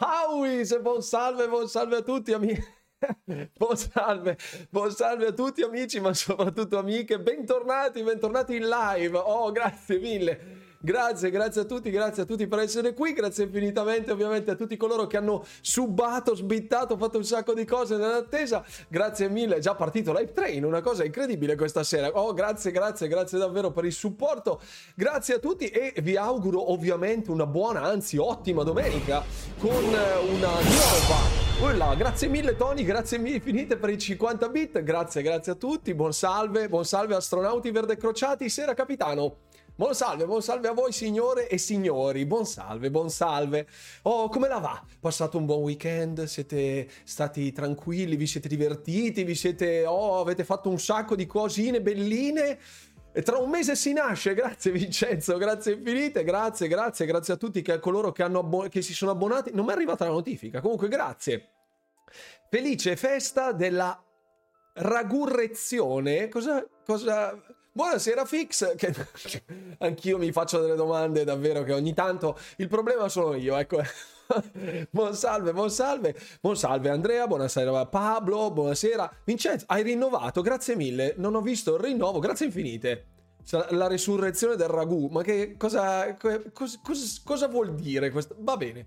Howis, 0.00 0.80
buon 0.80 1.02
salve, 1.02 1.48
buon 1.48 1.68
salve 1.68 1.96
a 1.96 2.02
tutti 2.02 2.32
amici. 2.32 2.76
Buon 3.56 3.76
salve, 3.76 4.36
buon 4.70 4.90
salve 4.90 5.26
a 5.26 5.32
tutti 5.32 5.62
amici, 5.62 6.00
ma 6.00 6.12
soprattutto 6.12 6.78
amiche. 6.78 7.20
Bentornati, 7.20 8.02
bentornati 8.02 8.56
in 8.56 8.68
live. 8.68 9.16
Oh, 9.16 9.52
grazie 9.52 9.98
mille. 9.98 10.57
Grazie, 10.80 11.30
grazie 11.30 11.62
a 11.62 11.64
tutti, 11.64 11.90
grazie 11.90 12.22
a 12.22 12.24
tutti 12.24 12.46
per 12.46 12.60
essere 12.60 12.94
qui, 12.94 13.12
grazie 13.12 13.44
infinitamente 13.44 14.12
ovviamente 14.12 14.52
a 14.52 14.54
tutti 14.54 14.76
coloro 14.76 15.08
che 15.08 15.16
hanno 15.16 15.44
subato, 15.60 16.36
sbittato, 16.36 16.96
fatto 16.96 17.16
un 17.16 17.24
sacco 17.24 17.52
di 17.52 17.64
cose 17.64 17.96
nell'attesa. 17.96 18.64
Grazie 18.86 19.28
mille, 19.28 19.56
è 19.56 19.58
già 19.58 19.74
partito 19.74 20.12
Live 20.12 20.32
Train, 20.32 20.64
una 20.64 20.80
cosa 20.80 21.04
incredibile 21.04 21.56
questa 21.56 21.82
sera. 21.82 22.08
Oh, 22.12 22.32
grazie, 22.32 22.70
grazie, 22.70 23.08
grazie 23.08 23.38
davvero 23.38 23.72
per 23.72 23.86
il 23.86 23.92
supporto. 23.92 24.60
Grazie 24.94 25.34
a 25.34 25.38
tutti 25.40 25.66
e 25.66 25.94
vi 26.00 26.16
auguro 26.16 26.70
ovviamente 26.70 27.32
una 27.32 27.46
buona, 27.46 27.82
anzi 27.82 28.16
ottima 28.16 28.62
domenica 28.62 29.24
con 29.58 29.84
una 29.84 30.52
nuova 30.60 31.46
Ulla, 31.60 31.96
grazie 31.96 32.28
mille 32.28 32.54
Tony, 32.54 32.84
grazie 32.84 33.18
mille 33.18 33.36
infinite 33.36 33.78
per 33.78 33.90
i 33.90 33.98
50 33.98 34.48
bit, 34.48 34.80
grazie, 34.84 35.22
grazie 35.22 35.52
a 35.52 35.54
tutti, 35.56 35.92
buon 35.92 36.12
salve, 36.12 36.68
buon 36.68 36.84
salve 36.84 37.16
astronauti 37.16 37.72
verde 37.72 37.96
crociati, 37.96 38.48
sera 38.48 38.74
capitano. 38.74 39.47
Buon 39.78 39.94
salve, 39.94 40.26
buon 40.26 40.42
salve 40.42 40.66
a 40.66 40.72
voi 40.72 40.90
signore 40.90 41.48
e 41.48 41.56
signori, 41.56 42.26
buon 42.26 42.44
salve, 42.44 42.90
buon 42.90 43.10
salve. 43.10 43.68
Oh, 44.02 44.28
come 44.28 44.48
la 44.48 44.58
va? 44.58 44.84
Passato 44.98 45.38
un 45.38 45.46
buon 45.46 45.62
weekend? 45.62 46.24
Siete 46.24 46.88
stati 47.04 47.52
tranquilli? 47.52 48.16
Vi 48.16 48.26
siete 48.26 48.48
divertiti? 48.48 49.22
Vi 49.22 49.36
siete... 49.36 49.86
Oh, 49.86 50.18
avete 50.18 50.42
fatto 50.42 50.68
un 50.68 50.80
sacco 50.80 51.14
di 51.14 51.26
cosine 51.26 51.80
belline? 51.80 52.58
E 53.12 53.22
tra 53.22 53.38
un 53.38 53.50
mese 53.50 53.76
si 53.76 53.92
nasce, 53.92 54.34
grazie 54.34 54.72
Vincenzo, 54.72 55.38
grazie 55.38 55.74
infinite, 55.74 56.24
grazie, 56.24 56.66
grazie, 56.66 57.06
grazie 57.06 57.34
a 57.34 57.36
tutti 57.36 57.62
che, 57.62 57.74
a 57.74 57.78
coloro 57.78 58.10
che, 58.10 58.24
abbon- 58.24 58.68
che 58.68 58.82
si 58.82 58.92
sono 58.92 59.12
abbonati. 59.12 59.52
Non 59.54 59.64
mi 59.64 59.70
è 59.70 59.74
arrivata 59.74 60.06
la 60.06 60.10
notifica, 60.10 60.60
comunque 60.60 60.88
grazie. 60.88 61.50
Felice 62.50 62.96
festa 62.96 63.52
della 63.52 63.96
ragurrezione. 64.72 66.26
Cosa, 66.26 66.66
cosa, 66.84 67.40
Buonasera 67.78 68.24
Fix, 68.24 68.74
che 68.74 68.92
anch'io 69.78 70.18
mi 70.18 70.32
faccio 70.32 70.58
delle 70.58 70.74
domande 70.74 71.22
davvero 71.22 71.62
che 71.62 71.72
ogni 71.72 71.94
tanto 71.94 72.36
il 72.56 72.66
problema 72.66 73.08
sono 73.08 73.36
io, 73.36 73.56
ecco. 73.56 73.80
buon 74.90 75.14
salve, 75.14 75.52
buon 75.52 75.70
Andrea, 76.88 77.28
buonasera 77.28 77.86
Pablo, 77.86 78.50
buonasera 78.50 79.18
Vincenzo, 79.22 79.64
hai 79.68 79.84
rinnovato, 79.84 80.42
grazie 80.42 80.74
mille, 80.74 81.14
non 81.18 81.36
ho 81.36 81.40
visto 81.40 81.76
il 81.76 81.80
rinnovo, 81.80 82.18
grazie 82.18 82.46
infinite. 82.46 83.04
La 83.70 83.86
resurrezione 83.86 84.56
del 84.56 84.66
ragù, 84.66 85.06
ma 85.06 85.22
che 85.22 85.54
cosa, 85.56 86.16
cosa, 86.16 86.42
cosa, 86.52 86.80
cosa 87.22 87.46
vuol 87.46 87.76
dire 87.76 88.10
questo? 88.10 88.34
Va 88.40 88.56
bene, 88.56 88.86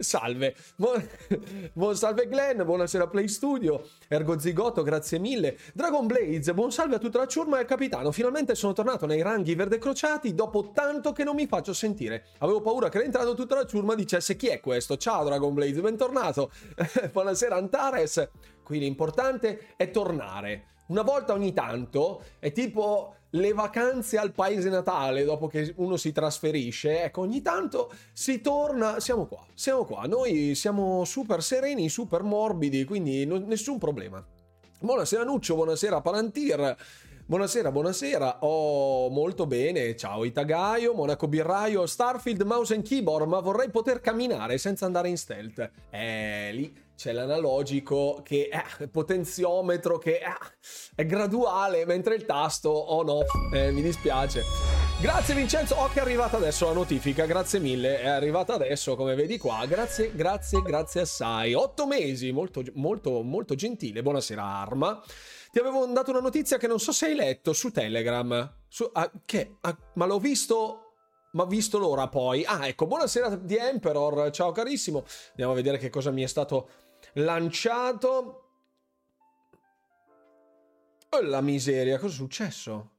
Salve, 0.00 0.56
buon, 0.76 1.06
buon 1.74 1.94
salve 1.94 2.26
Glenn, 2.26 2.62
buonasera 2.62 3.06
Play 3.06 3.28
Studio, 3.28 3.86
Ergo 4.08 4.38
Zigoto, 4.38 4.82
grazie 4.82 5.18
mille. 5.18 5.58
Dragon 5.74 6.06
Blaze, 6.06 6.54
buon 6.54 6.72
salve 6.72 6.94
a 6.94 6.98
tutta 6.98 7.18
la 7.18 7.26
ciurma 7.26 7.58
e 7.58 7.60
al 7.60 7.66
capitano. 7.66 8.10
Finalmente 8.10 8.54
sono 8.54 8.72
tornato 8.72 9.04
nei 9.04 9.20
ranghi 9.20 9.54
verde 9.54 9.76
crociati 9.76 10.34
dopo 10.34 10.70
tanto 10.72 11.12
che 11.12 11.22
non 11.22 11.34
mi 11.34 11.46
faccio 11.46 11.74
sentire. 11.74 12.28
Avevo 12.38 12.62
paura 12.62 12.88
che 12.88 12.98
rientrando 12.98 13.34
tutta 13.34 13.56
la 13.56 13.66
ciurma 13.66 13.94
dicesse 13.94 14.36
chi 14.36 14.46
è 14.46 14.58
questo. 14.60 14.96
Ciao 14.96 15.22
Dragon 15.22 15.52
Blaze, 15.52 15.82
bentornato. 15.82 16.50
buonasera 17.12 17.56
Antares. 17.56 18.30
Qui 18.64 18.78
l'importante 18.78 19.74
è 19.76 19.90
tornare. 19.90 20.68
Una 20.86 21.02
volta 21.02 21.34
ogni 21.34 21.52
tanto 21.52 22.22
è 22.38 22.52
tipo 22.52 23.16
le 23.30 23.52
vacanze 23.52 24.16
al 24.16 24.32
paese 24.32 24.68
natale 24.68 25.24
dopo 25.24 25.46
che 25.46 25.72
uno 25.76 25.96
si 25.96 26.12
trasferisce, 26.12 27.04
ecco, 27.04 27.20
ogni 27.20 27.42
tanto 27.42 27.92
si 28.12 28.40
torna, 28.40 29.00
siamo 29.00 29.26
qua, 29.26 29.44
siamo 29.54 29.84
qua, 29.84 30.02
noi 30.06 30.54
siamo 30.54 31.04
super 31.04 31.42
sereni, 31.42 31.88
super 31.88 32.22
morbidi, 32.22 32.84
quindi 32.84 33.24
no, 33.24 33.38
nessun 33.38 33.78
problema. 33.78 34.24
Buonasera 34.80 35.24
Nuccio, 35.24 35.54
buonasera 35.56 36.00
Palantir. 36.00 36.76
Buonasera, 37.30 37.70
buonasera. 37.70 38.38
Oh, 38.40 39.08
molto 39.08 39.46
bene. 39.46 39.94
Ciao 39.94 40.24
Itagaio, 40.24 40.94
Monaco 40.94 41.28
Birraio, 41.28 41.86
Starfield, 41.86 42.42
Mouse 42.42 42.74
and 42.74 42.82
Keyboard, 42.82 43.28
ma 43.28 43.38
vorrei 43.38 43.70
poter 43.70 44.00
camminare 44.00 44.58
senza 44.58 44.84
andare 44.84 45.10
in 45.10 45.16
stealth. 45.16 45.70
Eh, 45.90 46.50
lì 46.52 46.74
c'è 47.00 47.12
l'analogico 47.12 48.20
che 48.22 48.48
è 48.50 48.62
eh, 48.78 48.88
potenziometro 48.88 49.96
che 49.96 50.16
eh, 50.16 50.34
è 50.94 51.06
graduale, 51.06 51.86
mentre 51.86 52.14
il 52.14 52.26
tasto 52.26 52.70
on 52.92 53.08
off. 53.08 53.30
Eh, 53.54 53.70
mi 53.70 53.80
dispiace. 53.80 54.42
Grazie 55.00 55.34
Vincenzo, 55.34 55.76
oh 55.76 55.88
che 55.88 56.00
è 56.00 56.02
arrivata 56.02 56.36
adesso 56.36 56.66
la 56.66 56.74
notifica, 56.74 57.24
grazie 57.24 57.58
mille, 57.58 58.02
è 58.02 58.06
arrivata 58.06 58.52
adesso 58.52 58.96
come 58.96 59.14
vedi 59.14 59.38
qua, 59.38 59.64
grazie, 59.64 60.14
grazie, 60.14 60.60
grazie 60.60 61.00
assai. 61.00 61.54
Otto 61.54 61.86
mesi, 61.86 62.32
molto, 62.32 62.62
molto, 62.74 63.22
molto 63.22 63.54
gentile, 63.54 64.02
buonasera 64.02 64.44
Arma. 64.44 65.02
Ti 65.50 65.58
avevo 65.58 65.86
dato 65.86 66.10
una 66.10 66.20
notizia 66.20 66.58
che 66.58 66.66
non 66.66 66.78
so 66.78 66.92
se 66.92 67.06
hai 67.06 67.14
letto 67.14 67.54
su 67.54 67.70
Telegram. 67.70 68.56
Su, 68.68 68.86
ah, 68.92 69.10
che? 69.24 69.56
Ah, 69.62 69.74
ma 69.94 70.04
l'ho 70.04 70.18
visto 70.18 70.84
ma 71.32 71.44
visto 71.44 71.78
l'ora 71.78 72.08
poi. 72.08 72.44
Ah, 72.44 72.66
ecco, 72.66 72.86
buonasera 72.86 73.36
di 73.36 73.56
Emperor, 73.56 74.30
ciao 74.32 74.52
carissimo. 74.52 75.04
Andiamo 75.30 75.52
a 75.52 75.54
vedere 75.54 75.78
che 75.78 75.88
cosa 75.88 76.10
mi 76.10 76.22
è 76.22 76.26
stato 76.26 76.68
lanciato. 77.14 78.44
Oh 81.10 81.20
la 81.22 81.40
miseria, 81.40 81.98
cosa 81.98 82.12
è 82.12 82.16
successo? 82.16 82.90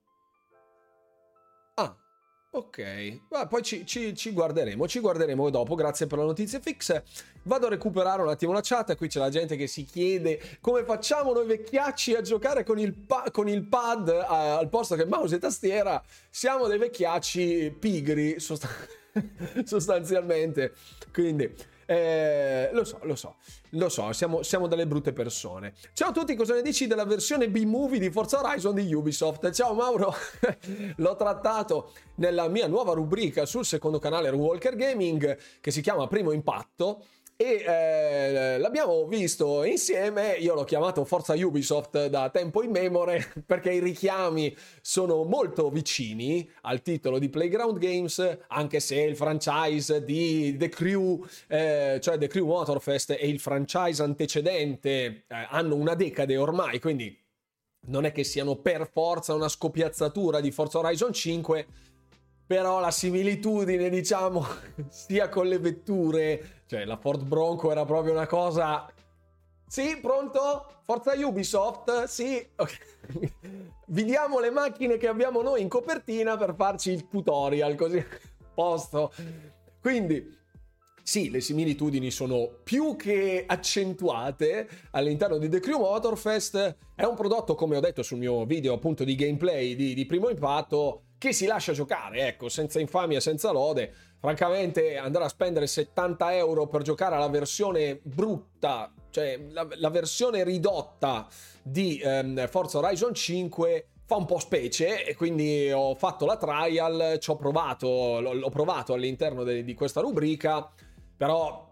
Ok, 2.53 3.21
Beh, 3.29 3.47
poi 3.47 3.61
ci, 3.61 3.85
ci, 3.85 4.13
ci, 4.13 4.31
guarderemo, 4.31 4.85
ci 4.85 4.99
guarderemo 4.99 5.49
dopo, 5.49 5.73
grazie 5.73 6.05
per 6.05 6.17
la 6.17 6.25
notizia 6.25 6.59
fix. 6.59 7.01
Vado 7.43 7.67
a 7.67 7.69
recuperare 7.69 8.21
un 8.21 8.27
attimo 8.27 8.51
la 8.51 8.59
chat, 8.61 8.97
qui 8.97 9.07
c'è 9.07 9.19
la 9.19 9.29
gente 9.29 9.55
che 9.55 9.67
si 9.67 9.85
chiede 9.85 10.57
come 10.59 10.83
facciamo 10.83 11.31
noi 11.31 11.45
vecchiacci 11.45 12.13
a 12.13 12.19
giocare 12.19 12.65
con 12.65 12.77
il, 12.77 12.93
pa- 12.93 13.29
con 13.31 13.47
il 13.47 13.63
pad 13.63 14.09
uh, 14.09 14.33
al 14.33 14.67
posto 14.67 14.95
che 14.95 15.05
mouse 15.05 15.35
e 15.35 15.39
tastiera. 15.39 16.03
Siamo 16.29 16.67
dei 16.67 16.77
vecchiacci 16.77 17.73
pigri 17.79 18.37
sost- 18.41 18.67
sostanzialmente, 19.63 20.73
quindi 21.13 21.55
eh, 21.91 22.69
lo 22.71 22.85
so, 22.85 22.99
lo 23.03 23.15
so, 23.15 23.35
lo 23.71 23.89
so, 23.89 24.13
siamo, 24.13 24.43
siamo, 24.43 24.67
delle 24.67 24.87
brutte 24.87 25.11
persone. 25.11 25.73
Ciao 25.91 26.09
a 26.09 26.11
tutti, 26.13 26.35
cosa 26.35 26.53
ne 26.53 26.61
dici 26.61 26.87
della 26.87 27.03
versione 27.03 27.49
B-movie 27.49 27.99
di 27.99 28.09
Forza 28.09 28.39
Horizon 28.39 28.75
di 28.75 28.93
Ubisoft? 28.93 29.51
Ciao 29.51 29.73
Mauro, 29.73 30.13
l'ho 30.95 31.15
trattato 31.17 31.91
nella 32.15 32.47
mia 32.47 32.67
nuova 32.67 32.93
rubrica 32.93 33.45
sul 33.45 33.65
secondo 33.65 33.99
canale 33.99 34.29
Walker 34.29 34.77
Gaming 34.77 35.37
che 35.59 35.71
si 35.71 35.81
chiama 35.81 36.07
Primo 36.07 36.31
Impatto 36.31 37.03
e 37.41 37.63
eh, 37.65 38.57
l'abbiamo 38.59 39.07
visto 39.07 39.63
insieme, 39.63 40.33
io 40.33 40.53
l'ho 40.53 40.63
chiamato 40.63 41.03
Forza 41.05 41.33
Ubisoft 41.33 42.05
da 42.05 42.29
tempo 42.29 42.61
in 42.61 42.69
memore 42.69 43.33
perché 43.43 43.71
i 43.71 43.79
richiami 43.79 44.55
sono 44.79 45.23
molto 45.23 45.71
vicini 45.71 46.47
al 46.61 46.83
titolo 46.83 47.17
di 47.17 47.29
Playground 47.29 47.79
Games, 47.79 48.37
anche 48.49 48.79
se 48.79 49.01
il 49.01 49.15
franchise 49.15 50.03
di 50.03 50.55
The 50.55 50.69
Crew, 50.69 51.25
eh, 51.47 51.97
cioè 51.99 52.19
The 52.19 52.27
Crew 52.27 52.45
Motorfest 52.45 53.09
e 53.09 53.27
il 53.27 53.39
franchise 53.39 54.03
antecedente 54.03 55.23
eh, 55.27 55.47
hanno 55.49 55.75
una 55.75 55.95
decade 55.95 56.37
ormai, 56.37 56.79
quindi 56.79 57.17
non 57.87 58.05
è 58.05 58.11
che 58.11 58.23
siano 58.23 58.57
per 58.57 58.87
forza 58.87 59.33
una 59.33 59.49
scopiazzatura 59.49 60.39
di 60.39 60.51
Forza 60.51 60.77
Horizon 60.77 61.11
5, 61.11 61.65
però 62.51 62.81
la 62.81 62.91
similitudine, 62.91 63.87
diciamo, 63.87 64.45
sia 64.91 65.29
con 65.29 65.47
le 65.47 65.57
vetture 65.57 66.63
cioè, 66.65 66.83
la 66.83 66.97
Ford 66.97 67.23
Bronco 67.23 67.71
era 67.71 67.85
proprio 67.85 68.11
una 68.11 68.27
cosa... 68.27 68.91
Sì, 69.65 69.97
pronto? 70.01 70.65
Forza 70.81 71.13
Ubisoft? 71.13 72.03
Sì, 72.07 72.45
ok. 72.57 73.31
Vediamo 73.87 74.41
le 74.41 74.49
macchine 74.49 74.97
che 74.97 75.07
abbiamo 75.07 75.41
noi 75.41 75.61
in 75.61 75.69
copertina 75.69 76.35
per 76.35 76.53
farci 76.53 76.91
il 76.91 77.07
tutorial, 77.07 77.75
così 77.75 78.03
posto. 78.53 79.13
Quindi, 79.79 80.37
sì, 81.01 81.29
le 81.29 81.39
similitudini 81.39 82.11
sono 82.11 82.49
più 82.65 82.97
che 82.97 83.45
accentuate 83.47 84.67
all'interno 84.91 85.37
di 85.37 85.47
The 85.47 85.61
Crew 85.61 85.79
Motorfest. 85.79 86.75
È 86.95 87.05
un 87.05 87.15
prodotto, 87.15 87.55
come 87.55 87.77
ho 87.77 87.81
detto 87.81 88.03
sul 88.03 88.17
mio 88.17 88.43
video 88.43 88.73
appunto 88.73 89.05
di 89.05 89.15
gameplay 89.15 89.73
di, 89.73 89.93
di 89.93 90.05
primo 90.05 90.27
impatto, 90.27 91.03
che 91.21 91.33
si 91.33 91.45
lascia 91.45 91.71
giocare, 91.71 92.25
ecco, 92.25 92.49
senza 92.49 92.79
infamia, 92.79 93.19
senza 93.19 93.51
lode. 93.51 93.93
Francamente 94.17 94.97
andare 94.97 95.25
a 95.25 95.29
spendere 95.29 95.67
70 95.67 96.35
euro 96.35 96.65
per 96.65 96.81
giocare 96.81 97.13
alla 97.13 97.29
versione 97.29 97.99
brutta, 98.01 98.91
cioè 99.11 99.39
la, 99.51 99.67
la 99.75 99.89
versione 99.91 100.43
ridotta 100.43 101.27
di 101.61 102.01
um, 102.03 102.47
Forza 102.47 102.79
Horizon 102.79 103.13
5 103.13 103.85
fa 104.03 104.15
un 104.15 104.25
po' 104.25 104.39
specie 104.39 105.05
e 105.05 105.15
quindi 105.15 105.71
ho 105.71 105.93
fatto 105.93 106.25
la 106.25 106.37
trial, 106.37 107.19
ci 107.19 107.29
ho 107.29 107.35
provato, 107.35 108.19
l'ho, 108.19 108.49
provato 108.49 108.93
all'interno 108.93 109.43
de, 109.43 109.63
di 109.63 109.75
questa 109.75 110.01
rubrica, 110.01 110.71
però 111.15 111.70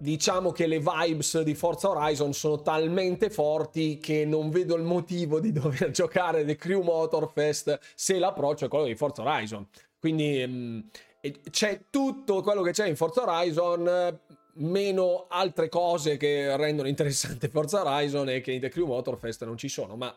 diciamo 0.00 0.50
che 0.50 0.66
le 0.66 0.80
vibes 0.80 1.42
di 1.42 1.54
Forza 1.54 1.90
Horizon 1.90 2.32
sono 2.32 2.62
talmente 2.62 3.28
forti 3.28 3.98
che 3.98 4.24
non 4.24 4.48
vedo 4.48 4.74
il 4.74 4.82
motivo 4.82 5.40
di 5.40 5.52
dover 5.52 5.90
giocare 5.90 6.44
The 6.44 6.56
Crew 6.56 6.82
Motorfest 6.82 7.78
se 7.94 8.18
l'approccio 8.18 8.64
è 8.64 8.68
quello 8.68 8.86
di 8.86 8.94
Forza 8.94 9.22
Horizon. 9.22 9.66
Quindi 9.98 10.88
e 11.22 11.40
c'è 11.50 11.82
tutto 11.90 12.40
quello 12.40 12.62
che 12.62 12.72
c'è 12.72 12.88
in 12.88 12.96
Forza 12.96 13.22
Horizon 13.22 14.18
meno 14.54 15.26
altre 15.28 15.68
cose 15.68 16.16
che 16.16 16.56
rendono 16.56 16.88
interessante 16.88 17.48
Forza 17.52 17.84
Horizon 17.84 18.30
e 18.30 18.40
che 18.40 18.52
in 18.52 18.60
The 18.60 18.70
Crew 18.70 18.86
Motorfest 18.86 19.44
non 19.44 19.58
ci 19.58 19.68
sono, 19.68 19.96
ma 19.96 20.16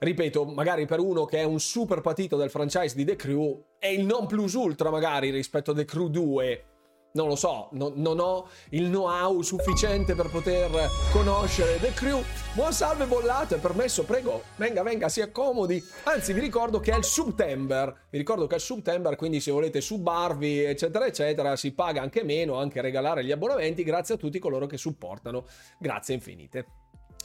ripeto, 0.00 0.44
magari 0.44 0.84
per 0.84 0.98
uno 0.98 1.24
che 1.26 1.38
è 1.38 1.44
un 1.44 1.60
super 1.60 2.00
patito 2.00 2.36
del 2.36 2.50
franchise 2.50 2.96
di 2.96 3.04
The 3.04 3.14
Crew 3.14 3.64
è 3.78 3.86
il 3.86 4.04
non 4.04 4.26
plus 4.26 4.54
ultra 4.54 4.90
magari 4.90 5.30
rispetto 5.30 5.70
a 5.70 5.74
The 5.74 5.84
Crew 5.84 6.08
2 6.08 6.64
non 7.12 7.28
lo 7.28 7.36
so, 7.36 7.68
no, 7.72 7.92
non 7.94 8.18
ho 8.20 8.48
il 8.70 8.88
know-how 8.88 9.42
sufficiente 9.42 10.14
per 10.14 10.28
poter 10.30 10.88
conoscere 11.10 11.78
The 11.78 11.92
Crew. 11.92 12.22
Buon 12.54 12.72
salve 12.72 13.06
bollato, 13.06 13.54
è 13.54 13.58
permesso, 13.58 14.04
prego, 14.04 14.44
venga, 14.56 14.82
venga, 14.82 15.08
si 15.08 15.20
accomodi. 15.20 15.82
Anzi, 16.04 16.32
vi 16.32 16.40
ricordo 16.40 16.80
che 16.80 16.92
è 16.92 16.96
il 16.96 17.04
Subtember, 17.04 18.06
vi 18.10 18.18
ricordo 18.18 18.46
che 18.46 18.54
è 18.54 18.58
il 18.58 18.62
Subtember, 18.62 19.16
quindi 19.16 19.40
se 19.40 19.50
volete 19.50 19.80
subarvi, 19.80 20.64
eccetera, 20.64 21.06
eccetera, 21.06 21.56
si 21.56 21.72
paga 21.72 22.00
anche 22.00 22.22
meno, 22.24 22.56
anche 22.56 22.80
regalare 22.80 23.24
gli 23.24 23.32
abbonamenti, 23.32 23.82
grazie 23.82 24.14
a 24.14 24.18
tutti 24.18 24.38
coloro 24.38 24.66
che 24.66 24.78
supportano. 24.78 25.44
Grazie 25.78 26.14
infinite. 26.14 26.66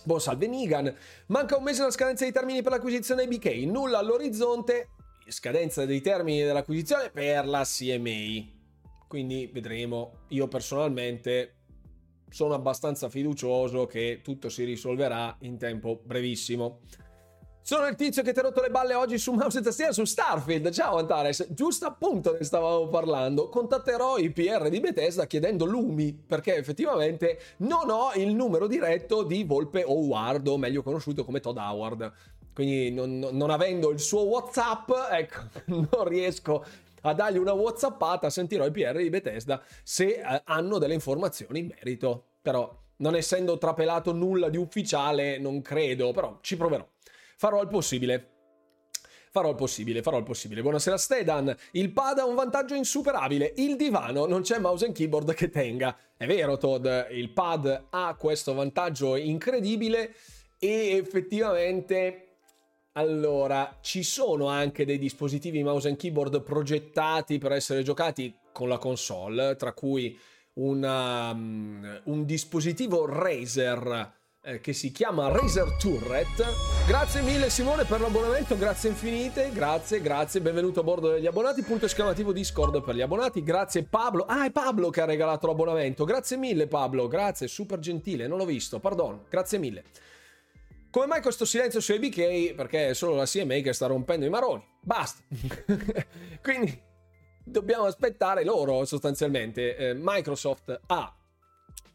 Buon 0.03 0.21
salve 0.21 0.47
Nigan. 0.47 0.93
Manca 1.27 1.57
un 1.57 1.63
mese 1.63 1.81
alla 1.81 1.91
scadenza 1.91 2.23
dei 2.23 2.33
termini 2.33 2.61
per 2.61 2.71
l'acquisizione 2.73 3.27
BK, 3.27 3.45
nulla 3.65 3.99
all'orizzonte, 3.99 4.89
scadenza 5.27 5.85
dei 5.85 6.01
termini 6.01 6.43
dell'acquisizione 6.43 7.09
per 7.09 7.45
la 7.45 7.63
CMA. 7.65 8.56
Quindi 9.07 9.49
vedremo. 9.51 10.19
Io 10.29 10.47
personalmente 10.47 11.53
sono 12.29 12.53
abbastanza 12.53 13.09
fiducioso 13.09 13.85
che 13.85 14.19
tutto 14.23 14.49
si 14.49 14.63
risolverà 14.63 15.35
in 15.41 15.57
tempo 15.57 15.99
brevissimo. 16.03 16.79
Sono 17.67 17.85
il 17.87 17.95
tizio 17.95 18.23
che 18.23 18.31
ti 18.31 18.39
ha 18.39 18.43
rotto 18.43 18.61
le 18.61 18.69
balle 18.69 18.93
oggi 18.93 19.17
su 19.17 19.33
mouse 19.33 19.59
e 19.59 19.61
tastiera 19.61 19.91
su 19.91 20.05
Starfield. 20.05 20.69
Ciao 20.69 20.99
Antares, 20.99 21.47
giusto 21.49 21.85
appunto 21.85 22.31
ne 22.31 22.45
stavamo 22.45 22.87
parlando. 22.87 23.49
Contatterò 23.49 24.17
i 24.17 24.31
PR 24.31 24.69
di 24.69 24.79
Bethesda 24.79 25.27
chiedendo 25.27 25.65
lumi, 25.65 26.13
perché 26.13 26.55
effettivamente 26.55 27.39
non 27.57 27.89
ho 27.89 28.13
il 28.15 28.33
numero 28.33 28.67
diretto 28.67 29.23
di 29.23 29.43
Volpe 29.43 29.83
Howard, 29.85 30.47
o 30.47 30.57
meglio 30.57 30.81
conosciuto 30.81 31.25
come 31.25 31.41
Todd 31.41 31.57
Howard. 31.57 32.13
Quindi 32.53 32.89
non, 32.91 33.19
non 33.19 33.49
avendo 33.49 33.89
il 33.89 33.99
suo 33.99 34.21
WhatsApp, 34.21 34.89
ecco, 35.11 35.41
non 35.67 36.07
riesco 36.07 36.63
a 37.09 37.13
dargli 37.13 37.37
una 37.37 37.53
whatsappata, 37.53 38.29
sentirò 38.29 38.65
i 38.65 38.71
PR 38.71 38.97
di 38.97 39.09
Bethesda 39.09 39.61
se 39.83 40.05
eh, 40.05 40.41
hanno 40.45 40.77
delle 40.77 40.93
informazioni 40.93 41.59
in 41.59 41.67
merito. 41.67 42.25
Però, 42.41 42.85
non 42.97 43.15
essendo 43.15 43.57
trapelato 43.57 44.13
nulla 44.13 44.49
di 44.49 44.57
ufficiale, 44.57 45.37
non 45.37 45.61
credo, 45.61 46.11
però 46.11 46.39
ci 46.41 46.55
proverò. 46.57 46.87
Farò 47.37 47.61
il 47.61 47.67
possibile. 47.67 48.31
Farò 49.29 49.49
il 49.49 49.55
possibile, 49.55 50.01
farò 50.01 50.17
il 50.17 50.23
possibile. 50.23 50.61
Buonasera 50.61 50.97
Stedan. 50.97 51.55
Il 51.71 51.91
pad 51.91 52.19
ha 52.19 52.25
un 52.25 52.33
vantaggio 52.33 52.73
insuperabile. 52.73 53.53
Il 53.57 53.75
divano 53.75 54.25
non 54.25 54.41
c'è 54.41 54.57
mouse 54.57 54.85
and 54.85 54.95
keyboard 54.95 55.33
che 55.33 55.49
tenga. 55.49 55.95
È 56.17 56.25
vero, 56.25 56.57
Todd, 56.57 56.87
il 57.11 57.29
pad 57.29 57.85
ha 57.89 58.15
questo 58.15 58.55
vantaggio 58.55 59.15
incredibile 59.15 60.15
e 60.57 60.95
effettivamente 60.95 62.26
allora, 62.97 63.77
ci 63.81 64.01
sono 64.01 64.47
anche 64.47 64.83
dei 64.83 64.97
dispositivi 64.97 65.61
mouse 65.61 65.87
and 65.87 65.97
keyboard 65.97 66.41
progettati 66.41 67.37
per 67.37 67.51
essere 67.51 67.83
giocati 67.83 68.35
con 68.51 68.67
la 68.67 68.79
console, 68.79 69.55
tra 69.55 69.71
cui 69.73 70.17
una, 70.53 71.29
um, 71.29 72.01
un 72.05 72.25
dispositivo 72.25 73.05
Razer 73.05 74.13
eh, 74.41 74.59
che 74.61 74.73
si 74.73 74.91
chiama 74.91 75.27
Razer 75.27 75.75
Turret. 75.77 76.43
Grazie 76.87 77.21
mille 77.21 77.51
Simone 77.51 77.85
per 77.85 78.01
l'abbonamento, 78.01 78.57
grazie 78.57 78.89
infinite, 78.89 79.51
grazie, 79.53 80.01
grazie, 80.01 80.41
benvenuto 80.41 80.79
a 80.79 80.83
bordo 80.83 81.11
degli 81.11 81.27
abbonati, 81.27 81.61
punto 81.61 81.85
esclamativo 81.85 82.31
Discord 82.31 82.81
per 82.81 82.95
gli 82.95 83.01
abbonati, 83.01 83.43
grazie 83.43 83.83
Pablo, 83.83 84.25
ah 84.25 84.45
è 84.45 84.51
Pablo 84.51 84.89
che 84.89 85.01
ha 85.01 85.05
regalato 85.05 85.45
l'abbonamento, 85.45 86.03
grazie 86.03 86.37
mille 86.37 86.65
Pablo, 86.65 87.07
grazie, 87.07 87.47
super 87.47 87.77
gentile, 87.77 88.25
non 88.25 88.39
l'ho 88.39 88.45
visto, 88.45 88.79
pardon, 88.79 89.25
grazie 89.29 89.59
mille. 89.59 89.83
Come 90.89 91.05
mai 91.05 91.21
questo 91.21 91.45
silenzio 91.45 91.79
su 91.81 91.91
ABK? 91.91 92.53
Perché 92.53 92.89
è 92.89 92.93
solo 92.93 93.15
la 93.15 93.25
CMA 93.25 93.55
che 93.55 93.73
sta 93.73 93.87
rompendo 93.87 94.25
i 94.25 94.29
maroni. 94.29 94.65
Basta. 94.81 95.21
Quindi 96.41 96.81
dobbiamo 97.43 97.85
aspettare 97.85 98.43
loro 98.43 98.85
sostanzialmente. 98.85 99.75
Eh, 99.75 99.93
Microsoft 99.93 100.79
ha 100.87 101.15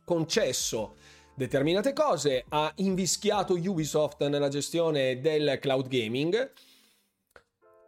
concesso 0.04 0.96
determinate 1.34 1.92
cose, 1.92 2.44
ha 2.48 2.70
invischiato 2.76 3.54
Ubisoft 3.54 4.26
nella 4.28 4.48
gestione 4.48 5.20
del 5.20 5.58
cloud 5.60 5.88
gaming, 5.88 6.52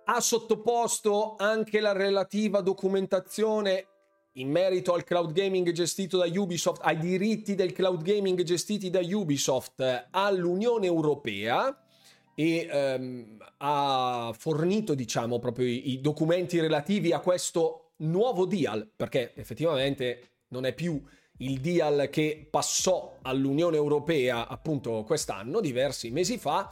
ha 0.04 0.20
sottoposto 0.20 1.34
anche 1.38 1.80
la 1.80 1.92
relativa 1.92 2.60
documentazione 2.60 3.88
in 4.36 4.50
merito 4.50 4.94
al 4.94 5.04
cloud 5.04 5.32
gaming 5.32 5.70
gestito 5.72 6.18
da 6.18 6.26
Ubisoft, 6.26 6.80
ai 6.82 6.98
diritti 6.98 7.54
del 7.54 7.72
cloud 7.72 8.02
gaming 8.02 8.42
gestiti 8.42 8.90
da 8.90 9.00
Ubisoft 9.00 10.08
all'Unione 10.10 10.86
Europea 10.86 11.76
e 12.34 12.68
ehm, 12.70 13.36
ha 13.58 14.34
fornito, 14.36 14.94
diciamo, 14.94 15.38
proprio 15.38 15.66
i, 15.66 15.92
i 15.92 16.00
documenti 16.00 16.58
relativi 16.58 17.12
a 17.12 17.20
questo 17.20 17.92
nuovo 17.98 18.44
deal, 18.44 18.88
perché 18.96 19.32
effettivamente 19.36 20.30
non 20.48 20.64
è 20.66 20.74
più 20.74 21.00
il 21.38 21.60
deal 21.60 22.08
che 22.10 22.46
passò 22.50 23.18
all'Unione 23.22 23.76
Europea 23.76 24.48
appunto 24.48 25.04
quest'anno, 25.04 25.60
diversi 25.60 26.10
mesi 26.10 26.38
fa, 26.38 26.68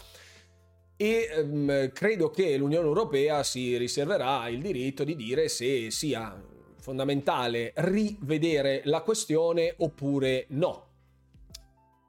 e 0.97 1.29
ehm, 1.31 1.93
credo 1.93 2.31
che 2.31 2.56
l'Unione 2.56 2.87
Europea 2.87 3.44
si 3.44 3.76
riserverà 3.76 4.49
il 4.49 4.61
diritto 4.61 5.05
di 5.05 5.15
dire 5.15 5.49
se 5.49 5.91
sia 5.91 6.50
fondamentale 6.82 7.73
rivedere 7.76 8.82
la 8.84 9.00
questione 9.02 9.73
oppure 9.79 10.46
no. 10.49 10.88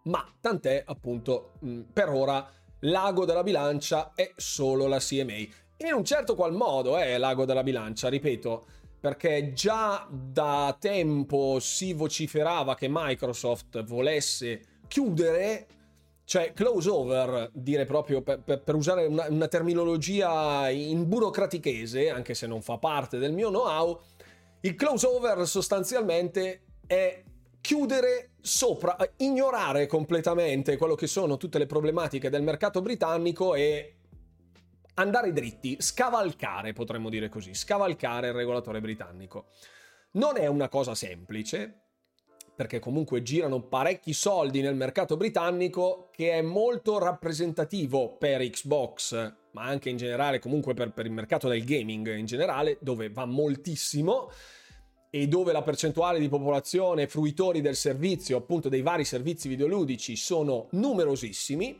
Ma 0.05 0.27
tant'è 0.41 0.83
appunto 0.85 1.53
per 1.93 2.09
ora 2.09 2.45
l'ago 2.79 3.23
della 3.23 3.43
bilancia 3.43 4.11
è 4.15 4.33
solo 4.35 4.87
la 4.87 4.97
CMA. 4.97 5.61
In 5.85 5.93
un 5.93 6.03
certo 6.03 6.35
qual 6.35 6.53
modo 6.53 6.97
è 6.97 7.17
l'ago 7.17 7.45
della 7.45 7.63
bilancia, 7.63 8.09
ripeto, 8.09 8.65
perché 8.99 9.53
già 9.53 10.07
da 10.09 10.75
tempo 10.79 11.59
si 11.59 11.93
vociferava 11.93 12.75
che 12.75 12.87
Microsoft 12.89 13.83
volesse 13.83 14.61
chiudere, 14.87 15.67
cioè 16.25 16.53
close 16.53 16.89
over, 16.89 17.49
dire 17.53 17.85
proprio 17.85 18.21
per, 18.21 18.39
per, 18.39 18.61
per 18.61 18.75
usare 18.75 19.05
una, 19.05 19.25
una 19.29 19.47
terminologia 19.47 20.69
in 20.69 21.07
burocratichese, 21.07 22.09
anche 22.09 22.33
se 22.33 22.47
non 22.47 22.61
fa 22.61 22.77
parte 22.77 23.17
del 23.17 23.33
mio 23.33 23.49
know-how, 23.49 23.99
il 24.65 24.75
close 24.75 25.05
over 25.05 25.45
sostanzialmente 25.45 26.63
è 26.87 27.21
chiudere 27.59 28.31
sopra, 28.39 28.95
ignorare 29.17 29.87
completamente 29.87 30.77
quello 30.77 30.95
che 30.95 31.07
sono 31.07 31.35
tutte 31.35 31.57
le 31.57 31.65
problematiche 31.65 32.29
del 32.29 32.43
mercato 32.43 32.81
britannico 32.81 33.55
e 33.55 33.97
andare 34.95 35.33
dritti, 35.33 35.75
scavalcare, 35.79 36.71
potremmo 36.71 37.09
dire 37.09 37.27
così, 37.27 37.53
scavalcare 37.53 38.27
il 38.27 38.33
regolatore 38.33 38.79
britannico. 38.79 39.47
Non 40.11 40.37
è 40.37 40.47
una 40.47 40.69
cosa 40.69 40.95
semplice, 40.95 41.81
perché 42.55 42.79
comunque 42.79 43.21
girano 43.21 43.63
parecchi 43.63 44.13
soldi 44.13 44.61
nel 44.61 44.75
mercato 44.75 45.17
britannico 45.17 46.09
che 46.13 46.31
è 46.31 46.41
molto 46.41 46.99
rappresentativo 46.99 48.15
per 48.15 48.41
Xbox 48.49 49.41
ma 49.53 49.63
anche 49.63 49.89
in 49.89 49.97
generale 49.97 50.39
comunque 50.39 50.73
per, 50.73 50.91
per 50.91 51.05
il 51.05 51.11
mercato 51.11 51.47
del 51.47 51.63
gaming 51.63 52.15
in 52.15 52.25
generale, 52.25 52.77
dove 52.81 53.09
va 53.09 53.25
moltissimo 53.25 54.29
e 55.15 55.27
dove 55.27 55.51
la 55.51 55.61
percentuale 55.61 56.17
di 56.17 56.27
popolazione 56.27 57.05
fruitori 57.05 57.61
del 57.61 57.75
servizio, 57.75 58.35
appunto 58.35 58.67
dei 58.67 58.81
vari 58.81 59.05
servizi 59.05 59.47
videoludici, 59.47 60.15
sono 60.15 60.69
numerosissimi. 60.71 61.79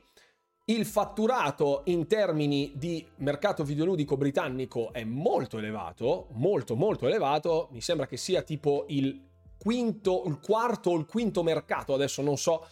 Il 0.65 0.85
fatturato 0.85 1.81
in 1.85 2.05
termini 2.05 2.73
di 2.75 3.03
mercato 3.17 3.63
videoludico 3.63 4.17
britannico 4.17 4.93
è 4.93 5.03
molto 5.03 5.57
elevato, 5.57 6.27
molto 6.33 6.75
molto 6.75 7.07
elevato, 7.07 7.69
mi 7.71 7.81
sembra 7.81 8.05
che 8.05 8.17
sia 8.17 8.43
tipo 8.43 8.85
il 8.89 9.19
quinto, 9.57 10.25
il 10.27 10.39
quarto 10.39 10.91
o 10.91 10.95
il 10.95 11.07
quinto 11.07 11.41
mercato, 11.41 11.95
adesso 11.95 12.21
non 12.21 12.37
so, 12.37 12.67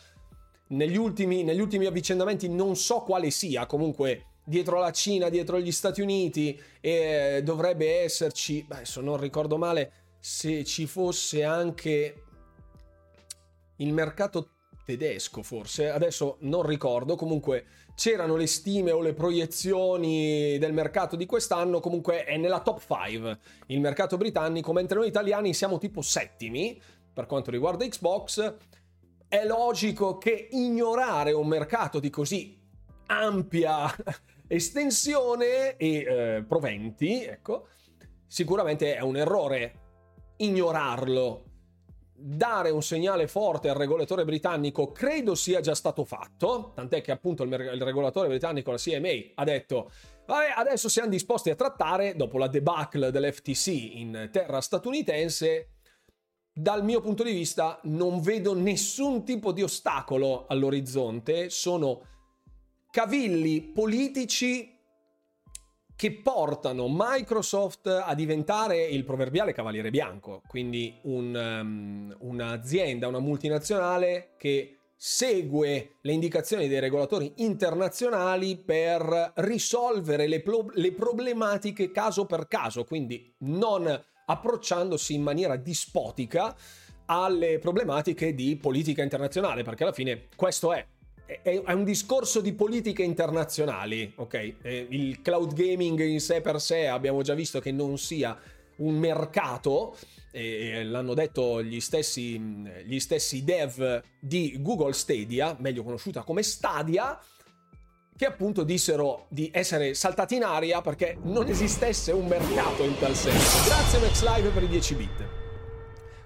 negli 0.67 0.95
ultimi, 0.95 1.41
negli 1.41 1.59
ultimi 1.59 1.87
avvicendamenti 1.87 2.47
non 2.47 2.75
so 2.75 2.99
quale 2.99 3.31
sia, 3.31 3.65
comunque 3.65 4.25
dietro 4.43 4.77
la 4.77 4.91
Cina, 4.91 5.29
dietro 5.29 5.59
gli 5.59 5.71
Stati 5.71 6.01
Uniti 6.01 6.55
e 6.79 7.41
dovrebbe 7.43 8.03
esserci, 8.03 8.63
adesso 8.69 9.01
non 9.01 9.17
ricordo 9.17 9.57
male 9.57 9.93
se 10.21 10.63
ci 10.63 10.85
fosse 10.85 11.43
anche 11.43 12.23
il 13.77 13.91
mercato 13.91 14.49
tedesco 14.85 15.41
forse, 15.41 15.89
adesso 15.89 16.37
non 16.41 16.61
ricordo, 16.61 17.15
comunque 17.15 17.65
c'erano 17.95 18.35
le 18.35 18.45
stime 18.45 18.91
o 18.91 19.01
le 19.01 19.13
proiezioni 19.13 20.59
del 20.59 20.73
mercato 20.73 21.15
di 21.15 21.25
quest'anno, 21.25 21.79
comunque 21.79 22.23
è 22.23 22.37
nella 22.37 22.61
top 22.61 22.79
5 22.79 23.39
il 23.67 23.79
mercato 23.79 24.17
britannico, 24.17 24.73
mentre 24.73 24.99
noi 24.99 25.07
italiani 25.07 25.55
siamo 25.55 25.79
tipo 25.79 26.01
settimi 26.01 26.79
per 27.11 27.25
quanto 27.25 27.49
riguarda 27.49 27.85
Xbox. 27.85 28.55
È 29.27 29.45
logico 29.45 30.17
che 30.17 30.49
ignorare 30.51 31.31
un 31.31 31.47
mercato 31.47 31.99
di 31.99 32.09
così 32.09 32.59
ampia 33.07 33.93
estensione 34.47 35.77
e 35.77 35.97
eh, 35.97 36.43
proventi, 36.47 37.23
ecco, 37.23 37.67
sicuramente 38.27 38.95
è 38.95 39.01
un 39.01 39.17
errore 39.17 39.80
ignorarlo. 40.43 41.45
Dare 42.13 42.69
un 42.69 42.83
segnale 42.83 43.27
forte 43.27 43.69
al 43.69 43.75
regolatore 43.75 44.25
britannico 44.25 44.91
credo 44.91 45.33
sia 45.33 45.59
già 45.59 45.73
stato 45.73 46.05
fatto, 46.05 46.71
tant'è 46.75 47.01
che 47.01 47.11
appunto 47.11 47.43
il, 47.43 47.51
il 47.51 47.81
regolatore 47.81 48.27
britannico, 48.27 48.69
la 48.69 48.77
CMA, 48.77 49.31
ha 49.35 49.43
detto 49.43 49.89
Vabbè, 50.25 50.53
adesso 50.55 50.87
siamo 50.87 51.09
disposti 51.09 51.49
a 51.49 51.55
trattare, 51.55 52.15
dopo 52.15 52.37
la 52.37 52.47
debacle 52.47 53.11
dell'FTC 53.11 53.67
in 53.67 54.29
terra 54.31 54.61
statunitense, 54.61 55.71
dal 56.53 56.83
mio 56.83 57.01
punto 57.01 57.23
di 57.23 57.33
vista 57.33 57.79
non 57.83 58.21
vedo 58.21 58.53
nessun 58.53 59.25
tipo 59.25 59.51
di 59.51 59.63
ostacolo 59.63 60.45
all'orizzonte, 60.47 61.49
sono 61.49 62.01
cavilli 62.91 63.61
politici 63.61 64.79
che 66.01 66.13
portano 66.13 66.87
Microsoft 66.89 67.85
a 67.85 68.15
diventare 68.15 68.85
il 68.85 69.03
proverbiale 69.03 69.53
cavaliere 69.53 69.91
bianco, 69.91 70.41
quindi 70.47 70.97
un, 71.03 71.35
um, 71.35 72.15
un'azienda, 72.21 73.07
una 73.07 73.19
multinazionale 73.19 74.31
che 74.35 74.77
segue 74.95 75.97
le 76.01 76.11
indicazioni 76.11 76.67
dei 76.67 76.79
regolatori 76.79 77.33
internazionali 77.35 78.57
per 78.57 79.33
risolvere 79.35 80.25
le, 80.25 80.41
pro- 80.41 80.71
le 80.73 80.91
problematiche 80.91 81.91
caso 81.91 82.25
per 82.25 82.47
caso, 82.47 82.83
quindi 82.83 83.35
non 83.41 83.87
approcciandosi 84.25 85.13
in 85.13 85.21
maniera 85.21 85.55
dispotica 85.55 86.55
alle 87.05 87.59
problematiche 87.59 88.33
di 88.33 88.57
politica 88.57 89.03
internazionale, 89.03 89.61
perché 89.61 89.83
alla 89.83 89.93
fine 89.93 90.29
questo 90.35 90.73
è 90.73 90.83
è, 91.41 91.71
un 91.71 91.83
discorso 91.83 92.41
di 92.41 92.53
politiche 92.53 93.03
internazionali, 93.03 94.11
ok? 94.15 94.53
Il 94.89 95.21
cloud 95.21 95.53
gaming 95.53 95.99
in 96.01 96.19
sé 96.19 96.41
per 96.41 96.59
sé 96.59 96.87
abbiamo 96.87 97.21
già 97.21 97.33
visto 97.33 97.59
che 97.59 97.71
non 97.71 97.97
sia 97.97 98.37
un 98.77 98.97
mercato, 98.97 99.95
e 100.31 100.83
l'hanno 100.83 101.13
detto 101.13 101.63
gli 101.63 101.79
stessi, 101.79 102.39
gli 102.85 102.99
stessi 102.99 103.43
dev 103.43 104.03
di 104.19 104.57
Google 104.59 104.93
Stadia, 104.93 105.55
meglio 105.59 105.83
conosciuta 105.83 106.23
come 106.23 106.43
Stadia, 106.43 107.19
che 108.17 108.25
appunto 108.25 108.63
dissero 108.63 109.25
di 109.29 109.49
essere 109.53 109.93
saltati 109.93 110.35
in 110.35 110.43
aria 110.43 110.81
perché 110.81 111.17
non 111.23 111.47
esistesse 111.47 112.11
un 112.11 112.27
mercato 112.27 112.83
in 112.83 112.97
tal 112.99 113.15
senso. 113.15 113.67
Grazie 113.67 113.99
Max 113.99 114.21
Live 114.23 114.49
per 114.49 114.63
i 114.63 114.67
10 114.67 114.95
bit. 114.95 115.27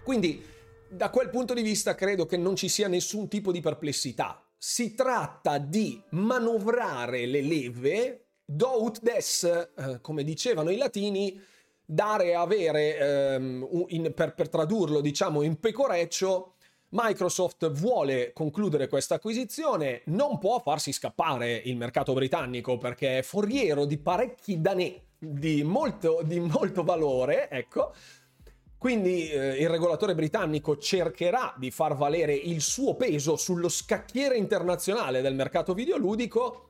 Quindi 0.04 0.44
da 0.90 1.10
quel 1.10 1.30
punto 1.30 1.54
di 1.54 1.62
vista 1.62 1.96
credo 1.96 2.26
che 2.26 2.38
non 2.38 2.56
ci 2.56 2.70
sia 2.70 2.88
nessun 2.88 3.28
tipo 3.28 3.52
di 3.52 3.62
perplessità 3.62 4.45
si 4.68 4.96
tratta 4.96 5.60
di 5.60 6.02
manovrare 6.10 7.28
le 7.28 7.42
leve, 7.42 8.26
do 8.44 8.82
ut 8.82 9.00
des, 9.00 9.44
eh, 9.44 10.02
come 10.02 10.24
dicevano 10.24 10.72
i 10.72 10.78
latini, 10.78 11.40
dare 11.86 12.34
avere, 12.34 12.98
ehm, 12.98 13.86
in, 13.90 14.12
per, 14.16 14.34
per 14.34 14.50
tradurlo 14.50 15.02
diciamo 15.02 15.44
in 15.44 15.60
pecoreccio, 15.60 16.56
Microsoft 16.90 17.70
vuole 17.74 18.34
concludere 18.34 18.88
questa 18.88 19.16
acquisizione, 19.16 20.02
non 20.06 20.40
può 20.40 20.60
farsi 20.60 20.92
scappare 20.92 21.54
il 21.66 21.78
mercato 21.78 22.14
britannico 22.14 22.80
perché 22.80 23.20
è 23.20 23.22
foriero 23.22 23.86
di 23.86 24.00
parecchi 24.00 24.60
danè 24.62 25.00
di 25.20 25.62
molto, 25.62 26.22
di 26.24 26.40
molto 26.40 26.84
valore, 26.84 27.52
ecco, 27.52 27.94
quindi 28.86 29.32
eh, 29.32 29.56
il 29.56 29.68
regolatore 29.68 30.14
britannico 30.14 30.78
cercherà 30.78 31.56
di 31.58 31.72
far 31.72 31.96
valere 31.96 32.36
il 32.36 32.62
suo 32.62 32.94
peso 32.94 33.36
sullo 33.36 33.68
scacchiere 33.68 34.38
internazionale 34.38 35.22
del 35.22 35.34
mercato 35.34 35.74
videoludico. 35.74 36.70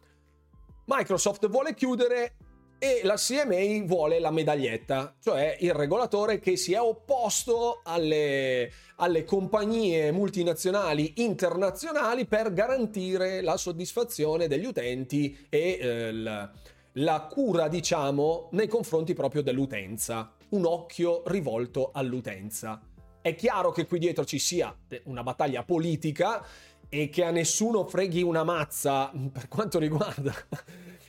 Microsoft 0.86 1.50
vuole 1.50 1.74
chiudere 1.74 2.36
e 2.79 3.01
la 3.03 3.15
CMA 3.15 3.84
vuole 3.84 4.19
la 4.19 4.31
medaglietta, 4.31 5.17
cioè 5.22 5.57
il 5.60 5.74
regolatore 5.74 6.39
che 6.39 6.55
si 6.55 6.72
è 6.72 6.79
opposto 6.79 7.81
alle, 7.84 8.72
alle 8.95 9.25
compagnie 9.25 10.13
multinazionali 10.13 11.15
internazionali 11.17 12.25
per 12.27 12.53
garantire 12.53 13.41
la 13.41 13.57
soddisfazione 13.57 14.48
degli 14.48 14.65
utenti 14.65 15.48
e 15.50 15.77
eh, 15.81 16.13
la, 16.13 16.50
la 16.93 17.27
cura, 17.29 17.67
diciamo, 17.67 18.48
nei 18.53 18.69
confronti 18.69 19.13
proprio 19.13 19.41
dell'utenza 19.41 20.35
un 20.50 20.66
occhio 20.66 21.24
rivolto 21.25 21.92
all'utenza. 21.94 22.82
È 23.22 23.34
chiaro 23.36 23.72
che 23.72 23.86
qui 23.88 24.00
dietro 24.00 24.24
ci 24.25 24.40
sia 24.40 24.75
una 25.06 25.24
battaglia 25.24 25.64
politica 25.64 26.46
e 26.90 27.10
che 27.10 27.24
a 27.24 27.32
nessuno 27.32 27.86
freghi 27.86 28.22
una 28.22 28.44
mazza 28.44 29.12
per 29.32 29.48
quanto 29.48 29.80
riguarda 29.80 30.34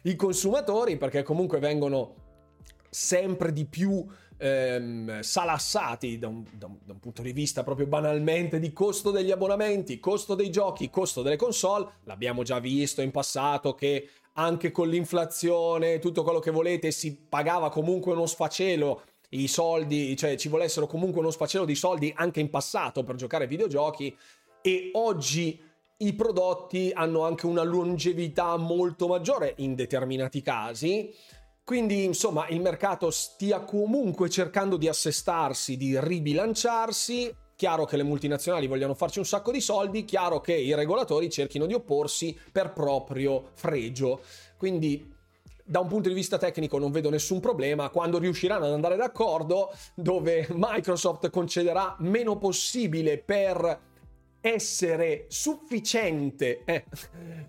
i 0.02 0.16
consumatori, 0.16 0.96
perché 0.96 1.22
comunque 1.22 1.58
vengono 1.58 2.24
sempre 2.88 3.52
di 3.52 3.66
più 3.66 4.06
ehm, 4.38 5.20
salassati 5.20 6.18
da 6.18 6.28
un, 6.28 6.44
da, 6.52 6.66
un, 6.66 6.78
da 6.84 6.92
un, 6.92 7.00
punto 7.00 7.22
di 7.22 7.32
vista 7.32 7.62
proprio 7.62 7.86
banalmente 7.86 8.58
di 8.58 8.72
costo 8.72 9.10
degli 9.10 9.30
abbonamenti, 9.30 9.98
costo 9.98 10.34
dei 10.34 10.50
giochi, 10.50 10.90
costo 10.90 11.22
delle 11.22 11.36
console. 11.36 11.88
L'abbiamo 12.04 12.42
già 12.42 12.58
visto 12.58 13.02
in 13.02 13.10
passato 13.10 13.74
che 13.74 14.08
anche 14.34 14.70
con 14.70 14.88
l'inflazione, 14.88 15.98
tutto 15.98 16.22
quello 16.22 16.40
che 16.40 16.50
volete, 16.50 16.90
si 16.90 17.16
pagava 17.16 17.70
comunque 17.70 18.12
uno 18.12 18.26
sfacelo 18.26 19.02
i 19.30 19.48
soldi, 19.48 20.16
cioè 20.16 20.36
ci 20.36 20.48
volessero 20.48 20.86
comunque 20.86 21.20
uno 21.20 21.30
sfacelo 21.30 21.64
di 21.64 21.74
soldi 21.74 22.12
anche 22.16 22.40
in 22.40 22.50
passato 22.50 23.02
per 23.02 23.16
giocare 23.16 23.44
ai 23.44 23.50
videogiochi 23.50 24.16
e 24.62 24.90
oggi 24.94 25.60
i 25.98 26.12
prodotti 26.14 26.90
hanno 26.94 27.24
anche 27.24 27.46
una 27.46 27.62
longevità 27.62 28.56
molto 28.56 29.06
maggiore 29.06 29.54
in 29.58 29.74
determinati 29.74 30.42
casi. 30.42 31.14
Quindi, 31.64 32.04
insomma, 32.04 32.46
il 32.48 32.60
mercato 32.60 33.10
stia 33.10 33.60
comunque 33.60 34.28
cercando 34.28 34.76
di 34.76 34.88
assestarsi, 34.88 35.76
di 35.76 35.98
ribilanciarsi. 35.98 37.34
Chiaro 37.56 37.86
che 37.86 37.96
le 37.96 38.02
multinazionali 38.02 38.66
vogliono 38.66 38.94
farci 38.94 39.18
un 39.18 39.24
sacco 39.24 39.50
di 39.50 39.60
soldi, 39.60 40.04
chiaro 40.04 40.40
che 40.40 40.54
i 40.54 40.74
regolatori 40.74 41.30
cerchino 41.30 41.66
di 41.66 41.72
opporsi 41.72 42.38
per 42.52 42.72
proprio 42.72 43.50
fregio. 43.54 44.20
Quindi 44.58 45.12
da 45.68 45.80
un 45.80 45.88
punto 45.88 46.08
di 46.08 46.14
vista 46.14 46.38
tecnico 46.38 46.78
non 46.78 46.92
vedo 46.92 47.10
nessun 47.10 47.40
problema. 47.40 47.88
Quando 47.90 48.18
riusciranno 48.18 48.66
ad 48.66 48.72
andare 48.72 48.96
d'accordo 48.96 49.72
dove 49.94 50.46
Microsoft 50.52 51.28
concederà 51.30 51.96
meno 51.98 52.38
possibile 52.38 53.18
per 53.18 53.85
essere 54.46 55.24
sufficiente 55.28 56.62
eh, 56.64 56.84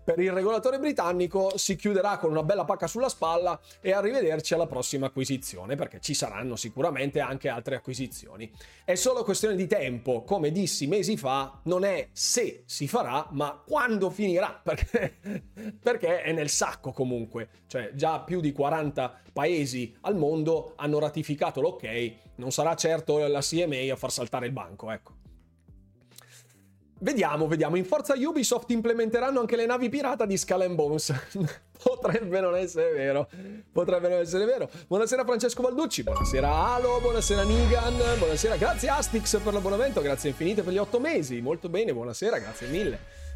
per 0.03 0.19
il 0.19 0.31
regolatore 0.31 0.79
britannico, 0.79 1.55
si 1.57 1.75
chiuderà 1.75 2.17
con 2.17 2.31
una 2.31 2.43
bella 2.43 2.65
pacca 2.65 2.87
sulla 2.87 3.09
spalla 3.09 3.59
e 3.81 3.91
arrivederci 3.91 4.53
alla 4.53 4.65
prossima 4.65 5.07
acquisizione, 5.07 5.75
perché 5.75 5.99
ci 5.99 6.13
saranno 6.13 6.55
sicuramente 6.55 7.19
anche 7.19 7.49
altre 7.49 7.75
acquisizioni. 7.75 8.51
È 8.83 8.95
solo 8.95 9.23
questione 9.23 9.55
di 9.55 9.67
tempo, 9.67 10.23
come 10.23 10.51
dissi 10.51 10.87
mesi 10.87 11.17
fa, 11.17 11.59
non 11.63 11.83
è 11.83 12.09
se 12.13 12.63
si 12.65 12.87
farà, 12.87 13.27
ma 13.31 13.61
quando 13.65 14.09
finirà, 14.09 14.59
perché, 14.63 15.17
perché 15.81 16.23
è 16.23 16.31
nel 16.31 16.49
sacco 16.49 16.91
comunque. 16.91 17.49
Cioè 17.67 17.91
già 17.93 18.21
più 18.21 18.39
di 18.39 18.51
40 18.51 19.21
paesi 19.33 19.95
al 20.01 20.15
mondo 20.15 20.73
hanno 20.77 20.97
ratificato 20.97 21.61
l'ok, 21.61 22.13
non 22.35 22.51
sarà 22.51 22.75
certo 22.75 23.27
la 23.27 23.41
CMA 23.41 23.91
a 23.91 23.95
far 23.95 24.11
saltare 24.11 24.47
il 24.47 24.51
banco, 24.51 24.89
ecco. 24.89 25.25
Vediamo, 26.99 27.47
vediamo. 27.47 27.75
In 27.75 27.85
forza 27.85 28.15
Ubisoft 28.17 28.71
implementeranno 28.71 29.39
anche 29.39 29.55
le 29.55 29.65
navi 29.65 29.87
pirata 29.89 30.25
di 30.25 30.35
Skull 30.35 30.73
Bones. 30.73 31.13
Potrebbe 31.83 32.39
non 32.39 32.55
essere 32.55 32.91
vero. 32.91 33.29
Potrebbe 33.71 34.09
non 34.09 34.19
essere 34.19 34.45
vero. 34.45 34.67
Buonasera 34.87 35.23
Francesco 35.23 35.61
Balducci, 35.61 36.01
buonasera 36.01 36.49
Alo, 36.49 36.99
buonasera 36.99 37.43
Nigan, 37.43 37.95
buonasera. 38.17 38.55
Grazie 38.57 38.89
Astix 38.89 39.39
per 39.41 39.53
l'abbonamento, 39.53 40.01
grazie 40.01 40.29
infinite 40.29 40.63
per 40.63 40.73
gli 40.73 40.79
otto 40.79 40.99
mesi. 40.99 41.39
Molto 41.39 41.69
bene, 41.69 41.93
buonasera, 41.93 42.39
grazie 42.39 42.67
mille. 42.67 43.26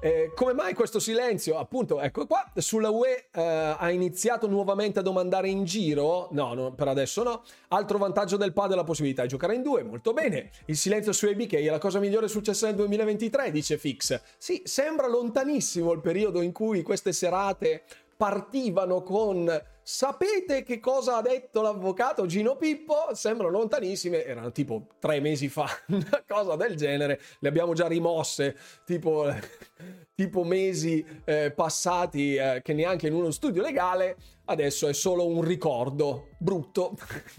Eh, 0.00 0.30
come 0.32 0.52
mai 0.52 0.74
questo 0.74 1.00
silenzio? 1.00 1.58
Appunto, 1.58 2.00
ecco 2.00 2.24
qua, 2.26 2.48
sulla 2.54 2.88
UE 2.88 3.30
eh, 3.32 3.42
ha 3.76 3.90
iniziato 3.90 4.46
nuovamente 4.46 5.00
a 5.00 5.02
domandare 5.02 5.48
in 5.48 5.64
giro, 5.64 6.28
no, 6.30 6.54
no, 6.54 6.72
per 6.72 6.86
adesso 6.86 7.24
no, 7.24 7.42
altro 7.68 7.98
vantaggio 7.98 8.36
del 8.36 8.52
pad 8.52 8.72
è 8.72 8.74
la 8.76 8.84
possibilità 8.84 9.22
di 9.22 9.28
giocare 9.28 9.56
in 9.56 9.62
due, 9.62 9.82
molto 9.82 10.12
bene, 10.12 10.50
il 10.66 10.76
silenzio 10.76 11.10
su 11.12 11.26
ABK 11.26 11.54
è 11.54 11.64
la 11.68 11.78
cosa 11.78 11.98
migliore 11.98 12.28
successa 12.28 12.66
nel 12.66 12.76
2023, 12.76 13.50
dice 13.50 13.76
Fix. 13.76 14.20
Sì, 14.38 14.62
sembra 14.64 15.08
lontanissimo 15.08 15.90
il 15.90 16.00
periodo 16.00 16.42
in 16.42 16.52
cui 16.52 16.82
queste 16.82 17.12
serate 17.12 17.82
partivano 18.18 19.04
con 19.04 19.48
sapete 19.80 20.64
che 20.64 20.80
cosa 20.80 21.18
ha 21.18 21.22
detto 21.22 21.62
l'avvocato 21.62 22.26
Gino 22.26 22.56
Pippo? 22.56 23.14
Sembrano 23.14 23.52
lontanissime, 23.52 24.24
erano 24.24 24.50
tipo 24.50 24.88
tre 24.98 25.20
mesi 25.20 25.48
fa, 25.48 25.68
una 25.86 26.24
cosa 26.26 26.56
del 26.56 26.74
genere, 26.74 27.20
le 27.38 27.48
abbiamo 27.48 27.74
già 27.74 27.86
rimosse, 27.86 28.56
tipo, 28.84 29.32
tipo 30.16 30.42
mesi 30.42 31.06
eh, 31.24 31.52
passati 31.52 32.34
eh, 32.34 32.60
che 32.62 32.72
neanche 32.74 33.06
in 33.06 33.14
uno 33.14 33.30
studio 33.30 33.62
legale, 33.62 34.16
adesso 34.46 34.88
è 34.88 34.92
solo 34.92 35.24
un 35.24 35.42
ricordo, 35.42 36.30
brutto, 36.38 36.96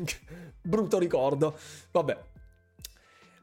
brutto 0.63 0.97
ricordo, 0.97 1.57
vabbè. 1.91 2.27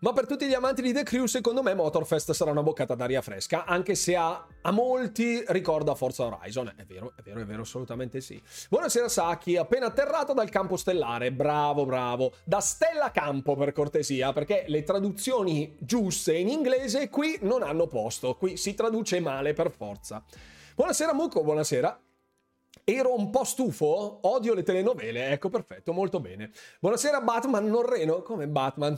Ma 0.01 0.13
per 0.13 0.27
tutti 0.27 0.47
gli 0.47 0.53
amanti 0.53 0.83
di 0.83 0.93
The 0.93 1.05
Crew, 1.05 1.25
secondo 1.25 1.63
me 1.63 1.73
Motorfest 1.73 2.33
sarà 2.33 2.51
una 2.51 2.63
boccata 2.63 2.95
d'aria 2.95 3.23
fresca, 3.23 3.65
anche 3.65 3.95
se 3.95 4.15
a, 4.15 4.47
a 4.61 4.71
molti 4.71 5.43
ricorda 5.49 5.95
Forza 5.95 6.25
Horizon. 6.25 6.71
È 6.77 6.85
vero, 6.85 7.15
è 7.17 7.23
vero, 7.23 7.41
è 7.41 7.47
vero, 7.47 7.63
assolutamente 7.63 8.21
sì. 8.21 8.41
Buonasera 8.69 9.09
Saki, 9.09 9.57
appena 9.57 9.87
atterrato 9.87 10.35
dal 10.35 10.51
campo 10.51 10.77
stellare. 10.77 11.33
Bravo, 11.33 11.87
bravo. 11.87 12.35
Da 12.45 12.61
Stella 12.61 13.11
Campo, 13.11 13.57
per 13.57 13.73
cortesia, 13.73 14.35
perché 14.35 14.65
le 14.69 14.83
traduzioni 14.83 15.75
giuste 15.81 16.37
in 16.37 16.51
inglese 16.51 17.09
qui 17.09 17.39
non 17.41 17.63
hanno 17.63 17.87
posto. 17.87 18.37
Qui 18.37 18.59
si 18.59 18.75
traduce 18.75 19.19
male 19.21 19.55
per 19.55 19.71
forza. 19.71 20.23
Buonasera 20.75 21.15
Mucco, 21.15 21.43
buonasera. 21.43 22.03
Ero 22.85 23.17
un 23.17 23.31
po' 23.31 23.45
stufo, 23.45 24.19
odio 24.29 24.53
le 24.53 24.63
telenovele, 24.63 25.31
ecco 25.31 25.49
perfetto, 25.49 25.95
molto 25.95 26.21
bene. 26.21 26.53
Buonasera 26.81 27.23
Batman 27.23 27.67
non 27.67 27.89
reno, 27.89 28.21
come 28.21 28.47
Batman? 28.47 28.97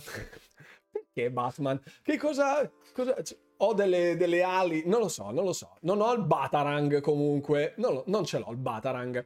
Perché 1.18 1.30
Batman? 1.30 1.80
Che 2.02 2.16
cosa... 2.16 2.70
cosa 2.92 3.16
ho 3.60 3.75
delle, 3.75 4.16
delle, 4.16 4.44
ali, 4.44 4.84
non 4.87 5.00
lo 5.00 5.08
so, 5.08 5.32
non 5.32 5.44
lo 5.44 5.52
so. 5.52 5.78
Non 5.80 6.00
ho 6.00 6.12
il 6.12 6.22
Batarang 6.22 7.00
comunque, 7.00 7.75
non, 7.78 8.04
non 8.06 8.25
ce 8.25 8.38
l'ho 8.38 8.52
il 8.52 8.56
Batarang. 8.56 9.25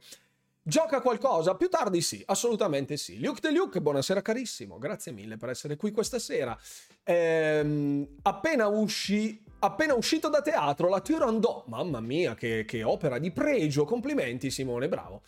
Gioca 0.63 1.01
qualcosa? 1.01 1.53
Più 1.53 1.69
tardi 1.69 2.01
sì, 2.01 2.23
assolutamente 2.25 2.97
sì. 2.97 3.19
Luke 3.19 3.41
De 3.41 3.51
Luke, 3.51 3.79
buonasera 3.79 4.23
carissimo, 4.23 4.79
grazie 4.79 5.11
mille 5.11 5.37
per 5.37 5.49
essere 5.49 5.75
qui 5.75 5.91
questa 5.91 6.17
sera. 6.17 6.57
Ehm, 7.03 8.15
appena, 8.23 8.65
usci, 8.65 9.39
appena 9.59 9.93
uscito 9.93 10.29
da 10.29 10.41
teatro, 10.41 10.89
la 10.89 11.01
Turandot, 11.01 11.67
mamma 11.67 11.99
mia, 11.99 12.33
che, 12.33 12.65
che 12.65 12.81
opera 12.81 13.19
di 13.19 13.29
pregio, 13.29 13.85
complimenti 13.85 14.49
Simone, 14.49 14.87
bravo. 14.89 15.21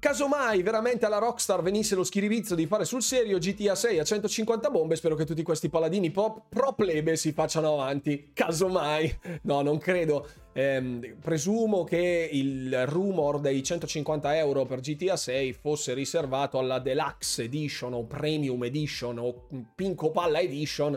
Casomai 0.00 0.62
veramente 0.62 1.06
alla 1.06 1.18
Rockstar 1.18 1.60
venisse 1.60 1.96
lo 1.96 2.04
schiribizzo 2.04 2.54
di 2.54 2.66
fare 2.66 2.84
sul 2.84 3.02
serio 3.02 3.38
GTA 3.38 3.74
6 3.74 3.98
a 3.98 4.04
150 4.04 4.70
bombe, 4.70 4.94
spero 4.94 5.16
che 5.16 5.24
tutti 5.24 5.42
questi 5.42 5.68
paladini 5.68 6.12
pro, 6.12 6.46
pro 6.48 6.72
plebe 6.72 7.16
si 7.16 7.32
facciano 7.32 7.72
avanti. 7.72 8.30
Casomai, 8.32 9.18
no, 9.42 9.60
non 9.62 9.78
credo. 9.78 10.28
Eh, 10.52 11.16
presumo 11.20 11.82
che 11.82 12.28
il 12.30 12.86
rumor 12.86 13.40
dei 13.40 13.60
150 13.60 14.36
euro 14.36 14.66
per 14.66 14.78
GTA 14.80 15.16
6 15.16 15.52
fosse 15.54 15.94
riservato 15.94 16.58
alla 16.58 16.78
Deluxe 16.78 17.44
Edition 17.44 17.92
o 17.94 18.04
Premium 18.04 18.62
Edition 18.62 19.18
o 19.18 19.48
Pinco 19.74 20.12
Palla 20.12 20.38
Edition, 20.38 20.96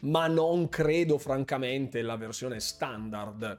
ma 0.00 0.26
non 0.26 0.68
credo 0.68 1.16
francamente 1.16 2.02
la 2.02 2.16
versione 2.16 2.60
standard. 2.60 3.58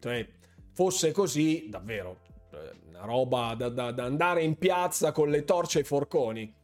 Cioè, 0.00 0.28
fosse 0.72 1.12
così, 1.12 1.68
davvero, 1.68 2.18
una 2.88 3.04
roba 3.04 3.54
da, 3.56 3.68
da, 3.68 3.92
da 3.92 4.04
andare 4.04 4.42
in 4.42 4.56
piazza 4.56 5.12
con 5.12 5.30
le 5.30 5.44
torce 5.44 5.78
e 5.78 5.82
i 5.82 5.84
forconi. 5.84 6.54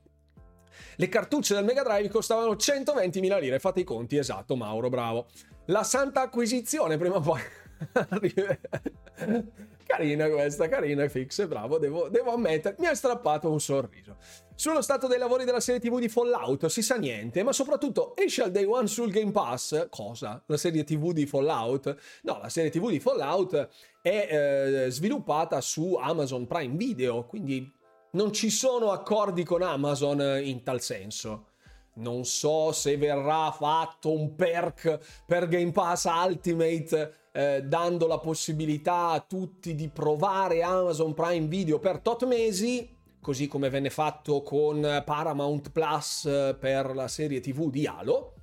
Le 0.97 1.09
cartucce 1.09 1.55
del 1.55 1.65
Mega 1.65 1.83
Drive 1.83 2.09
costavano 2.09 2.53
120.000 2.53 3.41
lire, 3.41 3.59
fate 3.59 3.81
i 3.81 3.85
conti, 3.85 4.17
esatto, 4.17 4.57
Mauro, 4.57 4.89
bravo. 4.89 5.27
La 5.67 5.83
santa 5.83 6.23
acquisizione, 6.23 6.99
prima 6.99 7.17
o 7.17 7.21
poi. 7.21 7.41
carina 9.87 10.29
questa, 10.29 10.69
carina 10.69 11.09
fix, 11.09 11.47
bravo, 11.47 11.79
devo, 11.79 12.09
devo 12.09 12.33
ammettere, 12.33 12.77
mi 12.79 12.87
ha 12.87 12.95
strappato 12.95 13.51
un 13.51 13.61
sorriso. 13.61 14.17
Sullo 14.55 14.83
stato 14.83 15.07
dei 15.07 15.19
lavori 15.19 15.45
della 15.45 15.61
serie 15.61 15.81
TV 15.81 15.99
di 15.99 16.09
Fallout 16.09 16.67
si 16.67 16.83
sa 16.83 16.97
niente, 16.97 17.43
ma 17.43 17.53
soprattutto 17.53 18.15
esce 18.15 18.43
al 18.43 18.51
day 18.51 18.65
one 18.65 18.87
sul 18.87 19.11
Game 19.11 19.31
Pass. 19.33 19.89
Cosa? 19.89 20.43
La 20.47 20.59
serie 20.59 20.85
TV 20.85 21.13
di 21.13 21.25
Fallout? 21.25 21.97
No, 22.23 22.39
la 22.43 22.51
serie 22.51 22.71
TV 22.71 22.91
di 22.91 23.01
Fallout 23.01 23.69
è 24.03 24.85
eh, 24.87 24.91
sviluppata 24.91 25.61
su 25.63 25.95
Amazon 25.95 26.47
Prime 26.47 26.77
Video, 26.77 27.25
quindi 27.25 27.73
non 28.13 28.33
ci 28.33 28.51
sono 28.51 28.91
accordi 28.91 29.45
con 29.45 29.63
Amazon 29.63 30.41
in 30.43 30.63
tal 30.63 30.83
senso. 30.83 31.47
Non 31.95 32.25
so 32.25 32.73
se 32.73 32.97
verrà 32.97 33.51
fatto 33.53 34.13
un 34.13 34.35
perk 34.35 35.25
per 35.27 35.49
Game 35.49 35.73
Pass 35.73 36.05
Ultimate 36.05 37.20
eh, 37.33 37.63
dando 37.63 38.07
la 38.07 38.19
possibilità 38.19 39.09
a 39.09 39.21
tutti 39.21 39.75
di 39.75 39.89
provare 39.89 40.63
Amazon 40.63 41.15
Prime 41.15 41.47
Video 41.47 41.79
per 41.79 42.01
tot 42.01 42.25
mesi, 42.27 42.97
così 43.21 43.47
come 43.47 43.69
venne 43.71 43.91
fatto 43.91 44.43
con 44.43 45.03
Paramount 45.05 45.71
Plus 45.71 46.25
eh, 46.25 46.57
per 46.59 46.95
la 46.95 47.09
serie 47.09 47.41
TV 47.41 47.71
di 47.71 47.87
Halo. 47.87 48.35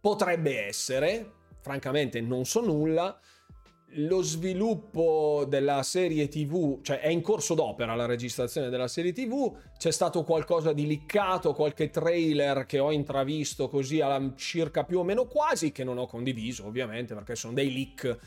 Potrebbe 0.00 0.66
essere, 0.66 1.32
francamente 1.60 2.20
non 2.20 2.44
so 2.44 2.60
nulla, 2.60 3.18
lo 3.94 4.22
sviluppo 4.22 5.44
della 5.48 5.82
serie 5.82 6.28
TV, 6.28 6.80
cioè 6.82 7.00
è 7.00 7.08
in 7.08 7.22
corso 7.22 7.54
d'opera 7.54 7.94
la 7.94 8.06
registrazione 8.06 8.68
della 8.68 8.86
serie 8.86 9.12
TV, 9.12 9.52
c'è 9.76 9.90
stato 9.90 10.22
qualcosa 10.22 10.72
di 10.72 10.86
liccato, 10.86 11.54
qualche 11.54 11.90
trailer 11.90 12.66
che 12.66 12.78
ho 12.78 12.92
intravisto 12.92 13.68
così 13.68 14.00
alla 14.00 14.32
circa 14.36 14.84
più 14.84 15.00
o 15.00 15.04
meno 15.04 15.26
quasi, 15.26 15.72
che 15.72 15.82
non 15.82 15.98
ho 15.98 16.06
condiviso 16.06 16.66
ovviamente 16.66 17.14
perché 17.14 17.34
sono 17.34 17.52
dei 17.52 17.72
leak 17.72 18.18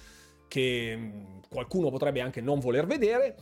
che 0.48 1.12
qualcuno 1.50 1.90
potrebbe 1.90 2.22
anche 2.22 2.42
non 2.42 2.60
voler 2.60 2.86
vedere. 2.86 3.36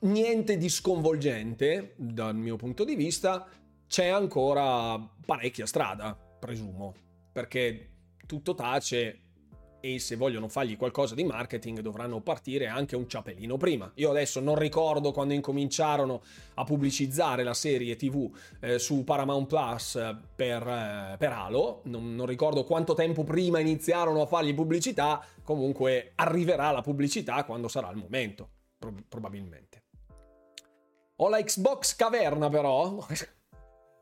Niente 0.00 0.56
di 0.56 0.68
sconvolgente 0.68 1.94
dal 1.96 2.36
mio 2.36 2.56
punto 2.56 2.84
di 2.84 2.94
vista, 2.94 3.48
c'è 3.88 4.06
ancora 4.06 4.98
parecchia 5.24 5.66
strada, 5.66 6.16
presumo, 6.38 6.94
perché 7.32 7.88
tutto 8.26 8.54
tace 8.54 9.27
e 9.80 9.98
se 9.98 10.16
vogliono 10.16 10.48
fargli 10.48 10.76
qualcosa 10.76 11.14
di 11.14 11.24
marketing 11.24 11.80
dovranno 11.80 12.20
partire 12.20 12.66
anche 12.66 12.96
un 12.96 13.08
ciapelino 13.08 13.56
prima. 13.56 13.90
Io 13.94 14.10
adesso 14.10 14.40
non 14.40 14.56
ricordo 14.56 15.12
quando 15.12 15.34
incominciarono 15.34 16.22
a 16.54 16.64
pubblicizzare 16.64 17.42
la 17.42 17.54
serie 17.54 17.96
TV 17.96 18.30
eh, 18.60 18.78
su 18.78 19.04
Paramount 19.04 19.46
Plus 19.46 19.94
eh, 19.96 20.16
per, 20.34 20.66
eh, 20.66 21.16
per 21.16 21.32
Halo, 21.32 21.82
non, 21.84 22.14
non, 22.14 22.26
ricordo 22.26 22.64
quanto 22.64 22.94
tempo 22.94 23.24
prima 23.24 23.60
iniziarono 23.60 24.22
a 24.22 24.26
fargli 24.26 24.54
pubblicità, 24.54 25.24
comunque 25.42 26.12
arriverà 26.16 26.70
la 26.70 26.82
pubblicità 26.82 27.44
quando 27.44 27.68
sarà 27.68 27.90
il 27.90 27.96
momento, 27.96 28.48
pro- 28.78 28.94
probabilmente. 29.08 29.84
Ho 31.20 31.28
la 31.28 31.42
Xbox 31.42 31.96
Caverna 31.96 32.48
però. 32.48 33.04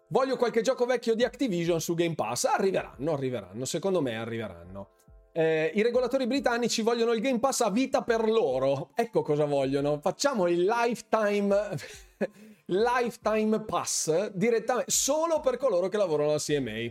Voglio 0.08 0.36
qualche 0.36 0.62
gioco 0.62 0.86
vecchio 0.86 1.14
di 1.14 1.24
Activision 1.24 1.80
su 1.80 1.94
Game 1.94 2.14
Pass. 2.14 2.44
Arriveranno, 2.44 3.12
arriveranno, 3.12 3.64
secondo 3.64 4.00
me 4.00 4.16
arriveranno 4.16 4.95
eh, 5.37 5.70
i 5.75 5.83
regolatori 5.83 6.27
britannici 6.27 6.81
vogliono 6.81 7.12
il 7.12 7.20
Game 7.20 7.38
Pass 7.38 7.61
a 7.61 7.68
vita 7.68 8.01
per 8.01 8.25
loro. 8.27 8.92
Ecco 8.94 9.20
cosa 9.20 9.44
vogliono. 9.44 9.99
Facciamo 10.01 10.49
il 10.49 10.64
lifetime, 10.64 11.77
lifetime 12.64 13.61
pass 13.61 14.31
direttamente 14.31 14.90
solo 14.90 15.40
per 15.40 15.59
coloro 15.59 15.88
che 15.88 15.99
lavorano 15.99 16.31
alla 16.31 16.38
CMA. 16.38 16.90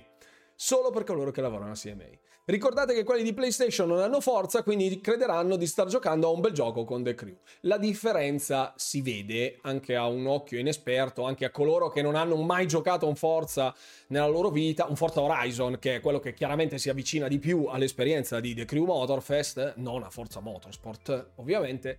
Solo 0.53 0.91
per 0.91 1.03
coloro 1.05 1.31
che 1.31 1.41
lavorano 1.41 1.71
alla 1.71 1.75
CMA. 1.75 2.05
Ricordate 2.47 2.93
che 2.93 3.03
quelli 3.03 3.23
di 3.23 3.33
PlayStation 3.33 3.87
non 3.87 4.01
hanno 4.01 4.21
forza, 4.21 4.61
quindi 4.61 5.01
crederanno 5.01 5.55
di 5.55 5.65
star 5.65 5.87
giocando 5.87 6.27
a 6.27 6.29
un 6.29 6.41
bel 6.41 6.51
gioco 6.51 6.83
con 6.83 7.01
The 7.01 7.15
Crew. 7.15 7.35
La 7.61 7.79
differenza 7.79 8.71
si 8.77 9.01
vede 9.01 9.57
anche 9.63 9.95
a 9.95 10.05
un 10.05 10.27
occhio 10.27 10.59
inesperto, 10.59 11.23
anche 11.23 11.45
a 11.45 11.49
coloro 11.49 11.89
che 11.89 12.03
non 12.03 12.13
hanno 12.13 12.35
mai 12.35 12.67
giocato 12.67 13.07
un 13.07 13.15
Forza 13.15 13.73
nella 14.09 14.27
loro 14.27 14.51
vita, 14.51 14.85
un 14.87 14.95
Forza 14.95 15.21
Horizon, 15.21 15.79
che 15.79 15.95
è 15.95 16.01
quello 16.01 16.19
che 16.19 16.35
chiaramente 16.35 16.77
si 16.77 16.87
avvicina 16.87 17.27
di 17.27 17.39
più 17.39 17.65
all'esperienza 17.65 18.39
di 18.39 18.53
The 18.53 18.65
Crew 18.65 18.85
Motorfest, 18.85 19.73
non 19.77 20.03
a 20.03 20.11
Forza 20.11 20.39
Motorsport, 20.39 21.31
ovviamente. 21.37 21.97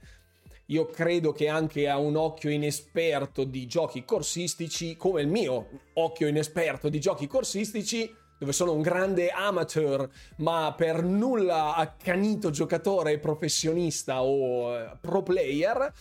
Io 0.66 0.86
credo 0.86 1.32
che 1.32 1.48
anche 1.48 1.88
a 1.88 1.98
un 1.98 2.14
occhio 2.14 2.50
inesperto 2.50 3.42
di 3.42 3.66
giochi 3.66 4.04
corsistici, 4.04 4.96
come 4.96 5.22
il 5.22 5.28
mio 5.28 5.80
occhio 5.94 6.28
inesperto 6.28 6.88
di 6.88 7.00
giochi 7.00 7.26
corsistici, 7.26 8.14
dove 8.38 8.52
sono 8.52 8.72
un 8.72 8.82
grande 8.82 9.28
amateur, 9.30 10.08
ma 10.38 10.74
per 10.76 11.02
nulla 11.02 11.74
accanito 11.74 12.50
giocatore 12.50 13.18
professionista 13.18 14.22
o 14.22 14.74
eh, 14.74 14.98
pro 15.00 15.22
player, 15.22 15.92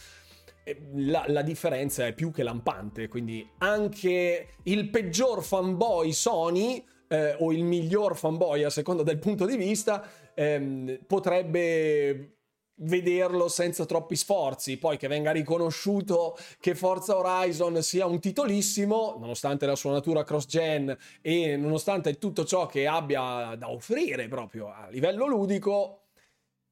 eh, 0.64 0.82
la, 0.96 1.24
la, 1.28 1.42
differenza 1.42 2.06
è 2.06 2.14
più 2.14 2.32
che 2.32 2.44
lampante. 2.44 3.08
Quindi 3.08 3.48
anche 3.60 4.48
il 4.64 4.90
peggior 4.90 5.44
fanboy 5.44 6.12
Sony, 6.12 6.84
eh, 7.08 7.36
o 7.40 7.52
il 7.52 7.64
miglior 7.64 8.18
fanboy 8.18 8.64
a 8.64 8.70
seconda 8.70 9.04
del 9.04 9.20
punto 9.20 9.46
di 9.46 9.56
vista, 9.56 10.04
ehm, 10.34 11.00
potrebbe 11.08 12.35
vederlo 12.78 13.48
senza 13.48 13.86
troppi 13.86 14.16
sforzi, 14.16 14.78
poi 14.78 14.98
che 14.98 15.08
venga 15.08 15.32
riconosciuto 15.32 16.38
che 16.60 16.76
Forza 16.76 17.18
Horizon 17.18 17.82
sia 17.82 18.06
un 18.06 18.20
titolissimo, 18.20 19.16
nonostante 19.20 19.66
la 19.66 19.76
sua 19.76 19.92
natura 19.92 20.24
cross-gen 20.24 20.96
e 21.22 21.56
nonostante 21.56 22.18
tutto 22.18 22.44
ciò 22.44 22.66
che 22.66 22.88
abbia 22.88 23.56
da 23.56 23.72
offrire 23.72 24.28
proprio 24.28 24.68
a 24.68 24.88
livello 24.90 25.26
ludico, 25.28 26.02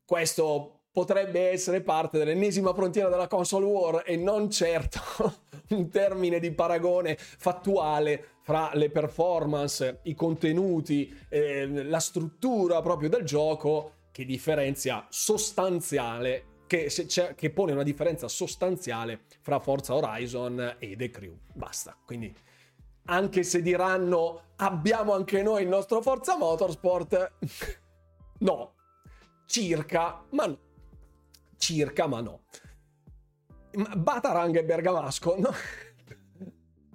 questo 0.05 0.79
potrebbe 0.91 1.49
essere 1.49 1.81
parte 1.81 2.19
dell'ennesima 2.19 2.73
frontiera 2.73 3.09
della 3.09 3.27
console 3.27 3.65
war 3.65 4.03
e 4.05 4.15
non 4.15 4.51
certo 4.51 4.99
un 5.69 5.89
termine 5.89 6.39
di 6.39 6.51
paragone 6.51 7.15
fattuale 7.17 8.27
fra 8.43 8.71
le 8.73 8.91
performance, 8.91 10.01
i 10.03 10.13
contenuti, 10.13 11.11
eh, 11.29 11.65
la 11.85 11.99
struttura 11.99 12.81
proprio 12.81 13.09
del 13.09 13.23
gioco 13.23 13.93
che 14.13 14.25
differenzia 14.25 15.07
sostanziale, 15.09 16.61
che, 16.67 16.87
che, 17.35 17.49
pone 17.49 17.71
una 17.71 17.81
differenza 17.81 18.27
sostanziale 18.27 19.21
fra 19.41 19.59
Forza 19.59 19.95
Horizon 19.95 20.75
e 20.77 20.95
The 20.95 21.09
Crew. 21.09 21.35
Basta. 21.51 21.97
Quindi 22.05 22.31
anche 23.05 23.41
se 23.41 23.63
diranno 23.63 24.51
abbiamo 24.57 25.15
anche 25.15 25.41
noi 25.41 25.63
il 25.63 25.67
nostro 25.67 25.99
Forza 26.03 26.37
Motorsport, 26.37 27.31
no, 28.39 28.75
circa, 29.47 30.23
ma 30.29 30.45
no. 30.45 30.59
Circa, 31.57 32.05
ma 32.05 32.21
no. 32.21 32.43
Batarang 33.97 34.55
e 34.55 34.63
Bergamasco, 34.63 35.39
no. 35.39 35.51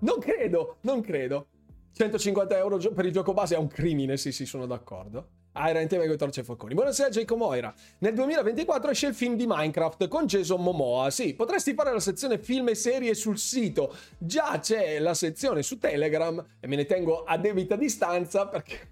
Non 0.00 0.20
credo, 0.20 0.76
non 0.83 1.00
credo. 1.00 1.48
150 1.94 2.57
euro 2.57 2.78
per 2.92 3.07
il 3.07 3.12
gioco 3.12 3.33
base 3.33 3.57
è 3.57 3.59
un 3.59 3.66
crimine, 3.66 4.16
sì, 4.16 4.31
sì, 4.31 4.46
sono 4.46 4.66
d'accordo. 4.66 5.38
Ah, 5.61 5.77
in 5.81 5.88
tema 5.88 6.07
con 6.07 6.16
Torce 6.16 6.44
Falconi. 6.44 6.75
Buonasera 6.75 7.09
Jacob 7.09 7.37
Moira. 7.37 7.75
Nel 7.99 8.14
2024 8.14 8.92
esce 8.92 9.09
il 9.09 9.14
film 9.14 9.35
di 9.35 9.44
Minecraft 9.44 10.07
con 10.07 10.27
Jason 10.27 10.62
Momoa. 10.62 11.11
Sì, 11.11 11.35
potresti 11.35 11.75
fare 11.75 11.90
la 11.92 11.99
sezione 11.99 12.38
film 12.38 12.68
e 12.68 12.77
serie 12.77 13.12
sul 13.14 13.38
sito. 13.38 13.92
Già 14.18 14.61
c'è 14.61 15.01
la 15.01 15.14
sezione 15.14 15.64
su 15.64 15.79
Telegram 15.79 16.47
e 16.61 16.66
me 16.68 16.77
ne 16.77 16.87
tengo 16.87 17.25
a 17.25 17.37
debita 17.38 17.75
distanza 17.75 18.47
perché 18.47 18.88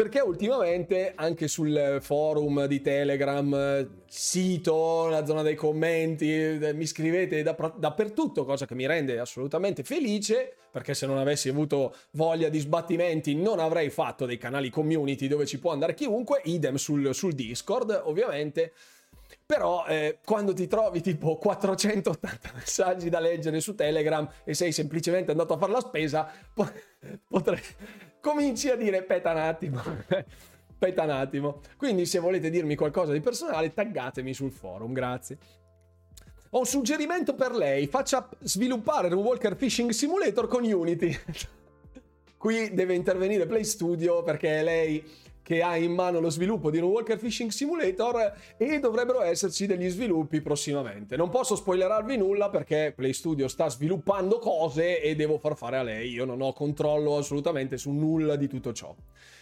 perché 0.00 0.20
ultimamente 0.20 1.12
anche 1.14 1.46
sul 1.46 1.98
forum 2.00 2.64
di 2.64 2.80
Telegram, 2.80 3.86
sito, 4.06 5.08
la 5.08 5.26
zona 5.26 5.42
dei 5.42 5.54
commenti, 5.54 6.32
eh, 6.32 6.72
mi 6.72 6.86
scrivete 6.86 7.42
dappertutto, 7.42 8.46
cosa 8.46 8.64
che 8.64 8.74
mi 8.74 8.86
rende 8.86 9.18
assolutamente 9.18 9.82
felice, 9.82 10.54
perché 10.70 10.94
se 10.94 11.04
non 11.04 11.18
avessi 11.18 11.50
avuto 11.50 11.94
voglia 12.12 12.48
di 12.48 12.58
sbattimenti 12.60 13.34
non 13.34 13.58
avrei 13.58 13.90
fatto 13.90 14.24
dei 14.24 14.38
canali 14.38 14.70
community 14.70 15.26
dove 15.26 15.44
ci 15.44 15.58
può 15.58 15.70
andare 15.70 15.92
chiunque, 15.92 16.40
idem 16.44 16.76
sul, 16.76 17.14
sul 17.14 17.34
Discord 17.34 18.00
ovviamente. 18.04 18.72
Però 19.44 19.84
eh, 19.86 20.20
quando 20.24 20.54
ti 20.54 20.66
trovi 20.66 21.02
tipo 21.02 21.36
480 21.36 22.52
messaggi 22.56 23.10
da 23.10 23.20
leggere 23.20 23.60
su 23.60 23.74
Telegram 23.74 24.26
e 24.44 24.54
sei 24.54 24.72
semplicemente 24.72 25.30
andato 25.32 25.52
a 25.52 25.58
fare 25.58 25.72
la 25.72 25.80
spesa, 25.80 26.26
po- 26.54 26.72
potrei 27.28 27.60
cominci 28.20 28.68
a 28.68 28.76
dire 28.76 29.02
peta 29.02 29.32
un 29.32 29.38
attimo. 29.38 29.82
peta 30.78 31.02
un 31.02 31.10
attimo. 31.10 31.60
Quindi 31.76 32.06
se 32.06 32.18
volete 32.18 32.50
dirmi 32.50 32.74
qualcosa 32.74 33.12
di 33.12 33.20
personale, 33.20 33.72
taggatemi 33.72 34.32
sul 34.32 34.50
forum, 34.50 34.92
grazie. 34.92 35.38
Ho 36.50 36.60
un 36.60 36.66
suggerimento 36.66 37.34
per 37.34 37.52
lei, 37.52 37.86
faccia 37.86 38.28
sviluppare 38.40 39.06
un 39.14 39.22
Walker 39.22 39.56
Fishing 39.56 39.90
Simulator 39.90 40.48
con 40.48 40.64
Unity. 40.64 41.16
Qui 42.36 42.74
deve 42.74 42.94
intervenire 42.94 43.46
Play 43.46 43.64
Studio 43.64 44.22
perché 44.22 44.62
lei 44.62 45.04
che 45.50 45.62
ha 45.62 45.76
in 45.76 45.92
mano 45.92 46.20
lo 46.20 46.30
sviluppo 46.30 46.70
di 46.70 46.78
un 46.78 46.84
Walker 46.84 47.18
Fishing 47.18 47.50
Simulator 47.50 48.34
e 48.56 48.78
dovrebbero 48.78 49.20
esserci 49.22 49.66
degli 49.66 49.88
sviluppi 49.88 50.40
prossimamente. 50.40 51.16
Non 51.16 51.28
posso 51.28 51.56
spoilerarvi 51.56 52.16
nulla 52.16 52.50
perché 52.50 52.92
Play 52.94 53.12
Studio 53.12 53.48
sta 53.48 53.68
sviluppando 53.68 54.38
cose 54.38 55.02
e 55.02 55.16
devo 55.16 55.38
far 55.38 55.56
fare 55.56 55.78
a 55.78 55.82
lei. 55.82 56.12
Io 56.12 56.24
non 56.24 56.40
ho 56.40 56.52
controllo 56.52 57.16
assolutamente 57.16 57.78
su 57.78 57.90
nulla 57.90 58.36
di 58.36 58.46
tutto 58.46 58.72
ciò. 58.72 58.94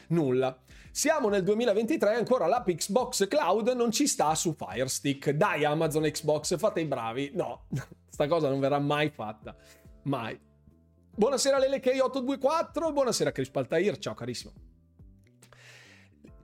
Nulla. 0.07 0.57
Siamo 0.91 1.29
nel 1.29 1.43
2023 1.43 2.13
e 2.13 2.17
ancora 2.17 2.47
l'app 2.47 2.71
Xbox 2.71 3.29
Cloud 3.29 3.69
non 3.69 3.91
ci 3.91 4.07
sta 4.07 4.35
su 4.35 4.55
Fire 4.57 4.89
Stick. 4.89 5.33
Dai 5.33 5.67
Amazon 5.67 6.05
Xbox, 6.05 6.57
fate 6.57 6.81
i 6.81 6.87
bravi. 6.87 7.33
No, 7.35 7.67
sta 8.09 8.27
cosa 8.27 8.49
non 8.49 8.61
verrà 8.61 8.79
mai 8.79 9.11
fatta. 9.11 9.55
Mai. 10.05 10.41
Buonasera 11.15 11.59
Lele 11.59 11.83
K824, 11.83 12.93
buonasera 12.95 13.31
Chris 13.31 13.51
Paltair, 13.51 13.99
ciao 13.99 14.15
carissimo. 14.15 14.68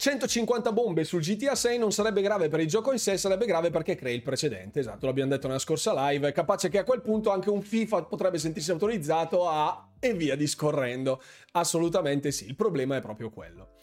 150 0.04 0.70
bombe 0.72 1.02
sul 1.02 1.22
GTA 1.22 1.54
6 1.54 1.78
non 1.78 1.90
sarebbe 1.90 2.20
grave 2.20 2.48
per 2.48 2.60
il 2.60 2.66
gioco 2.66 2.92
in 2.92 2.98
sé, 2.98 3.16
sarebbe 3.16 3.46
grave 3.46 3.70
perché 3.70 3.94
crei 3.94 4.14
il 4.14 4.22
precedente. 4.22 4.80
Esatto, 4.80 5.06
l'abbiamo 5.06 5.30
detto 5.30 5.46
nella 5.46 5.58
scorsa 5.58 5.94
live. 6.10 6.30
Capace 6.32 6.68
che 6.68 6.76
a 6.76 6.84
quel 6.84 7.00
punto 7.00 7.30
anche 7.30 7.48
un 7.48 7.62
FIFA 7.62 8.02
potrebbe 8.02 8.36
sentirsi 8.36 8.70
autorizzato 8.70 9.48
a. 9.48 9.92
e 9.98 10.12
via 10.12 10.36
discorrendo. 10.36 11.22
Assolutamente 11.52 12.32
sì, 12.32 12.44
il 12.46 12.54
problema 12.54 12.96
è 12.96 13.00
proprio 13.00 13.30
quello. 13.30 13.76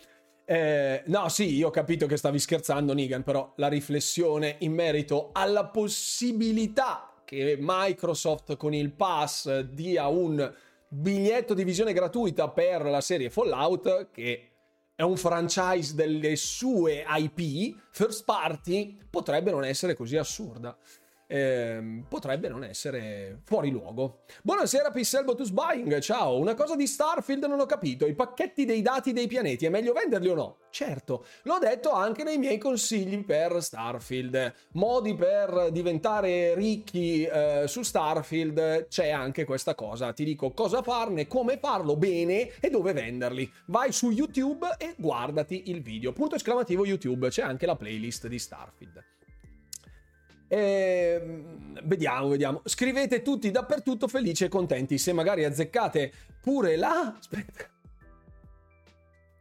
Eh, 0.45 1.01
no, 1.07 1.27
sì, 1.27 1.55
io 1.55 1.69
ho 1.69 1.71
capito 1.71 2.05
che 2.05 2.17
stavi 2.17 2.37
scherzando, 2.37 2.93
Nigan, 2.93 3.23
però 3.23 3.53
la 3.55 3.67
riflessione 3.67 4.57
in 4.59 4.73
merito 4.73 5.31
alla 5.33 5.65
possibilità 5.69 7.15
che 7.25 7.57
Microsoft 7.59 8.57
con 8.57 8.75
il 8.75 8.91
pass 8.91 9.61
dia 9.61 10.05
un 10.05 10.53
biglietto 10.87 11.55
di 11.55 11.63
visione 11.63 11.93
gratuita 11.93 12.47
per 12.49 12.83
la 12.83 13.01
serie 13.01 13.31
Fallout, 13.31 14.09
che 14.11 14.50
è 15.01 15.03
un 15.03 15.17
franchise 15.17 15.95
delle 15.95 16.35
sue 16.35 17.03
IP, 17.07 17.75
first 17.89 18.23
party, 18.23 18.99
potrebbe 19.09 19.49
non 19.49 19.65
essere 19.65 19.95
così 19.95 20.15
assurda. 20.15 20.77
Eh, 21.33 22.03
potrebbe 22.09 22.49
non 22.49 22.61
essere 22.65 23.39
fuori 23.45 23.69
luogo. 23.69 24.23
Buonasera 24.43 24.91
to 24.91 25.45
Buying, 25.53 25.99
ciao. 25.99 26.37
Una 26.37 26.55
cosa 26.55 26.75
di 26.75 26.85
Starfield 26.85 27.45
non 27.45 27.61
ho 27.61 27.65
capito, 27.65 28.05
i 28.05 28.13
pacchetti 28.13 28.65
dei 28.65 28.81
dati 28.81 29.13
dei 29.13 29.27
pianeti, 29.27 29.65
è 29.65 29.69
meglio 29.69 29.93
venderli 29.93 30.27
o 30.27 30.35
no? 30.35 30.57
Certo, 30.71 31.25
l'ho 31.43 31.57
detto 31.57 31.91
anche 31.91 32.25
nei 32.25 32.37
miei 32.37 32.57
consigli 32.57 33.23
per 33.23 33.63
Starfield. 33.63 34.53
Modi 34.73 35.15
per 35.15 35.69
diventare 35.71 36.53
ricchi 36.53 37.23
eh, 37.23 37.63
su 37.65 37.81
Starfield, 37.81 38.87
c'è 38.89 39.09
anche 39.09 39.45
questa 39.45 39.73
cosa. 39.73 40.11
Ti 40.11 40.25
dico 40.25 40.51
cosa 40.51 40.81
farne, 40.81 41.27
come 41.27 41.57
farlo 41.59 41.95
bene 41.95 42.59
e 42.59 42.69
dove 42.69 42.91
venderli. 42.91 43.49
Vai 43.67 43.93
su 43.93 44.09
YouTube 44.09 44.67
e 44.77 44.95
guardati 44.97 45.69
il 45.69 45.81
video. 45.81 46.11
Punto 46.11 46.35
esclamativo 46.35 46.85
YouTube, 46.85 47.29
c'è 47.29 47.41
anche 47.41 47.65
la 47.65 47.77
playlist 47.77 48.27
di 48.27 48.37
Starfield. 48.37 49.20
E, 50.51 51.21
ehm, 51.21 51.79
vediamo, 51.83 52.27
vediamo. 52.27 52.61
Scrivete 52.65 53.21
tutti 53.21 53.49
dappertutto 53.51 54.09
felici 54.09 54.43
e 54.43 54.49
contenti. 54.49 54.97
Se 54.97 55.13
magari 55.13 55.45
azzeccate 55.45 56.11
pure 56.41 56.75
la... 56.75 57.15
Aspetta. 57.17 57.69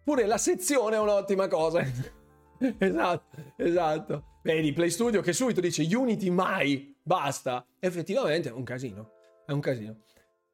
Pure 0.04 0.26
la 0.26 0.38
sezione 0.38 0.94
è 0.94 0.98
un'ottima 1.00 1.48
cosa. 1.48 1.84
esatto, 2.78 3.36
esatto. 3.56 4.24
Vedi, 4.42 4.72
Play 4.72 4.90
Studio 4.90 5.20
che 5.20 5.32
subito 5.32 5.60
dice 5.60 5.82
Unity 5.82 6.30
mai, 6.30 6.96
basta. 7.02 7.66
Effettivamente 7.80 8.48
è 8.48 8.52
un 8.52 8.62
casino. 8.62 9.10
È 9.44 9.50
un 9.50 9.60
casino. 9.60 10.02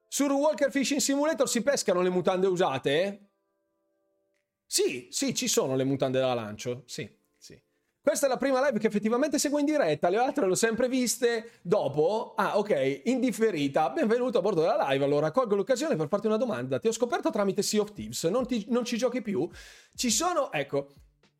Sul 0.08 0.30
Walker 0.30 0.70
Fishing 0.70 1.00
Simulator 1.00 1.46
si 1.46 1.62
pescano 1.62 2.00
le 2.00 2.08
mutande 2.08 2.46
usate? 2.46 3.28
Sì, 4.64 5.08
sì, 5.10 5.34
ci 5.34 5.48
sono 5.48 5.76
le 5.76 5.84
mutande 5.84 6.18
da 6.18 6.32
lancio, 6.32 6.82
sì. 6.86 7.08
Questa 8.06 8.26
è 8.26 8.28
la 8.28 8.36
prima 8.36 8.64
live 8.64 8.78
che 8.78 8.86
effettivamente 8.86 9.36
seguo 9.36 9.58
in 9.58 9.64
diretta, 9.64 10.08
le 10.08 10.18
altre 10.18 10.46
le 10.46 10.52
ho 10.52 10.54
sempre 10.54 10.88
viste 10.88 11.58
dopo. 11.60 12.34
Ah, 12.36 12.56
ok, 12.56 13.00
indifferita. 13.06 13.90
Benvenuto 13.90 14.38
a 14.38 14.42
bordo 14.42 14.60
della 14.60 14.90
live. 14.90 15.04
Allora, 15.04 15.32
colgo 15.32 15.56
l'occasione 15.56 15.96
per 15.96 16.06
farti 16.06 16.28
una 16.28 16.36
domanda. 16.36 16.78
Ti 16.78 16.86
ho 16.86 16.92
scoperto 16.92 17.30
tramite 17.30 17.62
Sea 17.62 17.80
of 17.80 17.92
Thieves, 17.92 18.22
non, 18.26 18.46
ti, 18.46 18.64
non 18.68 18.84
ci 18.84 18.96
giochi 18.96 19.22
più? 19.22 19.50
Ci 19.92 20.08
sono, 20.10 20.52
ecco, 20.52 20.86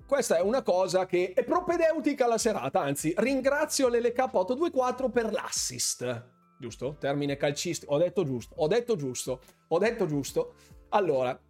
questa 0.09 0.39
è 0.39 0.41
una 0.41 0.63
cosa 0.63 1.07
che 1.07 1.35
è 1.35 1.45
propedeutica 1.45 2.25
alla 2.25 2.37
serata, 2.37 2.81
anzi, 2.81 3.15
ringrazio 3.17 3.89
l'LK824 3.89 5.09
per 5.13 5.31
l'assist. 5.31 6.31
Giusto? 6.59 6.97
Termine 6.99 7.37
calcistico. 7.37 7.93
Ho 7.93 7.99
detto 7.99 8.25
giusto, 8.25 8.57
ho 8.57 8.67
detto 8.67 8.97
giusto, 8.97 9.41
ho 9.69 9.79
detto 9.79 10.07
giusto. 10.07 10.55
Allora, 10.89 11.41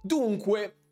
dunque, 0.00 0.83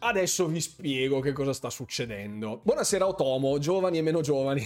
Adesso 0.00 0.46
vi 0.46 0.60
spiego 0.60 1.18
che 1.18 1.32
cosa 1.32 1.52
sta 1.52 1.70
succedendo. 1.70 2.60
Buonasera 2.62 3.04
Otomo, 3.04 3.58
giovani 3.58 3.98
e 3.98 4.02
meno 4.02 4.20
giovani. 4.20 4.64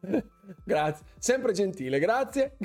grazie, 0.64 1.04
sempre 1.18 1.52
gentile, 1.52 1.98
grazie. 1.98 2.56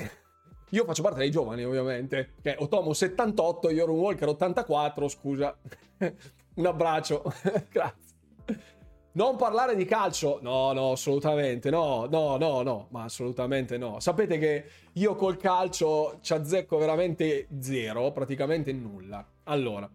Io 0.70 0.84
faccio 0.86 1.02
parte 1.02 1.18
dei 1.18 1.30
giovani, 1.30 1.62
ovviamente. 1.64 2.32
Che 2.40 2.56
Otomo 2.58 2.94
78, 2.94 3.68
io 3.70 3.82
ero 3.82 3.92
un 3.92 3.98
Walker 3.98 4.28
84, 4.28 5.08
scusa. 5.08 5.54
un 6.54 6.66
abbraccio. 6.66 7.24
grazie. 7.68 8.08
Non 9.12 9.36
parlare 9.36 9.76
di 9.76 9.84
calcio? 9.84 10.38
No, 10.40 10.72
no, 10.72 10.92
assolutamente 10.92 11.68
no, 11.68 12.06
no, 12.10 12.38
no, 12.38 12.62
no, 12.62 12.86
ma 12.90 13.02
assolutamente 13.02 13.76
no. 13.76 14.00
Sapete 14.00 14.38
che 14.38 14.64
io 14.92 15.14
col 15.14 15.36
calcio 15.36 16.20
ci 16.22 16.32
azzecco 16.32 16.78
veramente 16.78 17.48
zero, 17.60 18.12
praticamente 18.12 18.72
nulla. 18.72 19.26
Allora, 19.44 19.90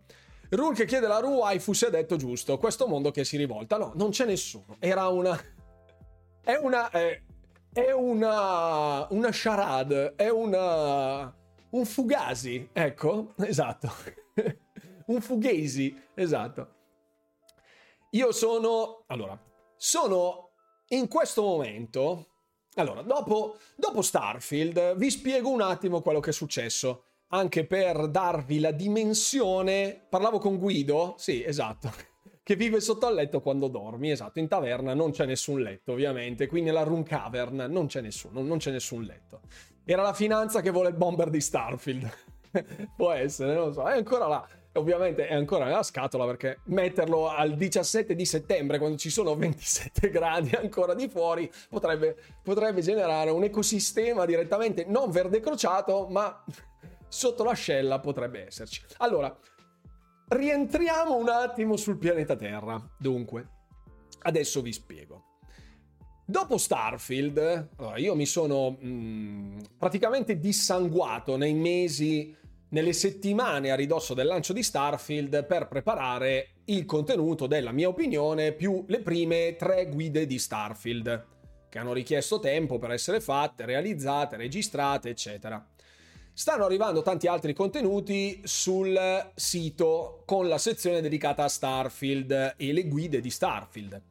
Rule 0.55 0.75
che 0.75 0.85
chiede 0.85 1.07
la 1.07 1.19
Ru 1.19 1.35
waifu 1.35 1.73
si 1.73 1.85
è 1.85 1.89
detto 1.89 2.15
giusto, 2.15 2.57
questo 2.57 2.87
mondo 2.87 3.11
che 3.11 3.23
si 3.23 3.37
rivolta. 3.37 3.77
No, 3.77 3.91
non 3.95 4.09
c'è 4.09 4.25
nessuno. 4.25 4.77
Era 4.79 5.07
una... 5.07 5.39
È 6.41 6.55
una... 6.55 6.89
È, 6.89 7.21
è 7.73 7.91
una... 7.91 9.07
Una 9.11 9.29
charade, 9.31 10.15
è 10.15 10.29
una... 10.29 11.33
Un 11.71 11.85
fugasi, 11.85 12.69
ecco, 12.71 13.33
esatto. 13.39 13.91
un 15.07 15.21
fughesi, 15.21 15.95
esatto. 16.13 16.73
Io 18.11 18.31
sono... 18.31 19.03
Allora, 19.07 19.37
sono 19.75 20.51
in 20.89 21.07
questo 21.07 21.41
momento... 21.41 22.29
Allora, 22.75 23.01
dopo, 23.01 23.57
dopo 23.75 24.01
Starfield 24.01 24.95
vi 24.95 25.09
spiego 25.09 25.49
un 25.49 25.61
attimo 25.61 26.01
quello 26.01 26.19
che 26.19 26.31
è 26.31 26.33
successo 26.33 27.05
anche 27.29 27.65
per 27.65 28.07
darvi 28.07 28.59
la 28.59 28.71
dimensione. 28.71 30.05
Parlavo 30.09 30.39
con 30.39 30.57
Guido, 30.57 31.15
sì, 31.17 31.43
esatto, 31.43 31.91
che 32.43 32.55
vive 32.55 32.79
sotto 32.79 33.07
al 33.07 33.15
letto 33.15 33.41
quando 33.41 33.67
dormi, 33.67 34.11
esatto, 34.11 34.39
in 34.39 34.47
taverna 34.47 34.93
non 34.93 35.11
c'è 35.11 35.25
nessun 35.25 35.61
letto, 35.61 35.93
ovviamente, 35.93 36.47
qui 36.47 36.61
nella 36.61 36.83
room 36.83 37.03
cavern 37.03 37.65
non 37.69 37.87
c'è 37.87 38.01
nessuno, 38.01 38.41
non 38.41 38.57
c'è 38.57 38.71
nessun 38.71 39.03
letto. 39.03 39.41
Era 39.83 40.01
la 40.01 40.13
finanza 40.13 40.61
che 40.61 40.71
vuole 40.71 40.89
il 40.89 40.95
bomber 40.95 41.29
di 41.29 41.39
Starfield. 41.39 42.09
Può 42.95 43.11
essere, 43.11 43.53
non 43.53 43.67
lo 43.67 43.73
so. 43.73 43.85
È 43.87 43.95
ancora 43.95 44.27
là. 44.27 44.47
Ovviamente 44.77 45.27
è 45.27 45.33
ancora 45.33 45.65
nella 45.65 45.83
scatola 45.83 46.25
perché 46.25 46.59
metterlo 46.65 47.29
al 47.29 47.55
17 47.55 48.13
di 48.13 48.25
settembre 48.25 48.77
quando 48.77 48.97
ci 48.97 49.09
sono 49.09 49.33
27 49.33 50.09
gradi 50.09 50.53
ancora 50.53 50.93
di 50.93 51.07
fuori 51.07 51.49
potrebbe, 51.69 52.17
potrebbe 52.43 52.81
generare 52.81 53.29
un 53.29 53.45
ecosistema 53.45 54.25
direttamente 54.25 54.83
non 54.85 55.11
verde 55.11 55.39
crociato 55.39 56.07
ma 56.09 56.43
sotto 57.15 57.45
l'ascella 57.45 57.99
potrebbe 57.99 58.45
esserci. 58.45 58.83
Allora, 58.97 59.33
rientriamo 60.27 61.15
un 61.15 61.29
attimo 61.29 61.77
sul 61.77 61.97
pianeta 61.97 62.35
Terra. 62.35 62.77
Dunque, 62.99 63.47
adesso 64.23 64.61
vi 64.61 64.73
spiego. 64.73 65.23
Dopo 66.25 66.57
Starfield, 66.57 67.69
allora 67.77 67.97
io 67.97 68.15
mi 68.15 68.25
sono 68.25 68.71
mh, 68.71 68.87
mm, 68.87 69.57
praticamente 69.77 70.39
dissanguato 70.39 71.37
nei 71.37 71.53
mesi, 71.53 72.35
nelle 72.69 72.93
settimane 72.93 73.71
a 73.71 73.75
ridosso 73.75 74.13
del 74.13 74.27
lancio 74.27 74.51
di 74.51 74.63
Starfield 74.63 75.45
per 75.45 75.67
preparare 75.67 76.55
il 76.65 76.83
contenuto 76.85 77.47
della 77.47 77.71
mia 77.71 77.87
opinione 77.87 78.51
più 78.51 78.83
le 78.87 78.99
prime 78.99 79.55
tre 79.55 79.87
guide 79.87 80.25
di 80.25 80.37
Starfield, 80.37 81.27
che 81.69 81.79
hanno 81.79 81.93
richiesto 81.93 82.39
tempo 82.39 82.77
per 82.77 82.91
essere 82.91 83.21
fatte, 83.21 83.65
realizzate, 83.65 84.35
registrate, 84.35 85.09
eccetera. 85.09 85.65
Stanno 86.37 86.65
arrivando 86.65 87.01
tanti 87.01 87.27
altri 87.27 87.53
contenuti 87.53 88.41
sul 88.43 89.31
sito 89.35 90.23
con 90.25 90.49
la 90.49 90.57
sezione 90.57 90.99
dedicata 90.99 91.45
a 91.45 91.47
Starfield 91.47 92.55
e 92.57 92.73
le 92.73 92.87
guide 92.89 93.21
di 93.21 93.29
Starfield. 93.29 94.01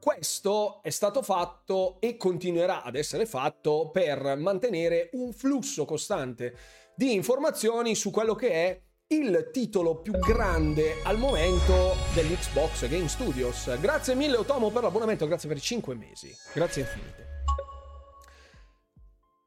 Questo 0.00 0.82
è 0.82 0.90
stato 0.90 1.22
fatto 1.22 2.00
e 2.00 2.16
continuerà 2.16 2.82
ad 2.82 2.96
essere 2.96 3.26
fatto 3.26 3.90
per 3.92 4.38
mantenere 4.38 5.10
un 5.12 5.32
flusso 5.32 5.84
costante 5.84 6.52
di 6.96 7.14
informazioni 7.14 7.94
su 7.94 8.10
quello 8.10 8.34
che 8.34 8.50
è 8.50 8.82
il 9.06 9.50
titolo 9.52 10.00
più 10.00 10.18
grande 10.18 10.96
al 11.04 11.16
momento 11.16 11.94
dell'Xbox 12.12 12.88
Game 12.88 13.06
Studios. 13.06 13.78
Grazie 13.78 14.16
mille 14.16 14.36
Otomo 14.36 14.70
per 14.70 14.82
l'abbonamento, 14.82 15.28
grazie 15.28 15.46
per 15.46 15.58
i 15.58 15.60
5 15.60 15.94
mesi. 15.94 16.34
Grazie 16.52 16.82
infinite. 16.82 17.29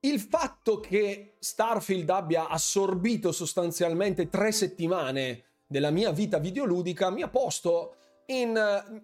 Il 0.06 0.20
fatto 0.20 0.82
che 0.82 1.36
Starfield 1.40 2.10
abbia 2.10 2.50
assorbito 2.50 3.32
sostanzialmente 3.32 4.28
tre 4.28 4.52
settimane 4.52 5.44
della 5.66 5.92
mia 5.92 6.12
vita 6.12 6.40
videoludica 6.40 7.10
mi 7.10 7.22
ha 7.22 7.30
posto 7.30 7.96
in, 8.26 8.52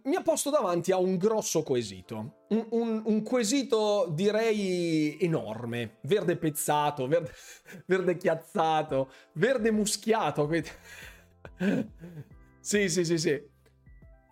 mi 0.03 0.15
ha 0.15 0.21
posto 0.21 0.49
davanti 0.49 0.91
a 0.91 0.97
un 0.97 1.15
grosso 1.15 1.63
quesito. 1.63 2.43
Un, 2.49 2.67
un, 2.71 3.01
un, 3.05 3.23
quesito 3.23 4.07
direi 4.11 5.17
enorme. 5.21 5.99
Verde 6.01 6.35
pezzato, 6.35 7.07
verde, 7.07 7.31
verde 7.85 8.17
chiazzato, 8.17 9.11
verde 9.33 9.71
muschiato. 9.71 10.49
Sì, 12.61 12.89
sì, 12.89 13.05
sì, 13.05 13.17
sì. 13.17 13.41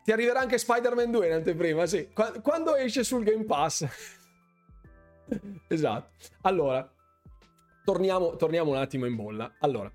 Ti 0.04 0.12
arriverà 0.12 0.42
anche 0.42 0.58
Spider-Man 0.58 1.10
2 1.10 1.26
in 1.28 1.32
anteprima, 1.32 1.86
sì. 1.86 2.10
Quando 2.44 2.76
esce 2.76 3.04
sul 3.04 3.24
Game 3.24 3.46
Pass. 3.46 3.88
esatto. 5.68 6.10
Allora, 6.42 6.90
torniamo, 7.84 8.36
torniamo 8.36 8.72
un 8.72 8.78
attimo 8.78 9.06
in 9.06 9.16
bolla. 9.16 9.56
Allora, 9.60 9.92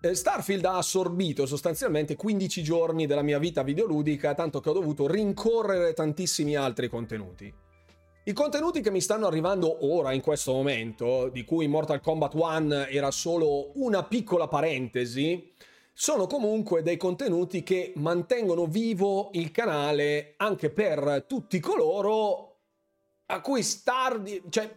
eh, 0.00 0.14
Starfield 0.14 0.64
ha 0.66 0.76
assorbito 0.76 1.46
sostanzialmente 1.46 2.16
15 2.16 2.62
giorni 2.62 3.06
della 3.06 3.22
mia 3.22 3.38
vita 3.38 3.62
videoludica, 3.62 4.34
tanto 4.34 4.60
che 4.60 4.68
ho 4.68 4.74
dovuto 4.74 5.06
rincorrere 5.06 5.94
tantissimi 5.94 6.56
altri 6.56 6.88
contenuti. 6.88 7.52
I 8.26 8.32
contenuti 8.32 8.80
che 8.80 8.90
mi 8.90 9.00
stanno 9.02 9.26
arrivando 9.26 9.86
ora, 9.92 10.12
in 10.12 10.22
questo 10.22 10.52
momento, 10.52 11.28
di 11.28 11.44
cui 11.44 11.68
Mortal 11.68 12.00
Kombat 12.00 12.34
1 12.34 12.86
era 12.86 13.10
solo 13.10 13.70
una 13.74 14.02
piccola 14.02 14.48
parentesi, 14.48 15.52
sono 15.92 16.26
comunque 16.26 16.82
dei 16.82 16.96
contenuti 16.96 17.62
che 17.62 17.92
mantengono 17.96 18.66
vivo 18.66 19.30
il 19.34 19.50
canale 19.50 20.34
anche 20.38 20.70
per 20.70 21.24
tutti 21.28 21.60
coloro 21.60 22.53
a 23.26 23.40
cui 23.40 23.62
Star... 23.62 24.22
cioè 24.48 24.74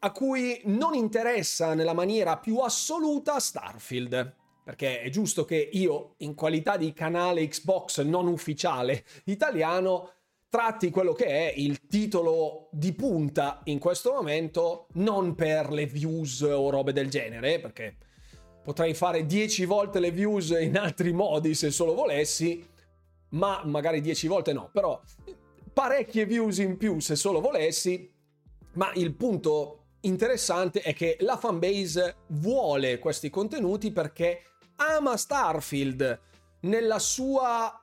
a 0.00 0.12
cui 0.12 0.60
non 0.66 0.94
interessa 0.94 1.74
nella 1.74 1.92
maniera 1.92 2.38
più 2.38 2.58
assoluta 2.58 3.40
Starfield. 3.40 4.36
Perché 4.64 5.00
è 5.00 5.08
giusto 5.08 5.44
che 5.44 5.56
io, 5.72 6.14
in 6.18 6.34
qualità 6.34 6.76
di 6.76 6.92
canale 6.92 7.46
Xbox 7.48 8.02
non 8.02 8.26
ufficiale 8.26 9.04
italiano, 9.24 10.12
tratti 10.50 10.90
quello 10.90 11.14
che 11.14 11.24
è 11.26 11.54
il 11.56 11.86
titolo 11.86 12.68
di 12.70 12.92
punta 12.92 13.60
in 13.64 13.78
questo 13.78 14.12
momento, 14.12 14.88
non 14.94 15.34
per 15.34 15.70
le 15.70 15.86
views 15.86 16.42
o 16.42 16.68
robe 16.68 16.92
del 16.92 17.08
genere, 17.08 17.60
perché 17.60 17.96
potrei 18.62 18.92
fare 18.92 19.24
10 19.24 19.64
volte 19.64 20.00
le 20.00 20.10
views 20.10 20.50
in 20.50 20.76
altri 20.76 21.12
modi 21.12 21.54
se 21.54 21.70
solo 21.70 21.94
volessi, 21.94 22.62
ma 23.30 23.62
magari 23.64 24.02
10 24.02 24.26
volte 24.28 24.52
no, 24.52 24.68
però 24.70 25.00
parecchie 25.78 26.26
views 26.26 26.58
in 26.58 26.76
più 26.76 26.98
se 26.98 27.14
solo 27.14 27.40
volessi, 27.40 28.12
ma 28.72 28.90
il 28.94 29.14
punto 29.14 29.84
interessante 30.00 30.80
è 30.80 30.92
che 30.92 31.16
la 31.20 31.36
fanbase 31.36 32.16
vuole 32.30 32.98
questi 32.98 33.30
contenuti 33.30 33.92
perché 33.92 34.42
ama 34.74 35.16
Starfield 35.16 36.20
nella 36.62 36.98
sua 36.98 37.80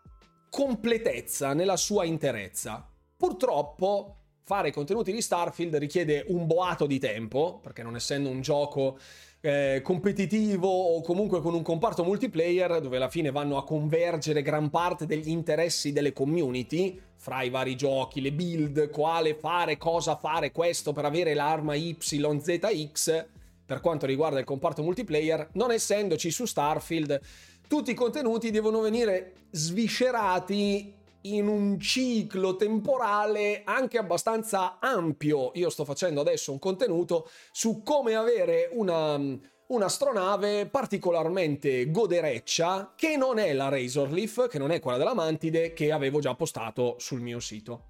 completezza, 0.49 1.53
nella 1.53 1.77
sua 1.77 2.03
interezza. 2.03 2.85
Purtroppo 3.15 4.17
fare 4.43 4.73
contenuti 4.73 5.13
di 5.13 5.21
Starfield 5.21 5.77
richiede 5.77 6.25
un 6.27 6.45
boato 6.47 6.87
di 6.87 6.99
tempo, 6.99 7.61
perché 7.63 7.81
non 7.81 7.95
essendo 7.95 8.27
un 8.27 8.41
gioco 8.41 8.99
eh, 9.39 9.79
competitivo 9.81 10.67
o 10.67 11.01
comunque 11.01 11.39
con 11.39 11.53
un 11.53 11.61
comparto 11.61 12.03
multiplayer 12.03 12.81
dove 12.81 12.97
alla 12.97 13.09
fine 13.09 13.31
vanno 13.31 13.57
a 13.57 13.63
convergere 13.63 14.41
gran 14.41 14.69
parte 14.69 15.05
degli 15.05 15.29
interessi 15.29 15.93
delle 15.93 16.11
community 16.11 16.99
fra 17.25 17.41
i 17.41 17.49
vari 17.49 17.75
giochi, 17.75 18.21
le 18.21 18.31
build, 18.31 18.91
quale 18.91 19.33
fare, 19.33 19.79
cosa 19.79 20.15
fare 20.15 20.51
questo 20.51 20.93
per 20.93 21.05
avere 21.05 21.33
l'arma 21.33 21.73
YZX 21.73 23.25
per 23.65 23.81
quanto 23.81 24.05
riguarda 24.05 24.37
il 24.37 24.45
comparto 24.45 24.83
multiplayer, 24.83 25.49
non 25.53 25.71
essendoci 25.71 26.29
su 26.29 26.45
Starfield, 26.45 27.19
tutti 27.67 27.89
i 27.89 27.95
contenuti 27.95 28.51
devono 28.51 28.79
venire 28.79 29.47
sviscerati 29.49 30.93
in 31.21 31.47
un 31.47 31.79
ciclo 31.79 32.57
temporale 32.57 33.63
anche 33.65 33.97
abbastanza 33.97 34.77
ampio. 34.79 35.49
Io 35.55 35.71
sto 35.71 35.83
facendo 35.83 36.21
adesso 36.21 36.51
un 36.51 36.59
contenuto 36.59 37.27
su 37.51 37.81
come 37.81 38.13
avere 38.13 38.69
una, 38.71 39.19
un'astronave 39.67 40.67
particolarmente 40.67 41.89
godereccia 41.89 42.93
che 42.95 43.17
non 43.17 43.39
è 43.39 43.53
la 43.53 43.69
Razor 43.69 44.11
Leaf, 44.11 44.47
che 44.47 44.57
non 44.57 44.71
è 44.71 44.79
quella 44.79 44.97
della 44.97 45.13
Mantide 45.13 45.73
che 45.73 45.91
avevo 45.91 46.19
già 46.19 46.35
postato 46.35 46.95
sul 46.99 47.21
mio 47.21 47.39
sito. 47.39 47.87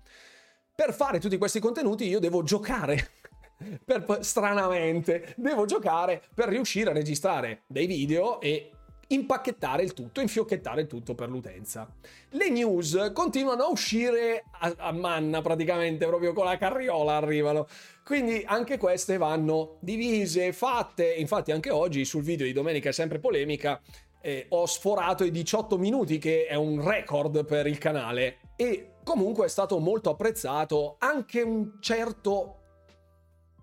Per 0.73 0.93
fare 0.93 1.19
tutti 1.19 1.37
questi 1.37 1.59
contenuti 1.59 2.07
io 2.07 2.19
devo 2.19 2.43
giocare 2.43 3.11
per, 3.83 4.19
stranamente 4.21 5.33
devo 5.37 5.65
giocare 5.65 6.21
per 6.33 6.49
riuscire 6.49 6.89
a 6.89 6.93
registrare 6.93 7.63
dei 7.67 7.85
video 7.85 8.41
e 8.41 8.71
impacchettare 9.07 9.83
il 9.83 9.93
tutto, 9.93 10.21
infiocchettare 10.21 10.81
il 10.81 10.87
tutto 10.87 11.15
per 11.15 11.29
l'utenza. 11.29 11.87
Le 12.29 12.49
news 12.49 13.11
continuano 13.13 13.63
a 13.63 13.69
uscire 13.69 14.45
a, 14.59 14.73
a, 14.77 14.91
manna 14.91 15.41
praticamente, 15.41 16.05
proprio 16.05 16.33
con 16.33 16.45
la 16.45 16.57
carriola 16.57 17.15
arrivano. 17.15 17.67
Quindi 18.03 18.43
anche 18.45 18.77
queste 18.77 19.17
vanno 19.17 19.77
divise, 19.79 20.53
fatte. 20.53 21.13
Infatti 21.13 21.51
anche 21.51 21.69
oggi 21.69 22.05
sul 22.05 22.23
video 22.23 22.45
di 22.45 22.53
domenica 22.53 22.89
è 22.89 22.93
sempre 22.93 23.19
polemica. 23.19 23.81
Eh, 24.21 24.47
ho 24.49 24.65
sforato 24.65 25.23
i 25.23 25.31
18 25.31 25.77
minuti 25.77 26.17
che 26.17 26.47
è 26.47 26.55
un 26.55 26.83
record 26.83 27.45
per 27.45 27.67
il 27.67 27.77
canale 27.77 28.37
e 28.55 28.93
comunque 29.03 29.45
è 29.45 29.49
stato 29.49 29.77
molto 29.77 30.09
apprezzato 30.09 30.95
anche 30.97 31.43
un 31.43 31.77
certo 31.79 32.64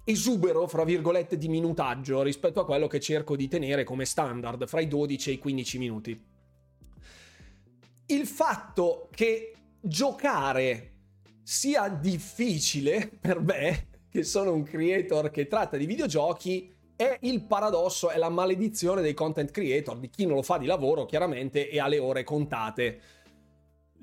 esubero, 0.05 0.67
fra 0.67 0.85
virgolette, 0.85 1.37
di 1.37 1.49
minutaggio 1.49 2.23
rispetto 2.23 2.61
a 2.61 2.65
quello 2.65 2.87
che 2.87 3.01
cerco 3.01 3.37
di 3.37 3.49
tenere 3.49 3.85
come 3.85 4.05
standard 4.05 4.67
fra 4.67 4.81
i 4.81 4.89
12 4.89 5.31
e 5.31 5.33
i 5.35 5.39
15 5.39 5.79
minuti. 5.79 6.25
Il 8.07 8.27
fatto 8.27 9.09
che 9.11 9.55
giocare 9.81 10.91
sia 11.43 11.89
difficile 11.89 13.11
per 13.21 13.41
me, 13.41 13.89
che 14.11 14.23
sono 14.23 14.53
un 14.53 14.63
creator 14.63 15.31
che 15.31 15.47
tratta 15.47 15.77
di 15.77 15.87
videogiochi, 15.87 16.73
è 16.95 17.19
il 17.23 17.45
paradosso, 17.45 18.11
è 18.11 18.19
la 18.19 18.29
maledizione 18.29 19.03
dei 19.03 19.15
content 19.15 19.51
creator, 19.51 19.99
di 19.99 20.09
chi 20.09 20.27
non 20.27 20.37
lo 20.37 20.43
fa 20.43 20.59
di 20.59 20.67
lavoro 20.67 21.05
chiaramente 21.05 21.69
e 21.69 21.81
ha 21.81 21.89
le 21.89 21.99
ore 21.99 22.23
contate 22.23 23.01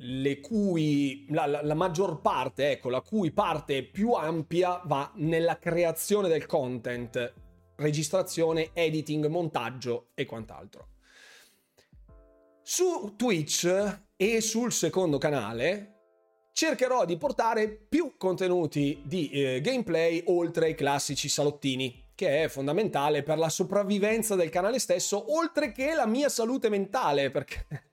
le 0.01 0.39
cui 0.39 1.25
la, 1.29 1.45
la, 1.45 1.61
la, 1.61 1.73
maggior 1.73 2.21
parte, 2.21 2.71
ecco, 2.71 2.89
la 2.89 3.01
cui 3.01 3.31
parte 3.31 3.83
più 3.83 4.13
ampia 4.13 4.81
va 4.85 5.11
nella 5.15 5.57
creazione 5.57 6.29
del 6.29 6.45
content, 6.45 7.33
registrazione, 7.75 8.69
editing, 8.73 9.25
montaggio 9.27 10.09
e 10.13 10.25
quant'altro. 10.25 10.87
Su 12.61 13.15
Twitch 13.17 14.01
e 14.15 14.41
sul 14.41 14.71
secondo 14.71 15.17
canale 15.17 15.95
cercherò 16.53 17.03
di 17.05 17.17
portare 17.17 17.69
più 17.69 18.15
contenuti 18.17 19.01
di 19.05 19.29
eh, 19.29 19.61
gameplay 19.61 20.23
oltre 20.27 20.67
ai 20.67 20.75
classici 20.75 21.27
salottini, 21.27 22.11
che 22.15 22.43
è 22.43 22.47
fondamentale 22.47 23.23
per 23.23 23.37
la 23.37 23.49
sopravvivenza 23.49 24.35
del 24.35 24.49
canale 24.49 24.79
stesso, 24.79 25.35
oltre 25.35 25.71
che 25.71 25.93
la 25.93 26.05
mia 26.05 26.29
salute 26.29 26.69
mentale, 26.69 27.31
perché 27.31 27.88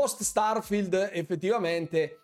post 0.00 0.22
Starfield 0.22 1.10
effettivamente 1.12 2.20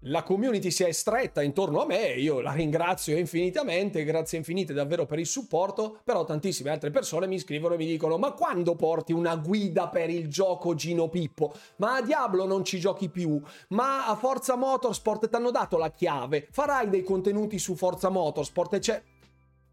la 0.00 0.22
community 0.22 0.70
si 0.70 0.84
è 0.84 0.92
stretta 0.92 1.42
intorno 1.42 1.80
a 1.80 1.86
me, 1.86 2.08
io 2.08 2.40
la 2.40 2.52
ringrazio 2.52 3.16
infinitamente, 3.16 4.04
grazie 4.04 4.36
infinite 4.36 4.74
davvero 4.74 5.06
per 5.06 5.18
il 5.18 5.24
supporto, 5.24 6.00
però 6.04 6.26
tantissime 6.26 6.68
altre 6.68 6.90
persone 6.90 7.26
mi 7.26 7.38
scrivono 7.38 7.72
e 7.72 7.78
mi 7.78 7.86
dicono 7.86 8.18
ma 8.18 8.32
quando 8.32 8.76
porti 8.76 9.14
una 9.14 9.34
guida 9.36 9.88
per 9.88 10.10
il 10.10 10.28
gioco 10.28 10.74
Gino 10.74 11.08
Pippo? 11.08 11.54
Ma 11.76 11.94
a 11.94 12.02
Diablo 12.02 12.44
non 12.44 12.66
ci 12.66 12.78
giochi 12.78 13.08
più? 13.08 13.40
Ma 13.68 14.06
a 14.08 14.14
Forza 14.14 14.54
Motorsport 14.54 15.30
ti 15.30 15.36
hanno 15.36 15.50
dato 15.50 15.78
la 15.78 15.90
chiave? 15.90 16.48
Farai 16.50 16.90
dei 16.90 17.02
contenuti 17.02 17.58
su 17.58 17.76
Forza 17.76 18.10
Motorsport? 18.10 18.74
E 18.74 18.78
c'è... 18.78 19.02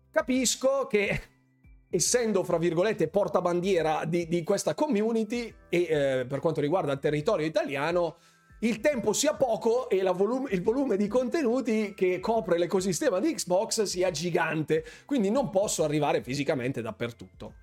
Capisco 0.10 0.88
che 0.88 1.33
essendo 1.94 2.44
fra 2.44 2.58
virgolette 2.58 3.08
portabandiera 3.08 4.04
di, 4.06 4.28
di 4.28 4.44
questa 4.44 4.74
community 4.74 5.54
e 5.70 5.78
eh, 5.78 6.26
per 6.28 6.40
quanto 6.40 6.60
riguarda 6.60 6.92
il 6.92 7.00
territorio 7.00 7.46
italiano 7.46 8.16
il 8.64 8.80
tempo 8.80 9.14
sia 9.14 9.36
poco 9.36 9.90
e 9.90 10.02
volume, 10.04 10.50
il 10.52 10.64
volume 10.64 10.98
di 10.98 11.08
contenuti 11.08 11.94
che 11.94 12.20
copre 12.20 12.58
l'ecosistema 12.58 13.20
di 13.20 13.34
Xbox 13.34 13.84
sia 13.84 14.10
gigante, 14.10 14.86
quindi 15.06 15.30
non 15.30 15.50
posso 15.50 15.84
arrivare 15.84 16.24
fisicamente 16.24 16.82
dappertutto. 16.82 17.56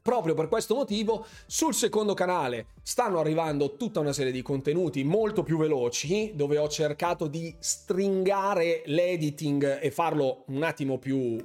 Proprio 0.00 0.32
per 0.32 0.48
questo 0.48 0.74
motivo 0.74 1.26
sul 1.46 1.74
secondo 1.74 2.14
canale 2.14 2.68
stanno 2.82 3.20
arrivando 3.20 3.76
tutta 3.76 4.00
una 4.00 4.14
serie 4.14 4.32
di 4.32 4.40
contenuti 4.40 5.04
molto 5.04 5.42
più 5.42 5.58
veloci 5.58 6.32
dove 6.34 6.56
ho 6.56 6.68
cercato 6.68 7.26
di 7.26 7.54
stringare 7.58 8.82
l'editing 8.86 9.80
e 9.82 9.90
farlo 9.90 10.44
un 10.46 10.62
attimo 10.62 10.96
più 10.96 11.36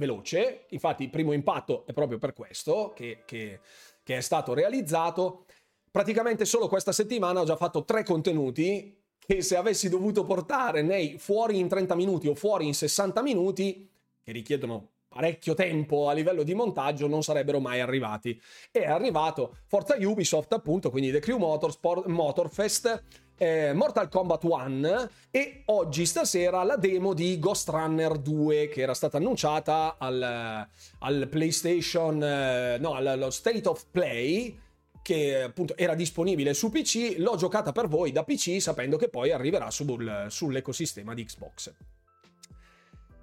veloce. 0.00 0.64
Infatti 0.70 1.04
il 1.04 1.10
primo 1.10 1.32
impatto 1.32 1.84
è 1.86 1.92
proprio 1.92 2.18
per 2.18 2.32
questo 2.32 2.92
che, 2.96 3.22
che, 3.24 3.60
che 4.02 4.16
è 4.16 4.20
stato 4.20 4.52
realizzato 4.52 5.44
praticamente 5.90 6.44
solo 6.44 6.68
questa 6.68 6.92
settimana 6.92 7.40
ho 7.40 7.44
già 7.44 7.56
fatto 7.56 7.84
tre 7.84 8.04
contenuti 8.04 8.96
che 9.18 9.42
se 9.42 9.56
avessi 9.56 9.88
dovuto 9.88 10.24
portare 10.24 10.82
nei 10.82 11.18
fuori 11.18 11.58
in 11.58 11.68
30 11.68 11.94
minuti 11.94 12.26
o 12.26 12.34
fuori 12.34 12.66
in 12.66 12.74
60 12.74 13.22
minuti, 13.22 13.88
che 14.22 14.32
richiedono 14.32 14.88
parecchio 15.08 15.54
tempo 15.54 16.08
a 16.08 16.12
livello 16.12 16.42
di 16.42 16.54
montaggio, 16.54 17.06
non 17.06 17.22
sarebbero 17.22 17.60
mai 17.60 17.80
arrivati. 17.80 18.40
È 18.70 18.84
arrivato 18.84 19.58
Forza 19.66 19.96
Ubisoft, 19.96 20.52
appunto, 20.52 20.90
quindi 20.90 21.12
The 21.12 21.20
Crew 21.20 21.38
Motorsport, 21.38 22.06
Motorfest, 22.06 23.04
eh, 23.42 23.72
Mortal 23.72 24.10
Kombat 24.10 24.44
1 24.44 25.08
e 25.30 25.62
oggi 25.66 26.04
stasera 26.04 26.62
la 26.62 26.76
demo 26.76 27.14
di 27.14 27.38
Ghost 27.38 27.70
Runner 27.70 28.18
2 28.18 28.68
che 28.68 28.82
era 28.82 28.92
stata 28.92 29.16
annunciata 29.16 29.96
al, 29.96 30.68
al 30.98 31.28
PlayStation, 31.30 32.22
eh, 32.22 32.76
no, 32.78 32.92
allo 32.92 33.30
State 33.30 33.66
of 33.66 33.86
Play 33.90 34.58
che 35.00 35.40
appunto 35.40 35.74
era 35.78 35.94
disponibile 35.94 36.52
su 36.52 36.68
PC, 36.68 37.14
l'ho 37.16 37.36
giocata 37.36 37.72
per 37.72 37.88
voi 37.88 38.12
da 38.12 38.24
PC 38.24 38.60
sapendo 38.60 38.98
che 38.98 39.08
poi 39.08 39.32
arriverà 39.32 39.70
sul, 39.70 40.26
sull'ecosistema 40.28 41.14
di 41.14 41.24
Xbox. 41.24 41.72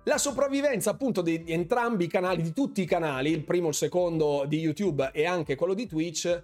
La 0.06 0.18
sopravvivenza 0.18 0.90
appunto 0.90 1.22
di 1.22 1.44
entrambi 1.46 2.06
i 2.06 2.08
canali, 2.08 2.42
di 2.42 2.54
tutti 2.54 2.82
i 2.82 2.86
canali, 2.86 3.30
il 3.30 3.44
primo, 3.44 3.68
il 3.68 3.76
secondo 3.76 4.46
di 4.48 4.58
YouTube 4.58 5.12
e 5.14 5.26
anche 5.26 5.54
quello 5.56 5.76
di 5.76 5.86
Twitch, 5.86 6.44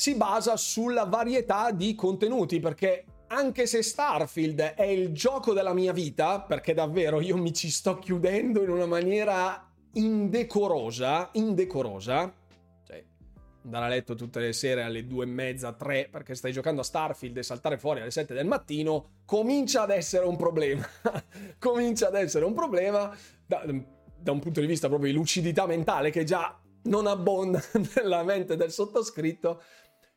si 0.00 0.14
basa 0.14 0.56
sulla 0.56 1.04
varietà 1.04 1.72
di 1.72 1.94
contenuti 1.94 2.58
perché 2.58 3.04
anche 3.26 3.66
se 3.66 3.82
Starfield 3.82 4.58
è 4.58 4.84
il 4.84 5.12
gioco 5.12 5.52
della 5.52 5.74
mia 5.74 5.92
vita, 5.92 6.40
perché 6.40 6.72
davvero 6.72 7.20
io 7.20 7.36
mi 7.36 7.52
ci 7.52 7.68
sto 7.68 7.98
chiudendo 7.98 8.62
in 8.62 8.70
una 8.70 8.86
maniera 8.86 9.70
indecorosa, 9.92 11.28
indecorosa, 11.32 12.32
andare 13.62 13.84
a 13.84 13.88
letto 13.88 14.14
tutte 14.14 14.40
le 14.40 14.54
sere 14.54 14.84
alle 14.84 15.06
due 15.06 15.24
e 15.24 15.28
mezza, 15.28 15.74
tre, 15.74 16.08
perché 16.10 16.34
stai 16.34 16.52
giocando 16.52 16.80
a 16.80 16.84
Starfield 16.84 17.36
e 17.36 17.42
saltare 17.42 17.76
fuori 17.76 18.00
alle 18.00 18.10
7 18.10 18.32
del 18.32 18.46
mattino, 18.46 19.20
comincia 19.26 19.82
ad 19.82 19.90
essere 19.90 20.24
un 20.24 20.36
problema. 20.36 20.88
comincia 21.60 22.08
ad 22.08 22.14
essere 22.14 22.46
un 22.46 22.54
problema 22.54 23.14
da, 23.46 23.66
da, 23.66 24.32
un 24.32 24.38
punto 24.38 24.60
di 24.60 24.66
vista 24.66 24.88
proprio 24.88 25.12
di 25.12 25.18
lucidità 25.18 25.66
mentale 25.66 26.08
che 26.08 26.24
già 26.24 26.58
non 26.84 27.06
abbonda 27.06 27.62
nella 27.94 28.22
mente 28.22 28.56
del 28.56 28.72
sottoscritto. 28.72 29.60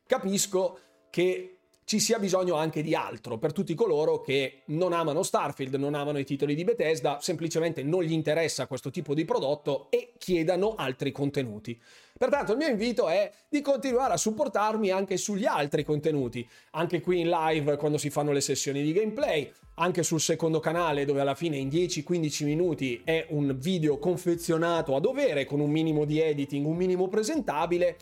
Capisco 0.05 0.79
che 1.09 1.57
ci 1.85 1.99
sia 1.99 2.17
bisogno 2.17 2.55
anche 2.55 2.81
di 2.81 2.95
altro 2.95 3.37
per 3.37 3.51
tutti 3.51 3.73
coloro 3.73 4.21
che 4.21 4.61
non 4.65 4.93
amano 4.93 5.21
Starfield, 5.21 5.75
non 5.75 5.95
amano 5.95 6.17
i 6.17 6.25
titoli 6.25 6.55
di 6.55 6.63
Bethesda, 6.63 7.19
semplicemente 7.21 7.83
non 7.83 8.03
gli 8.03 8.13
interessa 8.13 8.67
questo 8.67 8.89
tipo 8.89 9.13
di 9.13 9.25
prodotto 9.25 9.87
e 9.89 10.13
chiedano 10.17 10.75
altri 10.75 11.11
contenuti. 11.11 11.79
Pertanto 12.17 12.53
il 12.53 12.57
mio 12.57 12.67
invito 12.67 13.09
è 13.09 13.29
di 13.49 13.61
continuare 13.61 14.13
a 14.13 14.17
supportarmi 14.17 14.91
anche 14.91 15.17
sugli 15.17 15.45
altri 15.45 15.83
contenuti, 15.83 16.47
anche 16.71 17.01
qui 17.01 17.19
in 17.19 17.29
live 17.29 17.75
quando 17.75 17.97
si 17.97 18.09
fanno 18.09 18.31
le 18.31 18.41
sessioni 18.41 18.81
di 18.81 18.93
gameplay, 18.93 19.51
anche 19.75 20.03
sul 20.03 20.21
secondo 20.21 20.59
canale 20.59 21.05
dove 21.05 21.19
alla 21.19 21.35
fine 21.35 21.57
in 21.57 21.67
10-15 21.67 22.45
minuti 22.45 23.01
è 23.03 23.25
un 23.29 23.57
video 23.59 23.97
confezionato 23.97 24.95
a 24.95 24.99
dovere 24.99 25.45
con 25.45 25.59
un 25.59 25.69
minimo 25.69 26.05
di 26.05 26.19
editing, 26.19 26.65
un 26.65 26.75
minimo 26.75 27.07
presentabile, 27.07 27.97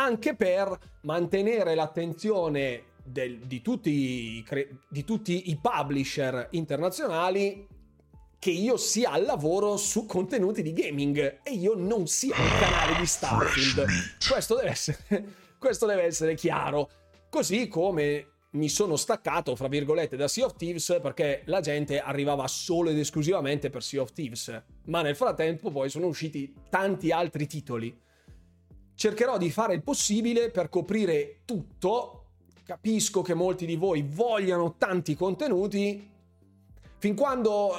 anche 0.00 0.34
per 0.34 0.76
mantenere 1.02 1.74
l'attenzione 1.74 2.84
del, 3.04 3.38
di, 3.40 3.60
tutti, 3.60 4.44
di 4.88 5.04
tutti 5.04 5.50
i 5.50 5.58
publisher 5.60 6.48
internazionali 6.52 7.66
che 8.38 8.50
io 8.50 8.78
sia 8.78 9.10
al 9.10 9.24
lavoro 9.24 9.76
su 9.76 10.06
contenuti 10.06 10.62
di 10.62 10.72
gaming 10.72 11.40
e 11.42 11.52
io 11.52 11.74
non 11.76 12.06
sia 12.06 12.34
un 12.34 12.48
canale 12.58 12.98
di 12.98 13.04
Starfield. 13.04 13.84
Questo 14.26 14.54
deve 14.56 14.70
essere, 14.70 14.98
questo 15.58 15.84
deve 15.84 16.04
essere 16.04 16.34
chiaro. 16.34 16.88
Così 17.28 17.68
come 17.68 18.28
mi 18.52 18.70
sono 18.70 18.96
staccato, 18.96 19.54
fra 19.54 19.68
virgolette, 19.68 20.16
da 20.16 20.26
Sea 20.26 20.46
of 20.46 20.56
Thieves 20.56 20.98
perché 21.02 21.42
la 21.44 21.60
gente 21.60 22.00
arrivava 22.00 22.48
solo 22.48 22.88
ed 22.88 22.98
esclusivamente 22.98 23.68
per 23.68 23.82
Sea 23.82 24.00
of 24.00 24.12
Thieves. 24.12 24.62
Ma 24.86 25.02
nel 25.02 25.14
frattempo 25.14 25.70
poi 25.70 25.90
sono 25.90 26.06
usciti 26.06 26.54
tanti 26.70 27.12
altri 27.12 27.46
titoli. 27.46 28.08
Cercherò 29.00 29.38
di 29.38 29.50
fare 29.50 29.72
il 29.72 29.82
possibile 29.82 30.50
per 30.50 30.68
coprire 30.68 31.40
tutto. 31.46 32.24
Capisco 32.62 33.22
che 33.22 33.32
molti 33.32 33.64
di 33.64 33.76
voi 33.76 34.02
vogliano 34.06 34.74
tanti 34.76 35.16
contenuti. 35.16 36.06
Fin 36.98 37.14
quando 37.16 37.72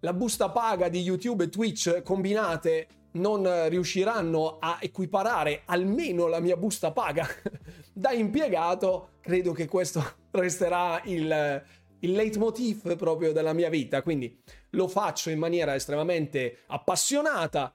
la 0.00 0.12
busta 0.12 0.50
paga 0.50 0.90
di 0.90 1.00
YouTube 1.00 1.44
e 1.44 1.48
Twitch 1.48 2.02
combinate 2.02 2.88
non 3.12 3.70
riusciranno 3.70 4.58
a 4.58 4.76
equiparare 4.82 5.62
almeno 5.64 6.26
la 6.26 6.40
mia 6.40 6.58
busta 6.58 6.92
paga 6.92 7.26
da 7.94 8.12
impiegato, 8.12 9.12
credo 9.22 9.52
che 9.52 9.66
questo 9.68 10.04
resterà 10.32 11.00
il, 11.04 11.64
il 12.00 12.12
leitmotiv 12.12 12.96
proprio 12.96 13.32
della 13.32 13.54
mia 13.54 13.70
vita. 13.70 14.02
Quindi 14.02 14.42
lo 14.72 14.88
faccio 14.88 15.30
in 15.30 15.38
maniera 15.38 15.74
estremamente 15.74 16.64
appassionata, 16.66 17.74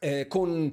eh, 0.00 0.26
con 0.26 0.72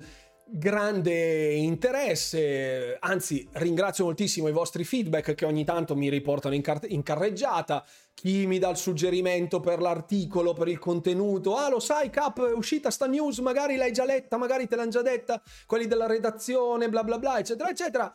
grande 0.53 1.53
interesse, 1.53 2.97
anzi 2.99 3.47
ringrazio 3.53 4.03
moltissimo 4.03 4.49
i 4.49 4.51
vostri 4.51 4.83
feedback 4.83 5.33
che 5.33 5.45
ogni 5.45 5.63
tanto 5.63 5.95
mi 5.95 6.09
riportano 6.09 6.53
in, 6.53 6.61
car- 6.61 6.89
in, 6.89 7.03
carreggiata, 7.03 7.85
chi 8.13 8.45
mi 8.45 8.59
dà 8.59 8.69
il 8.69 8.75
suggerimento 8.75 9.61
per 9.61 9.79
l'articolo, 9.79 10.53
per 10.53 10.67
il 10.67 10.77
contenuto, 10.77 11.55
ah 11.55 11.69
lo 11.69 11.79
sai 11.79 12.09
Cap 12.09 12.45
è 12.45 12.51
uscita 12.51 12.91
sta 12.91 13.07
news, 13.07 13.39
magari 13.39 13.77
l'hai 13.77 13.93
già 13.93 14.03
letta, 14.03 14.37
magari 14.37 14.67
te 14.67 14.75
l'hanno 14.75 14.89
già 14.89 15.01
detta, 15.01 15.41
quelli 15.65 15.87
della 15.87 16.07
redazione, 16.07 16.89
bla 16.89 17.03
bla 17.03 17.17
bla, 17.17 17.39
eccetera, 17.39 17.69
eccetera. 17.69 18.13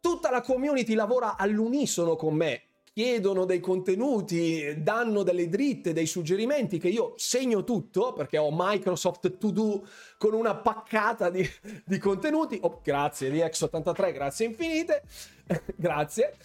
Tutta 0.00 0.30
la 0.30 0.42
community 0.42 0.94
lavora 0.94 1.36
all'unisono 1.36 2.14
con 2.14 2.34
me 2.34 2.62
chiedono 2.96 3.44
dei 3.44 3.60
contenuti, 3.60 4.82
danno 4.82 5.22
delle 5.22 5.50
dritte, 5.50 5.92
dei 5.92 6.06
suggerimenti 6.06 6.78
che 6.78 6.88
io 6.88 7.12
segno 7.18 7.62
tutto 7.62 8.14
perché 8.14 8.38
ho 8.38 8.48
Microsoft 8.50 9.36
To 9.36 9.50
Do 9.50 9.86
con 10.16 10.32
una 10.32 10.56
paccata 10.56 11.28
di, 11.28 11.46
di 11.84 11.98
contenuti. 11.98 12.58
Oh, 12.62 12.80
grazie 12.82 13.28
di 13.28 13.40
X83, 13.40 14.14
grazie 14.14 14.46
infinite, 14.46 15.02
grazie. 15.76 16.38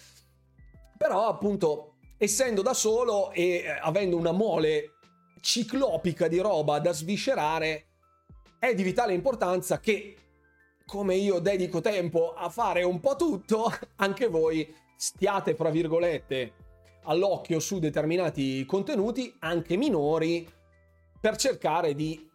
Però 0.98 1.26
appunto 1.26 1.94
essendo 2.18 2.60
da 2.60 2.74
solo 2.74 3.30
e 3.30 3.42
eh, 3.42 3.70
avendo 3.80 4.18
una 4.18 4.32
mole 4.32 4.96
ciclopica 5.40 6.28
di 6.28 6.36
roba 6.36 6.80
da 6.80 6.92
sviscerare, 6.92 7.86
è 8.58 8.74
di 8.74 8.82
vitale 8.82 9.14
importanza 9.14 9.80
che 9.80 10.16
come 10.84 11.14
io 11.14 11.38
dedico 11.38 11.80
tempo 11.80 12.34
a 12.34 12.50
fare 12.50 12.82
un 12.82 13.00
po' 13.00 13.16
tutto, 13.16 13.72
anche 13.96 14.26
voi 14.26 14.80
stiate, 15.02 15.56
fra 15.56 15.68
virgolette, 15.68 16.52
all'occhio 17.06 17.58
su 17.58 17.80
determinati 17.80 18.64
contenuti, 18.64 19.34
anche 19.40 19.76
minori, 19.76 20.48
per 21.20 21.34
cercare 21.34 21.96
di 21.96 22.30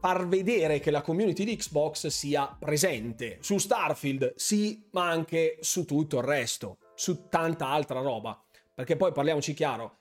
far 0.00 0.26
vedere 0.26 0.80
che 0.80 0.90
la 0.90 1.02
community 1.02 1.44
di 1.44 1.54
Xbox 1.54 2.08
sia 2.08 2.56
presente. 2.58 3.38
Su 3.42 3.58
Starfield 3.58 4.34
sì, 4.34 4.88
ma 4.90 5.08
anche 5.08 5.58
su 5.60 5.84
tutto 5.84 6.18
il 6.18 6.24
resto, 6.24 6.78
su 6.96 7.28
tanta 7.28 7.68
altra 7.68 8.00
roba. 8.00 8.42
Perché 8.74 8.96
poi 8.96 9.12
parliamoci 9.12 9.54
chiaro, 9.54 9.98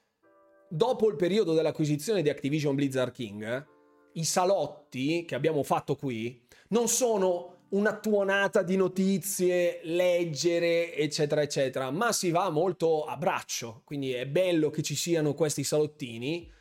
dopo 0.68 1.08
il 1.10 1.16
periodo 1.16 1.54
dell'acquisizione 1.54 2.24
di 2.24 2.30
Activision 2.30 2.74
Blizzard 2.74 3.12
King, 3.12 3.68
i 4.14 4.24
salotti 4.24 5.26
che 5.26 5.36
abbiamo 5.36 5.62
fatto 5.62 5.96
qui 5.96 6.44
non 6.70 6.88
sono 6.88 7.63
una 7.74 7.98
tuonata 7.98 8.62
di 8.62 8.76
notizie, 8.76 9.80
leggere, 9.84 10.96
eccetera, 10.96 11.42
eccetera, 11.42 11.90
ma 11.90 12.12
si 12.12 12.30
va 12.30 12.50
molto 12.50 13.04
a 13.04 13.18
braccio, 13.18 13.82
quindi 13.84 14.14
è 14.14 14.28
bello 14.28 14.70
che 14.70 14.84
ci 14.84 14.96
siano 14.96 15.34
questi 15.34 15.64
salottini. 15.64 16.52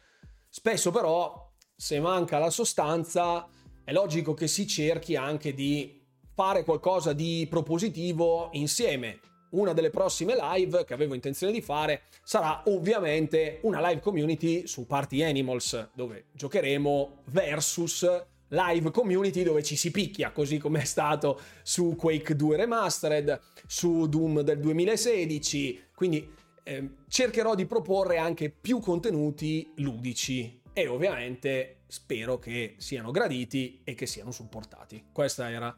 Spesso 0.48 0.90
però, 0.90 1.50
se 1.76 2.00
manca 2.00 2.38
la 2.38 2.50
sostanza, 2.50 3.46
è 3.84 3.92
logico 3.92 4.32
che 4.32 4.48
si 4.48 4.66
cerchi 4.66 5.14
anche 5.14 5.52
di 5.52 6.02
fare 6.34 6.64
qualcosa 6.64 7.12
di 7.12 7.46
propositivo 7.48 8.48
insieme. 8.52 9.20
Una 9.50 9.74
delle 9.74 9.90
prossime 9.90 10.34
live 10.34 10.86
che 10.86 10.94
avevo 10.94 11.12
intenzione 11.12 11.52
di 11.52 11.60
fare 11.60 12.04
sarà 12.24 12.62
ovviamente 12.68 13.58
una 13.64 13.86
live 13.86 14.00
community 14.00 14.66
su 14.66 14.86
Party 14.86 15.22
Animals, 15.22 15.90
dove 15.92 16.28
giocheremo 16.32 17.24
versus 17.26 18.30
live 18.52 18.90
community 18.90 19.42
dove 19.42 19.62
ci 19.62 19.76
si 19.76 19.90
picchia, 19.90 20.30
così 20.30 20.58
come 20.58 20.82
è 20.82 20.84
stato 20.84 21.40
su 21.62 21.94
Quake 21.96 22.36
2 22.36 22.56
Remastered, 22.56 23.40
su 23.66 24.06
Doom 24.06 24.40
del 24.40 24.60
2016, 24.60 25.88
quindi 25.94 26.30
eh, 26.64 26.90
cercherò 27.08 27.54
di 27.54 27.66
proporre 27.66 28.18
anche 28.18 28.50
più 28.50 28.78
contenuti 28.78 29.72
ludici 29.76 30.60
e 30.72 30.86
ovviamente 30.86 31.82
spero 31.86 32.38
che 32.38 32.74
siano 32.78 33.10
graditi 33.10 33.80
e 33.84 33.94
che 33.94 34.06
siano 34.06 34.30
supportati. 34.30 35.06
Questo 35.12 35.42
era 35.42 35.74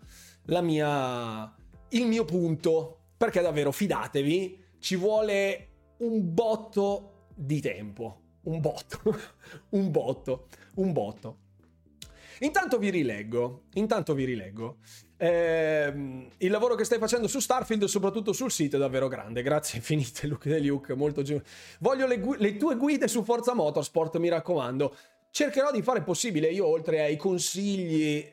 mia, 0.63 1.55
il 1.91 2.07
mio 2.07 2.25
punto, 2.25 2.99
perché 3.17 3.41
davvero 3.41 3.73
fidatevi, 3.73 4.63
ci 4.79 4.97
vuole 4.97 5.69
un 5.99 6.35
botto 6.35 7.29
di 7.35 7.61
tempo, 7.61 8.21
un 8.43 8.61
botto, 8.61 9.01
un 9.71 9.91
botto, 9.91 10.49
un 10.77 10.93
botto. 10.93 11.39
Intanto 12.41 12.79
vi 12.79 12.91
rileggo, 12.91 13.65
intanto 13.75 14.15
vi 14.15 14.25
rileggo. 14.25 14.79
Eh, 15.17 16.29
il 16.37 16.51
lavoro 16.51 16.75
che 16.75 16.85
stai 16.85 16.99
facendo 16.99 17.29
su 17.29 17.39
Starfield, 17.41 17.85
soprattutto 17.85 18.33
sul 18.33 18.51
sito, 18.51 18.77
è 18.77 18.79
davvero 18.79 19.09
grande. 19.09 19.43
Grazie 19.43 19.79
infinite, 19.79 20.27
Luke 20.27 20.49
De 20.49 20.61
Luke. 20.61 20.95
Molto 20.95 21.23
gi- 21.23 21.41
Voglio 21.81 22.07
le, 22.07 22.21
gu- 22.21 22.37
le 22.39 22.57
tue 22.57 22.77
guide 22.77 23.09
su 23.09 23.23
Forza 23.23 23.55
Motorsport, 23.55 24.17
mi 24.19 24.29
raccomando. 24.29 24.97
Cercherò 25.31 25.71
di 25.71 25.83
fare 25.83 25.99
il 25.99 26.05
possibile. 26.05 26.49
Io, 26.51 26.67
oltre 26.67 27.03
ai 27.03 27.17
consigli, 27.17 28.25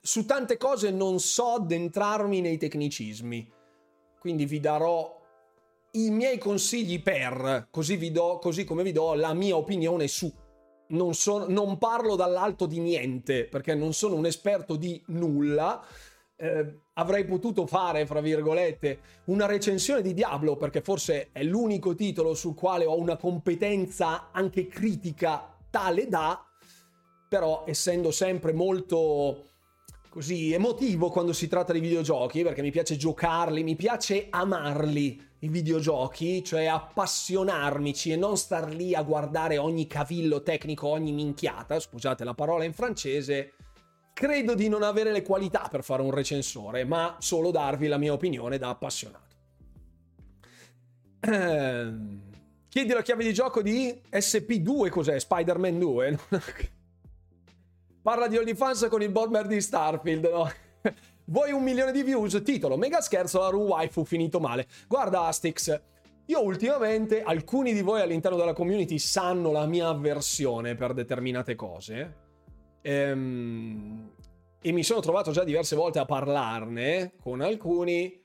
su 0.00 0.24
tante 0.24 0.56
cose 0.56 0.90
non 0.90 1.18
so 1.18 1.54
addentrarmi 1.54 2.40
nei 2.40 2.58
tecnicismi. 2.58 3.50
Quindi 4.18 4.44
vi 4.46 4.60
darò 4.60 5.20
i 5.92 6.10
miei 6.10 6.38
consigli 6.38 7.02
per, 7.02 7.68
così, 7.70 8.10
do, 8.10 8.38
così 8.40 8.64
come 8.64 8.82
vi 8.82 8.92
do 8.92 9.14
la 9.14 9.34
mia 9.34 9.56
opinione 9.56 10.06
su 10.08 10.32
non, 10.92 11.14
so, 11.14 11.46
non 11.48 11.78
parlo 11.78 12.16
dall'alto 12.16 12.66
di 12.66 12.80
niente, 12.80 13.44
perché 13.44 13.74
non 13.74 13.92
sono 13.92 14.14
un 14.14 14.26
esperto 14.26 14.76
di 14.76 15.00
nulla. 15.06 15.84
Eh, 16.36 16.80
avrei 16.94 17.24
potuto 17.24 17.66
fare, 17.66 18.06
fra 18.06 18.20
virgolette, 18.20 19.00
una 19.26 19.46
recensione 19.46 20.02
di 20.02 20.14
Diablo, 20.14 20.56
perché 20.56 20.80
forse 20.80 21.28
è 21.32 21.42
l'unico 21.42 21.94
titolo 21.94 22.34
sul 22.34 22.54
quale 22.54 22.84
ho 22.84 22.98
una 22.98 23.16
competenza 23.16 24.30
anche 24.32 24.66
critica 24.66 25.54
tale 25.70 26.08
da, 26.08 26.44
però 27.28 27.64
essendo 27.66 28.10
sempre 28.10 28.52
molto 28.52 29.51
così 30.12 30.52
emotivo 30.52 31.08
quando 31.08 31.32
si 31.32 31.48
tratta 31.48 31.72
di 31.72 31.80
videogiochi, 31.80 32.42
perché 32.42 32.60
mi 32.60 32.70
piace 32.70 32.98
giocarli, 32.98 33.62
mi 33.62 33.76
piace 33.76 34.26
amarli 34.28 35.18
i 35.38 35.48
videogiochi, 35.48 36.44
cioè 36.44 36.66
appassionarmici 36.66 38.12
e 38.12 38.16
non 38.16 38.36
star 38.36 38.74
lì 38.74 38.94
a 38.94 39.02
guardare 39.04 39.56
ogni 39.56 39.86
cavillo 39.86 40.42
tecnico, 40.42 40.86
ogni 40.88 41.12
minchiata, 41.12 41.80
scusate 41.80 42.24
la 42.24 42.34
parola 42.34 42.64
in 42.64 42.74
francese, 42.74 43.54
credo 44.12 44.54
di 44.54 44.68
non 44.68 44.82
avere 44.82 45.12
le 45.12 45.22
qualità 45.22 45.66
per 45.70 45.82
fare 45.82 46.02
un 46.02 46.10
recensore, 46.10 46.84
ma 46.84 47.16
solo 47.18 47.50
darvi 47.50 47.88
la 47.88 47.96
mia 47.96 48.12
opinione 48.12 48.58
da 48.58 48.68
appassionato. 48.68 49.34
Ehm, 51.20 52.20
chiedi 52.68 52.92
la 52.92 53.00
chiave 53.00 53.24
di 53.24 53.32
gioco 53.32 53.62
di 53.62 53.98
SP2, 54.10 54.90
cos'è? 54.90 55.18
Spider-Man 55.18 55.78
2? 55.78 56.18
Parla 58.02 58.26
di 58.26 58.36
OnlyFans 58.36 58.88
con 58.90 59.00
il 59.00 59.10
bomber 59.10 59.46
di 59.46 59.60
Starfield, 59.60 60.28
no? 60.28 60.50
Vuoi 61.26 61.52
un 61.52 61.62
milione 61.62 61.92
di 61.92 62.02
views? 62.02 62.42
Titolo, 62.44 62.76
mega 62.76 63.00
scherzo, 63.00 63.38
la 63.38 63.48
run 63.48 63.68
waifu 63.68 64.04
finito 64.04 64.40
male. 64.40 64.66
Guarda 64.88 65.26
Astix, 65.26 65.80
io 66.26 66.42
ultimamente, 66.42 67.22
alcuni 67.22 67.72
di 67.72 67.80
voi 67.80 68.00
all'interno 68.00 68.36
della 68.36 68.54
community 68.54 68.98
sanno 68.98 69.52
la 69.52 69.66
mia 69.66 69.86
avversione 69.86 70.74
per 70.74 70.94
determinate 70.94 71.54
cose. 71.54 72.16
Ehm, 72.82 74.10
e 74.60 74.72
mi 74.72 74.82
sono 74.82 74.98
trovato 74.98 75.30
già 75.30 75.44
diverse 75.44 75.76
volte 75.76 76.00
a 76.00 76.04
parlarne 76.04 77.12
con 77.22 77.40
alcuni 77.40 78.20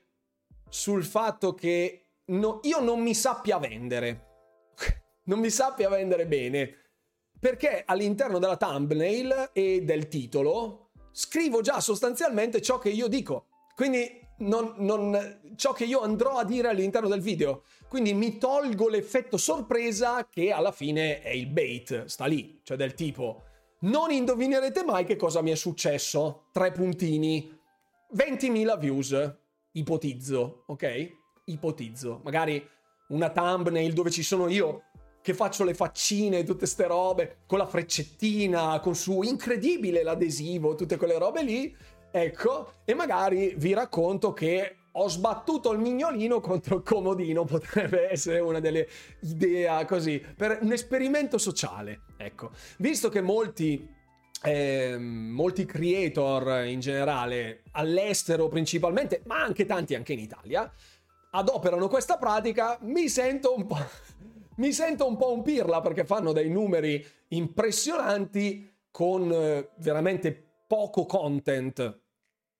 sul 0.68 1.04
fatto 1.04 1.54
che 1.54 2.06
no, 2.26 2.58
io 2.64 2.80
non 2.80 3.00
mi 3.00 3.14
sappia 3.14 3.58
vendere. 3.58 4.26
non 5.26 5.38
mi 5.38 5.50
sappia 5.50 5.88
vendere 5.88 6.26
bene 6.26 6.87
perché 7.38 7.82
all'interno 7.86 8.38
della 8.38 8.56
thumbnail 8.56 9.50
e 9.52 9.82
del 9.82 10.08
titolo 10.08 10.90
scrivo 11.12 11.60
già 11.60 11.80
sostanzialmente 11.80 12.60
ciò 12.60 12.78
che 12.78 12.90
io 12.90 13.08
dico. 13.08 13.46
Quindi 13.74 14.26
non, 14.38 14.74
non, 14.78 15.40
ciò 15.56 15.72
che 15.72 15.84
io 15.84 16.00
andrò 16.00 16.36
a 16.36 16.44
dire 16.44 16.68
all'interno 16.68 17.08
del 17.08 17.20
video. 17.20 17.64
Quindi 17.88 18.14
mi 18.14 18.38
tolgo 18.38 18.88
l'effetto 18.88 19.36
sorpresa 19.36 20.26
che 20.28 20.52
alla 20.52 20.72
fine 20.72 21.20
è 21.22 21.30
il 21.30 21.46
bait, 21.46 22.04
sta 22.04 22.26
lì, 22.26 22.60
cioè 22.62 22.76
del 22.76 22.94
tipo 22.94 23.44
non 23.80 24.10
indovinerete 24.10 24.82
mai 24.82 25.04
che 25.04 25.14
cosa 25.14 25.40
mi 25.40 25.50
è 25.50 25.54
successo. 25.54 26.48
Tre 26.52 26.72
puntini. 26.72 27.56
20.000 28.16 28.78
views. 28.78 29.36
Ipotizzo, 29.72 30.64
ok? 30.66 31.16
Ipotizzo. 31.44 32.20
Magari 32.24 32.66
una 33.08 33.30
thumbnail 33.30 33.92
dove 33.92 34.10
ci 34.10 34.22
sono 34.22 34.48
io 34.48 34.87
che 35.28 35.34
faccio 35.34 35.62
le 35.62 35.74
faccine, 35.74 36.42
tutte 36.42 36.64
ste 36.64 36.86
robe, 36.86 37.40
con 37.44 37.58
la 37.58 37.66
freccettina, 37.66 38.80
con 38.80 38.94
su 38.94 39.20
incredibile 39.20 40.02
l'adesivo, 40.02 40.74
tutte 40.74 40.96
quelle 40.96 41.18
robe 41.18 41.42
lì, 41.42 41.76
ecco, 42.10 42.72
e 42.86 42.94
magari 42.94 43.52
vi 43.58 43.74
racconto 43.74 44.32
che 44.32 44.76
ho 44.90 45.06
sbattuto 45.06 45.70
il 45.72 45.80
mignolino 45.80 46.40
contro 46.40 46.76
il 46.76 46.82
comodino, 46.82 47.44
potrebbe 47.46 48.10
essere 48.10 48.40
una 48.40 48.58
delle 48.58 48.88
idee 49.20 49.84
così, 49.84 50.18
per 50.34 50.60
un 50.62 50.72
esperimento 50.72 51.36
sociale, 51.36 52.04
ecco. 52.16 52.52
Visto 52.78 53.10
che 53.10 53.20
molti 53.20 53.96
eh, 54.44 54.96
molti 54.98 55.66
creator 55.66 56.64
in 56.64 56.80
generale 56.80 57.64
all'estero 57.72 58.48
principalmente, 58.48 59.20
ma 59.26 59.42
anche 59.42 59.66
tanti 59.66 59.94
anche 59.94 60.14
in 60.14 60.20
Italia, 60.20 60.72
adoperano 61.32 61.86
questa 61.88 62.16
pratica, 62.16 62.78
mi 62.82 63.10
sento 63.10 63.54
un 63.54 63.66
po' 63.66 63.76
mi 64.58 64.72
sento 64.72 65.06
un 65.06 65.16
po' 65.16 65.32
un 65.32 65.42
pirla 65.42 65.80
perché 65.80 66.04
fanno 66.04 66.32
dei 66.32 66.48
numeri 66.48 67.04
impressionanti 67.28 68.70
con 68.90 69.30
eh, 69.32 69.70
veramente 69.78 70.32
poco 70.66 71.06
content, 71.06 72.00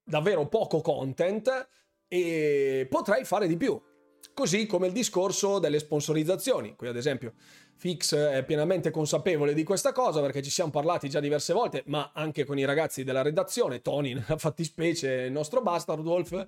davvero 0.03 0.47
poco 0.49 0.81
content 0.81 1.69
e 2.09 2.87
potrei 2.89 3.25
fare 3.25 3.47
di 3.47 3.57
più. 3.57 3.81
Così 4.35 4.67
come 4.67 4.87
il 4.87 4.93
discorso 4.93 5.59
delle 5.59 5.79
sponsorizzazioni. 5.79 6.77
Qui 6.77 6.87
ad 6.87 6.97
esempio 6.97 7.35
Fix 7.75 8.15
è 8.15 8.45
pienamente 8.45 8.91
consapevole 8.91 9.53
di 9.53 9.65
questa 9.65 9.93
cosa 9.93 10.21
perché 10.21 10.43
ci 10.43 10.51
siamo 10.51 10.71
parlati 10.71 11.09
già 11.09 11.21
diverse 11.21 11.53
volte, 11.53 11.83
ma 11.87 12.13
anche 12.15 12.45
con 12.45 12.59
i 12.59 12.65
ragazzi 12.65 13.05
della 13.05 13.23
redazione, 13.23 13.83
Tony 13.83 14.15
nella 14.15 14.37
fattispecie, 14.39 15.23
il 15.23 15.33
nostro 15.33 15.61
Bastard 15.61 16.05
Wolf, 16.05 16.47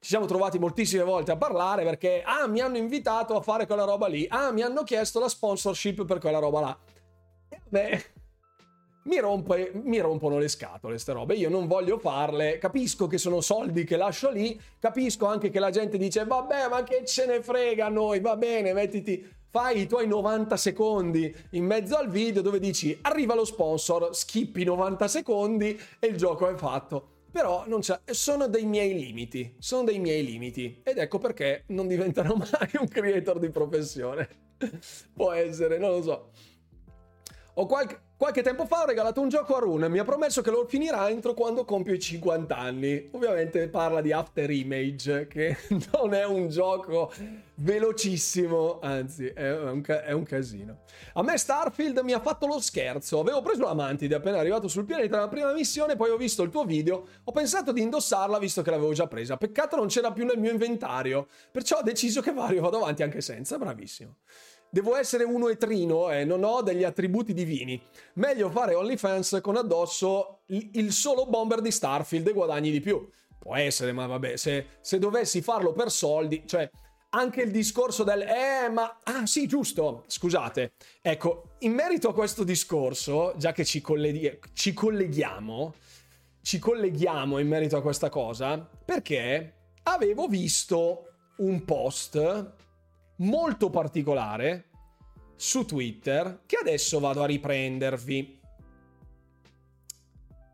ci 0.00 0.10
siamo 0.10 0.26
trovati 0.26 0.60
moltissime 0.60 1.02
volte 1.02 1.32
a 1.32 1.36
parlare 1.36 1.82
perché, 1.82 2.22
ah, 2.24 2.46
mi 2.46 2.60
hanno 2.60 2.76
invitato 2.76 3.36
a 3.36 3.40
fare 3.40 3.66
quella 3.66 3.84
roba 3.84 4.06
lì, 4.06 4.26
ah, 4.28 4.52
mi 4.52 4.62
hanno 4.62 4.84
chiesto 4.84 5.18
la 5.18 5.28
sponsorship 5.28 6.04
per 6.04 6.18
quella 6.18 6.38
roba 6.38 6.60
là. 6.60 6.78
E 7.48 7.60
beh, 7.68 8.04
mi, 9.04 9.18
rompe, 9.18 9.72
mi 9.74 9.98
rompono 9.98 10.38
le 10.38 10.46
scatole 10.46 10.92
queste 10.92 11.12
robe, 11.12 11.34
io 11.34 11.50
non 11.50 11.66
voglio 11.66 11.98
farle, 11.98 12.58
capisco 12.58 13.08
che 13.08 13.18
sono 13.18 13.40
soldi 13.40 13.82
che 13.82 13.96
lascio 13.96 14.30
lì, 14.30 14.58
capisco 14.78 15.26
anche 15.26 15.50
che 15.50 15.58
la 15.58 15.70
gente 15.70 15.98
dice, 15.98 16.24
vabbè, 16.24 16.68
ma 16.68 16.84
che 16.84 17.04
ce 17.04 17.26
ne 17.26 17.42
frega 17.42 17.86
a 17.86 17.90
noi, 17.90 18.20
va 18.20 18.36
bene, 18.36 18.72
mettiti, 18.72 19.26
fai 19.50 19.80
i 19.80 19.86
tuoi 19.88 20.06
90 20.06 20.56
secondi 20.56 21.34
in 21.52 21.64
mezzo 21.64 21.96
al 21.96 22.08
video 22.08 22.40
dove 22.40 22.60
dici, 22.60 22.96
arriva 23.02 23.34
lo 23.34 23.44
sponsor, 23.44 24.14
skippi 24.14 24.62
90 24.62 25.08
secondi 25.08 25.76
e 25.98 26.06
il 26.06 26.16
gioco 26.16 26.48
è 26.48 26.54
fatto. 26.54 27.16
Però 27.30 27.66
sono 28.06 28.48
dei 28.48 28.64
miei 28.64 28.94
limiti, 28.94 29.54
sono 29.58 29.84
dei 29.84 29.98
miei 29.98 30.24
limiti 30.24 30.80
ed 30.82 30.98
ecco 30.98 31.18
perché 31.18 31.64
non 31.68 31.86
diventerò 31.86 32.34
mai 32.36 32.70
un 32.80 32.88
creator 32.88 33.38
di 33.38 33.50
professione. 33.50 34.28
Può 35.12 35.32
essere, 35.32 35.78
non 35.78 35.90
lo 35.90 36.02
so. 36.02 36.30
Ho 37.54 37.66
qualche... 37.66 38.06
Qualche 38.18 38.42
tempo 38.42 38.66
fa 38.66 38.82
ho 38.82 38.86
regalato 38.86 39.20
un 39.20 39.28
gioco 39.28 39.54
a 39.54 39.60
Rune 39.60 39.86
e 39.86 39.88
mi 39.88 40.00
ha 40.00 40.04
promesso 40.04 40.42
che 40.42 40.50
lo 40.50 40.66
finirà 40.66 41.08
entro 41.08 41.34
quando 41.34 41.64
compio 41.64 41.94
i 41.94 42.00
50 42.00 42.56
anni. 42.56 43.10
Ovviamente 43.12 43.68
parla 43.68 44.00
di 44.00 44.10
After 44.10 44.50
Image, 44.50 45.28
che 45.28 45.56
non 45.94 46.12
è 46.12 46.26
un 46.26 46.48
gioco 46.48 47.12
velocissimo, 47.54 48.80
anzi 48.80 49.28
è 49.28 49.56
un, 49.56 49.80
ca- 49.82 50.02
è 50.02 50.10
un, 50.10 50.24
casino. 50.24 50.78
A 51.12 51.22
me 51.22 51.38
Starfield 51.38 51.98
mi 51.98 52.12
ha 52.12 52.18
fatto 52.18 52.48
lo 52.48 52.58
scherzo. 52.58 53.20
Avevo 53.20 53.40
preso 53.40 53.62
la 53.62 53.74
mantide 53.74 54.16
appena 54.16 54.40
arrivato 54.40 54.66
sul 54.66 54.84
pianeta 54.84 55.14
nella 55.14 55.28
prima 55.28 55.52
missione, 55.52 55.94
poi 55.94 56.10
ho 56.10 56.16
visto 56.16 56.42
il 56.42 56.50
tuo 56.50 56.64
video, 56.64 57.06
ho 57.22 57.30
pensato 57.30 57.70
di 57.70 57.82
indossarla 57.82 58.40
visto 58.40 58.62
che 58.62 58.70
l'avevo 58.70 58.92
già 58.94 59.06
presa. 59.06 59.36
Peccato 59.36 59.76
non 59.76 59.86
c'era 59.86 60.10
più 60.10 60.24
nel 60.24 60.40
mio 60.40 60.50
inventario, 60.50 61.28
perciò 61.52 61.78
ho 61.78 61.82
deciso 61.82 62.20
che 62.20 62.32
Vario 62.32 62.62
vado 62.62 62.78
avanti 62.78 63.04
anche 63.04 63.20
senza. 63.20 63.58
Bravissimo. 63.58 64.16
Devo 64.70 64.96
essere 64.96 65.24
uno 65.24 65.48
etrino 65.48 66.10
e 66.10 66.24
non 66.24 66.44
ho 66.44 66.60
degli 66.60 66.84
attributi 66.84 67.32
divini. 67.32 67.80
Meglio 68.14 68.50
fare 68.50 68.74
OnlyFans 68.74 69.38
con 69.40 69.56
addosso 69.56 70.40
il 70.48 70.92
solo 70.92 71.26
bomber 71.26 71.60
di 71.60 71.70
Starfield 71.70 72.28
e 72.28 72.32
guadagni 72.32 72.70
di 72.70 72.80
più. 72.80 73.08
Può 73.38 73.56
essere, 73.56 73.92
ma 73.92 74.06
vabbè, 74.06 74.36
se, 74.36 74.66
se 74.80 74.98
dovessi 74.98 75.40
farlo 75.40 75.72
per 75.72 75.90
soldi, 75.90 76.42
cioè 76.46 76.68
anche 77.10 77.40
il 77.40 77.50
discorso 77.50 78.04
del 78.04 78.20
eh 78.20 78.68
ma 78.68 78.98
ah 79.02 79.24
sì 79.24 79.46
giusto 79.46 80.04
scusate 80.08 80.72
ecco 81.00 81.54
in 81.60 81.72
merito 81.72 82.10
a 82.10 82.12
questo 82.12 82.44
discorso 82.44 83.32
già 83.38 83.52
che 83.52 83.64
ci, 83.64 83.80
colleghi- 83.80 84.38
ci 84.52 84.74
colleghiamo 84.74 85.74
ci 86.42 86.58
colleghiamo 86.58 87.38
in 87.38 87.48
merito 87.48 87.78
a 87.78 87.80
questa 87.80 88.10
cosa 88.10 88.58
perché 88.58 89.54
avevo 89.84 90.26
visto 90.26 91.04
un 91.38 91.64
post 91.64 92.52
molto 93.18 93.70
particolare 93.70 94.68
su 95.36 95.64
Twitter 95.64 96.42
che 96.46 96.56
adesso 96.56 96.98
vado 96.98 97.22
a 97.22 97.26
riprendervi. 97.26 98.40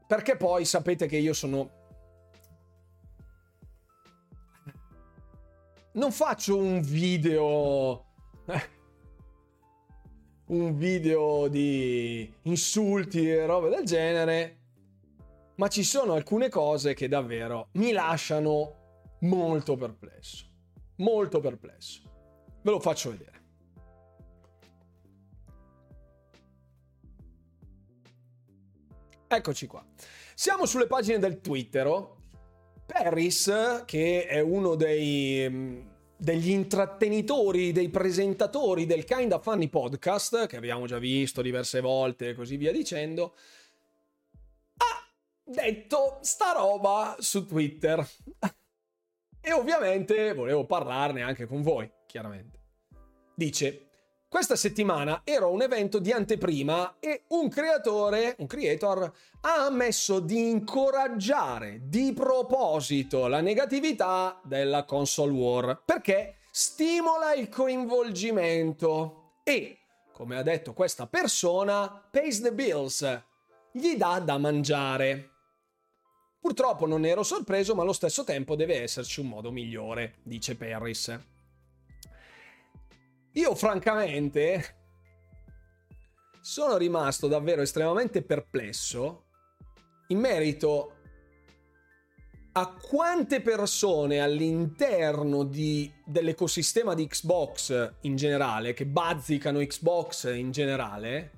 Perché 0.06 0.36
poi 0.36 0.64
sapete 0.64 1.06
che 1.06 1.16
io 1.16 1.32
sono... 1.32 1.82
Non 5.92 6.12
faccio 6.12 6.56
un 6.56 6.80
video... 6.80 8.04
un 10.46 10.76
video 10.76 11.48
di 11.48 12.30
insulti 12.42 13.30
e 13.30 13.46
robe 13.46 13.70
del 13.70 13.84
genere, 13.84 14.58
ma 15.56 15.68
ci 15.68 15.82
sono 15.82 16.12
alcune 16.12 16.50
cose 16.50 16.92
che 16.92 17.08
davvero 17.08 17.68
mi 17.72 17.92
lasciano 17.92 19.16
molto 19.20 19.76
perplesso. 19.76 20.46
Molto 20.96 21.40
perplesso. 21.40 22.13
Ve 22.64 22.70
lo 22.70 22.80
faccio 22.80 23.10
vedere. 23.10 23.42
Eccoci 29.28 29.66
qua. 29.66 29.84
Siamo 30.34 30.64
sulle 30.64 30.86
pagine 30.86 31.18
del 31.18 31.42
Twitter. 31.42 32.12
Paris, 32.86 33.82
che 33.84 34.26
è 34.26 34.40
uno 34.40 34.76
dei, 34.76 35.46
mm, 35.46 35.80
degli 36.16 36.50
intrattenitori, 36.50 37.70
dei 37.72 37.90
presentatori 37.90 38.86
del 38.86 39.04
Kinda 39.04 39.40
Funny 39.40 39.68
podcast, 39.68 40.46
che 40.46 40.56
abbiamo 40.56 40.86
già 40.86 40.98
visto 40.98 41.42
diverse 41.42 41.80
volte 41.80 42.30
e 42.30 42.34
così 42.34 42.56
via 42.56 42.72
dicendo, 42.72 43.34
ha 44.78 45.06
detto 45.44 46.18
sta 46.22 46.52
roba 46.52 47.16
su 47.18 47.44
Twitter. 47.44 48.06
e 49.38 49.52
ovviamente 49.52 50.32
volevo 50.32 50.64
parlarne 50.64 51.20
anche 51.20 51.44
con 51.44 51.60
voi 51.60 51.90
chiaramente. 52.14 52.60
Dice, 53.34 53.88
questa 54.28 54.54
settimana 54.54 55.22
ero 55.24 55.46
a 55.46 55.50
un 55.50 55.62
evento 55.62 55.98
di 55.98 56.12
anteprima 56.12 56.98
e 57.00 57.24
un 57.30 57.48
creatore, 57.48 58.36
un 58.38 58.46
creator, 58.46 59.12
ha 59.40 59.66
ammesso 59.66 60.20
di 60.20 60.48
incoraggiare 60.48 61.80
di 61.82 62.12
proposito 62.12 63.26
la 63.26 63.40
negatività 63.40 64.40
della 64.44 64.84
console 64.84 65.32
war 65.32 65.82
perché 65.84 66.36
stimola 66.52 67.34
il 67.34 67.48
coinvolgimento 67.48 69.40
e, 69.42 69.78
come 70.12 70.36
ha 70.36 70.42
detto 70.42 70.72
questa 70.72 71.08
persona, 71.08 71.88
pays 71.88 72.40
the 72.40 72.52
bills, 72.52 73.22
gli 73.72 73.96
dà 73.96 74.20
da 74.20 74.38
mangiare. 74.38 75.30
Purtroppo 76.38 76.86
non 76.86 77.04
ero 77.04 77.24
sorpreso, 77.24 77.74
ma 77.74 77.82
allo 77.82 77.92
stesso 77.92 78.22
tempo 78.22 78.54
deve 78.54 78.80
esserci 78.82 79.18
un 79.18 79.26
modo 79.26 79.50
migliore, 79.50 80.18
dice 80.22 80.54
Paris. 80.54 81.32
Io 83.36 83.56
francamente 83.56 84.76
sono 86.40 86.76
rimasto 86.76 87.26
davvero 87.26 87.62
estremamente 87.62 88.22
perplesso 88.22 89.24
in 90.08 90.18
merito 90.20 90.92
a 92.52 92.72
quante 92.80 93.40
persone 93.40 94.20
all'interno 94.20 95.42
di, 95.42 95.92
dell'ecosistema 96.04 96.94
di 96.94 97.08
Xbox 97.08 97.94
in 98.02 98.14
generale, 98.14 98.72
che 98.72 98.86
bazzicano 98.86 99.58
Xbox 99.58 100.32
in 100.32 100.52
generale, 100.52 101.32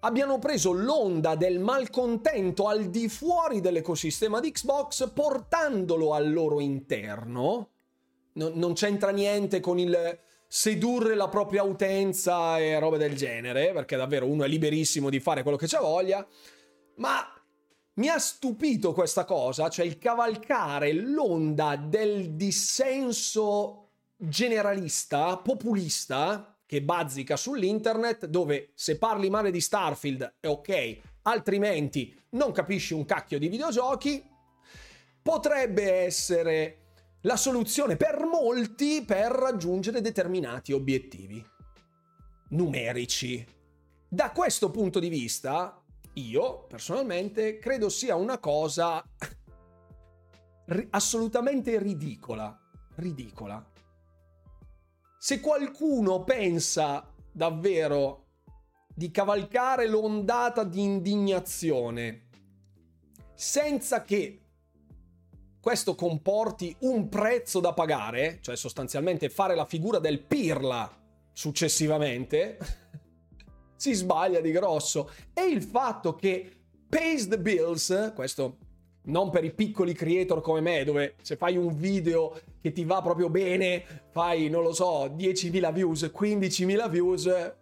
abbiano 0.00 0.38
preso 0.38 0.70
l'onda 0.70 1.34
del 1.34 1.58
malcontento 1.58 2.68
al 2.68 2.84
di 2.84 3.08
fuori 3.08 3.60
dell'ecosistema 3.60 4.38
di 4.38 4.52
Xbox 4.52 5.10
portandolo 5.10 6.14
al 6.14 6.32
loro 6.32 6.60
interno. 6.60 7.70
Non, 8.34 8.52
non 8.54 8.74
c'entra 8.74 9.10
niente 9.10 9.58
con 9.58 9.80
il 9.80 10.20
sedurre 10.54 11.14
la 11.14 11.28
propria 11.28 11.62
utenza 11.62 12.58
e 12.58 12.78
robe 12.78 12.98
del 12.98 13.16
genere, 13.16 13.72
perché 13.72 13.96
davvero 13.96 14.26
uno 14.26 14.44
è 14.44 14.48
liberissimo 14.48 15.08
di 15.08 15.18
fare 15.18 15.40
quello 15.40 15.56
che 15.56 15.66
c'ha 15.66 15.80
voglia, 15.80 16.26
ma 16.96 17.26
mi 17.94 18.08
ha 18.08 18.18
stupito 18.18 18.92
questa 18.92 19.24
cosa, 19.24 19.70
cioè 19.70 19.86
il 19.86 19.96
cavalcare 19.96 20.92
l'onda 20.92 21.76
del 21.76 22.34
dissenso 22.34 23.92
generalista, 24.14 25.38
populista, 25.38 26.54
che 26.66 26.82
bazzica 26.82 27.34
sull'internet, 27.34 28.26
dove 28.26 28.72
se 28.74 28.98
parli 28.98 29.30
male 29.30 29.50
di 29.50 29.60
Starfield 29.60 30.34
è 30.38 30.48
ok, 30.48 30.98
altrimenti 31.22 32.14
non 32.32 32.52
capisci 32.52 32.92
un 32.92 33.06
cacchio 33.06 33.38
di 33.38 33.48
videogiochi, 33.48 34.22
potrebbe 35.22 35.90
essere 35.90 36.81
la 37.22 37.36
soluzione 37.36 37.96
per 37.96 38.24
molti 38.24 39.04
per 39.04 39.30
raggiungere 39.30 40.00
determinati 40.00 40.72
obiettivi 40.72 41.44
numerici. 42.50 43.44
Da 44.08 44.30
questo 44.30 44.70
punto 44.70 44.98
di 44.98 45.08
vista, 45.08 45.82
io 46.14 46.66
personalmente 46.66 47.58
credo 47.58 47.88
sia 47.88 48.14
una 48.14 48.38
cosa 48.38 49.02
assolutamente 50.90 51.78
ridicola. 51.78 52.58
Ridicola. 52.96 53.64
Se 55.18 55.40
qualcuno 55.40 56.24
pensa 56.24 57.08
davvero 57.30 58.26
di 58.94 59.10
cavalcare 59.10 59.88
l'ondata 59.88 60.64
di 60.64 60.82
indignazione 60.82 62.28
senza 63.34 64.02
che 64.02 64.41
questo 65.62 65.94
comporti 65.94 66.74
un 66.80 67.08
prezzo 67.08 67.60
da 67.60 67.72
pagare, 67.72 68.38
cioè 68.40 68.56
sostanzialmente 68.56 69.28
fare 69.28 69.54
la 69.54 69.64
figura 69.64 70.00
del 70.00 70.20
pirla 70.20 70.90
successivamente, 71.32 72.58
si 73.76 73.92
sbaglia 73.92 74.40
di 74.40 74.50
grosso. 74.50 75.10
E 75.32 75.44
il 75.44 75.62
fatto 75.62 76.16
che 76.16 76.50
pays 76.88 77.28
the 77.28 77.38
bills, 77.38 78.12
questo 78.12 78.58
non 79.04 79.30
per 79.30 79.44
i 79.44 79.54
piccoli 79.54 79.92
creator 79.92 80.40
come 80.40 80.60
me, 80.60 80.82
dove 80.82 81.14
se 81.22 81.36
fai 81.36 81.56
un 81.56 81.72
video 81.76 82.36
che 82.60 82.72
ti 82.72 82.84
va 82.84 83.00
proprio 83.00 83.30
bene, 83.30 83.84
fai, 84.10 84.48
non 84.48 84.64
lo 84.64 84.72
so, 84.72 85.06
10.000 85.06 85.72
views, 85.72 86.02
15.000 86.12 86.90
views, 86.90 87.54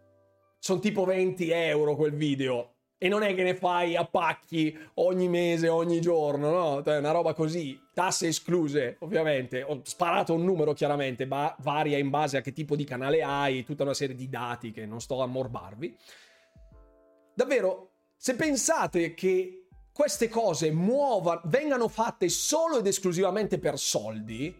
sono 0.59 0.80
tipo 0.80 1.05
20 1.05 1.51
euro 1.51 1.96
quel 1.96 2.14
video. 2.14 2.70
E 3.03 3.09
non 3.09 3.22
è 3.22 3.34
che 3.34 3.42
ne 3.42 3.55
fai 3.55 3.96
a 3.96 4.05
pacchi 4.05 4.78
ogni 4.96 5.26
mese, 5.26 5.68
ogni 5.68 6.03
giorno, 6.03 6.51
no? 6.51 6.82
Cioè, 6.84 6.98
una 6.98 7.12
roba 7.12 7.32
così, 7.32 7.80
tasse 7.94 8.28
escluse, 8.28 8.98
ovviamente. 9.01 9.62
Ho 9.62 9.80
sparato 9.84 10.34
un 10.34 10.44
numero 10.44 10.74
chiaramente, 10.74 11.24
ma 11.24 11.57
varia 11.61 11.96
in 11.96 12.11
base 12.11 12.36
a 12.36 12.40
che 12.42 12.53
tipo 12.53 12.76
di 12.76 12.84
canale 12.84 13.22
hai, 13.22 13.64
tutta 13.64 13.84
una 13.84 13.94
serie 13.94 14.14
di 14.14 14.28
dati 14.28 14.70
che 14.70 14.84
non 14.84 15.01
sto 15.01 15.22
a 15.22 15.26
morbarvi. 15.26 15.96
Davvero, 17.32 17.92
se 18.18 18.34
pensate 18.34 19.14
che 19.14 19.68
queste 19.94 20.28
cose 20.28 20.70
muova, 20.70 21.40
vengano 21.46 21.88
fatte 21.88 22.28
solo 22.28 22.80
ed 22.80 22.86
esclusivamente 22.86 23.59
per 23.59 23.78
soldi, 23.78 24.55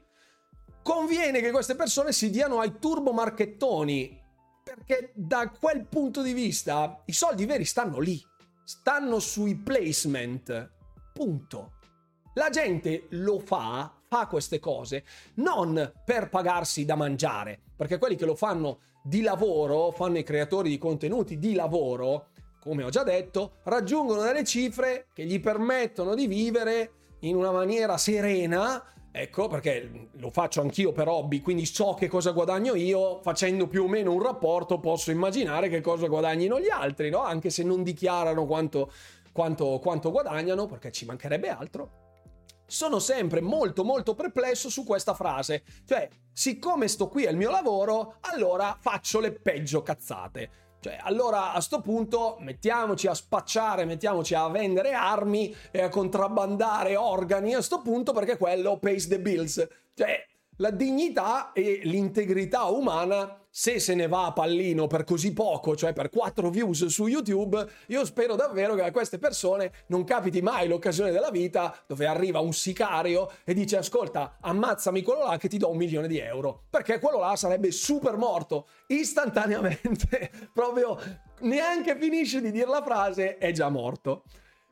conviene 0.83 1.43
che 1.43 1.51
queste 1.51 1.75
persone 1.75 2.13
si 2.13 2.31
diano 2.31 2.59
ai 2.61 2.79
turbo 2.79 3.13
marchettoni 3.13 4.19
perché 4.63 5.13
da 5.15 5.51
quel 5.51 5.85
punto 5.87 6.23
di 6.23 6.33
vista 6.33 7.03
i 7.07 7.13
soldi 7.13 7.45
veri 7.45 7.65
stanno 7.65 7.99
lì 7.99 8.23
stanno 8.71 9.19
sui 9.19 9.57
placement. 9.57 10.71
Punto. 11.13 11.73
La 12.35 12.51
gente 12.51 13.07
lo 13.11 13.41
fa, 13.41 13.93
fa 14.07 14.29
queste 14.29 14.61
cose, 14.61 15.05
non 15.35 15.93
per 16.05 16.29
pagarsi 16.29 16.85
da 16.85 16.95
mangiare, 16.95 17.59
perché 17.75 17.99
quelli 17.99 18.15
che 18.15 18.27
lo 18.27 18.37
fanno 18.37 18.83
di 19.03 19.23
lavoro, 19.23 19.91
fanno 19.91 20.19
i 20.19 20.23
creatori 20.23 20.69
di 20.69 20.79
contenuti 20.79 21.37
di 21.41 21.55
lavoro, 21.55 22.29
come 22.61 22.85
ho 22.85 22.91
già 22.91 23.03
detto, 23.03 23.55
raggiungono 23.65 24.23
delle 24.23 24.45
cifre 24.45 25.09
che 25.13 25.25
gli 25.25 25.41
permettono 25.41 26.15
di 26.15 26.29
vivere 26.29 26.93
in 27.23 27.35
una 27.35 27.51
maniera 27.51 27.99
serena 27.99 28.81
Ecco, 29.13 29.49
perché 29.49 30.09
lo 30.13 30.31
faccio 30.31 30.61
anch'io 30.61 30.93
per 30.93 31.09
hobby, 31.09 31.41
quindi 31.41 31.67
so 31.67 31.95
che 31.95 32.07
cosa 32.07 32.31
guadagno 32.31 32.77
io, 32.77 33.21
facendo 33.23 33.67
più 33.67 33.83
o 33.83 33.89
meno 33.89 34.13
un 34.13 34.23
rapporto 34.23 34.79
posso 34.79 35.11
immaginare 35.11 35.69
che 35.69 35.81
cosa 35.81 36.07
guadagnino 36.07 36.61
gli 36.61 36.71
altri, 36.71 37.11
no? 37.11 37.19
Anche 37.25 37.51
se 37.51 37.65
non 37.65 37.83
dichiarano 37.83 38.47
quanto, 38.47 38.93
quanto, 39.33 39.81
quanto 39.81 40.13
guadagnano, 40.13 40.67
perché 40.67 40.93
ci 40.93 41.07
mancherebbe 41.07 41.49
altro. 41.49 41.91
Sono 42.67 43.01
sempre 43.01 43.41
molto 43.41 43.83
molto 43.83 44.15
perplesso 44.15 44.71
su 44.71 44.85
questa 44.85 45.15
frase, 45.15 45.65
cioè, 45.85 46.09
siccome 46.33 46.87
sto 46.87 47.09
qui 47.09 47.27
al 47.27 47.35
mio 47.35 47.51
lavoro, 47.51 48.19
allora 48.21 48.79
faccio 48.81 49.19
le 49.19 49.33
peggio 49.33 49.83
cazzate. 49.83 50.70
Cioè, 50.81 50.99
allora 51.03 51.53
a 51.53 51.61
sto 51.61 51.81
punto 51.83 52.37
mettiamoci 52.41 53.07
a 53.07 53.15
spacciare, 53.15 53.85
mettiamoci 53.85 54.35
a 54.35 54.49
vendere 54.49 54.93
armi 54.93 55.55
e 55.71 55.83
a 55.83 55.91
contrabbandare 55.91 56.97
organi 56.97 57.55
a 57.55 57.61
sto 57.61 57.83
punto 57.83 58.13
perché 58.13 58.39
quello 58.39 58.79
pays 58.79 59.07
the 59.07 59.21
bills. 59.21 59.67
Cioè, 59.95 60.27
la 60.61 60.71
dignità 60.71 61.53
e 61.53 61.81
l'integrità 61.85 62.65
umana, 62.65 63.39
se 63.49 63.81
se 63.81 63.95
ne 63.95 64.07
va 64.07 64.27
a 64.27 64.33
pallino 64.33 64.87
per 64.87 65.05
così 65.05 65.33
poco, 65.33 65.75
cioè 65.75 65.93
per 65.93 66.11
4 66.11 66.51
views 66.51 66.87
su 66.87 67.07
YouTube, 67.07 67.67
io 67.87 68.05
spero 68.05 68.37
davvero 68.37 68.75
che 68.75 68.83
a 68.83 68.91
queste 68.93 69.19
persone 69.19 69.73
non 69.87 70.05
capiti 70.05 70.43
mai 70.43 70.69
l'occasione 70.69 71.11
della 71.11 71.31
vita 71.31 71.75
dove 71.87 72.07
arriva 72.07 72.41
un 72.41 72.53
sicario 72.53 73.31
e 73.45 73.55
dice 73.55 73.79
ascolta, 73.79 74.37
ammazzami 74.41 75.03
quello 75.03 75.27
là 75.27 75.39
che 75.39 75.49
ti 75.49 75.57
do 75.57 75.71
un 75.71 75.79
milione 75.79 76.07
di 76.07 76.19
euro, 76.19 76.65
perché 76.69 76.99
quello 76.99 77.19
là 77.19 77.35
sarebbe 77.37 77.71
super 77.71 78.17
morto 78.17 78.69
istantaneamente, 78.89 80.31
proprio 80.53 80.99
neanche 81.41 81.97
finisce 81.97 82.41
di 82.43 82.51
dire 82.51 82.69
la 82.69 82.83
frase, 82.83 83.39
è 83.39 83.51
già 83.51 83.71
morto. 83.71 84.25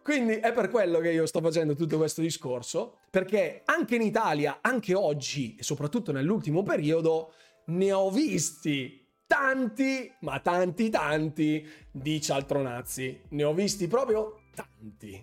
Quindi 0.09 0.36
è 0.36 0.54
per 0.54 0.70
quello 0.70 1.00
che 1.00 1.12
io 1.12 1.26
sto 1.26 1.42
facendo 1.42 1.74
tutto 1.74 1.98
questo 1.98 2.22
discorso, 2.22 3.00
perché 3.11 3.61
anche 3.66 3.96
in 3.96 4.00
Italia, 4.00 4.61
anche 4.62 4.94
oggi 4.94 5.54
e 5.59 5.62
soprattutto 5.62 6.12
nell'ultimo 6.12 6.62
periodo, 6.62 7.34
ne 7.66 7.92
ho 7.92 8.11
visti 8.11 9.06
tanti, 9.26 10.11
ma 10.20 10.40
tanti 10.40 10.88
tanti 10.88 11.68
di 11.92 12.22
cialtronazzi. 12.22 13.20
Ne 13.28 13.44
ho 13.44 13.52
visti 13.52 13.86
proprio 13.86 14.44
tanti, 14.54 15.22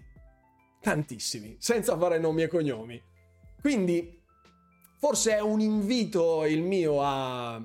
tantissimi, 0.79 1.55
senza 1.57 1.97
fare 1.97 2.19
nomi 2.19 2.43
e 2.43 2.47
cognomi. 2.47 3.01
Quindi 3.59 4.21
forse 4.99 5.35
è 5.35 5.41
un 5.41 5.61
invito 5.61 6.45
il 6.45 6.61
mio 6.61 7.01
a 7.01 7.59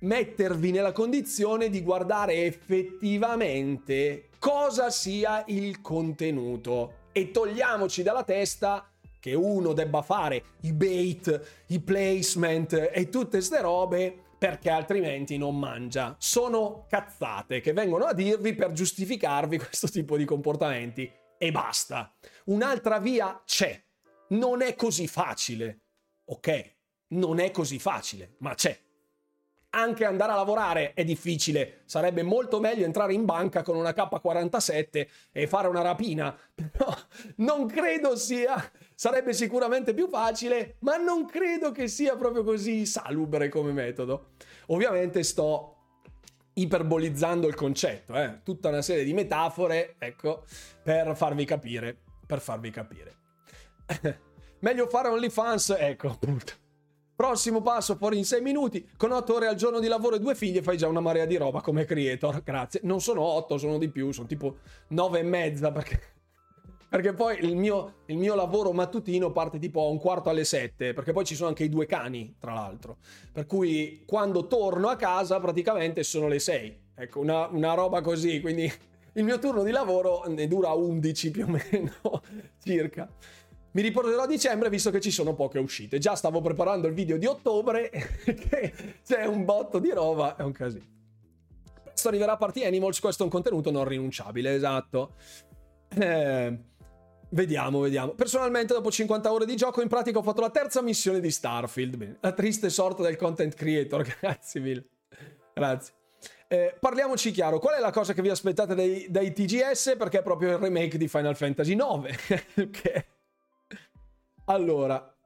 mettervi 0.00 0.70
nella 0.70 0.92
condizione 0.92 1.68
di 1.70 1.82
guardare 1.82 2.44
effettivamente 2.44 4.28
cosa 4.38 4.90
sia 4.90 5.42
il 5.46 5.80
contenuto 5.80 7.04
e 7.12 7.30
togliamoci 7.30 8.02
dalla 8.02 8.24
testa 8.24 8.90
che 9.18 9.34
uno 9.34 9.72
debba 9.72 10.02
fare 10.02 10.42
i 10.62 10.72
bait, 10.72 11.64
i 11.68 11.80
placement 11.80 12.90
e 12.92 13.08
tutte 13.08 13.40
ste 13.40 13.60
robe 13.60 14.24
perché 14.38 14.70
altrimenti 14.70 15.38
non 15.38 15.58
mangia. 15.58 16.14
Sono 16.18 16.84
cazzate 16.88 17.60
che 17.60 17.72
vengono 17.72 18.04
a 18.04 18.12
dirvi 18.12 18.54
per 18.54 18.72
giustificarvi 18.72 19.58
questo 19.58 19.88
tipo 19.88 20.16
di 20.16 20.24
comportamenti 20.24 21.10
e 21.38 21.50
basta. 21.50 22.14
Un'altra 22.44 22.98
via 22.98 23.42
c'è. 23.44 23.82
Non 24.28 24.62
è 24.62 24.74
così 24.74 25.08
facile. 25.08 25.80
Ok? 26.26 26.74
Non 27.08 27.38
è 27.38 27.50
così 27.50 27.78
facile, 27.78 28.34
ma 28.38 28.54
c'è 28.54 28.85
anche 29.76 30.06
andare 30.06 30.32
a 30.32 30.36
lavorare 30.36 30.94
è 30.94 31.04
difficile. 31.04 31.82
Sarebbe 31.84 32.22
molto 32.22 32.60
meglio 32.60 32.84
entrare 32.84 33.12
in 33.12 33.24
banca 33.24 33.62
con 33.62 33.76
una 33.76 33.90
K47 33.90 35.06
e 35.30 35.46
fare 35.46 35.68
una 35.68 35.82
rapina. 35.82 36.36
Però 36.54 36.94
non 37.36 37.66
credo 37.66 38.16
sia. 38.16 38.70
Sarebbe 38.94 39.34
sicuramente 39.34 39.92
più 39.92 40.08
facile, 40.08 40.76
ma 40.80 40.96
non 40.96 41.26
credo 41.26 41.70
che 41.72 41.88
sia 41.88 42.16
proprio 42.16 42.42
così 42.42 42.86
salubre 42.86 43.48
come 43.48 43.72
metodo. 43.72 44.30
Ovviamente 44.68 45.22
sto 45.22 45.72
iperbolizzando 46.54 47.46
il 47.46 47.54
concetto, 47.54 48.14
eh? 48.14 48.40
tutta 48.42 48.68
una 48.70 48.80
serie 48.80 49.04
di 49.04 49.12
metafore, 49.12 49.96
ecco, 49.98 50.44
per 50.82 51.14
farvi 51.14 51.44
capire. 51.44 51.94
Per 52.26 52.40
farvi 52.40 52.70
capire. 52.70 53.14
Meglio 54.60 54.88
fare 54.88 55.08
OnlyFans, 55.08 55.76
ecco, 55.78 56.08
appunto. 56.08 56.64
Prossimo 57.16 57.62
passo 57.62 57.96
fuori 57.96 58.18
in 58.18 58.26
6 58.26 58.42
minuti. 58.42 58.86
Con 58.94 59.10
8 59.10 59.34
ore 59.34 59.46
al 59.46 59.54
giorno 59.54 59.80
di 59.80 59.88
lavoro 59.88 60.16
e 60.16 60.20
due 60.20 60.34
figlie 60.34 60.60
fai 60.60 60.76
già 60.76 60.86
una 60.86 61.00
marea 61.00 61.24
di 61.24 61.38
roba 61.38 61.62
come 61.62 61.86
creator. 61.86 62.42
Grazie. 62.42 62.80
Non 62.82 63.00
sono 63.00 63.22
8, 63.22 63.56
sono 63.56 63.78
di 63.78 63.88
più, 63.88 64.12
sono 64.12 64.26
tipo 64.26 64.58
9 64.88 65.20
e 65.20 65.22
mezza 65.22 65.72
perché... 65.72 66.14
Perché 66.88 67.14
poi 67.14 67.44
il 67.44 67.56
mio, 67.56 68.02
il 68.06 68.16
mio, 68.16 68.36
lavoro 68.36 68.72
mattutino 68.72 69.32
parte 69.32 69.58
tipo 69.58 69.84
a 69.84 69.88
un 69.88 69.98
quarto 69.98 70.30
alle 70.30 70.44
7, 70.44 70.92
perché 70.92 71.12
poi 71.12 71.24
ci 71.24 71.34
sono 71.34 71.48
anche 71.48 71.64
i 71.64 71.68
due 71.68 71.84
cani, 71.84 72.36
tra 72.38 72.54
l'altro. 72.54 72.98
Per 73.32 73.44
cui 73.44 74.04
quando 74.06 74.46
torno 74.46 74.88
a 74.88 74.94
casa 74.94 75.40
praticamente 75.40 76.04
sono 76.04 76.28
le 76.28 76.38
6. 76.38 76.80
Ecco, 76.94 77.18
una, 77.20 77.48
una 77.48 77.74
roba 77.74 78.00
così, 78.02 78.40
quindi 78.40 78.72
il 79.14 79.24
mio 79.24 79.40
turno 79.40 79.64
di 79.64 79.72
lavoro 79.72 80.22
ne 80.28 80.46
dura 80.46 80.70
11 80.70 81.30
più 81.32 81.44
o 81.44 81.48
meno, 81.48 82.22
circa. 82.62 83.10
Mi 83.76 83.82
riporterò 83.82 84.22
a 84.22 84.26
dicembre 84.26 84.70
visto 84.70 84.90
che 84.90 85.02
ci 85.02 85.10
sono 85.10 85.34
poche 85.34 85.58
uscite. 85.58 85.98
Già 85.98 86.14
stavo 86.14 86.40
preparando 86.40 86.86
il 86.86 86.94
video 86.94 87.18
di 87.18 87.26
ottobre, 87.26 87.90
che 88.24 88.72
c'è 89.04 89.26
un 89.26 89.44
botto 89.44 89.78
di 89.78 89.90
roba, 89.90 90.34
è 90.34 90.40
un 90.40 90.52
casino. 90.52 90.86
Presto 91.82 92.08
arriverà 92.08 92.38
Party 92.38 92.64
Animals, 92.64 93.00
questo 93.00 93.20
è 93.20 93.26
un 93.26 93.30
contenuto 93.30 93.70
non 93.70 93.84
rinunciabile, 93.84 94.54
esatto. 94.54 95.16
Eh, 95.94 96.58
vediamo, 97.28 97.80
vediamo. 97.80 98.14
Personalmente 98.14 98.72
dopo 98.72 98.90
50 98.90 99.30
ore 99.30 99.44
di 99.44 99.56
gioco 99.56 99.82
in 99.82 99.88
pratica 99.88 100.20
ho 100.20 100.22
fatto 100.22 100.40
la 100.40 100.48
terza 100.50 100.80
missione 100.80 101.20
di 101.20 101.30
Starfield. 101.30 101.96
Bene. 101.96 102.16
La 102.20 102.32
triste 102.32 102.70
sorte 102.70 103.02
del 103.02 103.16
content 103.16 103.54
creator, 103.54 104.06
grazie 104.18 104.58
mille. 104.58 104.86
Grazie. 105.52 105.92
Eh, 106.48 106.74
parliamoci 106.80 107.30
chiaro, 107.30 107.58
qual 107.58 107.74
è 107.74 107.80
la 107.80 107.90
cosa 107.90 108.14
che 108.14 108.22
vi 108.22 108.30
aspettate 108.30 108.74
dai, 108.74 109.06
dai 109.10 109.34
TGS? 109.34 109.96
Perché 109.98 110.20
è 110.20 110.22
proprio 110.22 110.52
il 110.52 110.56
remake 110.56 110.96
di 110.96 111.08
Final 111.08 111.36
Fantasy 111.36 111.74
IX. 111.74 112.70
che 112.70 113.04
allora, 114.46 115.16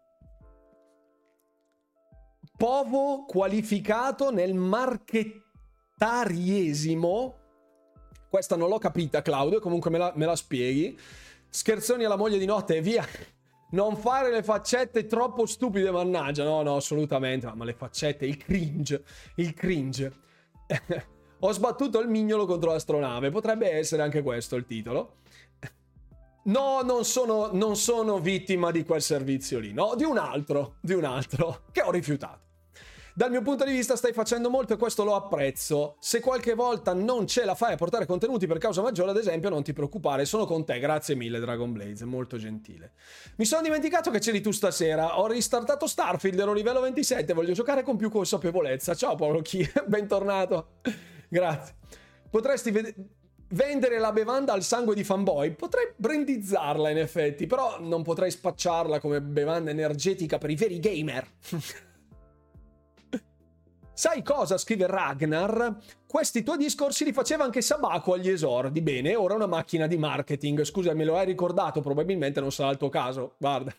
Povo 2.60 3.24
qualificato 3.24 4.30
nel 4.30 4.52
marchettariesimo. 4.52 7.34
Questa 8.28 8.54
non 8.54 8.68
l'ho 8.68 8.76
capita, 8.76 9.22
Claudio, 9.22 9.60
comunque 9.60 9.88
me 9.88 9.96
la, 9.96 10.12
me 10.14 10.26
la 10.26 10.36
spieghi. 10.36 10.94
Scherzoni 11.48 12.04
alla 12.04 12.16
moglie 12.16 12.36
di 12.36 12.44
notte 12.44 12.76
e 12.76 12.82
via. 12.82 13.02
Non 13.70 13.96
fare 13.96 14.30
le 14.30 14.42
faccette 14.42 15.06
troppo 15.06 15.46
stupide, 15.46 15.90
mannaggia. 15.90 16.44
No, 16.44 16.60
no, 16.60 16.76
assolutamente. 16.76 17.50
Ma 17.54 17.64
le 17.64 17.72
faccette, 17.72 18.26
il 18.26 18.36
cringe. 18.36 19.04
Il 19.36 19.54
cringe. 19.54 20.12
Ho 21.40 21.52
sbattuto 21.52 21.98
il 21.98 22.08
mignolo 22.08 22.44
contro 22.44 22.72
l'astronave. 22.72 23.30
Potrebbe 23.30 23.70
essere 23.70 24.02
anche 24.02 24.20
questo 24.20 24.56
il 24.56 24.66
titolo. 24.66 25.20
No, 26.44 26.80
non 26.82 27.04
sono, 27.04 27.50
non 27.52 27.76
sono 27.76 28.18
vittima 28.18 28.70
di 28.70 28.84
quel 28.84 29.02
servizio 29.02 29.58
lì, 29.58 29.72
no, 29.72 29.94
di 29.94 30.04
un 30.04 30.16
altro, 30.16 30.76
di 30.80 30.94
un 30.94 31.04
altro, 31.04 31.64
che 31.70 31.82
ho 31.82 31.90
rifiutato. 31.90 32.48
Dal 33.12 33.30
mio 33.30 33.42
punto 33.42 33.64
di 33.64 33.72
vista 33.72 33.96
stai 33.96 34.14
facendo 34.14 34.48
molto 34.48 34.72
e 34.72 34.76
questo 34.78 35.04
lo 35.04 35.14
apprezzo. 35.14 35.96
Se 36.00 36.20
qualche 36.20 36.54
volta 36.54 36.94
non 36.94 37.26
ce 37.26 37.44
la 37.44 37.54
fai 37.54 37.74
a 37.74 37.76
portare 37.76 38.06
contenuti 38.06 38.46
per 38.46 38.56
causa 38.56 38.80
maggiore, 38.80 39.10
ad 39.10 39.18
esempio, 39.18 39.50
non 39.50 39.62
ti 39.62 39.74
preoccupare, 39.74 40.24
sono 40.24 40.46
con 40.46 40.64
te. 40.64 40.78
Grazie 40.78 41.16
mille, 41.16 41.38
Dragon 41.40 41.70
Blaze, 41.70 42.06
molto 42.06 42.38
gentile. 42.38 42.92
Mi 43.36 43.44
sono 43.44 43.60
dimenticato 43.60 44.10
che 44.10 44.20
c'eri 44.20 44.40
tu 44.40 44.52
stasera. 44.52 45.20
Ho 45.20 45.26
ristartato 45.26 45.86
Starfield, 45.86 46.38
ero 46.38 46.54
livello 46.54 46.80
27, 46.80 47.34
voglio 47.34 47.52
giocare 47.52 47.82
con 47.82 47.96
più 47.98 48.08
consapevolezza. 48.08 48.94
Ciao 48.94 49.16
Paolo 49.16 49.42
Chi, 49.42 49.68
bentornato. 49.86 50.76
Grazie. 51.28 51.74
Potresti 52.30 52.70
vedere 52.70 52.94
vendere 53.50 53.98
la 53.98 54.12
bevanda 54.12 54.52
al 54.52 54.62
sangue 54.62 54.94
di 54.94 55.04
fanboy. 55.04 55.52
Potrei 55.52 55.92
brandizzarla 55.96 56.90
in 56.90 56.98
effetti, 56.98 57.46
però 57.46 57.80
non 57.80 58.02
potrei 58.02 58.30
spacciarla 58.30 59.00
come 59.00 59.20
bevanda 59.20 59.70
energetica 59.70 60.38
per 60.38 60.50
i 60.50 60.56
veri 60.56 60.78
gamer. 60.80 61.26
Sai 64.00 64.22
cosa? 64.22 64.56
Scrive 64.56 64.86
Ragnar. 64.86 65.76
Questi 66.06 66.42
tuoi 66.42 66.56
discorsi 66.56 67.04
li 67.04 67.12
faceva 67.12 67.44
anche 67.44 67.60
Sabaco 67.60 68.14
agli 68.14 68.30
esordi. 68.30 68.80
Bene, 68.80 69.14
ora 69.14 69.34
una 69.34 69.46
macchina 69.46 69.86
di 69.86 69.98
marketing. 69.98 70.62
Scusa, 70.62 70.94
me 70.94 71.04
lo 71.04 71.18
hai 71.18 71.26
ricordato? 71.26 71.82
Probabilmente 71.82 72.40
non 72.40 72.50
sarà 72.50 72.70
il 72.70 72.78
tuo 72.78 72.88
caso. 72.88 73.34
Guarda. 73.36 73.74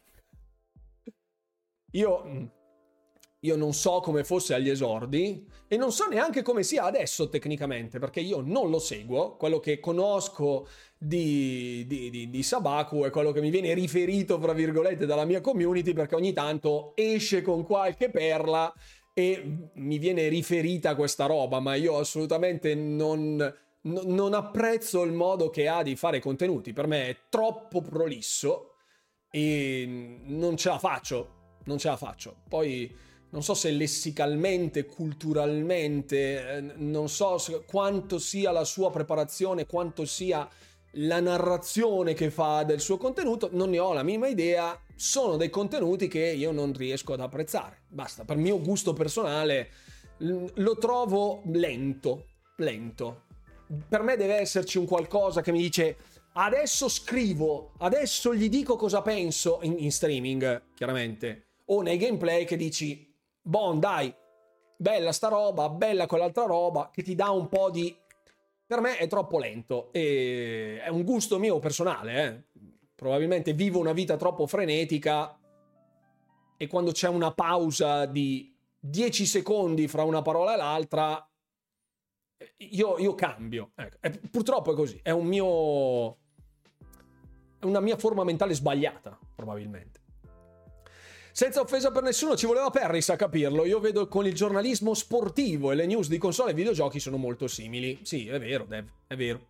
Io 1.94 2.24
mm, 2.24 2.46
io 3.44 3.56
non 3.56 3.74
so 3.74 4.02
come 4.02 4.24
fosse 4.24 4.54
agli 4.54 4.70
esordi 4.70 5.48
e 5.68 5.76
non 5.76 5.92
so 5.92 6.08
neanche 6.08 6.44
come 6.44 6.62
sia 6.62 6.84
adesso 6.84 7.28
tecnicamente, 7.28 7.98
perché 7.98 8.20
io 8.20 8.42
non 8.42 8.70
lo 8.70 8.78
seguo. 8.78 9.36
Quello 9.36 9.60
che 9.60 9.80
conosco 9.80 10.68
di, 10.98 11.86
di, 11.88 12.12
di, 12.12 12.30
di 12.30 12.44
Sabaku 12.44 13.04
è 13.04 13.10
quello 13.10 13.32
che 13.32 13.42
mi 13.42 13.50
viene 13.50 13.74
riferito, 13.74 14.40
fra 14.40 14.54
virgolette, 14.54 15.08
dalla 15.08 15.26
mia 15.26 15.42
community, 15.42 15.94
perché 15.94 16.16
ogni 16.16 16.34
tanto 16.34 16.94
esce 16.96 17.42
con 17.42 17.64
qualche 17.64 18.12
perla 18.12 18.72
e 19.14 19.70
mi 19.74 19.98
viene 19.98 20.28
riferita 20.28 20.96
questa 20.96 21.26
roba, 21.26 21.60
ma 21.60 21.74
io 21.74 21.98
assolutamente 21.98 22.76
non, 22.76 23.54
non 23.82 24.34
apprezzo 24.36 25.02
il 25.02 25.14
modo 25.14 25.50
che 25.50 25.68
ha 25.68 25.82
di 25.82 25.96
fare 25.96 26.20
contenuti. 26.20 26.74
Per 26.74 26.86
me 26.86 27.08
è 27.08 27.18
troppo 27.28 27.82
prolisso 27.82 28.76
e 29.32 30.20
non 30.26 30.58
ce 30.58 30.70
la 30.70 30.78
faccio. 30.78 31.40
Non 31.64 31.78
ce 31.80 31.90
la 31.90 31.98
faccio. 31.98 32.38
Poi 32.48 33.10
non 33.32 33.44
so 33.44 33.54
se 33.54 33.72
lessicalmente, 33.72 34.86
culturalmente, 34.86 36.58
eh, 36.58 36.62
non 36.78 37.08
so 37.08 37.38
quanto 37.66 38.20
sia 38.20 38.52
la 38.52 38.66
sua 38.66 38.92
preparazione, 38.92 39.66
quanto 39.66 40.06
sia 40.06 40.48
la 40.96 41.22
narrazione 41.22 42.14
che 42.14 42.30
fa 42.30 42.64
del 42.64 42.82
suo 42.82 42.98
contenuto, 42.98 43.50
non 43.54 43.70
ne 43.70 43.80
ho 43.80 43.94
la 43.94 44.04
minima 44.04 44.28
idea. 44.28 44.78
Sono 44.96 45.38
dei 45.38 45.50
contenuti 45.50 46.10
che 46.10 46.26
io 46.32 46.52
non 46.52 46.74
riesco 46.74 47.14
ad 47.14 47.22
apprezzare. 47.22 47.84
Basta, 47.88 48.26
per 48.26 48.36
mio 48.36 48.60
gusto 48.60 48.94
personale 48.94 49.70
lo 50.18 50.78
trovo 50.78 51.42
lento, 51.46 52.26
lento. 52.58 53.24
Per 53.88 54.02
me 54.02 54.18
deve 54.18 54.36
esserci 54.36 54.78
un 54.78 54.86
qualcosa 54.86 55.42
che 55.42 55.54
mi 55.54 55.62
dice 55.62 55.96
adesso 56.34 56.90
scrivo, 56.90 57.72
adesso 57.78 58.36
gli 58.36 58.50
dico 58.50 58.76
cosa 58.76 59.02
penso 59.02 59.60
in, 59.62 59.76
in 59.80 59.92
streaming, 59.92 60.74
chiaramente, 60.76 61.46
o 61.68 61.82
nei 61.82 61.98
gameplay 61.98 62.44
che 62.44 62.58
dici 62.58 63.11
Bon, 63.44 63.80
dai, 63.80 64.14
bella 64.78 65.12
sta 65.12 65.28
roba, 65.28 65.70
bella 65.70 66.06
quell'altra 66.06 66.46
roba, 66.46 66.90
che 66.92 67.02
ti 67.02 67.16
dà 67.16 67.30
un 67.30 67.48
po' 67.48 67.70
di... 67.70 67.96
Per 68.66 68.80
me 68.80 68.98
è 68.98 69.08
troppo 69.08 69.38
lento 69.40 69.92
e 69.92 70.80
è 70.82 70.88
un 70.88 71.04
gusto 71.04 71.40
mio 71.40 71.60
personale, 71.60 72.26
eh. 72.26 72.60
Probabilmente 72.96 73.54
vivo 73.54 73.80
una 73.80 73.94
vita 73.94 74.16
troppo 74.16 74.46
frenetica 74.46 75.38
e 76.56 76.68
quando 76.68 76.92
c'è 76.92 77.08
una 77.08 77.34
pausa 77.34 78.06
di 78.06 78.56
10 78.80 79.26
secondi 79.26 79.88
fra 79.88 80.04
una 80.04 80.22
parola 80.22 80.54
e 80.54 80.58
l'altra, 80.58 81.30
io, 82.58 82.98
io 83.00 83.16
cambio. 83.16 83.72
Ecco. 83.76 83.98
È, 84.00 84.10
purtroppo 84.30 84.72
è 84.72 84.76
così, 84.76 85.00
è 85.02 85.12
un 85.12 85.26
mio... 85.26 86.18
È 87.58 87.66
una 87.66 87.80
mia 87.80 87.98
forma 87.98 88.24
mentale 88.24 88.54
sbagliata, 88.54 89.18
probabilmente. 89.36 90.01
Senza 91.34 91.62
offesa 91.62 91.92
per 91.92 92.04
nessuno, 92.04 92.36
ci 92.36 92.46
voleva 92.46 92.70
Perris 92.70 93.10
a 93.10 93.16
capirlo. 93.16 93.66
Io 93.66 93.80
vedo 93.80 94.08
con 94.08 94.26
il 94.26 94.34
giornalismo 94.34 94.94
sportivo 94.94 95.72
e 95.72 95.76
le 95.76 95.86
news 95.86 96.10
di 96.10 96.18
console 96.18 96.52
e 96.52 96.54
videogiochi 96.54 97.00
sono 97.00 97.18
molto 97.18 97.48
simili. 97.48 98.00
Sì, 98.04 98.28
è 98.28 98.38
vero, 98.38 98.66
Dev, 98.66 98.86
è 99.08 99.16
vero. 99.16 99.48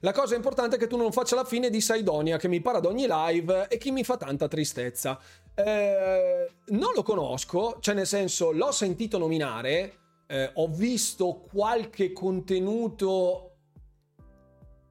La 0.00 0.12
cosa 0.12 0.36
importante 0.36 0.76
è 0.76 0.78
che 0.78 0.86
tu 0.86 0.96
non 0.96 1.10
faccia 1.10 1.34
la 1.34 1.44
fine 1.44 1.70
di 1.70 1.80
Saidonia 1.80 2.36
che 2.36 2.48
mi 2.48 2.60
para 2.60 2.78
ad 2.78 2.84
ogni 2.84 3.06
live 3.08 3.66
e 3.68 3.78
che 3.78 3.90
mi 3.90 4.04
fa 4.04 4.16
tanta 4.16 4.46
tristezza. 4.46 5.18
Eh, 5.54 6.50
non 6.66 6.92
lo 6.94 7.02
conosco, 7.02 7.78
cioè 7.80 7.94
nel 7.94 8.06
senso 8.06 8.52
l'ho 8.52 8.72
sentito 8.72 9.18
nominare, 9.18 9.98
eh, 10.26 10.50
ho 10.54 10.68
visto 10.68 11.46
qualche 11.50 12.12
contenuto... 12.12 13.50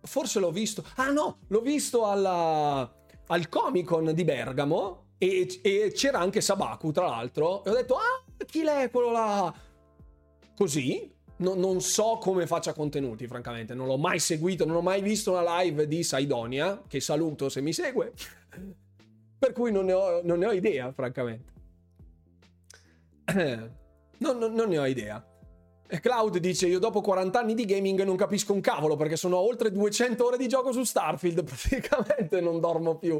Forse 0.01 0.39
l'ho 0.39 0.51
visto... 0.51 0.83
Ah 0.95 1.11
no, 1.11 1.39
l'ho 1.47 1.61
visto 1.61 2.05
alla, 2.05 2.91
al 3.27 3.47
Comic 3.47 3.85
Con 3.85 4.11
di 4.13 4.23
Bergamo 4.23 5.04
e, 5.17 5.59
e 5.61 5.91
c'era 5.93 6.19
anche 6.19 6.41
Sabaku, 6.41 6.91
tra 6.91 7.07
l'altro. 7.07 7.63
E 7.63 7.69
ho 7.69 7.73
detto, 7.73 7.95
ah, 7.95 8.23
chi 8.45 8.63
l'è 8.63 8.89
quello 8.91 9.11
là? 9.11 9.53
Così, 10.55 11.13
No, 11.37 11.53
non 11.53 11.81
so 11.81 12.17
come 12.21 12.47
faccia 12.47 12.71
contenuti, 12.71 13.27
francamente. 13.27 13.73
Non 13.73 13.87
l'ho 13.87 13.97
mai 13.97 14.19
seguito, 14.19 14.65
non 14.65 14.77
ho 14.77 14.81
mai 14.81 15.01
visto 15.01 15.31
una 15.31 15.59
live 15.61 15.85
di 15.85 16.01
Saidonia, 16.01 16.83
che 16.87 17.01
saluto 17.01 17.49
se 17.49 17.59
mi 17.59 17.73
segue. 17.73 18.13
per 19.37 19.51
cui 19.51 19.71
non 19.71 19.85
ne 19.85 19.93
ho, 19.93 20.21
non 20.23 20.39
ne 20.39 20.45
ho 20.45 20.51
idea, 20.53 20.91
francamente. 20.93 21.53
non, 23.35 24.37
non, 24.37 24.53
non 24.53 24.69
ne 24.69 24.79
ho 24.79 24.85
idea. 24.85 25.23
Cloud 25.87 26.37
dice: 26.37 26.67
Io 26.67 26.79
dopo 26.79 27.01
40 27.01 27.39
anni 27.39 27.53
di 27.53 27.65
gaming 27.65 28.03
non 28.03 28.15
capisco 28.15 28.53
un 28.53 28.61
cavolo 28.61 28.95
perché 28.95 29.15
sono 29.15 29.37
oltre 29.37 29.71
200 29.71 30.25
ore 30.25 30.37
di 30.37 30.47
gioco 30.47 30.71
su 30.71 30.83
Starfield. 30.83 31.43
Praticamente 31.45 32.41
non 32.41 32.59
dormo 32.59 32.95
più. 32.95 33.19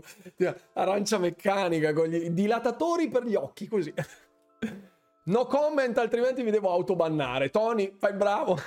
Arancia 0.74 1.18
meccanica 1.18 1.93
con 1.93 2.07
gli 2.07 2.30
dilatatori 2.30 3.07
per 3.07 3.26
gli 3.26 3.36
occhi, 3.36 3.68
così. 3.68 3.93
No 5.26 5.45
comment, 5.47 5.97
altrimenti 5.97 6.43
mi 6.43 6.51
devo 6.51 6.70
autobannare. 6.70 7.49
Tony, 7.49 7.95
fai 7.97 8.13
bravo. 8.13 8.59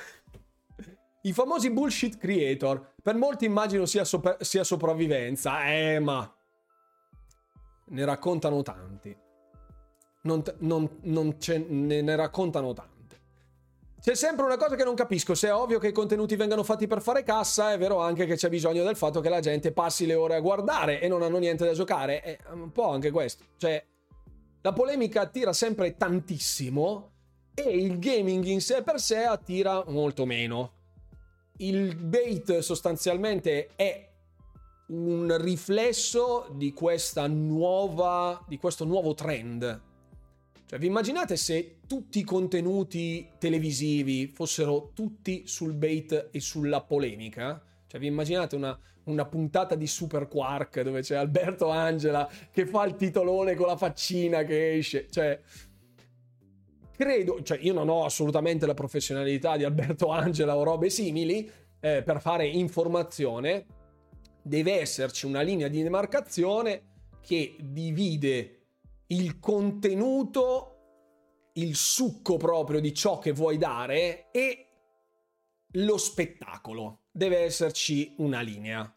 I 1.23 1.33
famosi 1.33 1.71
bullshit 1.71 2.19
creator. 2.19 2.95
Per 3.01 3.15
molti 3.15 3.45
immagino 3.45 3.87
sia, 3.87 4.03
sopra- 4.03 4.39
sia 4.41 4.65
sopravvivenza. 4.65 5.67
Eh, 5.69 6.01
ma. 6.01 6.29
Ne 7.91 8.05
raccontano 8.05 8.63
tanti. 8.63 9.17
Non, 10.23 10.43
t- 10.43 10.57
non, 10.59 10.99
non 11.03 11.37
ne, 11.69 12.03
ne 12.03 12.17
raccontano 12.17 12.73
tanti. 12.73 12.98
C'è 14.01 14.15
sempre 14.15 14.45
una 14.45 14.57
cosa 14.57 14.77
che 14.77 14.85
non 14.85 14.95
capisco, 14.95 15.35
se 15.35 15.49
è 15.49 15.55
ovvio 15.55 15.81
che 15.81 15.89
i 15.89 15.93
contenuti 15.93 16.37
vengano 16.37 16.63
fatti 16.63 16.87
per 16.87 17.03
fare 17.03 17.25
cassa, 17.25 17.73
è 17.73 17.79
vero 17.79 17.99
anche 17.99 18.27
che 18.27 18.37
c'è 18.37 18.49
bisogno 18.49 18.85
del 18.85 18.97
fatto 18.97 19.21
che 19.21 19.29
la 19.29 19.41
gente 19.41 19.73
passi 19.73 20.07
le 20.07 20.15
ore 20.15 20.37
a 20.37 20.41
guardare 20.41 21.01
e 21.01 21.09
non 21.09 21.23
hanno 21.23 21.39
niente 21.39 21.65
da 21.65 21.73
giocare, 21.73 22.21
è 22.21 22.39
un 22.53 22.71
po' 22.71 22.91
anche 22.91 23.11
questo. 23.11 23.45
Cioè, 23.57 23.85
la 24.63 24.73
polemica 24.73 25.23
attira 25.23 25.53
sempre 25.53 25.97
tantissimo 25.97 27.11
e 27.55 27.77
il 27.77 27.99
gaming 27.99 28.45
in 28.45 28.61
sé 28.61 28.83
per 28.83 29.01
sé 29.01 29.25
attira 29.25 29.83
molto 29.89 30.25
meno. 30.25 30.73
Il 31.57 31.97
bait 31.97 32.59
sostanzialmente 32.59 33.71
è 33.75 34.09
un 34.89 35.37
riflesso 35.41 36.47
di 36.53 36.73
questa 36.73 37.27
nuova 37.27 38.43
di 38.47 38.59
questo 38.59 38.85
nuovo 38.85 39.13
trend 39.13 39.87
cioè, 40.69 40.79
vi 40.79 40.89
immaginate 40.89 41.39
se 41.39 41.79
tutti 41.87 42.19
i 42.19 42.25
contenuti 42.25 43.27
televisivi 43.39 44.27
fossero 44.27 44.91
tutti 44.93 45.47
sul 45.47 45.73
bait 45.73 46.29
e 46.31 46.41
sulla 46.41 46.83
polemica? 46.83 47.59
Cioè, 47.87 47.99
vi 47.99 48.07
immaginate 48.07 48.55
una, 48.55 48.79
una 49.05 49.25
puntata 49.25 49.75
di 49.75 49.87
Super 49.87 50.29
Quark 50.29 50.83
dove 50.83 51.01
c'è 51.01 51.17
Alberto 51.17 51.71
Angela 51.71 52.29
che 52.51 52.67
fa 52.67 52.85
il 52.85 52.97
titolone 52.97 53.55
con 53.55 53.67
la 53.67 53.79
faccina 53.79 54.45
che 54.45 54.75
esce? 54.75 55.07
Cioè, 55.09 55.41
credo, 56.95 57.43
cioè 57.43 57.59
io 57.63 57.73
non 57.73 57.89
ho 57.89 58.05
assolutamente 58.05 58.67
la 58.67 58.75
professionalità 58.75 59.57
di 59.57 59.65
Alberto 59.65 60.09
Angela 60.09 60.55
o 60.55 60.65
robe 60.65 60.91
simili 60.91 61.51
eh, 61.81 62.03
per 62.03 62.21
fare 62.21 62.47
informazione, 62.47 63.65
deve 64.43 64.79
esserci 64.79 65.25
una 65.25 65.41
linea 65.41 65.69
di 65.69 65.83
demarcazione 65.83 66.83
che 67.23 67.57
divide 67.59 68.58
il 69.09 69.39
contenuto, 69.39 71.51
il 71.55 71.75
succo 71.75 72.37
proprio 72.37 72.81
di 72.81 72.93
ciò 72.93 73.19
che 73.19 73.33
vuoi 73.33 73.59
dare 73.59 74.31
e 74.31 74.67
lo 75.73 75.97
spettacolo. 75.97 77.03
Deve 77.11 77.39
esserci 77.39 78.15
una 78.19 78.41
linea. 78.41 78.93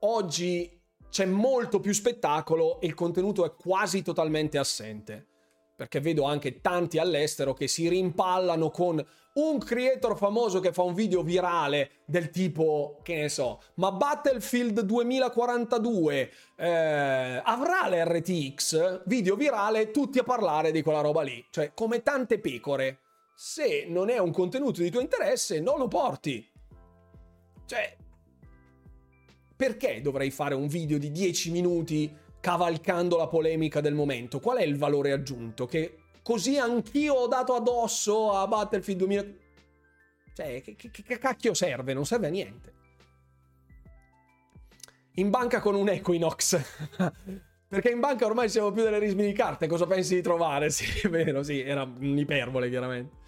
Oggi 0.00 0.80
c'è 1.08 1.26
molto 1.26 1.80
più 1.80 1.92
spettacolo 1.92 2.80
e 2.80 2.86
il 2.86 2.94
contenuto 2.94 3.44
è 3.44 3.54
quasi 3.54 4.02
totalmente 4.02 4.58
assente. 4.58 5.28
Perché 5.76 6.00
vedo 6.00 6.24
anche 6.24 6.60
tanti 6.60 6.98
all'estero 6.98 7.52
che 7.52 7.66
si 7.66 7.88
rimpallano 7.88 8.70
con 8.70 9.04
un 9.34 9.58
creator 9.58 10.16
famoso 10.16 10.60
che 10.60 10.72
fa 10.72 10.82
un 10.82 10.94
video 10.94 11.22
virale 11.22 12.02
del 12.04 12.30
tipo, 12.30 13.00
che 13.02 13.16
ne 13.16 13.28
so, 13.28 13.60
ma 13.74 13.90
Battlefield 13.90 14.80
2042 14.80 16.30
eh, 16.56 17.42
avrà 17.44 17.88
l'RTX? 17.88 19.02
Video 19.06 19.34
virale, 19.34 19.90
tutti 19.90 20.20
a 20.20 20.22
parlare 20.22 20.70
di 20.70 20.82
quella 20.82 21.00
roba 21.00 21.22
lì. 21.22 21.44
Cioè, 21.50 21.72
come 21.74 22.02
tante 22.02 22.38
pecore. 22.38 23.00
Se 23.34 23.86
non 23.88 24.10
è 24.10 24.18
un 24.18 24.30
contenuto 24.30 24.80
di 24.80 24.90
tuo 24.90 25.00
interesse, 25.00 25.58
non 25.58 25.78
lo 25.78 25.88
porti. 25.88 26.48
Cioè, 27.66 27.96
perché 29.56 30.00
dovrei 30.00 30.30
fare 30.30 30.54
un 30.54 30.68
video 30.68 30.98
di 30.98 31.10
10 31.10 31.50
minuti 31.50 32.22
cavalcando 32.44 33.16
la 33.16 33.26
polemica 33.26 33.80
del 33.80 33.94
momento? 33.94 34.38
Qual 34.38 34.58
è 34.58 34.62
il 34.64 34.76
valore 34.76 35.12
aggiunto? 35.12 35.64
Che 35.64 35.96
così 36.22 36.58
anch'io 36.58 37.14
ho 37.14 37.26
dato 37.26 37.54
addosso 37.54 38.32
a 38.32 38.46
Battlefield 38.46 38.98
2000. 38.98 39.26
Cioè, 40.34 40.60
che, 40.60 40.76
che, 40.76 40.90
che 40.90 41.18
cacchio 41.18 41.54
serve? 41.54 41.94
Non 41.94 42.04
serve 42.04 42.26
a 42.26 42.30
niente. 42.30 42.72
In 45.14 45.30
banca 45.30 45.60
con 45.60 45.74
un 45.74 45.88
Equinox. 45.88 46.60
Perché 47.66 47.88
in 47.88 48.00
banca 48.00 48.26
ormai 48.26 48.50
siamo 48.50 48.72
più 48.72 48.82
delle 48.82 48.98
rismi 48.98 49.24
di 49.24 49.32
carte. 49.32 49.66
Cosa 49.66 49.86
pensi 49.86 50.16
di 50.16 50.20
trovare? 50.20 50.68
Sì, 50.70 51.06
è 51.06 51.08
vero, 51.08 51.42
sì, 51.42 51.62
era 51.62 51.84
un'iperbole, 51.84 52.68
chiaramente. 52.68 53.22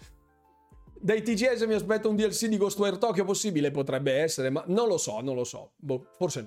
Dai 0.93 1.23
TGS 1.23 1.61
mi 1.61 1.73
aspetto 1.73 2.07
un 2.07 2.15
DLC 2.15 2.45
di 2.45 2.57
Ghostware 2.57 2.99
Tokyo 2.99 3.25
possibile, 3.25 3.71
potrebbe 3.71 4.13
essere, 4.13 4.51
ma 4.51 4.63
non 4.67 4.87
lo 4.87 4.99
so, 4.99 5.21
non 5.21 5.33
lo 5.33 5.43
so. 5.43 5.71
Boh, 5.75 6.05
forse 6.17 6.41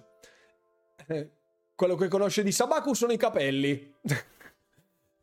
no. 1.08 1.30
Quello 1.80 1.94
che 1.94 2.08
conosce 2.08 2.42
di 2.42 2.52
Sabaku 2.52 2.92
sono 2.92 3.10
i 3.12 3.16
capelli. 3.16 3.94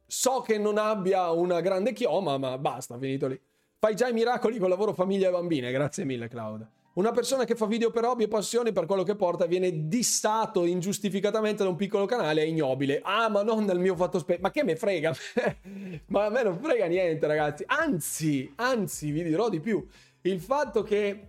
So 0.09 0.41
che 0.41 0.57
non 0.57 0.79
abbia 0.79 1.29
una 1.29 1.61
grande 1.61 1.93
chioma, 1.93 2.39
ma 2.39 2.57
basta, 2.57 2.97
finito 2.97 3.27
lì. 3.27 3.39
Fai 3.77 3.93
già 3.95 4.07
i 4.07 4.13
miracoli 4.13 4.57
con 4.57 4.67
lavoro 4.67 4.93
famiglia 4.93 5.27
e 5.27 5.31
bambine, 5.31 5.69
grazie 5.71 6.03
mille 6.03 6.27
Claudia. 6.27 6.67
Una 6.93 7.11
persona 7.11 7.43
che 7.43 7.53
fa 7.53 7.67
video 7.67 7.91
per 7.91 8.05
hobby 8.05 8.23
e 8.23 8.27
passione 8.27 8.71
per 8.71 8.87
quello 8.87 9.03
che 9.03 9.15
porta 9.15 9.45
viene 9.45 9.87
dissato 9.87 10.65
ingiustificatamente 10.65 11.61
da 11.61 11.69
un 11.69 11.75
piccolo 11.75 12.05
canale, 12.05 12.41
è 12.41 12.45
ignobile. 12.45 13.01
Ah, 13.03 13.29
ma 13.29 13.43
non 13.43 13.63
nel 13.63 13.77
mio 13.77 13.95
fatto 13.95 14.17
specie. 14.17 14.41
Ma 14.41 14.49
che 14.49 14.63
me 14.63 14.75
frega? 14.75 15.13
ma 16.07 16.25
a 16.25 16.29
me 16.29 16.41
non 16.41 16.57
frega 16.59 16.87
niente, 16.87 17.27
ragazzi. 17.27 17.65
Anzi, 17.67 18.51
anzi, 18.55 19.11
vi 19.11 19.21
dirò 19.21 19.49
di 19.49 19.59
più. 19.59 19.85
Il 20.21 20.39
fatto 20.39 20.81
che 20.81 21.27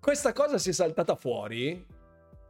questa 0.00 0.32
cosa 0.32 0.56
si 0.56 0.70
è 0.70 0.72
saltata 0.72 1.14
fuori, 1.14 1.84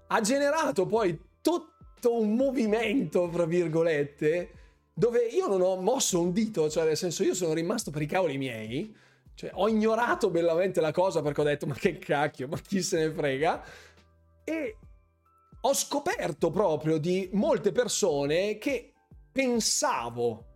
ha 0.07 0.21
generato 0.21 0.87
poi 0.87 1.33
tutto 1.45 2.19
un 2.19 2.35
movimento, 2.35 3.31
fra 3.31 3.45
virgolette, 3.45 4.51
dove 4.95 5.27
io 5.27 5.47
non 5.47 5.61
ho 5.61 5.77
mosso 5.77 6.19
un 6.19 6.33
dito, 6.33 6.71
cioè 6.71 6.87
nel 6.87 6.97
senso 6.97 7.23
io 7.23 7.35
sono 7.35 7.53
rimasto 7.53 7.91
per 7.91 8.01
i 8.01 8.07
cavoli 8.07 8.39
miei, 8.39 8.97
cioè 9.35 9.51
ho 9.53 9.69
ignorato 9.69 10.31
bellamente 10.31 10.81
la 10.81 10.91
cosa 10.91 11.21
perché 11.21 11.43
ho 11.43 11.45
detto 11.45 11.67
ma 11.67 11.75
che 11.75 11.99
cacchio, 11.99 12.49
ma 12.49 12.59
chi 12.59 12.81
se 12.81 12.99
ne 12.99 13.13
frega, 13.13 13.63
e 14.45 14.77
ho 15.61 15.75
scoperto 15.75 16.51
proprio 16.51 16.97
di 16.97 17.29
molte 17.33 17.73
persone 17.73 18.57
che 18.57 18.93
pensavo 19.31 20.47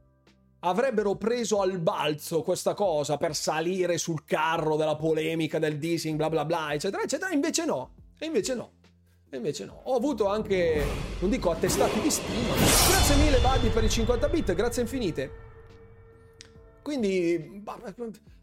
avrebbero 0.61 1.17
preso 1.17 1.61
al 1.61 1.79
balzo 1.81 2.41
questa 2.43 2.73
cosa 2.73 3.19
per 3.19 3.35
salire 3.35 3.99
sul 3.99 4.25
carro 4.25 4.77
della 4.77 4.97
polemica 4.97 5.59
del 5.59 5.79
dissing, 5.79 6.17
bla 6.17 6.31
bla 6.31 6.47
bla, 6.47 6.73
eccetera, 6.73 7.03
eccetera, 7.03 7.31
invece 7.31 7.67
no, 7.67 7.95
e 8.19 8.25
invece 8.25 8.55
no. 8.55 8.77
E 9.31 9.37
invece 9.37 9.67
no. 9.67 9.81
Ho 9.85 9.97
avuto 9.97 10.27
anche, 10.27 10.83
non 11.21 11.29
dico 11.29 11.51
attestati 11.51 12.01
di 12.01 12.11
stima. 12.11 12.55
Grazie 12.55 13.17
mille 13.17 13.39
Buddy 13.39 13.69
per 13.69 13.85
i 13.85 13.91
50 13.91 14.29
bit, 14.29 14.55
grazie 14.55 14.83
infinite. 14.83 15.47
Quindi 16.83 17.63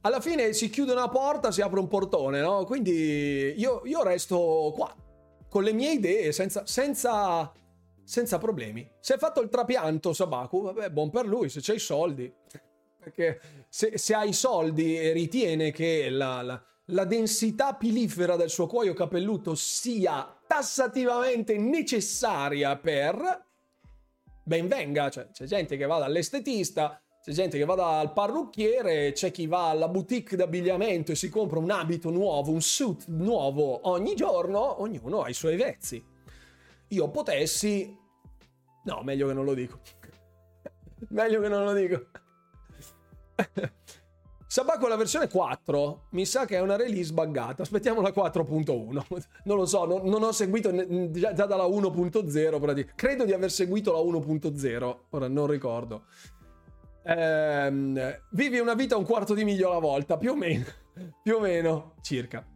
alla 0.01 0.21
fine 0.21 0.53
si 0.53 0.69
chiude 0.69 0.91
una 0.91 1.09
porta, 1.09 1.51
si 1.51 1.61
apre 1.61 1.79
un 1.79 1.87
portone, 1.87 2.39
no? 2.41 2.63
Quindi 2.65 3.55
io, 3.57 3.81
io 3.85 4.03
resto 4.03 4.71
qua, 4.75 4.95
con 5.49 5.63
le 5.63 5.73
mie 5.73 5.93
idee, 5.93 6.31
senza, 6.31 6.67
senza, 6.67 7.51
senza 8.03 8.37
problemi. 8.37 8.87
Se 8.99 9.13
hai 9.13 9.19
fatto 9.19 9.41
il 9.41 9.49
trapianto, 9.49 10.13
Sabaku, 10.13 10.61
vabbè, 10.61 10.91
buon 10.91 11.09
per 11.09 11.25
lui, 11.25 11.49
se 11.49 11.61
c'hai 11.61 11.77
i 11.77 11.79
soldi. 11.79 12.31
Perché 12.99 13.39
se, 13.67 13.97
se 13.97 14.13
hai 14.13 14.29
i 14.29 14.33
soldi 14.33 14.95
e 14.95 15.11
ritiene 15.11 15.71
che 15.71 16.09
la, 16.11 16.43
la, 16.43 16.63
la 16.89 17.05
densità 17.05 17.73
pilifera 17.73 18.35
del 18.35 18.49
suo 18.49 18.67
cuoio 18.67 18.93
capelluto 18.93 19.55
sia 19.55 20.37
tassativamente 20.45 21.57
necessaria 21.57 22.77
per... 22.77 23.43
Ben 24.43 24.67
venga, 24.67 25.09
cioè, 25.09 25.29
c'è 25.31 25.45
gente 25.45 25.75
che 25.75 25.87
va 25.87 25.97
dall'estetista, 25.97 27.01
c'è 27.19 27.31
gente 27.31 27.57
che 27.57 27.65
va 27.65 27.73
dal 27.73 28.13
parrucchiere, 28.13 29.11
c'è 29.13 29.31
chi 29.31 29.47
va 29.47 29.69
alla 29.69 29.87
boutique 29.87 30.37
d'abbigliamento 30.37 31.11
e 31.11 31.15
si 31.15 31.29
compra 31.29 31.57
un 31.57 31.71
abito 31.71 32.11
nuovo, 32.11 32.51
un 32.51 32.61
suit 32.61 33.05
nuovo 33.07 33.89
ogni 33.89 34.13
giorno, 34.13 34.81
ognuno 34.81 35.23
ha 35.23 35.29
i 35.29 35.33
suoi 35.33 35.55
vezzi. 35.55 36.03
Io 36.89 37.09
potessi... 37.09 37.97
No, 38.83 39.01
meglio 39.01 39.27
che 39.27 39.33
non 39.33 39.45
lo 39.45 39.55
dico. 39.55 39.79
meglio 41.09 41.41
che 41.41 41.47
non 41.47 41.63
lo 41.63 41.73
dico. 41.73 42.05
Sabaco 44.55 44.87
la 44.87 44.95
versione 44.95 45.27
4 45.27 46.03
mi 46.11 46.25
sa 46.25 46.45
che 46.45 46.55
è 46.55 46.61
una 46.61 46.77
release 46.77 47.11
buggata. 47.11 47.63
Aspettiamo 47.63 47.99
la 47.99 48.13
4.1. 48.15 49.03
Non 49.43 49.57
lo 49.57 49.65
so, 49.65 49.83
non, 49.83 50.05
non 50.05 50.23
ho 50.23 50.31
seguito 50.31 50.73
già, 51.11 51.33
già, 51.33 51.45
dalla 51.45 51.65
1.0. 51.65 52.85
Credo 52.95 53.25
di 53.25 53.33
aver 53.33 53.51
seguito 53.51 53.91
la 53.91 53.99
1.0. 53.99 54.97
Ora 55.09 55.27
non 55.27 55.47
ricordo 55.47 56.05
ehm, 57.03 58.21
vivi 58.29 58.59
una 58.59 58.75
vita 58.75 58.95
un 58.95 59.03
quarto 59.03 59.33
di 59.33 59.43
miglio 59.43 59.71
alla 59.71 59.79
volta, 59.79 60.15
più 60.15 60.31
o 60.31 60.35
meno, 60.37 60.63
più 61.21 61.35
o 61.35 61.39
meno, 61.41 61.95
circa. 61.99 62.47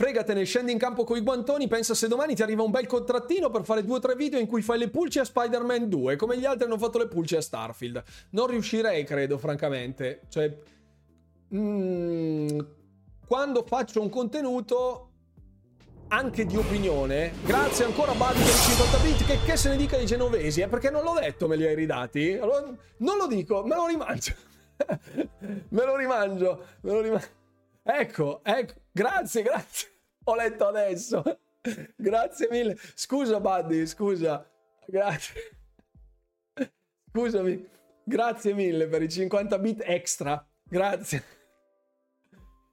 Fregatene, 0.00 0.44
scendi 0.44 0.72
in 0.72 0.78
campo 0.78 1.04
con 1.04 1.18
i 1.18 1.20
guantoni, 1.20 1.68
pensa 1.68 1.92
se 1.92 2.08
domani 2.08 2.34
ti 2.34 2.40
arriva 2.40 2.62
un 2.62 2.70
bel 2.70 2.86
contrattino 2.86 3.50
per 3.50 3.64
fare 3.64 3.84
due 3.84 3.96
o 3.96 3.98
tre 3.98 4.14
video 4.14 4.40
in 4.40 4.46
cui 4.46 4.62
fai 4.62 4.78
le 4.78 4.88
pulci 4.88 5.18
a 5.18 5.24
Spider-Man 5.24 5.90
2, 5.90 6.16
come 6.16 6.38
gli 6.38 6.46
altri 6.46 6.64
hanno 6.64 6.78
fatto 6.78 6.96
le 6.96 7.06
pulci 7.06 7.36
a 7.36 7.42
Starfield. 7.42 8.02
Non 8.30 8.46
riuscirei, 8.46 9.04
credo, 9.04 9.36
francamente. 9.36 10.22
Cioè, 10.30 10.56
mm, 11.54 12.60
quando 13.26 13.62
faccio 13.66 14.00
un 14.00 14.08
contenuto 14.08 15.10
anche 16.08 16.46
di 16.46 16.56
opinione. 16.56 17.34
Grazie 17.44 17.84
ancora 17.84 18.12
Buddy 18.12 18.38
per 18.38 18.54
i 18.54 18.58
50 18.58 18.98
bit. 19.00 19.24
Che, 19.26 19.38
che, 19.44 19.56
se 19.58 19.68
ne 19.68 19.76
dica 19.76 19.98
i 19.98 20.06
genovesi? 20.06 20.62
Eh? 20.62 20.68
Perché 20.68 20.88
non 20.88 21.02
l'ho 21.02 21.18
detto, 21.20 21.46
me 21.46 21.56
li 21.56 21.66
hai 21.66 21.74
ridati. 21.74 22.38
Allora, 22.40 22.74
non 22.96 23.18
lo 23.18 23.26
dico, 23.26 23.66
me 23.66 23.74
lo 23.74 23.86
rimangio. 23.86 24.32
me 25.68 25.84
lo 25.84 25.94
rimangio, 25.94 26.64
me 26.80 26.90
lo 26.90 27.00
rimangio. 27.02 27.28
Ecco, 27.82 28.40
ecco. 28.42 28.79
Grazie, 28.92 29.42
grazie. 29.42 29.88
Ho 30.24 30.34
letto 30.34 30.66
adesso. 30.66 31.22
grazie 31.96 32.48
mille. 32.50 32.76
Scusa 32.94 33.40
Buddy, 33.40 33.86
scusa. 33.86 34.48
Grazie. 34.86 35.40
Scusami. 37.12 37.68
Grazie 38.04 38.54
mille 38.54 38.86
per 38.88 39.02
i 39.02 39.08
50 39.08 39.58
bit 39.58 39.82
extra. 39.84 40.44
Grazie 40.64 41.38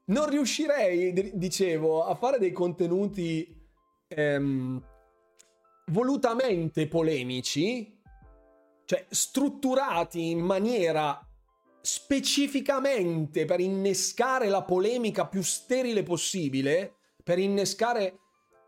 non 0.08 0.30
riuscirei, 0.30 1.32
dicevo, 1.34 2.04
a 2.04 2.16
fare 2.16 2.38
dei 2.38 2.52
contenuti 2.52 3.68
ehm, 4.08 4.82
volutamente 5.88 6.88
polemici, 6.88 8.00
cioè 8.86 9.06
strutturati 9.10 10.30
in 10.30 10.40
maniera 10.40 11.20
specificamente 11.82 13.46
per 13.46 13.60
innescare 13.60 14.48
la 14.48 14.64
polemica 14.64 15.28
più 15.28 15.42
sterile 15.42 16.04
possibile, 16.04 16.96
per 17.24 17.40
innescare 17.40 18.20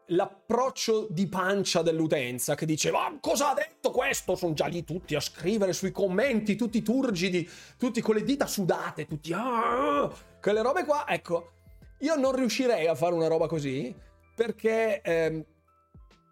l'approccio 0.10 1.08
di 1.10 1.28
pancia 1.28 1.82
dell'utenza 1.82 2.56
che 2.56 2.66
dice 2.66 2.92
ma 2.92 3.16
cosa 3.20 3.52
ha 3.52 3.54
detto 3.54 3.92
questo? 3.92 4.36
Sono 4.36 4.54
già 4.54 4.66
lì 4.66 4.84
tutti 4.84 5.16
a 5.16 5.20
scrivere 5.20 5.74
sui 5.74 5.92
commenti, 5.92 6.56
tutti 6.56 6.82
turgidi, 6.82 7.48
tutti 7.78 8.02
con 8.02 8.16
le 8.16 8.24
dita 8.24 8.48
sudate, 8.48 9.06
tutti 9.06 9.32
ah, 9.34 10.12
quelle 10.42 10.62
robe 10.62 10.86
qua, 10.86 11.08
ecco, 11.08 11.52
io 12.00 12.16
non 12.16 12.34
riuscirei 12.36 12.88
a 12.88 12.96
fare 12.96 13.14
una 13.14 13.28
roba 13.28 13.48
così 13.48 13.94
perché 14.34 15.02
ehm, 15.02 15.46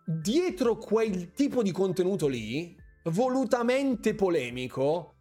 dietro 0.06 0.78
quel 0.78 1.34
tipo 1.34 1.62
di 1.62 1.72
contenuto 1.72 2.28
lì, 2.28 2.76
volutamente 3.06 4.16
polemico, 4.16 5.17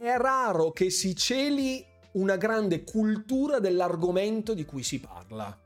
è 0.00 0.16
raro 0.16 0.72
che 0.72 0.90
si 0.90 1.14
celi 1.14 1.84
una 2.12 2.36
grande 2.36 2.84
cultura 2.84 3.58
dell'argomento 3.58 4.54
di 4.54 4.64
cui 4.64 4.82
si 4.82 5.00
parla 5.00 5.58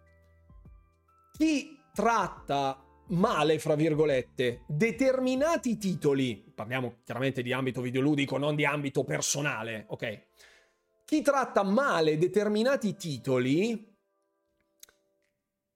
chi 1.38 1.80
tratta 1.94 2.84
male, 3.10 3.60
fra 3.60 3.76
virgolette, 3.76 4.64
determinati 4.66 5.78
titoli, 5.78 6.36
parliamo 6.52 6.96
chiaramente 7.04 7.42
di 7.42 7.52
ambito 7.52 7.80
videoludico, 7.80 8.38
non 8.38 8.56
di 8.56 8.64
ambito 8.64 9.04
personale, 9.04 9.84
ok? 9.86 10.22
Chi 11.04 11.22
tratta 11.22 11.62
male 11.62 12.18
determinati 12.18 12.96
titoli 12.96 13.96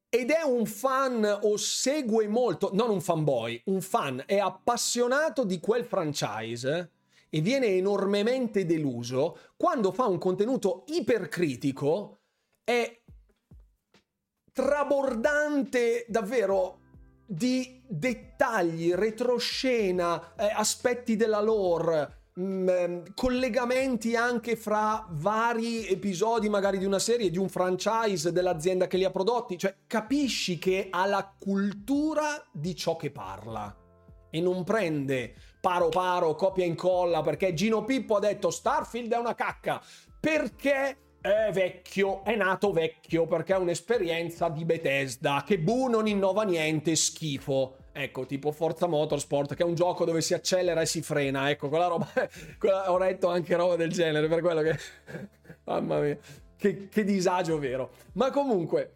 ed 0.08 0.30
è 0.30 0.42
un 0.42 0.66
fan 0.66 1.38
o 1.42 1.56
segue 1.56 2.26
molto, 2.26 2.70
non 2.74 2.90
un 2.90 3.00
fanboy, 3.00 3.62
un 3.66 3.80
fan, 3.80 4.24
è 4.26 4.38
appassionato 4.38 5.44
di 5.44 5.60
quel 5.60 5.84
franchise 5.84 6.90
e 7.34 7.40
viene 7.40 7.68
enormemente 7.68 8.66
deluso, 8.66 9.38
quando 9.56 9.90
fa 9.90 10.04
un 10.04 10.18
contenuto 10.18 10.84
ipercritico 10.88 12.18
è 12.62 13.00
trabordante 14.52 16.04
davvero 16.08 16.80
di 17.24 17.82
dettagli, 17.88 18.92
retroscena, 18.92 20.34
eh, 20.36 20.52
aspetti 20.54 21.16
della 21.16 21.40
lore, 21.40 22.24
mh, 22.34 22.42
mm, 22.42 22.68
ehm, 22.68 23.14
collegamenti 23.14 24.14
anche 24.14 24.54
fra 24.54 25.06
vari 25.12 25.86
episodi 25.88 26.50
magari 26.50 26.76
di 26.76 26.84
una 26.84 26.98
serie, 26.98 27.30
di 27.30 27.38
un 27.38 27.48
franchise, 27.48 28.30
dell'azienda 28.30 28.86
che 28.86 28.98
li 28.98 29.04
ha 29.04 29.10
prodotti, 29.10 29.56
cioè 29.56 29.74
capisci 29.86 30.58
che 30.58 30.88
ha 30.90 31.06
la 31.06 31.34
cultura 31.38 32.46
di 32.52 32.76
ciò 32.76 32.96
che 32.96 33.10
parla 33.10 33.74
e 34.28 34.38
non 34.42 34.64
prende 34.64 35.34
paro 35.62 35.90
paro, 35.90 36.34
copia 36.34 36.64
e 36.64 36.66
incolla 36.66 37.22
perché 37.22 37.54
Gino 37.54 37.84
Pippo 37.84 38.16
ha 38.16 38.18
detto 38.18 38.50
Starfield 38.50 39.12
è 39.12 39.16
una 39.16 39.36
cacca 39.36 39.80
perché 40.18 40.96
è 41.20 41.50
vecchio, 41.52 42.24
è 42.24 42.34
nato 42.34 42.72
vecchio 42.72 43.28
perché 43.28 43.54
è 43.54 43.56
un'esperienza 43.56 44.48
di 44.48 44.64
Bethesda 44.64 45.44
che 45.46 45.60
bu 45.60 45.86
non 45.86 46.08
innova 46.08 46.42
niente, 46.42 46.96
schifo. 46.96 47.76
Ecco, 47.92 48.26
tipo 48.26 48.50
Forza 48.50 48.88
Motorsport, 48.88 49.54
che 49.54 49.62
è 49.62 49.66
un 49.66 49.74
gioco 49.74 50.04
dove 50.04 50.20
si 50.20 50.34
accelera 50.34 50.80
e 50.80 50.86
si 50.86 51.00
frena. 51.00 51.48
Ecco, 51.48 51.68
quella 51.68 51.86
roba. 51.86 52.08
Quella, 52.58 52.90
ho 52.90 52.98
letto 52.98 53.28
anche 53.28 53.54
roba 53.54 53.76
del 53.76 53.92
genere, 53.92 54.26
per 54.26 54.40
quello 54.40 54.62
che. 54.62 54.78
Mamma 55.64 56.00
mia, 56.00 56.18
che, 56.56 56.88
che 56.88 57.04
disagio 57.04 57.58
vero. 57.58 57.90
Ma 58.14 58.30
comunque, 58.30 58.94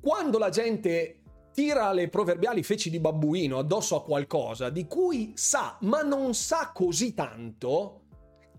quando 0.00 0.38
la 0.38 0.50
gente 0.50 1.19
tira 1.52 1.92
le 1.92 2.08
proverbiali 2.08 2.62
feci 2.62 2.90
di 2.90 3.00
babbuino 3.00 3.58
addosso 3.58 3.96
a 3.96 4.02
qualcosa 4.02 4.70
di 4.70 4.86
cui 4.86 5.32
sa, 5.34 5.76
ma 5.80 6.02
non 6.02 6.34
sa 6.34 6.70
così 6.72 7.14
tanto, 7.14 8.00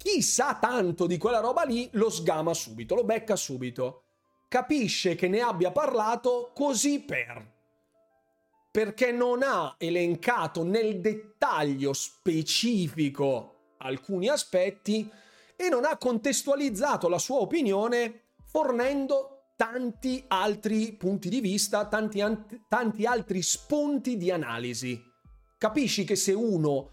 chi 0.02 0.24
sa 0.24 0.58
tanto 0.60 1.06
di 1.06 1.20
quella 1.20 1.39
roba 1.39 1.62
lì 1.62 1.88
lo 1.94 2.10
sgama 2.10 2.56
subito, 2.56 2.96
lo 2.96 3.04
becca 3.04 3.36
subito. 3.36 4.06
Capisce 4.48 5.14
che 5.14 5.28
ne 5.28 5.42
abbia 5.42 5.72
parlato 5.72 6.52
così 6.56 7.02
per. 7.02 7.60
Perché 8.72 9.12
non 9.12 9.44
ha 9.44 9.76
elencato 9.78 10.64
nel 10.64 11.00
dettaglio 11.02 11.94
specifico 11.94 13.76
alcuni 13.78 14.28
aspetti 14.28 15.08
e 15.56 15.70
non 15.70 15.86
ha 15.86 15.98
contestualizzato 15.98 17.08
la 17.08 17.20
sua 17.20 17.38
opinione 17.38 18.30
fornendo 18.44 19.41
tanti 19.62 20.24
altri 20.28 20.91
punti 20.93 21.30
di 21.30 21.39
vista, 21.39 21.86
tanti, 21.86 22.20
tanti 22.68 23.05
altri 23.05 23.43
spunti 23.43 24.18
di 24.18 24.32
analisi. 24.32 24.99
Capisci 25.55 26.03
che 26.03 26.16
se 26.16 26.34
uno 26.34 26.89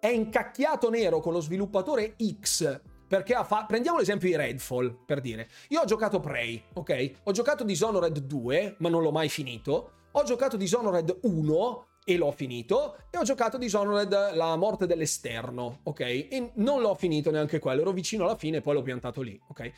è 0.00 0.06
incacchiato 0.06 0.88
nero 0.88 1.20
con 1.20 1.34
lo 1.34 1.40
sviluppatore 1.40 2.16
X 2.40 2.80
perché 3.06 3.34
ha 3.34 3.44
fatto... 3.44 3.66
Prendiamo 3.66 3.98
l'esempio 3.98 4.26
di 4.26 4.36
Redfall, 4.36 5.04
per 5.04 5.20
dire. 5.20 5.50
Io 5.68 5.82
ho 5.82 5.84
giocato 5.84 6.18
Prey, 6.18 6.62
ok? 6.72 7.10
Ho 7.24 7.32
giocato 7.32 7.62
Dishonored 7.62 8.20
2, 8.20 8.76
ma 8.78 8.88
non 8.88 9.02
l'ho 9.02 9.12
mai 9.12 9.28
finito. 9.28 9.90
Ho 10.12 10.22
giocato 10.22 10.56
Dishonored 10.56 11.18
1 11.24 11.86
e 12.06 12.16
l'ho 12.16 12.30
finito. 12.30 12.96
E 13.10 13.18
ho 13.18 13.22
giocato 13.22 13.58
Dishonored 13.58 14.34
La 14.34 14.56
morte 14.56 14.86
dell'esterno, 14.86 15.80
ok? 15.82 16.00
E 16.00 16.52
non 16.54 16.80
l'ho 16.80 16.94
finito 16.94 17.30
neanche 17.30 17.58
quello, 17.58 17.82
ero 17.82 17.92
vicino 17.92 18.24
alla 18.24 18.36
fine 18.36 18.56
e 18.56 18.60
poi 18.62 18.72
l'ho 18.72 18.82
piantato 18.82 19.20
lì, 19.20 19.38
ok? 19.48 19.72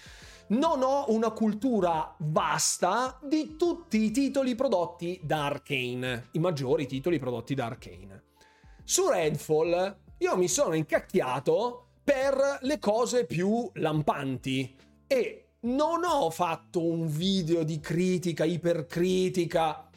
Non 0.51 0.83
ho 0.83 1.05
una 1.11 1.31
cultura 1.31 2.13
vasta 2.19 3.21
di 3.23 3.55
tutti 3.57 4.03
i 4.03 4.11
titoli 4.11 4.57
prodotti 4.57 5.21
da 5.23 5.45
Arkane, 5.45 6.31
i 6.33 6.41
maggiori 6.41 6.87
titoli 6.89 7.21
prodotti 7.21 7.55
da 7.55 7.67
Arkane. 7.67 8.25
Su 8.83 9.09
Redfall 9.09 9.99
io 10.19 10.37
mi 10.37 10.49
sono 10.49 10.75
incacchiato 10.75 11.91
per 12.03 12.59
le 12.63 12.81
cose 12.81 13.27
più 13.27 13.71
lampanti 13.75 14.77
e 15.07 15.51
non 15.61 16.03
ho 16.03 16.31
fatto 16.31 16.85
un 16.85 17.07
video 17.07 17.63
di 17.63 17.79
critica, 17.79 18.43
ipercritica, 18.43 19.89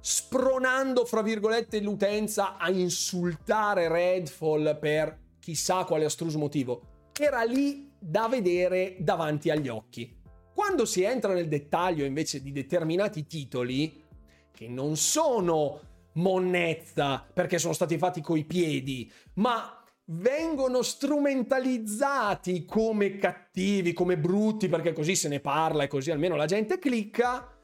spronando, 0.00 1.04
fra 1.04 1.20
virgolette, 1.20 1.80
l'utenza 1.80 2.56
a 2.56 2.70
insultare 2.70 3.88
Redfall 3.88 4.78
per 4.78 5.34
chissà 5.38 5.84
quale 5.84 6.06
astruso 6.06 6.38
motivo. 6.38 7.10
Era 7.12 7.42
lì 7.42 7.87
da 7.98 8.28
vedere 8.28 8.96
davanti 9.00 9.50
agli 9.50 9.68
occhi. 9.68 10.16
Quando 10.54 10.84
si 10.84 11.02
entra 11.02 11.32
nel 11.32 11.48
dettaglio 11.48 12.04
invece 12.04 12.42
di 12.42 12.52
determinati 12.52 13.26
titoli, 13.26 14.04
che 14.50 14.68
non 14.68 14.96
sono 14.96 15.80
monnezza 16.14 17.24
perché 17.32 17.58
sono 17.58 17.72
stati 17.72 17.96
fatti 17.96 18.20
coi 18.20 18.44
piedi, 18.44 19.10
ma 19.34 19.84
vengono 20.06 20.82
strumentalizzati 20.82 22.64
come 22.64 23.18
cattivi, 23.18 23.92
come 23.92 24.18
brutti, 24.18 24.68
perché 24.68 24.92
così 24.92 25.14
se 25.14 25.28
ne 25.28 25.40
parla 25.40 25.84
e 25.84 25.88
così 25.88 26.10
almeno 26.10 26.34
la 26.34 26.46
gente 26.46 26.78
clicca, 26.78 27.56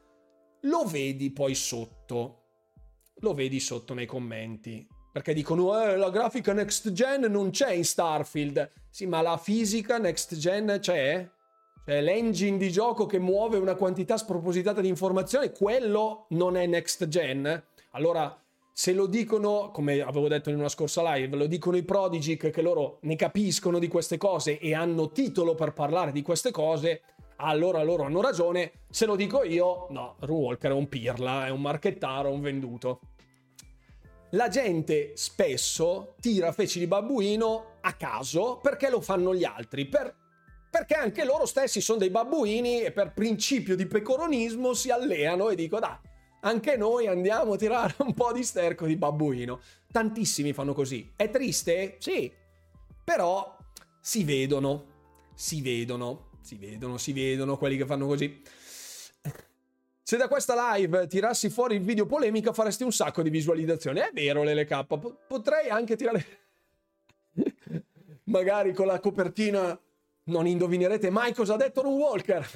lo 0.63 0.85
vedi 0.85 1.33
poi 1.33 1.55
sotto. 1.55 2.41
Lo 3.19 3.33
vedi 3.33 3.61
sotto 3.61 3.95
nei 3.95 4.07
commenti. 4.07 4.87
Perché 5.15 5.33
dicono, 5.33 5.81
eh, 5.81 5.97
la 5.97 6.11
grafica 6.11 6.53
next 6.53 6.91
gen 6.91 7.31
non 7.31 7.51
c'è 7.51 7.71
in 7.71 7.85
Starfield. 7.85 8.69
Sì, 8.91 9.07
ma 9.07 9.23
la 9.23 9.37
fisica 9.37 9.97
next 9.99 10.35
gen 10.35 10.79
c'è? 10.81 11.25
Cioè, 11.85 12.01
l'engine 12.01 12.57
di 12.57 12.69
gioco 12.69 13.07
che 13.07 13.21
muove 13.21 13.57
una 13.59 13.77
quantità 13.77 14.17
spropositata 14.17 14.81
di 14.81 14.89
informazioni, 14.89 15.53
quello 15.53 16.27
non 16.31 16.57
è 16.57 16.67
next 16.67 17.07
gen? 17.07 17.63
Allora, 17.93 18.37
se 18.73 18.93
lo 18.93 19.07
dicono, 19.07 19.71
come 19.73 20.01
avevo 20.01 20.27
detto 20.27 20.51
in 20.51 20.57
una 20.57 20.69
scorsa 20.69 21.15
live, 21.15 21.37
lo 21.37 21.47
dicono 21.47 21.77
i 21.77 21.85
Prodigy 21.85 22.37
che 22.37 22.61
loro 22.61 22.99
ne 23.03 23.15
capiscono 23.15 23.79
di 23.79 23.87
queste 23.87 24.17
cose 24.17 24.59
e 24.59 24.75
hanno 24.75 25.13
titolo 25.13 25.55
per 25.55 25.75
parlare 25.75 26.11
di 26.11 26.23
queste 26.23 26.51
cose, 26.51 27.03
allora 27.37 27.85
loro 27.85 28.03
hanno 28.03 28.21
ragione. 28.21 28.73
Se 28.91 29.07
lo 29.07 29.15
dico 29.15 29.45
io, 29.45 29.87
no, 29.91 30.17
Walker 30.27 30.73
è 30.73 30.75
un 30.75 30.89
pirla, 30.89 31.47
è 31.47 31.51
un 31.51 31.61
marchettaro, 31.61 32.33
un 32.33 32.41
venduto. 32.41 32.99
La 34.35 34.49
gente 34.49 35.13
spesso 35.15 36.17
tira 36.21 36.51
feci 36.51 36.81
di 36.81 36.89
babbuino 36.89 37.77
a 37.83 37.93
caso 37.93 38.59
perché 38.61 38.91
lo 38.91 39.01
fanno 39.01 39.33
gli 39.33 39.45
altri, 39.45 39.87
per, 39.87 40.13
perché 40.69 40.95
anche 40.95 41.25
loro 41.25 41.47
stessi 41.47 41.81
sono 41.81 42.01
dei 42.01 42.11
babbuini 42.11 42.83
e 42.83 42.91
per 42.91 43.13
principio 43.13 43.77
di 43.77 43.87
pecoronismo 43.87 44.75
si 44.75 44.91
alleano 44.91 45.51
e 45.51 45.55
dico 45.55 45.79
dai 45.79 45.97
anche 46.41 46.77
noi 46.77 47.07
andiamo 47.07 47.53
a 47.53 47.57
tirare 47.57 47.95
un 47.99 48.13
po' 48.13 48.33
di 48.33 48.43
sterco 48.43 48.87
di 48.87 48.97
babbuino. 48.97 49.61
Tantissimi 49.91 50.53
fanno 50.53 50.75
così. 50.75 51.13
È 51.17 51.31
triste? 51.31 51.97
Sì. 51.99 52.31
Però 53.03 53.57
si 54.01 54.25
vedono, 54.25 54.87
si 55.35 55.63
vedono, 55.63 56.31
si 56.43 56.57
vedono, 56.57 56.99
si 56.99 57.13
vedono 57.13 57.57
quelli 57.57 57.77
che 57.77 57.87
fanno 57.87 58.07
così. 58.07 58.43
Se 60.07 60.19
da 60.19 60.29
questa 60.29 60.75
live 60.75 61.07
tirassi 61.07 61.49
fuori 61.49 61.77
il 61.77 61.83
video 61.83 62.05
polemica 62.05 62.53
faresti 62.53 62.85
un 62.85 62.93
sacco 62.93 63.23
di 63.23 63.31
visualizzazioni. 63.31 64.01
È 64.01 64.11
vero, 64.13 64.45
LLK. 64.45 64.87
Potrei 65.27 65.71
anche 65.71 65.97
tirare... 65.97 66.27
Magari 68.25 68.75
con 68.75 68.87
la 68.87 69.01
copertina 69.01 69.79
non 70.25 70.47
indovinerete 70.47 71.09
mai 71.11 71.33
cosa 71.33 71.55
ha 71.55 71.57
detto 71.57 71.81
Ron 71.83 71.95
Walker. 71.95 72.47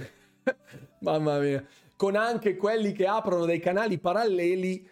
Mamma 1.01 1.38
mia 1.38 1.66
con 1.99 2.14
anche 2.14 2.57
quelli 2.57 2.92
che 2.92 3.09
aprono 3.09 3.44
dei 3.44 3.59
canali 3.59 3.99
paralleli 3.99 4.88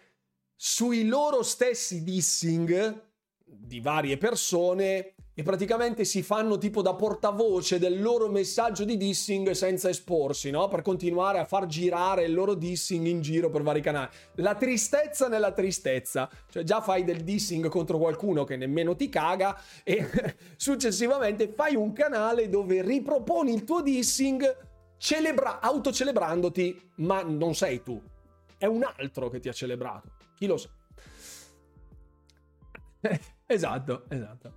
sui 0.53 1.07
loro 1.07 1.41
stessi 1.41 2.03
dissing 2.03 3.01
di 3.45 3.79
varie 3.79 4.17
persone 4.17 5.13
e 5.39 5.43
praticamente 5.43 6.03
si 6.03 6.23
fanno 6.23 6.57
tipo 6.57 6.81
da 6.81 6.95
portavoce 6.95 7.77
del 7.77 8.01
loro 8.01 8.27
messaggio 8.27 8.83
di 8.83 8.97
dissing 8.97 9.51
senza 9.51 9.87
esporsi, 9.87 10.49
no? 10.49 10.67
Per 10.67 10.81
continuare 10.81 11.37
a 11.37 11.45
far 11.45 11.67
girare 11.67 12.23
il 12.23 12.33
loro 12.33 12.55
dissing 12.55 13.05
in 13.05 13.21
giro 13.21 13.51
per 13.51 13.61
vari 13.61 13.79
canali. 13.79 14.09
La 14.37 14.55
tristezza 14.55 15.27
nella 15.27 15.51
tristezza, 15.51 16.27
cioè 16.49 16.63
già 16.63 16.81
fai 16.81 17.03
del 17.03 17.23
dissing 17.23 17.67
contro 17.67 17.99
qualcuno 17.99 18.45
che 18.45 18.57
nemmeno 18.57 18.95
ti 18.95 19.09
caga 19.09 19.61
e 19.83 20.09
successivamente 20.57 21.49
fai 21.49 21.75
un 21.75 21.93
canale 21.93 22.49
dove 22.49 22.81
riproponi 22.81 23.53
il 23.53 23.63
tuo 23.63 23.83
dissing 23.83 24.57
celebra- 24.97 25.59
autocelebrandoti, 25.59 26.93
ma 26.95 27.21
non 27.21 27.53
sei 27.53 27.83
tu. 27.83 28.01
È 28.57 28.65
un 28.65 28.83
altro 28.83 29.29
che 29.29 29.39
ti 29.39 29.49
ha 29.49 29.53
celebrato. 29.53 30.09
Chi 30.35 30.47
lo 30.47 30.57
sa? 30.57 30.69
esatto, 33.45 34.05
esatto. 34.09 34.56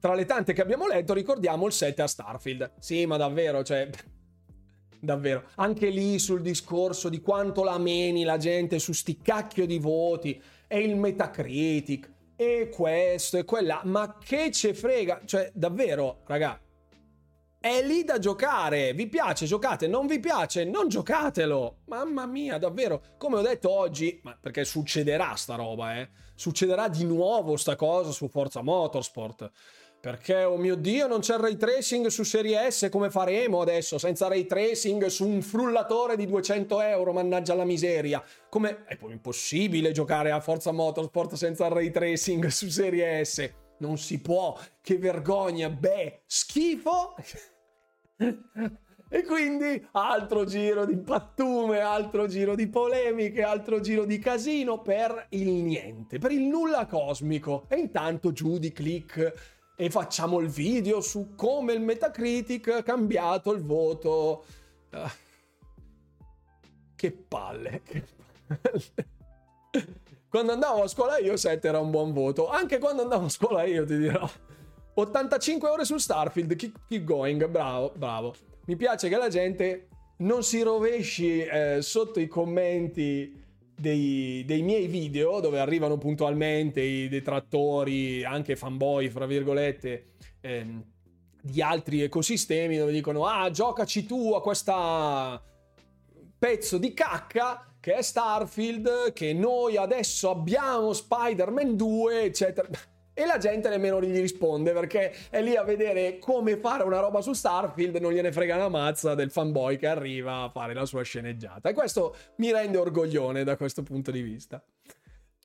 Tra 0.00 0.14
le 0.14 0.24
tante 0.24 0.54
che 0.54 0.62
abbiamo 0.62 0.86
letto, 0.86 1.12
ricordiamo 1.12 1.66
il 1.66 1.72
7 1.72 2.00
a 2.00 2.06
Starfield. 2.06 2.72
Sì, 2.78 3.04
ma 3.04 3.16
davvero, 3.18 3.62
cioè... 3.62 3.88
davvero. 4.98 5.44
Anche 5.56 5.90
lì 5.90 6.18
sul 6.18 6.40
discorso 6.40 7.08
di 7.08 7.20
quanto 7.20 7.62
la 7.62 7.78
meni 7.78 8.24
la 8.24 8.38
gente 8.38 8.78
su 8.78 8.92
sti 8.92 9.18
cacchio 9.20 9.66
di 9.66 9.78
voti 9.78 10.40
e 10.66 10.80
il 10.80 10.96
Metacritic 10.96 12.10
e 12.34 12.70
questo 12.74 13.36
e 13.36 13.44
quella. 13.44 13.82
Ma 13.84 14.16
che 14.18 14.50
ce 14.50 14.72
frega? 14.72 15.20
Cioè, 15.26 15.50
davvero, 15.54 16.22
raga, 16.26 16.58
è 17.60 17.82
lì 17.82 18.04
da 18.04 18.18
giocare. 18.18 18.94
Vi 18.94 19.06
piace, 19.06 19.44
giocate. 19.44 19.86
Non 19.86 20.06
vi 20.06 20.18
piace, 20.18 20.64
non 20.64 20.88
giocatelo. 20.88 21.80
Mamma 21.88 22.24
mia, 22.24 22.56
davvero. 22.56 23.02
Come 23.18 23.36
ho 23.36 23.42
detto 23.42 23.70
oggi, 23.70 24.18
ma 24.22 24.34
perché 24.40 24.64
succederà 24.64 25.34
sta 25.34 25.56
roba, 25.56 25.98
eh? 25.98 26.08
Succederà 26.34 26.88
di 26.88 27.04
nuovo 27.04 27.58
sta 27.58 27.76
cosa 27.76 28.12
su 28.12 28.28
Forza 28.28 28.62
Motorsport. 28.62 29.50
Perché, 30.00 30.44
oh 30.44 30.56
mio 30.56 30.76
Dio, 30.76 31.06
non 31.06 31.20
c'è 31.20 31.36
ray 31.36 31.56
tracing 31.56 32.06
su 32.06 32.22
Serie 32.22 32.70
S, 32.70 32.88
come 32.90 33.10
faremo 33.10 33.60
adesso? 33.60 33.98
Senza 33.98 34.28
ray 34.28 34.46
tracing 34.46 35.06
su 35.06 35.26
un 35.26 35.42
frullatore 35.42 36.16
di 36.16 36.26
200 36.26 36.80
euro, 36.80 37.12
mannaggia 37.12 37.54
la 37.54 37.64
miseria. 37.64 38.22
Come... 38.48 38.84
È 38.86 38.96
impossibile 39.02 39.92
giocare 39.92 40.30
a 40.30 40.40
Forza 40.40 40.72
Motorsport 40.72 41.34
senza 41.34 41.68
ray 41.68 41.90
tracing 41.90 42.46
su 42.46 42.68
Serie 42.68 43.22
S 43.24 43.52
non 43.80 43.98
si 43.98 44.20
può, 44.20 44.58
che 44.80 44.96
vergogna, 44.98 45.68
beh, 45.68 46.22
schifo. 46.26 47.14
e 49.12 49.24
quindi 49.24 49.86
altro 49.92 50.44
giro 50.44 50.84
di 50.84 50.96
pattume, 50.96 51.80
altro 51.80 52.26
giro 52.26 52.54
di 52.54 52.68
polemiche, 52.68 53.42
altro 53.42 53.80
giro 53.80 54.04
di 54.04 54.18
casino 54.18 54.80
per 54.80 55.26
il 55.30 55.48
niente, 55.48 56.18
per 56.18 56.30
il 56.30 56.42
nulla 56.42 56.86
cosmico. 56.86 57.64
E 57.68 57.76
intanto 57.76 58.32
giù 58.32 58.58
di 58.58 58.72
click 58.72 59.58
e 59.80 59.88
facciamo 59.88 60.40
il 60.40 60.48
video 60.48 61.00
su 61.00 61.34
come 61.34 61.72
il 61.72 61.80
Metacritic 61.80 62.68
ha 62.68 62.82
cambiato 62.82 63.50
il 63.50 63.62
voto. 63.62 64.44
Ah. 64.90 65.10
Che 66.94 67.10
palle. 67.10 67.80
Che 67.82 68.04
palle. 68.46 69.08
Quando 70.28 70.52
andavo 70.52 70.82
a 70.82 70.86
scuola 70.86 71.16
io 71.16 71.34
7 71.34 71.66
era 71.66 71.78
un 71.78 71.90
buon 71.90 72.12
voto. 72.12 72.50
Anche 72.50 72.76
quando 72.76 73.00
andavo 73.00 73.24
a 73.24 73.28
scuola 73.30 73.64
io 73.64 73.86
ti 73.86 73.96
dirò. 73.96 74.28
85 74.92 75.70
ore 75.70 75.86
su 75.86 75.96
Starfield, 75.96 76.56
keep, 76.56 76.80
keep 76.86 77.04
going, 77.04 77.46
bravo, 77.46 77.90
bravo. 77.96 78.34
Mi 78.66 78.76
piace 78.76 79.08
che 79.08 79.16
la 79.16 79.30
gente 79.30 79.88
non 80.18 80.42
si 80.42 80.60
rovesci 80.60 81.42
eh, 81.42 81.78
sotto 81.80 82.20
i 82.20 82.28
commenti 82.28 83.39
dei, 83.80 84.44
dei, 84.46 84.62
miei 84.62 84.86
video 84.86 85.40
dove 85.40 85.58
arrivano 85.58 85.96
puntualmente 85.96 86.80
i 86.80 87.08
detrattori, 87.08 88.24
anche 88.24 88.54
fanboy, 88.54 89.08
fra 89.08 89.26
virgolette, 89.26 90.12
ehm, 90.40 90.84
di 91.42 91.62
altri 91.62 92.02
ecosistemi 92.02 92.76
dove 92.76 92.92
dicono 92.92 93.24
ah 93.24 93.50
giocaci 93.50 94.04
tu 94.04 94.34
a 94.34 94.42
questa 94.42 95.42
pezzo 96.38 96.76
di 96.76 96.92
cacca 96.92 97.70
che 97.80 97.94
è 97.94 98.02
Starfield, 98.02 99.14
che 99.14 99.32
noi 99.32 99.78
adesso 99.78 100.28
abbiamo 100.28 100.92
Spider-Man 100.92 101.76
2, 101.76 102.22
eccetera. 102.22 102.68
E 103.22 103.26
la 103.26 103.38
gente 103.38 103.68
nemmeno 103.68 104.00
gli 104.00 104.18
risponde 104.18 104.72
perché 104.72 105.14
è 105.28 105.42
lì 105.42 105.56
a 105.56 105.62
vedere 105.62 106.18
come 106.18 106.56
fare 106.56 106.84
una 106.84 107.00
roba 107.00 107.20
su 107.20 107.32
Starfield 107.32 107.96
non 107.96 108.12
gliene 108.12 108.32
frega 108.32 108.56
una 108.56 108.68
mazza 108.68 109.14
del 109.14 109.30
fanboy 109.30 109.76
che 109.76 109.86
arriva 109.86 110.42
a 110.42 110.48
fare 110.50 110.72
la 110.72 110.86
sua 110.86 111.02
sceneggiata 111.02 111.68
e 111.68 111.74
questo 111.74 112.16
mi 112.36 112.50
rende 112.50 112.78
orgoglione 112.78 113.44
da 113.44 113.56
questo 113.56 113.82
punto 113.82 114.10
di 114.10 114.22
vista. 114.22 114.62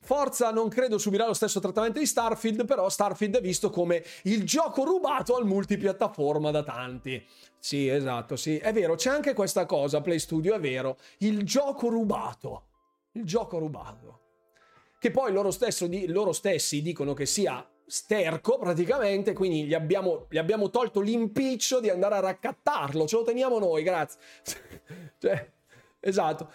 Forza 0.01 0.51
non 0.51 0.69
credo 0.69 0.99
subirà 0.99 1.25
lo 1.25 1.33
stesso 1.33 1.59
trattamento 1.59 1.97
di 1.97 2.05
Starfield, 2.05 2.65
però 2.65 2.87
Starfield 2.89 3.37
è 3.37 3.41
visto 3.41 3.71
come 3.71 4.03
il 4.23 4.43
gioco 4.43 4.83
rubato 4.83 5.35
al 5.35 5.45
multipiattaforma 5.45 6.51
da 6.51 6.61
tanti. 6.61 7.25
Sì, 7.57 7.87
esatto, 7.87 8.35
sì, 8.35 8.57
è 8.57 8.71
vero, 8.71 8.93
c'è 8.93 9.09
anche 9.09 9.33
questa 9.33 9.65
cosa, 9.65 10.01
Play 10.01 10.19
Studio, 10.19 10.53
è 10.53 10.59
vero, 10.59 10.97
il 11.19 11.43
gioco 11.43 11.89
rubato. 11.89 12.67
Il 13.13 13.23
gioco 13.23 13.57
rubato. 13.57 14.24
Che 15.05 15.11
poi 15.11 15.31
loro, 15.31 15.51
stesso, 15.51 15.87
loro 16.07 16.33
stessi 16.33 16.81
dicono 16.81 17.13
che 17.13 17.27
sia 17.27 17.63
sterco 17.85 18.57
praticamente, 18.57 19.33
quindi 19.33 19.65
gli 19.65 19.75
abbiamo, 19.75 20.25
gli 20.31 20.39
abbiamo 20.39 20.71
tolto 20.71 20.99
l'impiccio 20.99 21.79
di 21.79 21.91
andare 21.91 22.15
a 22.15 22.21
raccattarlo, 22.21 23.05
ce 23.05 23.17
lo 23.17 23.21
teniamo 23.21 23.59
noi, 23.59 23.83
grazie. 23.83 24.19
cioè, 25.21 25.47
esatto. 25.99 26.49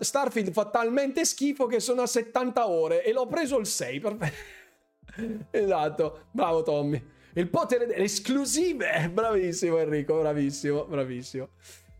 Starfield 0.00 0.50
fa 0.50 0.70
talmente 0.70 1.24
schifo 1.24 1.66
che 1.66 1.78
sono 1.78 2.02
a 2.02 2.08
70 2.08 2.68
ore 2.68 3.04
e 3.04 3.12
l'ho 3.12 3.28
preso 3.28 3.60
il 3.60 3.66
6, 3.66 4.00
perfetto. 4.00 5.46
esatto, 5.56 6.24
bravo 6.32 6.64
Tommy. 6.64 7.00
Il 7.34 7.48
potere 7.48 7.86
delle 7.86 8.02
esclusive, 8.02 9.08
bravissimo 9.14 9.78
Enrico, 9.78 10.18
bravissimo, 10.18 10.84
bravissimo. 10.86 11.50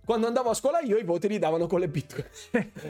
Quando 0.05 0.27
andavo 0.27 0.51
a 0.51 0.55
scuola 0.55 0.81
io 0.81 0.99
i 0.99 1.05
voti 1.05 1.29
li 1.29 1.39
davano 1.39 1.67
con 1.67 1.79
le 1.79 1.89
pitture, 1.89 2.29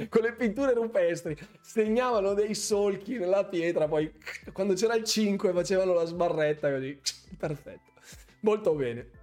con 0.08 0.22
le 0.22 0.32
pitture 0.32 0.72
rupestri, 0.72 1.36
segnavano 1.60 2.32
dei 2.32 2.54
solchi 2.54 3.18
nella 3.18 3.44
pietra, 3.44 3.86
poi 3.86 4.10
quando 4.52 4.72
c'era 4.72 4.94
il 4.94 5.04
5 5.04 5.52
facevano 5.52 5.92
la 5.92 6.06
sbarretta 6.06 6.72
così, 6.72 6.98
perfetto. 7.36 7.90
Molto 8.40 8.74
bene. 8.74 9.20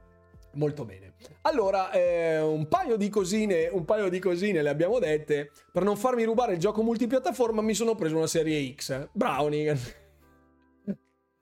Molto 0.53 0.83
bene. 0.83 1.13
Allora, 1.41 1.91
eh, 1.91 2.39
un, 2.39 2.67
paio 2.67 2.95
di 2.95 3.09
cosine, 3.09 3.69
un 3.71 3.85
paio 3.85 4.09
di 4.09 4.19
cosine 4.19 4.61
le 4.61 4.69
abbiamo 4.69 4.99
dette. 4.99 5.51
Per 5.71 5.83
non 5.83 5.95
farmi 5.95 6.23
rubare 6.23 6.53
il 6.53 6.59
gioco 6.59 6.81
multipiattaforma 6.81 7.61
mi 7.61 7.73
sono 7.73 7.95
preso 7.95 8.15
una 8.17 8.27
serie 8.27 8.73
X. 8.73 9.09
Browning. 9.11 9.77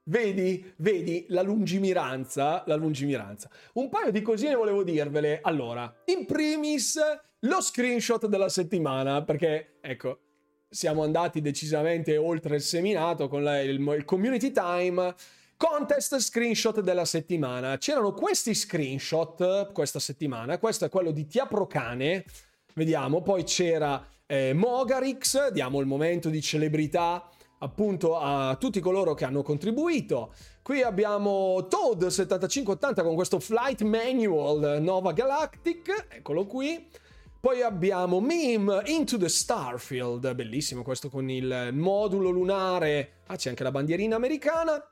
Vedi, 0.09 0.73
vedi 0.77 1.25
la 1.29 1.41
lungimiranza, 1.41 2.63
la 2.65 2.75
lungimiranza. 2.75 3.49
Un 3.73 3.89
paio 3.89 4.11
di 4.11 4.21
cosine 4.21 4.55
volevo 4.55 4.83
dirvele. 4.83 5.39
Allora, 5.41 5.93
in 6.05 6.25
primis 6.25 6.97
lo 7.39 7.61
screenshot 7.61 8.25
della 8.27 8.47
settimana, 8.47 9.23
perché 9.23 9.77
ecco, 9.81 10.19
siamo 10.69 11.03
andati 11.03 11.41
decisamente 11.41 12.15
oltre 12.15 12.55
il 12.55 12.61
seminato 12.61 13.27
con 13.27 13.43
la, 13.43 13.59
il, 13.59 13.79
il 13.79 14.05
community 14.05 14.51
time 14.51 15.13
Contest 15.57 16.19
screenshot 16.19 16.81
della 16.81 17.03
settimana. 17.03 17.77
C'erano 17.79 18.13
questi 18.13 18.53
screenshot 18.53 19.71
questa 19.71 19.99
settimana. 19.99 20.59
Questo 20.59 20.85
è 20.85 20.89
quello 20.89 21.09
di 21.09 21.25
Tiaprocane. 21.25 22.25
Vediamo. 22.75 23.23
Poi 23.23 23.43
c'era 23.43 24.07
eh, 24.27 24.53
Mogarix. 24.53 25.49
Diamo 25.49 25.79
il 25.79 25.87
momento 25.87 26.29
di 26.29 26.41
celebrità 26.41 27.27
appunto 27.59 28.17
a 28.17 28.55
tutti 28.59 28.79
coloro 28.79 29.13
che 29.13 29.25
hanno 29.25 29.41
contribuito. 29.41 30.33
Qui 30.61 30.81
abbiamo 30.81 31.67
Toad 31.67 32.07
7580 32.07 33.03
con 33.03 33.15
questo 33.15 33.39
Flight 33.39 33.81
Manual 33.81 34.81
Nova 34.81 35.13
Galactic. 35.13 36.07
Eccolo 36.09 36.45
qui. 36.45 36.87
Poi 37.39 37.61
abbiamo 37.61 38.19
Meme 38.19 38.81
Into 38.85 39.17
the 39.17 39.29
Starfield, 39.29 40.33
bellissimo 40.33 40.83
questo 40.83 41.09
con 41.09 41.29
il 41.29 41.69
modulo 41.71 42.29
lunare. 42.29 43.19
Ah, 43.27 43.35
c'è 43.35 43.49
anche 43.49 43.63
la 43.63 43.71
bandierina 43.71 44.15
americana. 44.15 44.83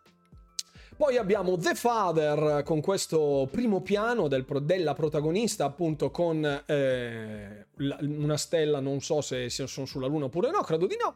Poi 0.95 1.18
abbiamo 1.18 1.57
The 1.57 1.76
Father 1.76 2.63
con 2.63 2.80
questo 2.80 3.49
primo 3.51 3.82
piano 3.82 4.30
del, 4.30 4.45
della 4.61 4.93
protagonista, 4.93 5.66
appunto 5.66 6.09
con 6.09 6.63
eh, 6.66 7.66
una 7.99 8.38
stella, 8.38 8.80
non 8.80 9.01
so 9.01 9.20
se, 9.20 9.49
sono 9.49 9.86
sulla 9.86 10.07
Luna 10.07 10.26
oppure 10.26 10.51
no, 10.51 10.61
credo 10.61 10.88
di 10.88 10.95
no. 10.97 11.16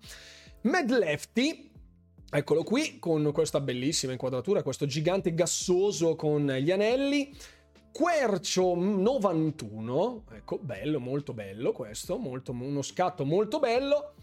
Mad 0.62 0.92
Lefty, 0.92 1.72
eccolo 2.30 2.64
qui, 2.64 3.00
con 3.00 3.32
questa 3.32 3.62
bellissima 3.62 4.12
inquadratura, 4.12 4.62
questo 4.62 4.86
gigante 4.86 5.34
gassoso 5.34 6.18
con 6.18 6.48
gli 6.48 6.70
anelli. 6.70 7.34
Quercio 7.94 8.76
91, 8.76 10.24
ecco, 10.34 10.58
bello, 10.58 11.00
molto 11.00 11.34
bello 11.34 11.72
questo, 11.72 12.18
molto, 12.18 12.52
uno 12.52 12.82
scatto 12.82 13.24
molto 13.24 13.60
bello. 13.60 14.16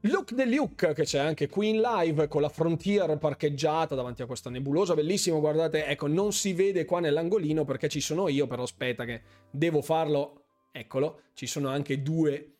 Look 0.00 0.34
the 0.34 0.46
Luke 0.46 0.94
che 0.94 1.02
c'è 1.02 1.18
anche 1.18 1.46
qui 1.46 1.68
in 1.68 1.82
live 1.82 2.26
con 2.26 2.40
la 2.40 2.48
Frontier 2.48 3.18
parcheggiata 3.18 3.94
davanti 3.94 4.22
a 4.22 4.26
questa 4.26 4.48
nebulosa, 4.48 4.94
bellissimo, 4.94 5.40
guardate, 5.40 5.84
ecco, 5.84 6.06
non 6.06 6.32
si 6.32 6.54
vede 6.54 6.86
qua 6.86 7.00
nell'angolino 7.00 7.66
perché 7.66 7.90
ci 7.90 8.00
sono 8.00 8.28
io, 8.28 8.46
però 8.46 8.62
aspetta 8.62 9.04
che 9.04 9.20
devo 9.50 9.82
farlo, 9.82 10.44
eccolo, 10.70 11.20
ci 11.34 11.46
sono 11.46 11.68
anche 11.68 12.00
due, 12.00 12.55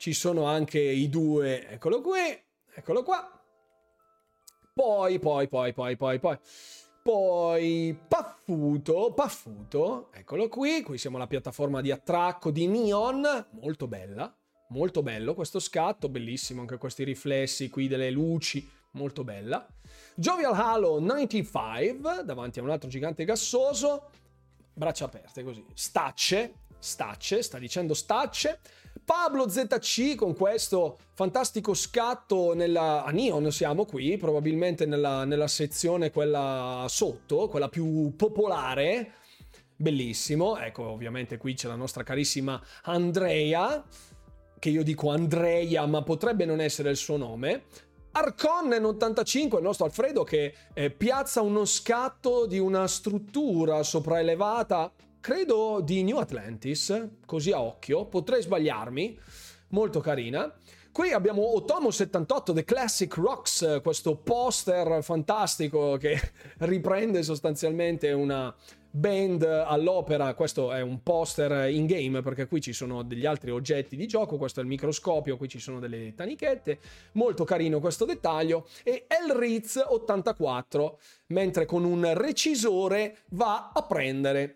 ci 0.00 0.14
sono 0.14 0.44
anche 0.44 0.80
i 0.80 1.10
due, 1.10 1.68
eccolo 1.68 2.00
qui, 2.00 2.20
eccolo 2.74 3.02
qua, 3.02 3.30
poi, 4.72 5.18
poi, 5.18 5.46
poi, 5.46 5.74
poi, 5.74 5.94
poi, 5.94 6.18
poi, 6.18 6.38
poi 7.02 7.98
Paffuto, 8.08 9.12
Paffuto, 9.12 10.10
eccolo 10.14 10.48
qui, 10.48 10.80
qui 10.80 10.96
siamo 10.96 11.18
alla 11.18 11.26
piattaforma 11.26 11.82
di 11.82 11.90
attracco 11.90 12.50
di 12.50 12.66
Neon, 12.66 13.48
molto 13.60 13.86
bella, 13.88 14.34
molto 14.70 15.02
bello 15.02 15.34
questo 15.34 15.58
scatto, 15.58 16.08
bellissimo 16.08 16.62
anche 16.62 16.78
questi 16.78 17.04
riflessi 17.04 17.68
qui 17.68 17.86
delle 17.86 18.10
luci, 18.10 18.66
molto 18.92 19.22
bella. 19.22 19.66
Jovial 20.14 20.54
Halo 20.54 20.98
95 20.98 22.22
davanti 22.24 22.58
a 22.58 22.62
un 22.62 22.70
altro 22.70 22.88
gigante 22.88 23.26
gassoso, 23.26 24.08
braccia 24.72 25.04
aperte 25.04 25.42
così, 25.42 25.62
stacce, 25.74 26.54
stacce, 26.78 27.42
sta 27.42 27.58
dicendo 27.58 27.92
stacce. 27.92 28.60
Pablo 29.10 29.48
ZC 29.48 30.14
con 30.14 30.36
questo 30.36 30.96
fantastico 31.14 31.74
scatto 31.74 32.54
nella, 32.54 33.02
a 33.02 33.10
Neon 33.10 33.50
siamo 33.50 33.84
qui, 33.84 34.16
probabilmente 34.16 34.86
nella, 34.86 35.24
nella 35.24 35.48
sezione 35.48 36.12
quella 36.12 36.86
sotto, 36.88 37.48
quella 37.48 37.68
più 37.68 38.14
popolare. 38.14 39.14
Bellissimo, 39.74 40.56
ecco 40.58 40.84
ovviamente 40.84 41.38
qui 41.38 41.54
c'è 41.54 41.66
la 41.66 41.74
nostra 41.74 42.04
carissima 42.04 42.62
Andrea 42.82 43.84
che 44.60 44.68
io 44.68 44.84
dico 44.84 45.10
Andrea, 45.10 45.84
ma 45.86 46.04
potrebbe 46.04 46.44
non 46.44 46.60
essere 46.60 46.90
il 46.90 46.96
suo 46.96 47.16
nome. 47.16 47.64
Arconnen 48.12 48.84
85, 48.84 49.58
il 49.58 49.64
nostro 49.64 49.86
Alfredo, 49.86 50.22
che 50.22 50.54
eh, 50.72 50.90
piazza 50.92 51.40
uno 51.40 51.64
scatto 51.64 52.46
di 52.46 52.60
una 52.60 52.86
struttura 52.86 53.82
sopraelevata, 53.82 54.92
credo 55.20 55.80
di 55.82 56.02
New 56.02 56.18
Atlantis, 56.18 57.08
così 57.26 57.52
a 57.52 57.60
occhio, 57.60 58.06
potrei 58.06 58.42
sbagliarmi, 58.42 59.18
molto 59.68 60.00
carina. 60.00 60.52
Qui 60.92 61.12
abbiamo 61.12 61.54
Otomo 61.54 61.90
78 61.90 62.52
The 62.52 62.64
Classic 62.64 63.14
Rocks, 63.14 63.80
questo 63.82 64.16
poster 64.16 65.02
fantastico 65.02 65.96
che 65.96 66.18
riprende 66.58 67.22
sostanzialmente 67.22 68.10
una, 68.10 68.54
band 68.90 69.42
all'opera, 69.42 70.34
questo 70.34 70.72
è 70.72 70.80
un 70.80 71.02
poster 71.02 71.70
in 71.70 71.86
game 71.86 72.22
perché 72.22 72.46
qui 72.46 72.60
ci 72.60 72.72
sono 72.72 73.02
degli 73.02 73.24
altri 73.24 73.50
oggetti 73.50 73.96
di 73.96 74.06
gioco, 74.06 74.36
questo 74.36 74.60
è 74.60 74.62
il 74.62 74.68
microscopio, 74.68 75.36
qui 75.36 75.48
ci 75.48 75.60
sono 75.60 75.78
delle 75.78 76.14
tanichette, 76.14 76.80
molto 77.12 77.44
carino 77.44 77.80
questo 77.80 78.04
dettaglio. 78.04 78.66
E 78.82 79.06
Elriz 79.06 79.80
84, 79.86 80.98
mentre 81.28 81.66
con 81.66 81.84
un 81.84 82.12
recisore 82.14 83.18
va 83.30 83.70
a 83.72 83.82
prendere 83.84 84.54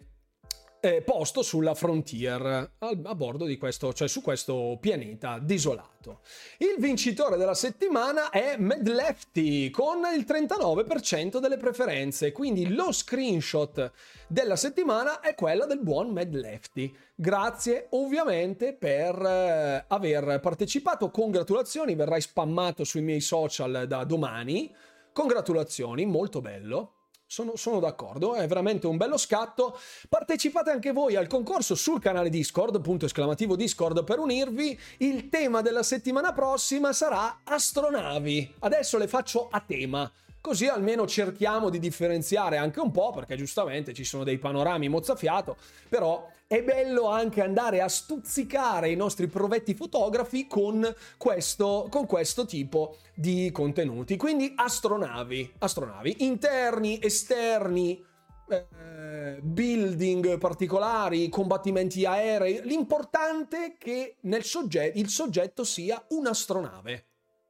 eh, 0.84 1.00
posto 1.00 1.42
sulla 1.42 1.74
frontier 1.74 2.42
a, 2.42 2.70
a, 2.78 3.14
bordo 3.14 3.46
di 3.46 3.56
questo, 3.56 3.94
cioè 3.94 4.06
su 4.06 4.20
questo 4.20 4.76
pianeta 4.78 5.38
desolato. 5.38 6.20
Il 6.58 6.74
vincitore 6.78 7.38
della 7.38 7.54
settimana 7.54 8.28
è 8.28 8.58
Mad 8.58 8.86
Lefty 8.86 9.70
con 9.70 10.00
il 10.14 10.26
39% 10.28 11.38
delle 11.38 11.56
preferenze, 11.56 12.32
quindi 12.32 12.68
lo 12.68 12.92
screenshot 12.92 13.92
della 14.28 14.56
settimana 14.56 15.20
è 15.20 15.34
quella 15.34 15.64
del 15.64 15.80
buon 15.80 16.10
Mad 16.10 16.34
Lefty. 16.34 16.94
Grazie 17.14 17.86
ovviamente 17.90 18.74
per 18.74 19.18
eh, 19.24 19.84
aver 19.88 20.38
partecipato, 20.40 21.10
congratulazioni, 21.10 21.94
verrai 21.94 22.20
spammato 22.20 22.84
sui 22.84 23.00
miei 23.00 23.20
social 23.22 23.86
da 23.88 24.04
domani. 24.04 24.70
Congratulazioni, 25.14 26.04
molto 26.04 26.42
bello. 26.42 26.93
Sono, 27.34 27.56
sono, 27.56 27.80
d'accordo, 27.80 28.36
è 28.36 28.46
veramente 28.46 28.86
un 28.86 28.96
bello 28.96 29.16
scatto. 29.16 29.76
Partecipate 30.08 30.70
anche 30.70 30.92
voi 30.92 31.16
al 31.16 31.26
concorso 31.26 31.74
sul 31.74 32.00
canale 32.00 32.30
Discord, 32.30 32.80
punto 32.80 33.06
esclamativo 33.06 33.56
Discord 33.56 34.04
per 34.04 34.20
unirvi. 34.20 34.78
Il 34.98 35.28
tema 35.30 35.60
della 35.60 35.82
settimana 35.82 36.32
prossima 36.32 36.92
sarà 36.92 37.40
astronavi. 37.42 38.54
Adesso 38.60 38.98
le 38.98 39.08
faccio 39.08 39.48
a 39.50 39.60
tema. 39.66 40.08
Così 40.44 40.66
almeno 40.66 41.06
cerchiamo 41.06 41.70
di 41.70 41.78
differenziare 41.78 42.58
anche 42.58 42.78
un 42.78 42.90
po', 42.90 43.12
perché 43.12 43.34
giustamente 43.34 43.94
ci 43.94 44.04
sono 44.04 44.24
dei 44.24 44.36
panorami 44.36 44.90
mozzafiato, 44.90 45.56
però 45.88 46.30
è 46.46 46.62
bello 46.62 47.08
anche 47.08 47.40
andare 47.40 47.80
a 47.80 47.88
stuzzicare 47.88 48.90
i 48.90 48.94
nostri 48.94 49.26
provetti 49.26 49.72
fotografi 49.72 50.46
con 50.46 50.94
questo, 51.16 51.86
con 51.88 52.04
questo 52.04 52.44
tipo 52.44 52.98
di 53.14 53.50
contenuti. 53.52 54.18
Quindi 54.18 54.52
astronavi, 54.54 55.54
astronavi 55.60 56.16
interni, 56.18 56.98
esterni, 57.02 58.04
eh, 58.50 59.38
building 59.40 60.36
particolari, 60.36 61.30
combattimenti 61.30 62.04
aerei. 62.04 62.60
L'importante 62.64 63.64
è 63.64 63.76
che 63.78 64.16
soggetto, 64.42 64.98
il 64.98 65.08
soggetto 65.08 65.64
sia 65.64 66.04
un'astronave. 66.10 67.06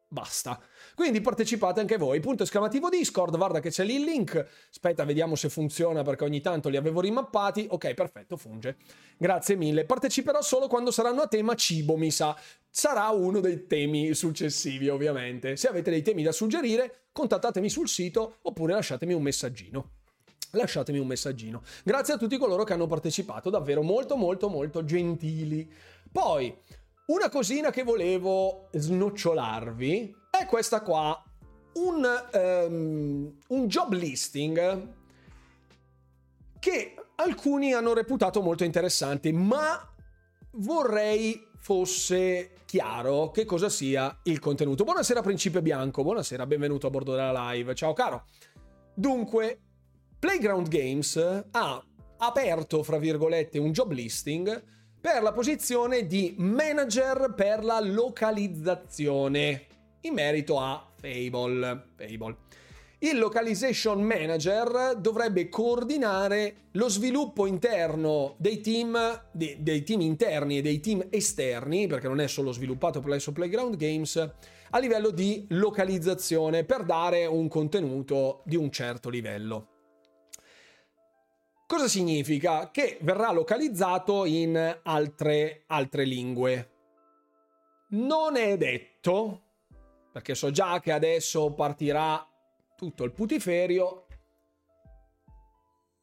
Basta. 0.07 0.61
Quindi 0.95 1.21
partecipate 1.21 1.81
anche 1.81 1.97
voi. 1.97 2.21
Punto 2.21 2.45
esclamativo 2.45 2.89
Discord, 2.89 3.37
guarda 3.37 3.61
che 3.61 3.71
c'è 3.71 3.85
lì 3.85 3.97
il 3.97 4.05
link. 4.05 4.47
Aspetta, 4.71 5.05
vediamo 5.05 5.35
se 5.35 5.49
funziona 5.49 6.03
perché 6.03 6.25
ogni 6.25 6.41
tanto 6.41 6.69
li 6.69 6.77
avevo 6.77 7.01
rimappati. 7.01 7.66
Ok, 7.69 7.95
perfetto, 7.95 8.37
funge. 8.37 8.77
Grazie 9.16 9.57
mille. 9.57 9.85
Parteciperò 9.85 10.41
solo 10.43 10.69
quando 10.69 10.91
saranno 10.91 11.23
a 11.23 11.27
tema 11.27 11.55
cibo, 11.55 11.97
mi 11.97 12.11
sa. 12.11 12.37
Sarà 12.71 13.09
uno 13.09 13.41
dei 13.41 13.66
temi 13.66 14.15
successivi, 14.15 14.89
ovviamente. 14.89 15.57
Se 15.57 15.69
avete 15.69 15.91
dei 15.91 16.03
temi 16.03 16.23
da 16.23 16.33
suggerire, 16.33 17.07
contattatemi 17.12 17.69
sul 17.69 17.89
sito 17.89 18.37
oppure 18.43 18.73
lasciatemi 18.75 19.12
un 19.12 19.23
messaggino 19.23 19.91
lasciatemi 20.55 20.99
un 20.99 21.09
messaggino. 21.09 21.62
Grazie 21.83 22.15
a 22.15 22.16
tutti 22.16 22.39
coloro 22.39 22.62
che 22.62 22.73
hanno 22.73 22.87
partecipato, 22.87 23.51
davvero 23.51 23.83
molto 23.83 24.15
molto 24.15 24.49
molto 24.49 24.85
gentili. 24.85 25.69
Poi, 26.12 26.57
una 27.07 27.29
cosina 27.29 27.71
che 27.71 27.83
volevo 27.83 28.69
snocciolarvi 28.73 30.15
è 30.39 30.47
questa 30.47 30.81
qua, 30.81 31.23
un, 31.74 32.28
um, 32.32 33.36
un 33.48 33.66
job 33.66 33.93
listing 33.93 34.89
che 36.59 36.94
alcuni 37.16 37.73
hanno 37.73 37.93
reputato 37.93 38.43
molto 38.43 38.65
interessante, 38.65 39.32
ma 39.32 39.89
vorrei 40.52 41.47
fosse 41.59 42.51
chiaro 42.65 43.31
che 43.31 43.44
cosa 43.44 43.69
sia 43.69 44.19
il 44.24 44.40
contenuto. 44.40 44.85
Buonasera 44.85 45.23
Principe 45.23 45.62
Bianco, 45.62 46.02
buonasera, 46.02 46.47
benvenuto 46.47 46.89
a 46.89 46.90
bordo 46.90 47.12
della 47.12 47.51
live. 47.51 47.74
Ciao 47.74 47.93
caro. 47.93 48.24
Dunque, 48.93 49.61
Playground 50.19 50.69
Games 50.69 51.16
ha 51.51 51.85
aperto, 52.19 52.82
fra 52.82 52.98
virgolette, 52.98 53.59
un 53.59 53.70
job 53.70 53.93
listing 53.93 54.62
per 55.01 55.23
la 55.23 55.32
posizione 55.32 56.06
di 56.06 56.35
manager 56.39 57.35
per 57.35 57.62
la 57.62 57.78
localizzazione 57.81 59.66
in 60.05 60.14
merito 60.14 60.59
a 60.59 60.93
Fable. 60.97 61.89
Fable. 61.94 62.36
Il 62.98 63.18
localization 63.18 64.01
manager 64.01 64.97
dovrebbe 64.97 65.51
coordinare 65.51 66.68
lo 66.72 66.89
sviluppo 66.89 67.44
interno 67.44 68.35
dei 68.39 68.60
team, 68.60 69.28
dei, 69.31 69.62
dei 69.62 69.82
team 69.82 70.01
interni 70.01 70.59
e 70.59 70.62
dei 70.62 70.81
team 70.81 71.06
esterni, 71.10 71.86
perché 71.86 72.09
non 72.09 72.20
è 72.20 72.26
solo 72.26 72.51
sviluppato 72.51 73.01
presso 73.01 73.32
Playground 73.32 73.76
Games, 73.76 74.16
a 74.70 74.78
livello 74.78 75.10
di 75.10 75.44
localizzazione 75.51 76.64
per 76.64 76.85
dare 76.85 77.26
un 77.26 77.47
contenuto 77.48 78.43
di 78.47 78.56
un 78.56 78.70
certo 78.70 79.10
livello. 79.10 79.68
Cosa 81.66 81.89
significa? 81.89 82.70
Che 82.70 82.98
verrà 83.02 83.32
localizzato 83.32 84.24
in 84.24 84.81
altre, 84.82 85.64
altre 85.66 86.05
lingue. 86.05 86.70
Non 87.89 88.36
è 88.36 88.56
detto 88.56 89.44
perché 90.15 90.36
so 90.36 90.53
già 90.53 90.78
che 90.78 90.93
adesso 90.93 91.55
partirà 91.55 92.24
tutto 92.77 93.03
il 93.03 93.11
putiferio. 93.11 94.07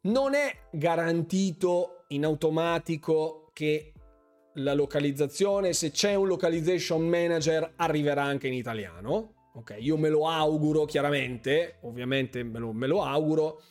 Non 0.01 0.33
è 0.33 0.67
garantito 0.69 2.03
in 2.09 2.25
automatico 2.25 3.51
che 3.53 3.93
la 4.55 4.73
localizzazione, 4.73 5.71
se 5.71 5.91
c'è 5.91 6.15
un 6.15 6.27
localization 6.27 7.07
manager, 7.07 7.71
arriverà 7.77 8.23
anche 8.23 8.47
in 8.47 8.53
italiano. 8.53 9.35
Ok, 9.53 9.77
io 9.79 9.95
me 9.95 10.09
lo 10.09 10.27
auguro 10.27 10.83
chiaramente, 10.83 11.77
ovviamente 11.83 12.43
me 12.43 12.59
lo, 12.59 12.73
me 12.73 12.87
lo 12.87 13.03
auguro. 13.03 13.61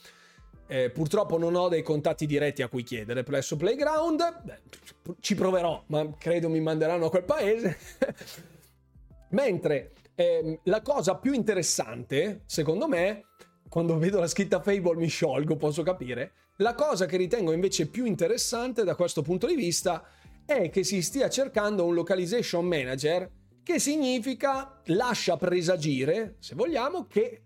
Eh, 0.66 0.88
purtroppo 0.88 1.36
non 1.36 1.54
ho 1.54 1.68
dei 1.68 1.82
contatti 1.82 2.24
diretti 2.24 2.62
a 2.62 2.68
cui 2.68 2.82
chiedere 2.82 3.24
presso 3.24 3.58
Playground. 3.58 4.40
Beh, 4.42 5.16
ci 5.20 5.34
proverò, 5.34 5.84
ma 5.88 6.10
credo 6.16 6.48
mi 6.48 6.60
manderanno 6.60 7.04
a 7.04 7.10
quel 7.10 7.24
paese. 7.24 7.76
Mentre 9.32 9.92
eh, 10.20 10.60
la 10.64 10.82
cosa 10.82 11.16
più 11.16 11.32
interessante, 11.32 12.42
secondo 12.44 12.86
me, 12.86 13.24
quando 13.70 13.96
vedo 13.96 14.20
la 14.20 14.26
scritta 14.26 14.60
Fable 14.60 14.96
mi 14.96 15.06
sciolgo, 15.06 15.56
posso 15.56 15.82
capire. 15.82 16.32
La 16.58 16.74
cosa 16.74 17.06
che 17.06 17.16
ritengo 17.16 17.52
invece 17.52 17.88
più 17.88 18.04
interessante 18.04 18.84
da 18.84 18.94
questo 18.94 19.22
punto 19.22 19.46
di 19.46 19.54
vista 19.54 20.04
è 20.44 20.68
che 20.68 20.84
si 20.84 21.00
stia 21.00 21.30
cercando 21.30 21.86
un 21.86 21.94
localization 21.94 22.66
manager 22.66 23.30
che 23.62 23.78
significa 23.78 24.78
lascia 24.86 25.38
presagire, 25.38 26.36
se 26.38 26.54
vogliamo, 26.54 27.06
che 27.06 27.44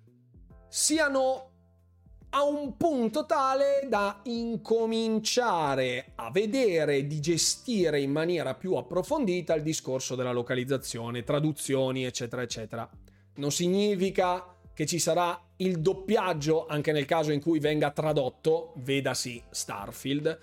siano 0.69 1.54
a 2.37 2.43
un 2.43 2.77
punto 2.77 3.27
tale 3.27 3.87
da 3.89 4.19
incominciare 4.25 6.07
a 6.17 6.33
vedere 6.33 7.07
di 7.07 7.21
gestire 7.21 8.01
in 8.01 8.11
maniera 8.11 8.55
più 8.55 8.75
approfondita 8.75 9.55
il 9.55 9.63
discorso 9.63 10.17
della 10.17 10.33
localizzazione, 10.33 11.23
traduzioni, 11.23 12.05
eccetera, 12.05 12.43
eccetera. 12.43 12.91
Non 13.37 13.53
significa 13.53 14.53
che 14.75 14.85
ci 14.85 14.99
sarà 14.99 15.41
il 15.59 15.79
doppiaggio 15.79 16.67
anche 16.67 16.91
nel 16.91 17.05
caso 17.05 17.31
in 17.31 17.41
cui 17.41 17.61
venga 17.61 17.93
tradotto, 17.93 18.73
vedasi 18.79 19.41
Starfield, 19.51 20.37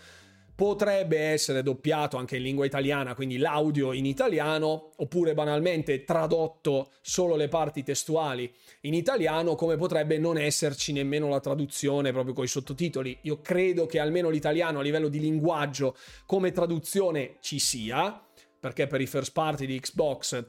potrebbe 0.62 1.18
essere 1.18 1.64
doppiato 1.64 2.18
anche 2.18 2.36
in 2.36 2.44
lingua 2.44 2.68
italiana, 2.68 3.16
quindi 3.16 3.38
l'audio 3.38 3.94
in 3.94 4.06
italiano, 4.06 4.92
oppure 4.98 5.34
banalmente 5.34 6.04
tradotto 6.04 6.92
solo 7.02 7.36
le 7.36 7.48
parti 7.48 7.82
testuali 7.82 8.54
in 8.82 8.94
italiano, 8.94 9.56
come 9.56 9.76
potrebbe 9.76 10.20
non 10.20 10.38
esserci 10.38 10.94
nemmeno 10.94 11.28
la 11.30 11.40
traduzione 11.40 12.12
proprio 12.12 12.36
con 12.36 12.44
i 12.44 12.48
sottotitoli. 12.48 13.18
Io 13.24 13.42
credo 13.42 13.88
che 13.88 13.98
almeno 13.98 14.30
l'italiano 14.30 14.78
a 14.78 14.84
livello 14.84 15.08
di 15.08 15.20
linguaggio 15.20 15.96
come 16.28 16.52
traduzione 16.52 17.38
ci 17.42 17.58
sia, 17.58 18.24
perché 18.60 18.86
per 18.86 19.02
i 19.02 19.08
first 19.08 19.32
party 19.32 19.66
di 19.66 19.80
Xbox 19.80 20.46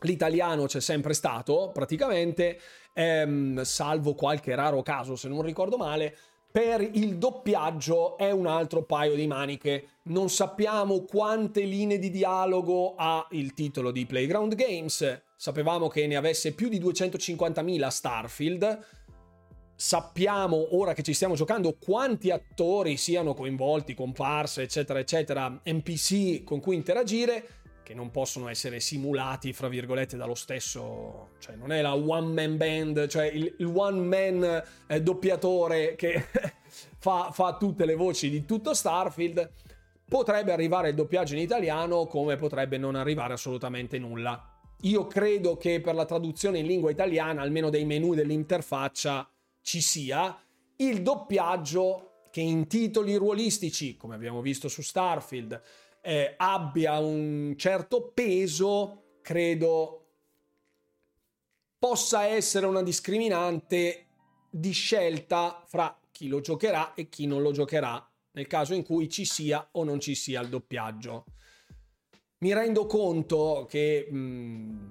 l'italiano 0.00 0.66
c'è 0.66 0.80
sempre 0.80 1.14
stato 1.14 1.70
praticamente, 1.72 2.58
ehm, 2.94 3.62
salvo 3.62 4.14
qualche 4.14 4.56
raro 4.56 4.82
caso 4.82 5.14
se 5.14 5.28
non 5.28 5.40
ricordo 5.42 5.76
male 5.76 6.16
per 6.52 6.82
il 6.82 7.16
doppiaggio 7.16 8.18
è 8.18 8.30
un 8.30 8.46
altro 8.46 8.82
paio 8.82 9.14
di 9.14 9.26
maniche. 9.26 9.86
Non 10.04 10.28
sappiamo 10.28 11.04
quante 11.04 11.62
linee 11.62 11.98
di 11.98 12.10
dialogo 12.10 12.94
ha 12.94 13.26
il 13.30 13.54
titolo 13.54 13.90
di 13.90 14.04
Playground 14.04 14.54
Games. 14.54 15.22
Sapevamo 15.34 15.88
che 15.88 16.06
ne 16.06 16.14
avesse 16.14 16.52
più 16.52 16.68
di 16.68 16.78
250.000 16.78 17.88
Starfield. 17.88 18.86
Sappiamo 19.74 20.76
ora 20.76 20.92
che 20.92 21.02
ci 21.02 21.14
stiamo 21.14 21.34
giocando 21.34 21.78
quanti 21.82 22.30
attori 22.30 22.98
siano 22.98 23.32
coinvolti, 23.32 23.94
comparse, 23.94 24.62
eccetera, 24.62 24.98
eccetera, 24.98 25.60
NPC 25.64 26.44
con 26.44 26.60
cui 26.60 26.76
interagire 26.76 27.61
che 27.92 27.94
non 27.94 28.10
possono 28.10 28.48
essere 28.48 28.80
simulati, 28.80 29.52
fra 29.52 29.68
virgolette, 29.68 30.16
dallo 30.16 30.34
stesso, 30.34 31.32
cioè 31.38 31.54
non 31.54 31.70
è 31.72 31.82
la 31.82 31.94
one 31.94 32.32
man 32.32 32.56
band, 32.56 33.06
cioè 33.06 33.26
il, 33.26 33.54
il 33.58 33.66
one 33.66 34.00
man 34.00 34.62
eh, 34.86 35.02
doppiatore 35.02 35.94
che 35.94 36.24
fa, 36.98 37.30
fa 37.32 37.56
tutte 37.58 37.84
le 37.84 37.94
voci 37.94 38.30
di 38.30 38.44
tutto 38.46 38.72
Starfield. 38.72 39.52
Potrebbe 40.08 40.52
arrivare 40.52 40.90
il 40.90 40.94
doppiaggio 40.94 41.34
in 41.34 41.40
italiano 41.40 42.06
come 42.06 42.36
potrebbe 42.36 42.78
non 42.78 42.94
arrivare 42.94 43.34
assolutamente 43.34 43.98
nulla. 43.98 44.48
Io 44.82 45.06
credo 45.06 45.56
che 45.56 45.80
per 45.80 45.94
la 45.94 46.04
traduzione 46.04 46.58
in 46.58 46.66
lingua 46.66 46.90
italiana, 46.90 47.42
almeno 47.42 47.70
dei 47.70 47.84
menu 47.84 48.14
dell'interfaccia, 48.14 49.28
ci 49.60 49.80
sia. 49.80 50.36
Il 50.76 51.02
doppiaggio 51.02 52.08
che 52.30 52.40
in 52.40 52.66
titoli 52.66 53.14
ruolistici, 53.16 53.96
come 53.96 54.14
abbiamo 54.14 54.40
visto 54.40 54.68
su 54.68 54.82
Starfield, 54.82 55.60
eh, 56.02 56.34
abbia 56.36 56.98
un 56.98 57.54
certo 57.56 58.10
peso, 58.12 59.18
credo 59.22 59.98
possa 61.78 62.26
essere 62.26 62.66
una 62.66 62.82
discriminante 62.82 64.06
di 64.50 64.72
scelta 64.72 65.64
fra 65.66 65.98
chi 66.10 66.28
lo 66.28 66.40
giocherà 66.40 66.94
e 66.94 67.08
chi 67.08 67.26
non 67.26 67.42
lo 67.42 67.52
giocherà 67.52 68.06
nel 68.32 68.46
caso 68.46 68.74
in 68.74 68.84
cui 68.84 69.08
ci 69.08 69.24
sia 69.24 69.66
o 69.72 69.84
non 69.84 70.00
ci 70.00 70.14
sia 70.14 70.40
il 70.40 70.48
doppiaggio. 70.48 71.24
Mi 72.38 72.52
rendo 72.52 72.86
conto 72.86 73.66
che 73.68 74.08
mh, 74.10 74.16
mm, 74.16 74.88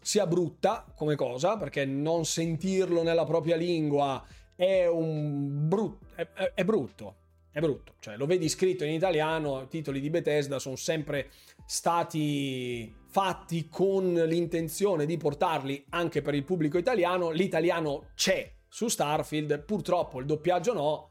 sia 0.00 0.26
brutta 0.26 0.90
come 0.96 1.16
cosa, 1.16 1.56
perché 1.56 1.84
non 1.84 2.24
sentirlo 2.24 3.02
nella 3.02 3.24
propria 3.24 3.56
lingua 3.56 4.24
è 4.54 4.86
un 4.86 5.68
brut- 5.68 6.14
è, 6.14 6.26
è, 6.32 6.52
è 6.54 6.64
brutto 6.64 7.16
è 7.58 7.60
brutto. 7.60 7.94
Cioè, 7.98 8.16
lo 8.16 8.26
vedi 8.26 8.48
scritto 8.48 8.84
in 8.84 8.92
italiano, 8.92 9.62
i 9.62 9.68
titoli 9.68 10.00
di 10.00 10.10
Bethesda 10.10 10.58
sono 10.58 10.76
sempre 10.76 11.30
stati 11.66 12.94
fatti 13.10 13.68
con 13.68 14.12
l'intenzione 14.12 15.06
di 15.06 15.16
portarli 15.16 15.84
anche 15.90 16.22
per 16.22 16.34
il 16.34 16.44
pubblico 16.44 16.78
italiano. 16.78 17.30
L'italiano 17.30 18.10
c'è 18.14 18.50
su 18.68 18.88
Starfield, 18.88 19.64
purtroppo 19.64 20.20
il 20.20 20.26
doppiaggio 20.26 20.72
no. 20.72 21.10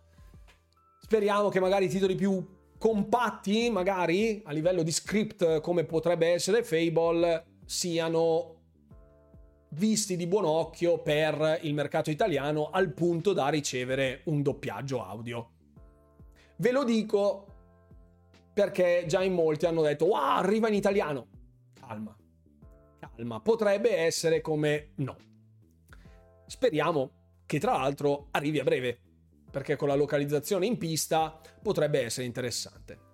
Speriamo 1.02 1.50
che 1.50 1.60
magari 1.60 1.86
i 1.86 1.90
titoli 1.90 2.16
più 2.16 2.56
compatti, 2.78 3.70
magari 3.70 4.42
a 4.46 4.52
livello 4.52 4.84
di 4.84 4.92
script 4.92 5.62
come 5.62 5.84
potrebbe 5.84 6.28
essere 6.28 6.64
Fable, 6.64 7.46
siano 7.66 8.56
visti 9.72 10.16
di 10.16 10.28
buon 10.28 10.46
occhio 10.46 11.02
per 11.02 11.60
il 11.64 11.74
mercato 11.74 12.10
italiano 12.10 12.70
al 12.70 12.94
punto 12.94 13.34
da 13.34 13.50
ricevere 13.50 14.22
un 14.26 14.42
doppiaggio 14.42 15.04
audio. 15.04 15.52
Ve 16.58 16.72
lo 16.72 16.84
dico 16.84 17.46
perché 18.54 19.06
già 19.08 19.22
in 19.22 19.34
molti 19.34 19.66
hanno 19.66 19.84
detto 19.84 20.06
wow 20.06 20.38
arriva 20.38 20.68
in 20.68 20.74
italiano. 20.74 21.28
Calma. 21.80 22.16
Calma. 23.00 23.40
Potrebbe 23.40 23.96
essere 23.96 24.42
come 24.42 24.94
no. 24.96 25.16
Speriamo 26.48 27.12
che 27.46 27.60
tra 27.60 27.74
l'altro 27.74 28.28
arrivi 28.32 28.60
a 28.60 28.64
breve 28.64 29.00
perché 29.50 29.76
con 29.76 29.88
la 29.88 29.96
localizzazione 29.96 30.66
in 30.66 30.78
pista 30.78 31.40
potrebbe 31.62 32.04
essere 32.04 32.26
interessante. 32.26 33.06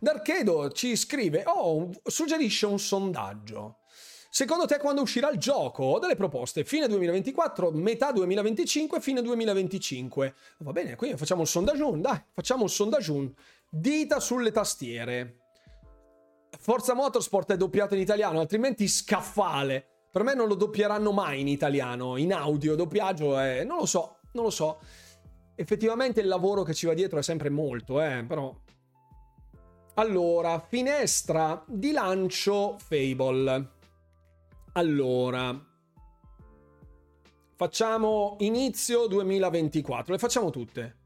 Darkedo 0.00 0.70
ci 0.72 0.96
scrive 0.96 1.44
oh 1.46 1.90
suggerisce 2.02 2.66
un 2.66 2.78
sondaggio 2.78 3.78
Secondo 4.36 4.66
te 4.66 4.78
quando 4.78 5.00
uscirà 5.00 5.30
il 5.30 5.38
gioco? 5.38 5.84
Ho 5.84 5.98
delle 6.00 6.16
proposte. 6.16 6.64
Fine 6.64 6.88
2024, 6.88 7.70
metà 7.70 8.10
2025, 8.10 9.00
fine 9.00 9.22
2025. 9.22 10.34
Va 10.58 10.72
bene, 10.72 10.96
quindi 10.96 11.16
facciamo 11.16 11.42
il 11.42 11.46
sondaggio. 11.46 11.92
Dai, 11.98 12.20
facciamo 12.32 12.64
il 12.64 12.70
sondaggio. 12.70 13.32
Dita 13.70 14.18
sulle 14.18 14.50
tastiere. 14.50 15.36
Forza 16.58 16.94
Motorsport 16.94 17.52
è 17.52 17.56
doppiato 17.56 17.94
in 17.94 18.00
italiano, 18.00 18.40
altrimenti 18.40 18.88
scaffale. 18.88 20.08
Per 20.10 20.24
me 20.24 20.34
non 20.34 20.48
lo 20.48 20.56
doppieranno 20.56 21.12
mai 21.12 21.40
in 21.40 21.46
italiano, 21.46 22.16
in 22.16 22.32
audio, 22.32 22.74
doppiaggio 22.74 23.38
è... 23.38 23.62
non 23.62 23.78
lo 23.78 23.86
so, 23.86 24.18
non 24.32 24.42
lo 24.42 24.50
so. 24.50 24.80
Effettivamente 25.54 26.20
il 26.20 26.26
lavoro 26.26 26.64
che 26.64 26.74
ci 26.74 26.86
va 26.86 26.94
dietro 26.94 27.20
è 27.20 27.22
sempre 27.22 27.50
molto, 27.50 28.02
eh, 28.02 28.24
però... 28.26 28.52
Allora, 29.94 30.58
finestra 30.58 31.62
di 31.68 31.92
lancio 31.92 32.76
Fable. 32.80 33.73
Allora, 34.76 35.56
facciamo 37.54 38.34
inizio 38.40 39.06
2024, 39.06 40.12
le 40.12 40.18
facciamo 40.18 40.50
tutte. 40.50 40.96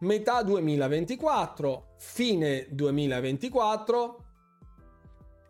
Metà 0.00 0.42
2024, 0.42 1.94
fine 1.96 2.66
2024, 2.70 4.24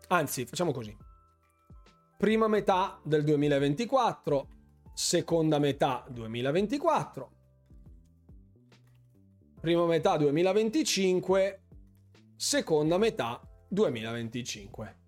anzi 0.07 0.45
facciamo 0.45 0.71
così. 0.71 0.95
Prima 2.17 2.47
metà 2.47 3.01
del 3.03 3.25
2024, 3.25 4.47
seconda 4.93 5.59
metà 5.59 6.05
2024, 6.07 7.31
prima 9.59 9.85
metà 9.85 10.15
2025, 10.15 11.63
seconda 12.37 12.97
metà 12.97 13.41
2025. 13.67 15.03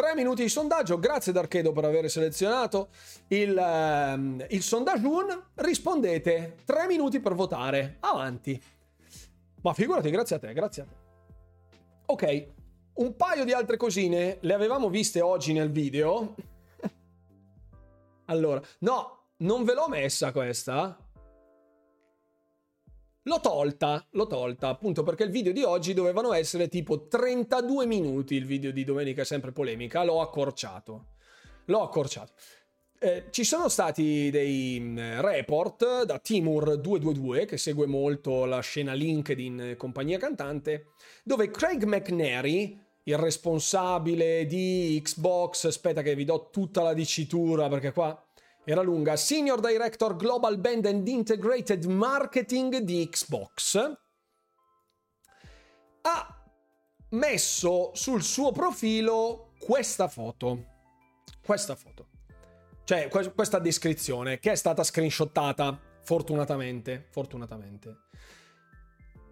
3 0.00 0.14
minuti 0.14 0.40
di 0.40 0.48
sondaggio, 0.48 0.98
grazie 0.98 1.30
Darchedo 1.30 1.72
per 1.72 1.84
aver 1.84 2.08
selezionato 2.08 2.88
il, 3.28 3.54
uh, 3.54 4.46
il 4.48 4.62
sondaggio. 4.62 5.48
Rispondete, 5.56 6.56
3 6.64 6.86
minuti 6.86 7.20
per 7.20 7.34
votare, 7.34 7.98
avanti. 8.00 8.58
Ma 9.60 9.74
figurati, 9.74 10.08
grazie 10.08 10.36
a 10.36 10.38
te, 10.38 10.54
grazie 10.54 10.82
a 10.82 10.86
te. 10.86 10.94
Ok, 12.06 12.46
un 12.94 13.14
paio 13.14 13.44
di 13.44 13.52
altre 13.52 13.76
cosine 13.76 14.38
le 14.40 14.54
avevamo 14.54 14.88
viste 14.88 15.20
oggi 15.20 15.52
nel 15.52 15.70
video. 15.70 16.34
allora, 18.24 18.62
no, 18.78 19.24
non 19.40 19.64
ve 19.64 19.74
l'ho 19.74 19.88
messa 19.88 20.32
questa. 20.32 20.96
L'ho 23.30 23.38
tolta, 23.38 24.04
l'ho 24.10 24.26
tolta 24.26 24.66
appunto 24.66 25.04
perché 25.04 25.22
il 25.22 25.30
video 25.30 25.52
di 25.52 25.62
oggi 25.62 25.94
dovevano 25.94 26.32
essere 26.32 26.66
tipo 26.66 27.06
32 27.06 27.86
minuti, 27.86 28.34
il 28.34 28.44
video 28.44 28.72
di 28.72 28.82
domenica 28.82 29.22
è 29.22 29.24
sempre 29.24 29.52
polemica, 29.52 30.02
l'ho 30.02 30.20
accorciato. 30.20 31.10
L'ho 31.66 31.80
accorciato. 31.80 32.32
Eh, 32.98 33.26
ci 33.30 33.44
sono 33.44 33.68
stati 33.68 34.30
dei 34.32 34.80
mm, 34.80 35.20
report 35.20 36.02
da 36.06 36.20
Timur222 36.20 37.46
che 37.46 37.56
segue 37.56 37.86
molto 37.86 38.46
la 38.46 38.58
scena 38.58 38.94
LinkedIn 38.94 39.76
compagnia 39.78 40.18
cantante 40.18 40.86
dove 41.22 41.52
Craig 41.52 41.84
McNary 41.84 42.76
il 43.04 43.16
responsabile 43.16 44.44
di 44.44 45.00
Xbox 45.02 45.66
aspetta 45.66 46.02
che 46.02 46.16
vi 46.16 46.24
do 46.24 46.48
tutta 46.50 46.82
la 46.82 46.94
dicitura 46.94 47.68
perché 47.68 47.92
qua 47.92 48.20
era 48.64 48.82
lunga, 48.82 49.16
Senior 49.16 49.60
Director 49.60 50.16
Global 50.16 50.58
Band 50.58 50.86
and 50.86 51.06
Integrated 51.06 51.84
Marketing 51.84 52.78
di 52.78 53.08
Xbox, 53.08 53.76
ha 56.02 56.44
messo 57.10 57.90
sul 57.94 58.22
suo 58.22 58.52
profilo 58.52 59.52
questa 59.58 60.08
foto. 60.08 60.66
Questa 61.44 61.74
foto. 61.74 62.08
Cioè, 62.84 63.08
questa 63.08 63.58
descrizione 63.58 64.38
che 64.38 64.52
è 64.52 64.54
stata 64.56 64.82
screenshottata, 64.82 65.78
fortunatamente, 66.02 67.06
fortunatamente. 67.10 67.96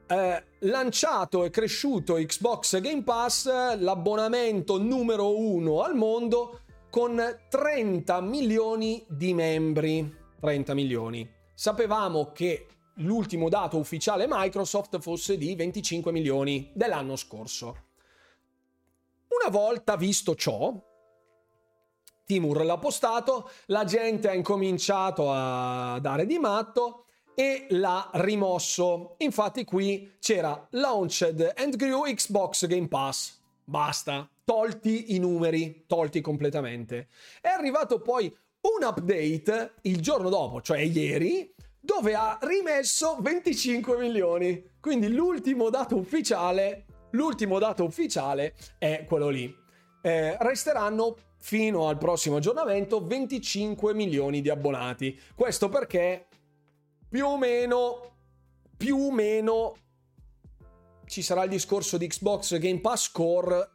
Eh, 0.07 0.45
lanciato 0.61 1.45
e 1.45 1.51
cresciuto 1.51 2.15
Xbox 2.15 2.81
Game 2.81 3.03
Pass, 3.03 3.47
l'abbonamento 3.77 4.81
numero 4.81 5.37
uno 5.39 5.83
al 5.83 5.97
mondo, 5.97 6.61
con 6.91 7.21
30 7.49 8.21
milioni 8.21 9.05
di 9.09 9.35
membri. 9.35 10.17
30 10.41 10.75
milioni. 10.75 11.29
Sapevamo 11.55 12.33
che 12.33 12.67
l'ultimo 12.97 13.49
dato 13.49 13.77
ufficiale 13.79 14.27
Microsoft 14.29 14.99
fosse 15.01 15.37
di 15.37 15.55
25 15.55 16.13
milioni 16.13 16.71
dell'anno 16.75 17.17
scorso. 17.17 17.87
Una 19.29 19.51
volta 19.51 19.97
visto 19.97 20.35
ciò, 20.35 20.75
Timur 22.25 22.65
l'ha 22.65 22.79
postato, 22.79 23.51
la 23.67 23.85
gente 23.85 24.29
ha 24.29 24.35
incominciato 24.35 25.31
a 25.33 25.99
dare 26.01 26.27
di 26.27 26.39
matto 26.39 27.05
e 27.35 27.67
l'ha 27.71 28.11
rimosso. 28.15 29.15
Infatti 29.19 29.65
qui 29.65 30.17
c'era 30.19 30.67
Launched 30.73 31.55
and 31.57 31.77
Grew 31.77 32.03
Xbox 32.05 32.67
Game 32.67 32.89
Pass. 32.89 33.38
Basta 33.69 34.27
tolti 34.45 35.15
i 35.15 35.19
numeri, 35.19 35.85
tolti 35.87 36.23
completamente. 36.23 37.09
È 37.39 37.49
arrivato 37.49 38.01
poi 38.01 38.35
un 38.63 38.87
update 38.87 39.75
il 39.83 40.01
giorno 40.01 40.31
dopo, 40.31 40.63
cioè 40.63 40.79
ieri, 40.79 41.55
dove 41.79 42.15
ha 42.15 42.39
rimesso 42.41 43.19
25 43.21 43.99
milioni. 43.99 44.71
Quindi 44.81 45.13
l'ultimo 45.13 45.69
dato 45.69 45.97
ufficiale, 45.97 46.87
l'ultimo 47.11 47.59
dato 47.59 47.85
ufficiale 47.85 48.55
è 48.79 49.05
quello 49.07 49.29
lì. 49.29 49.55
Eh, 50.01 50.39
resteranno 50.41 51.17
fino 51.37 51.89
al 51.89 51.99
prossimo 51.99 52.37
aggiornamento 52.37 53.05
25 53.05 53.93
milioni 53.93 54.41
di 54.41 54.49
abbonati. 54.49 55.21
Questo 55.35 55.69
perché 55.69 56.27
più 57.07 57.27
o 57.27 57.37
meno 57.37 58.15
più 58.79 58.97
o 58.97 59.13
meno 59.13 59.75
ci 61.09 61.23
sarà 61.23 61.45
il 61.45 61.51
discorso 61.51 61.97
di 61.97 62.07
Xbox 62.07 62.59
Game 62.59 62.81
Pass 62.81 63.11
Core 63.11 63.71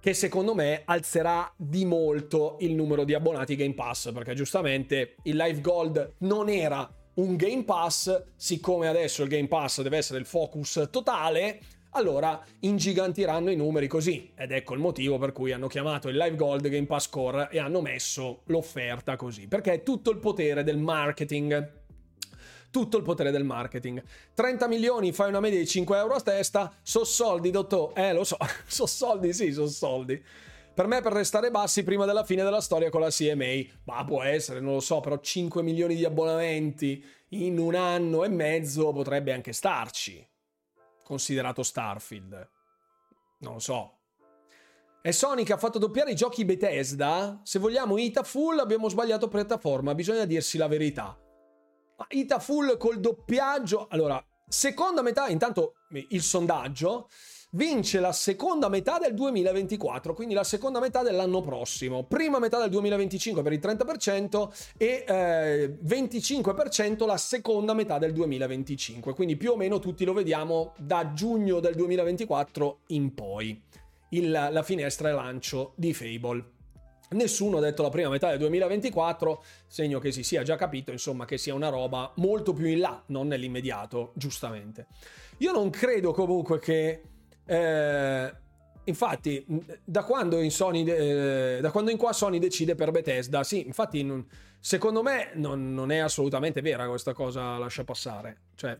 che 0.00 0.14
secondo 0.14 0.54
me 0.54 0.82
alzerà 0.84 1.52
di 1.56 1.84
molto 1.84 2.58
il 2.60 2.74
numero 2.74 3.02
di 3.02 3.14
abbonati 3.14 3.56
Game 3.56 3.74
Pass, 3.74 4.12
perché 4.12 4.34
giustamente 4.34 5.16
il 5.24 5.36
Live 5.36 5.60
Gold 5.60 6.14
non 6.18 6.48
era 6.48 6.88
un 7.14 7.34
Game 7.34 7.64
Pass, 7.64 8.22
siccome 8.36 8.86
adesso 8.86 9.24
il 9.24 9.28
Game 9.28 9.48
Pass 9.48 9.82
deve 9.82 9.96
essere 9.96 10.20
il 10.20 10.26
focus 10.26 10.88
totale, 10.92 11.60
allora 11.90 12.40
ingigantiranno 12.60 13.50
i 13.50 13.56
numeri 13.56 13.88
così. 13.88 14.30
Ed 14.36 14.52
ecco 14.52 14.74
il 14.74 14.80
motivo 14.80 15.18
per 15.18 15.32
cui 15.32 15.50
hanno 15.50 15.66
chiamato 15.66 16.08
il 16.08 16.16
Live 16.16 16.36
Gold 16.36 16.68
Game 16.68 16.86
Pass 16.86 17.08
Core 17.08 17.48
e 17.50 17.58
hanno 17.58 17.80
messo 17.80 18.42
l'offerta 18.46 19.16
così, 19.16 19.48
perché 19.48 19.72
è 19.72 19.82
tutto 19.82 20.10
il 20.10 20.18
potere 20.18 20.62
del 20.62 20.78
marketing 20.78 21.75
tutto 22.76 22.98
il 22.98 23.02
potere 23.02 23.30
del 23.30 23.42
marketing. 23.42 24.02
30 24.34 24.68
milioni, 24.68 25.10
fai 25.10 25.30
una 25.30 25.40
media 25.40 25.58
di 25.58 25.66
5 25.66 25.96
euro 25.96 26.12
a 26.12 26.20
testa, 26.20 26.70
so 26.82 27.04
soldi, 27.04 27.50
dottor. 27.50 27.98
Eh, 27.98 28.12
lo 28.12 28.22
so, 28.22 28.36
so 28.68 28.84
soldi, 28.84 29.32
sì, 29.32 29.50
so 29.50 29.66
soldi. 29.66 30.22
Per 30.74 30.86
me 30.86 31.00
per 31.00 31.12
restare 31.12 31.50
bassi 31.50 31.84
prima 31.84 32.04
della 32.04 32.22
fine 32.22 32.42
della 32.42 32.60
storia 32.60 32.90
con 32.90 33.00
la 33.00 33.08
CMA, 33.08 33.62
ma 33.84 34.04
può 34.04 34.22
essere, 34.22 34.60
non 34.60 34.74
lo 34.74 34.80
so, 34.80 35.00
però 35.00 35.18
5 35.18 35.62
milioni 35.62 35.94
di 35.94 36.04
abbonamenti 36.04 37.02
in 37.28 37.58
un 37.58 37.76
anno 37.76 38.24
e 38.24 38.28
mezzo 38.28 38.92
potrebbe 38.92 39.32
anche 39.32 39.54
starci, 39.54 40.28
considerato 41.02 41.62
Starfield. 41.62 42.50
Non 43.38 43.54
lo 43.54 43.58
so. 43.58 43.92
È 45.00 45.10
Sony 45.12 45.44
che 45.44 45.54
ha 45.54 45.56
fatto 45.56 45.78
doppiare 45.78 46.10
i 46.10 46.14
giochi 46.14 46.44
Bethesda? 46.44 47.40
Se 47.42 47.58
vogliamo 47.58 47.96
Ita 47.96 48.22
Full 48.22 48.58
abbiamo 48.58 48.90
sbagliato 48.90 49.28
piattaforma, 49.28 49.94
bisogna 49.94 50.26
dirsi 50.26 50.58
la 50.58 50.68
verità. 50.68 51.18
Ita 52.08 52.38
Full 52.38 52.76
col 52.76 53.00
doppiaggio. 53.00 53.86
Allora, 53.90 54.22
seconda 54.46 55.02
metà, 55.02 55.28
intanto 55.28 55.74
il 56.10 56.22
sondaggio. 56.22 57.08
vince 57.52 58.00
la 58.00 58.12
seconda 58.12 58.68
metà 58.68 58.98
del 58.98 59.14
2024, 59.14 60.12
quindi 60.12 60.34
la 60.34 60.44
seconda 60.44 60.78
metà 60.78 61.02
dell'anno 61.02 61.40
prossimo. 61.40 62.04
Prima 62.04 62.38
metà 62.38 62.58
del 62.58 62.68
2025 62.68 63.42
per 63.42 63.52
il 63.52 63.60
30% 63.60 64.74
e 64.76 65.04
eh, 65.06 65.78
25% 65.82 67.06
la 67.06 67.16
seconda 67.16 67.72
metà 67.72 67.98
del 67.98 68.12
2025. 68.12 69.14
Quindi 69.14 69.36
più 69.36 69.52
o 69.52 69.56
meno 69.56 69.78
tutti 69.78 70.04
lo 70.04 70.12
vediamo 70.12 70.74
da 70.76 71.12
giugno 71.14 71.60
del 71.60 71.74
2024 71.74 72.80
in 72.88 73.14
poi. 73.14 73.62
Il, 74.10 74.30
la 74.30 74.62
finestra 74.62 75.08
e 75.08 75.12
lancio 75.12 75.72
di 75.76 75.94
Fable. 75.94 76.55
Nessuno 77.10 77.58
ha 77.58 77.60
detto 77.60 77.82
la 77.82 77.88
prima 77.88 78.08
metà 78.08 78.30
del 78.30 78.38
2024, 78.38 79.44
segno 79.66 79.98
che 80.00 80.10
si 80.10 80.22
sia 80.22 80.42
già 80.42 80.56
capito, 80.56 80.90
insomma, 80.90 81.24
che 81.24 81.38
sia 81.38 81.54
una 81.54 81.68
roba 81.68 82.12
molto 82.16 82.52
più 82.52 82.66
in 82.66 82.80
là, 82.80 83.02
non 83.06 83.28
nell'immediato, 83.28 84.12
giustamente. 84.14 84.86
Io 85.38 85.52
non 85.52 85.70
credo 85.70 86.12
comunque 86.12 86.58
che 86.58 87.02
eh, 87.44 88.34
infatti, 88.84 89.44
da 89.84 90.02
quando, 90.02 90.40
in 90.40 90.50
Sony, 90.50 90.84
eh, 90.84 91.58
da 91.60 91.70
quando 91.70 91.90
in 91.90 91.96
qua 91.96 92.12
Sony 92.12 92.38
decide 92.38 92.74
per 92.74 92.90
Bethesda, 92.90 93.44
sì, 93.44 93.64
infatti, 93.66 94.02
non, 94.02 94.26
secondo 94.58 95.02
me 95.02 95.30
non, 95.34 95.72
non, 95.72 95.92
è 95.92 95.98
assolutamente 95.98 96.60
vera 96.60 96.88
questa 96.88 97.12
cosa, 97.12 97.56
lascia 97.58 97.84
passare. 97.84 98.38
Cioè, 98.56 98.78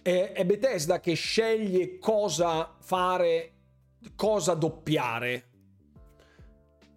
è, 0.00 0.32
è 0.32 0.44
Bethesda 0.44 1.00
che 1.00 1.14
sceglie 1.14 1.98
cosa 1.98 2.74
fare, 2.80 3.52
cosa 4.14 4.54
doppiare. 4.54 5.48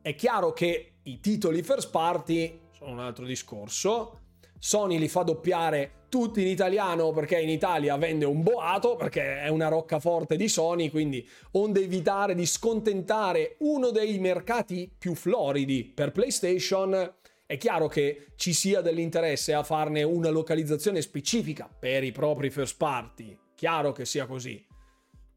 È 0.06 0.14
chiaro 0.14 0.54
che 0.54 0.98
i 1.02 1.20
titoli 1.20 1.64
first 1.64 1.90
party 1.90 2.60
sono 2.74 2.92
un 2.92 3.00
altro 3.00 3.26
discorso. 3.26 4.20
Sony 4.60 5.00
li 5.00 5.08
fa 5.08 5.24
doppiare 5.24 6.06
tutti 6.10 6.44
in 6.44 6.48
italiano 6.48 7.12
perché 7.12 7.40
in 7.40 7.50
Italia 7.50 7.98
vende 7.98 8.26
un 8.26 8.44
boato, 8.44 8.98
perché 8.98 9.42
è 9.42 9.48
una 9.48 9.68
roccaforte 9.68 10.36
di 10.36 10.48
Sony, 10.48 10.92
quindi 10.92 11.28
onde 11.54 11.82
evitare 11.82 12.36
di 12.36 12.46
scontentare 12.46 13.56
uno 13.62 13.90
dei 13.90 14.20
mercati 14.20 14.94
più 14.96 15.16
floridi 15.16 15.84
per 15.86 16.12
PlayStation, 16.12 17.16
è 17.48 17.58
chiaro 17.58 17.88
che 17.88 18.28
ci 18.36 18.54
sia 18.54 18.82
dell'interesse 18.82 19.56
a 19.56 19.64
farne 19.64 20.04
una 20.04 20.30
localizzazione 20.30 21.02
specifica 21.02 21.68
per 21.68 22.04
i 22.04 22.12
propri 22.12 22.52
first 22.52 22.78
party, 22.78 23.36
chiaro 23.56 23.92
che 23.92 24.06
sia 24.06 24.28
così. 24.28 24.64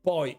Poi 0.02 0.38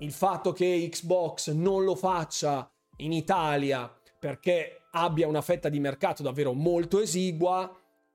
il 0.00 0.12
fatto 0.12 0.52
che 0.52 0.86
Xbox 0.90 1.52
non 1.52 1.84
lo 1.84 1.94
faccia 1.94 2.70
in 2.98 3.12
Italia 3.12 3.92
perché 4.18 4.82
abbia 4.92 5.28
una 5.28 5.42
fetta 5.42 5.68
di 5.68 5.80
mercato 5.80 6.22
davvero 6.22 6.52
molto 6.52 7.00
esigua, 7.00 7.70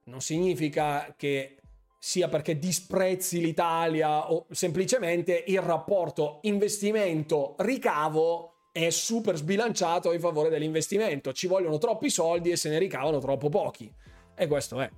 non 0.05 0.21
significa 0.21 1.13
che 1.15 1.57
sia 1.99 2.27
perché 2.27 2.57
disprezzi 2.57 3.39
l'Italia 3.39 4.31
o 4.31 4.47
semplicemente 4.49 5.43
il 5.47 5.61
rapporto 5.61 6.39
investimento-ricavo 6.41 8.47
è 8.71 8.89
super 8.89 9.35
sbilanciato 9.35 10.11
in 10.11 10.19
favore 10.19 10.49
dell'investimento. 10.49 11.31
Ci 11.31 11.45
vogliono 11.45 11.77
troppi 11.77 12.09
soldi 12.09 12.49
e 12.49 12.55
se 12.55 12.69
ne 12.69 12.79
ricavano 12.79 13.19
troppo 13.19 13.49
pochi. 13.49 13.93
E 14.35 14.47
questo 14.47 14.81
è. 14.81 14.89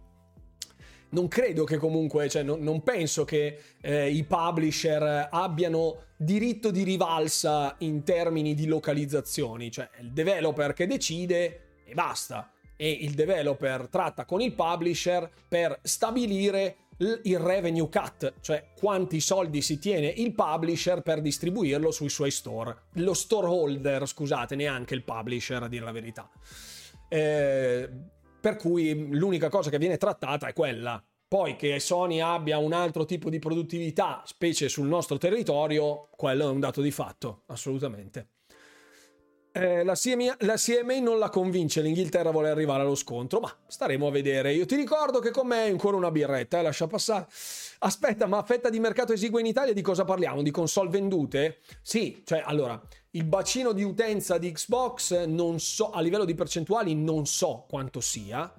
Non 1.14 1.28
credo 1.28 1.64
che 1.64 1.78
comunque, 1.78 2.28
cioè 2.28 2.44
non, 2.44 2.62
non 2.62 2.82
penso 2.82 3.24
che 3.24 3.60
eh, 3.82 4.10
i 4.10 4.24
publisher 4.24 5.30
abbiano 5.32 6.06
diritto 6.16 6.72
di 6.72 6.84
rivalsa 6.84 7.76
in 7.80 8.04
termini 8.04 8.56
di 8.56 8.66
localizzazioni, 8.66 9.70
cioè 9.70 9.88
il 10.02 10.12
developer 10.12 10.74
che 10.74 10.88
decide 10.88 11.62
e 11.86 11.94
basta 11.94 12.52
e 12.76 12.90
il 12.90 13.14
developer 13.14 13.88
tratta 13.90 14.26
con 14.26 14.42
il 14.42 14.54
publisher 14.54 15.30
per 15.48 15.80
stabilire 15.84 16.78
il 16.98 17.40
revenue 17.40 17.90
cut, 17.90 18.34
cioè 18.42 18.70
quanti 18.76 19.20
soldi 19.20 19.62
si 19.62 19.78
tiene 19.78 20.08
il 20.08 20.34
publisher 20.34 21.02
per 21.02 21.22
distribuirlo 21.22 21.92
sui 21.92 22.10
suoi 22.10 22.32
store. 22.32 22.84
Lo 22.94 23.14
store 23.14 23.48
holder, 23.48 24.08
scusate, 24.08 24.56
neanche 24.56 24.94
il 24.94 25.04
publisher 25.04 25.64
a 25.64 25.68
dire 25.68 25.86
la 25.86 25.92
verità. 25.92 26.30
Eh, 27.08 27.90
per 28.44 28.58
cui 28.58 29.08
l'unica 29.12 29.48
cosa 29.48 29.70
che 29.70 29.78
viene 29.78 29.96
trattata 29.96 30.48
è 30.48 30.54
quella. 30.54 31.02
Poi 31.30 31.56
che 31.56 31.80
Sony 31.80 32.20
abbia 32.20 32.58
un 32.58 32.74
altro 32.74 33.06
tipo 33.06 33.30
di 33.30 33.40
produttività, 33.40 34.22
specie 34.26 34.68
sul 34.68 34.86
nostro 34.86 35.18
territorio, 35.18 36.10
quello 36.18 36.50
è 36.50 36.52
un 36.52 36.60
dato 36.60 36.82
di 36.82 36.92
fatto, 36.92 37.44
assolutamente. 37.46 38.28
Eh, 39.54 39.86
la, 39.86 39.94
CMA, 39.96 40.36
la, 40.40 40.56
CMA, 40.56 41.00
non 41.00 41.20
la 41.20 41.30
convince, 41.30 41.82
l'Inghilterra 41.82 42.32
vuole 42.32 42.50
arrivare 42.50 42.82
allo 42.82 42.96
scontro, 42.96 43.40
ma 43.40 43.56
staremo 43.66 44.08
a 44.08 44.12
vedere. 44.12 44.52
Io 44.52 44.66
ti 44.66 44.76
ricordo 44.76 45.20
che 45.20 45.32
con 45.32 45.48
me 45.48 45.60
hai 45.60 45.70
ancora 45.70 45.96
una 45.96 46.12
birretta, 46.12 46.60
eh, 46.60 46.64
lascia 46.64 46.88
passare. 46.88 47.28
Aspetta, 47.86 48.28
ma 48.28 48.42
fetta 48.44 48.70
di 48.70 48.80
mercato 48.80 49.12
esigua 49.12 49.42
in 49.42 49.46
Italia 49.46 49.74
di 49.74 49.82
cosa 49.82 50.06
parliamo? 50.06 50.42
Di 50.42 50.52
console 50.52 50.90
vendute? 50.90 51.60
Sì, 51.82 52.22
cioè 52.24 52.42
allora, 52.46 52.82
il 53.12 53.26
bacino 53.26 53.74
di 53.74 53.84
utenza 53.84 54.38
di 54.38 54.54
Xbox 54.54 55.26
non 55.26 55.60
so, 55.60 55.90
a 55.90 56.00
livello 56.00 56.24
di 56.24 56.34
percentuali 56.34 56.96
non 56.96 57.26
so 57.26 57.66
quanto 57.68 58.00
sia, 58.00 58.54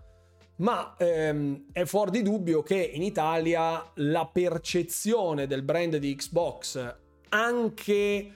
ma 0.56 0.94
ehm, 0.98 1.68
è 1.72 1.86
fuori 1.86 2.10
di 2.10 2.22
dubbio 2.22 2.62
che 2.62 2.76
in 2.76 3.02
Italia 3.02 3.82
la 3.94 4.26
percezione 4.26 5.46
del 5.46 5.62
brand 5.62 5.96
di 5.96 6.14
Xbox 6.14 6.96
anche 7.30 8.32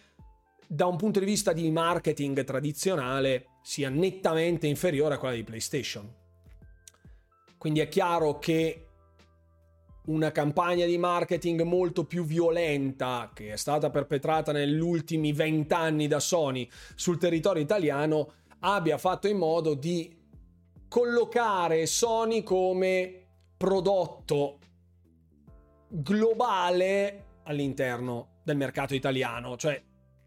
da 0.66 0.86
un 0.86 0.97
punto 0.97 1.19
di 1.19 1.27
vista 1.27 1.52
di 1.52 1.70
marketing 1.70 2.44
tradizionale 2.44 3.59
sia 3.62 3.90
nettamente 3.90 4.66
inferiore 4.66 5.16
a 5.16 5.19
quella 5.19 5.35
di 5.35 5.44
PlayStation. 5.44 6.10
Quindi 7.59 7.81
è 7.81 7.89
chiaro 7.89 8.39
che 8.39 8.88
una 10.09 10.32
campagna 10.32 10.86
di 10.86 10.98
marketing 10.98 11.62
molto 11.62 12.05
più 12.05 12.24
violenta 12.24 13.30
che 13.35 13.52
è 13.52 13.56
stata 13.56 13.90
perpetrata 13.90 14.52
negli 14.52 14.80
ultimi 14.80 15.32
vent'anni 15.32 16.06
da 16.06 16.20
Sony 16.20 16.68
sul 16.94 17.18
territorio 17.18 17.62
italiano 17.62 18.32
abbia 18.60 18.98
fatto 18.98 19.28
in 19.28 19.36
modo 19.36 19.74
di 19.74 20.14
collocare 20.89 21.86
Sony 21.86 22.43
come 22.43 23.26
prodotto 23.56 24.59
globale 25.89 27.24
all'interno 27.44 28.40
del 28.43 28.56
mercato 28.56 28.94
italiano, 28.94 29.56
cioè 29.56 29.80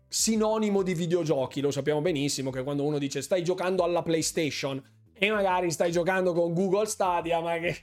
sinonimo 0.08 0.84
di 0.84 0.94
videogiochi. 0.94 1.62
Lo 1.62 1.72
sappiamo 1.72 2.02
benissimo 2.02 2.52
che 2.52 2.64
quando 2.64 2.84
uno 2.84 3.00
dice 3.00 3.22
stai 3.22 3.44
giocando 3.44 3.84
alla 3.84 4.04
PlayStation 4.04 4.84
e 5.14 5.30
magari 5.32 5.72
stai 5.72 5.92
giocando 5.92 6.34
con 6.34 6.54
Google 6.54 6.86
Stadia, 6.86 7.40
ma 7.40 7.58
che 7.58 7.76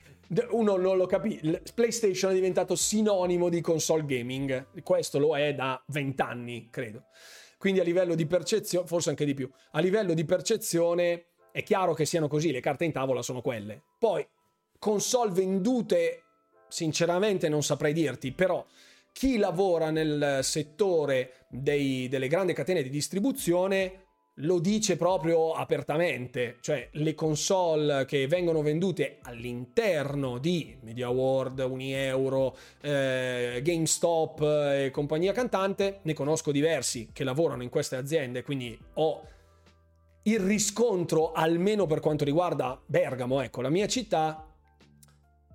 uno 0.50 0.76
non 0.76 0.96
lo 0.96 1.06
capisce. 1.06 1.62
PlayStation 1.74 2.32
è 2.32 2.34
diventato 2.34 2.74
sinonimo 2.74 3.48
di 3.48 3.60
console 3.60 4.05
gaming. 4.05 4.82
Questo 4.82 5.18
lo 5.18 5.36
è 5.36 5.55
da 5.55 5.82
vent'anni, 5.88 6.68
credo. 6.70 7.05
Quindi 7.59 7.80
a 7.80 7.82
livello 7.82 8.14
di 8.14 8.26
percezione, 8.26 8.86
forse 8.86 9.10
anche 9.10 9.24
di 9.24 9.34
più, 9.34 9.50
a 9.72 9.80
livello 9.80 10.14
di 10.14 10.24
percezione 10.24 11.26
è 11.50 11.62
chiaro 11.62 11.92
che 11.92 12.05
siano 12.05 12.28
così, 12.28 12.52
le 12.52 12.60
carte 12.60 12.84
in 12.84 12.92
tavola 12.92 13.22
sono 13.22 13.40
quelle. 13.40 13.82
Poi 13.98 14.26
console 14.78 15.32
vendute, 15.32 16.22
sinceramente 16.68 17.48
non 17.48 17.62
saprei 17.62 17.92
dirti, 17.92 18.32
però 18.32 18.64
chi 19.12 19.38
lavora 19.38 19.90
nel 19.90 20.40
settore 20.42 21.46
dei, 21.48 22.06
delle 22.09 22.28
grandi 22.28 22.52
catene 22.52 22.82
di 22.82 22.90
distribuzione 22.90 24.07
lo 24.40 24.59
dice 24.60 24.97
proprio 24.97 25.52
apertamente, 25.52 26.59
cioè 26.60 26.89
le 26.93 27.15
console 27.15 28.05
che 28.05 28.27
vengono 28.27 28.62
vendute 28.62 29.19
all'interno 29.23 30.39
di 30.39 30.77
Media 30.82 31.09
World, 31.09 31.59
Unieuro, 31.59 32.56
eh, 32.81 33.60
GameStop 33.62 34.40
e 34.43 34.90
compagnia 34.93 35.32
cantante, 35.32 36.01
ne 36.02 36.12
conosco 36.12 36.52
diversi 36.52 37.10
che 37.12 37.24
lavorano 37.24 37.62
in 37.62 37.69
queste 37.69 37.97
aziende, 37.97 38.43
quindi 38.43 38.78
ho 38.94 39.23
il 40.23 40.40
riscontro 40.40 41.32
almeno 41.32 41.86
per 41.86 42.01
quanto 42.01 42.24
riguarda 42.24 42.81
Bergamo, 42.85 43.40
ecco, 43.40 43.60
la 43.60 43.70
mia 43.70 43.89
città, 43.89 44.47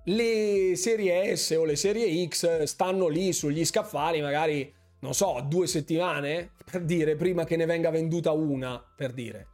le 0.06 0.76
serie 0.76 1.34
S 1.34 1.50
o 1.52 1.64
le 1.64 1.76
serie 1.76 2.26
X 2.28 2.64
stanno 2.64 3.08
lì 3.08 3.32
sugli 3.32 3.64
scaffali 3.64 4.20
magari, 4.20 4.70
non 5.04 5.12
so, 5.12 5.44
due 5.46 5.66
settimane, 5.66 6.52
per 6.64 6.82
dire, 6.82 7.14
prima 7.14 7.44
che 7.44 7.56
ne 7.56 7.66
venga 7.66 7.90
venduta 7.90 8.32
una, 8.32 8.82
per 8.96 9.12
dire. 9.12 9.48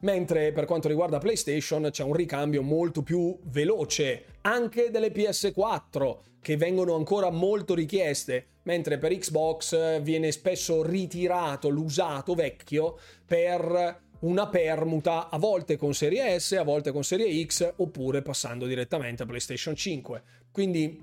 Mentre 0.00 0.50
per 0.50 0.64
quanto 0.64 0.88
riguarda 0.88 1.18
PlayStation 1.18 1.88
c'è 1.92 2.02
un 2.02 2.12
ricambio 2.12 2.60
molto 2.60 3.04
più 3.04 3.38
veloce, 3.44 4.24
anche 4.40 4.90
delle 4.90 5.12
PS4, 5.12 6.16
che 6.40 6.56
vengono 6.56 6.96
ancora 6.96 7.30
molto 7.30 7.74
richieste, 7.74 8.46
mentre 8.64 8.98
per 8.98 9.16
Xbox 9.16 10.00
viene 10.02 10.32
spesso 10.32 10.82
ritirato 10.82 11.68
l'usato 11.68 12.34
vecchio 12.34 12.98
per 13.24 14.00
una 14.20 14.48
permuta 14.48 15.28
a 15.28 15.38
volte 15.38 15.76
con 15.76 15.94
serie 15.94 16.36
S, 16.40 16.52
a 16.52 16.64
volte 16.64 16.90
con 16.90 17.04
serie 17.04 17.46
X, 17.46 17.74
oppure 17.76 18.22
passando 18.22 18.66
direttamente 18.66 19.22
a 19.22 19.26
PlayStation 19.26 19.76
5. 19.76 20.22
Quindi 20.50 21.00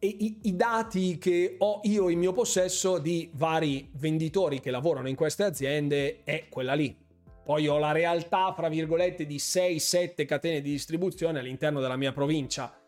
i, 0.00 0.40
i, 0.42 0.56
dati 0.56 1.18
che 1.18 1.56
ho 1.58 1.80
io 1.84 2.08
in 2.08 2.18
mio 2.18 2.32
possesso 2.32 2.98
di 2.98 3.30
vari 3.34 3.90
venditori 3.94 4.60
che 4.60 4.70
lavorano 4.70 5.08
in 5.08 5.16
queste 5.16 5.44
aziende 5.44 6.22
è 6.24 6.46
quella 6.48 6.74
lì. 6.74 6.96
Poi 7.44 7.66
ho 7.68 7.78
la 7.78 7.92
realtà, 7.92 8.52
fra 8.54 8.68
virgolette, 8.68 9.24
di 9.24 9.36
6-7 9.36 10.26
catene 10.26 10.60
di 10.60 10.70
distribuzione 10.70 11.38
all'interno 11.38 11.80
della 11.80 11.96
mia 11.96 12.12
provincia 12.12 12.80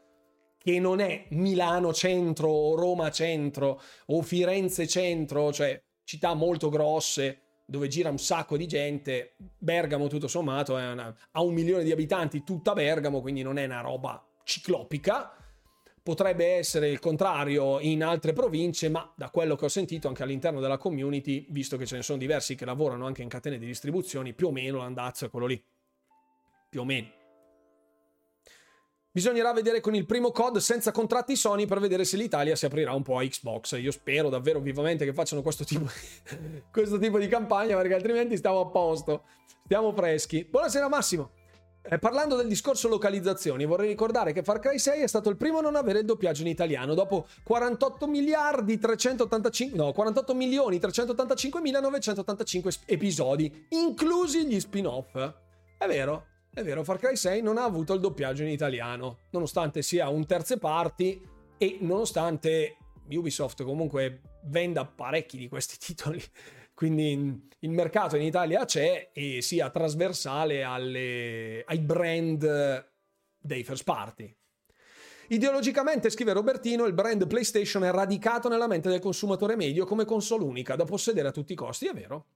che 0.59 0.80
non 0.80 1.01
è 1.01 1.26
Milano 1.30 1.94
centro 1.94 2.51
o 2.51 2.74
Roma 2.74 3.10
centro 3.10 3.80
o 4.06 4.22
Firenze 4.22 4.86
centro, 4.86 5.52
cioè 5.52 5.80
città 6.05 6.35
molto 6.35 6.68
grosse 6.68 7.43
dove 7.64 7.89
gira 7.89 8.10
un 8.10 8.18
sacco 8.18 8.56
di 8.56 8.66
gente. 8.66 9.36
Bergamo, 9.59 10.09
tutto 10.09 10.26
sommato, 10.26 10.74
una, 10.74 11.14
ha 11.30 11.43
un 11.43 11.55
milione 11.55 11.85
di 11.85 11.93
abitanti, 11.93 12.43
tutta 12.43 12.72
Bergamo, 12.72 13.20
quindi 13.20 13.43
non 13.43 13.59
è 13.59 13.64
una 13.66 13.80
roba 13.80 14.22
ciclopica. 14.43 15.38
Potrebbe 16.09 16.55
essere 16.55 16.89
il 16.89 17.01
contrario 17.01 17.80
in 17.80 18.02
altre 18.02 18.32
province, 18.32 18.89
ma 18.89 19.12
da 19.14 19.28
quello 19.28 19.56
che 19.56 19.66
ho 19.66 19.68
sentito 19.68 20.09
anche 20.09 20.22
all'interno 20.22 20.59
della 20.59 20.78
community, 20.78 21.44
visto 21.51 21.76
che 21.76 21.85
ce 21.85 21.97
ne 21.97 22.02
sono 22.02 22.16
diversi 22.16 22.55
che 22.55 22.64
lavorano 22.64 23.05
anche 23.05 23.20
in 23.20 23.28
catene 23.28 23.59
di 23.59 23.66
distribuzioni, 23.66 24.32
più 24.32 24.47
o 24.47 24.51
meno 24.51 24.78
l'andazzo 24.78 25.26
è 25.26 25.28
quello 25.28 25.44
lì. 25.44 25.62
Più 26.70 26.80
o 26.80 26.85
meno. 26.86 27.09
Bisognerà 29.10 29.52
vedere 29.52 29.80
con 29.80 29.94
il 29.94 30.06
primo 30.06 30.30
COD 30.30 30.56
senza 30.56 30.93
contratti 30.93 31.36
Sony 31.36 31.66
per 31.66 31.78
vedere 31.78 32.05
se 32.05 32.16
l'Italia 32.16 32.56
si 32.56 32.64
aprirà 32.64 32.94
un 32.94 33.02
po' 33.02 33.18
a 33.18 33.22
Xbox. 33.22 33.78
Io 33.78 33.90
spero 33.90 34.30
davvero 34.30 34.60
vivamente 34.60 35.05
che 35.05 35.12
facciano 35.12 35.43
questo 35.43 35.64
tipo, 35.64 35.90
questo 36.72 36.98
tipo 36.98 37.18
di 37.18 37.28
campagna 37.28 37.76
perché 37.76 37.93
altrimenti 37.93 38.35
stiamo 38.39 38.60
a 38.60 38.66
posto. 38.68 39.24
Stiamo 39.66 39.93
freschi. 39.93 40.43
Buonasera 40.43 40.89
Massimo. 40.89 41.38
Eh, 41.90 41.98
parlando 41.98 42.36
del 42.36 42.48
discorso 42.48 42.86
localizzazioni, 42.86 43.65
vorrei 43.65 43.89
ricordare 43.89 44.35
che 44.35 44.43
Far 44.43 44.59
Cry 44.59 44.78
6 44.78 45.01
è 45.01 45.06
stato 45.06 45.31
il 45.31 45.39
primo 45.39 45.59
a 45.59 45.62
non 45.62 45.74
avere 45.74 46.01
il 46.01 46.05
doppiaggio 46.05 46.43
in 46.43 46.48
italiano 46.48 46.93
dopo 46.93 47.27
48 47.44 48.06
miliardi 48.06 48.78
385 48.78 49.78
no, 49.78 49.93
48 49.93 50.35
milioni 50.35 50.78
385 50.78 51.60
985 51.81 52.73
episodi, 52.85 53.66
inclusi 53.70 54.47
gli 54.47 54.60
spin-off. 54.60 55.15
È 55.78 55.86
vero, 55.86 56.27
è 56.52 56.62
vero, 56.62 56.85
Far 56.85 56.98
Cry 56.98 57.16
6 57.16 57.40
non 57.40 57.56
ha 57.56 57.65
avuto 57.65 57.94
il 57.94 58.01
doppiaggio 58.01 58.43
in 58.43 58.51
italiano, 58.51 59.20
nonostante 59.31 59.81
sia 59.81 60.10
un 60.10 60.27
terze 60.27 60.59
parti 60.59 61.27
e 61.56 61.78
nonostante 61.81 62.77
Ubisoft 63.09 63.62
comunque 63.62 64.20
venda 64.44 64.85
parecchi 64.85 65.39
di 65.39 65.48
questi 65.48 65.78
titoli. 65.81 66.23
Quindi 66.78 67.48
il 67.59 67.70
mercato 67.70 68.14
in 68.14 68.22
Italia 68.22 68.64
c'è 68.64 69.10
e 69.12 69.42
sia 69.42 69.68
trasversale 69.68 70.62
alle, 70.62 71.64
ai 71.66 71.80
brand 71.80 72.88
dei 73.36 73.64
first 73.64 73.82
party. 73.82 74.32
Ideologicamente, 75.30 76.09
scrive 76.09 76.34
Robertino, 76.34 76.84
il 76.84 76.92
brand 76.92 77.26
PlayStation 77.26 77.82
è 77.82 77.90
radicato 77.90 78.48
nella 78.48 78.68
mente 78.68 78.88
del 78.90 79.00
consumatore 79.00 79.56
medio 79.56 79.86
come 79.86 80.05
console 80.05 80.44
unica 80.44 80.76
da 80.76 80.84
possedere 80.84 81.26
a 81.26 81.32
tutti 81.32 81.52
i 81.52 81.56
costi, 81.56 81.88
è 81.88 81.92
vero. 81.92 82.26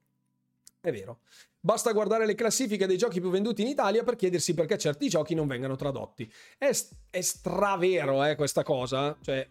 È 0.81 0.90
vero. 0.90 1.20
Basta 1.60 1.93
guardare 1.93 2.27
le 2.27 2.35
classifiche 2.35 2.89
dei 2.89 2.98
giochi 2.98 3.20
più 3.20 3.31
venduti 3.31 3.62
in 3.62 3.69
Italia 3.69 4.02
per 4.02 4.16
chiedersi 4.16 4.55
perché 4.55 4.77
certi 4.77 5.09
giochi 5.09 5.36
non 5.36 5.47
vengano 5.47 5.77
tradotti. 5.77 6.28
È, 6.59 6.69
è 7.10 7.20
stravero, 7.20 8.24
eh, 8.24 8.35
questa 8.35 8.64
cosa. 8.64 9.16
Cioè, 9.23 9.48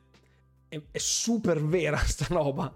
è, 0.68 0.82
è 0.92 0.98
super 0.98 1.64
vera 1.64 1.96
sta 2.04 2.26
roba. 2.28 2.70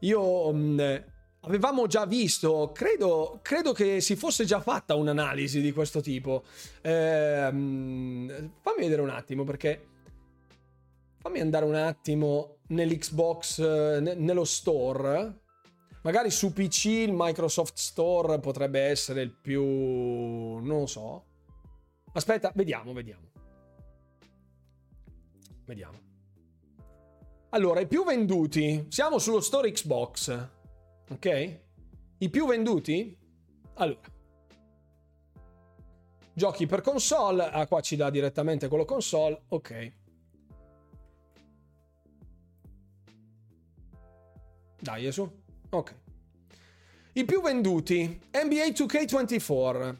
Io... 0.00 0.52
Mh, 0.52 1.14
avevamo 1.46 1.86
già 1.86 2.06
visto, 2.06 2.70
credo, 2.74 3.40
credo, 3.42 3.72
che 3.72 4.00
si 4.00 4.16
fosse 4.16 4.44
già 4.44 4.60
fatta 4.60 4.94
un'analisi 4.94 5.60
di 5.60 5.72
questo 5.72 6.00
tipo. 6.00 6.44
Eh, 6.82 7.48
fammi 7.50 8.78
vedere 8.78 9.00
un 9.00 9.10
attimo 9.10 9.44
perché... 9.44 9.88
Fammi 11.18 11.40
andare 11.40 11.64
un 11.64 11.74
attimo 11.74 12.58
nell'Xbox, 12.68 13.58
eh, 13.58 14.14
nello 14.16 14.44
store 14.44 15.40
Magari 16.06 16.30
su 16.30 16.52
PC 16.52 16.84
il 16.84 17.12
Microsoft 17.12 17.76
Store 17.78 18.38
potrebbe 18.38 18.78
essere 18.78 19.22
il 19.22 19.32
più... 19.32 19.60
non 19.64 20.78
lo 20.78 20.86
so. 20.86 21.24
Aspetta, 22.12 22.52
vediamo, 22.54 22.92
vediamo. 22.92 23.28
Vediamo. 25.64 25.98
Allora, 27.48 27.80
i 27.80 27.88
più 27.88 28.04
venduti, 28.04 28.86
siamo 28.88 29.18
sullo 29.18 29.40
store 29.40 29.72
Xbox, 29.72 30.48
ok? 31.10 31.58
I 32.18 32.30
più 32.30 32.46
venduti? 32.46 33.16
Allora. 33.74 34.00
Giochi 36.32 36.66
per 36.66 36.82
console, 36.82 37.44
ah 37.44 37.66
qua 37.66 37.80
ci 37.80 37.96
dà 37.96 38.10
direttamente 38.10 38.68
quello 38.68 38.84
console, 38.84 39.44
ok. 39.48 39.92
Dai, 44.78 45.10
su. 45.10 45.28
Ok. 45.70 45.94
I 47.14 47.24
più 47.24 47.40
venduti, 47.40 48.20
NBA 48.30 48.66
2K24, 48.66 49.96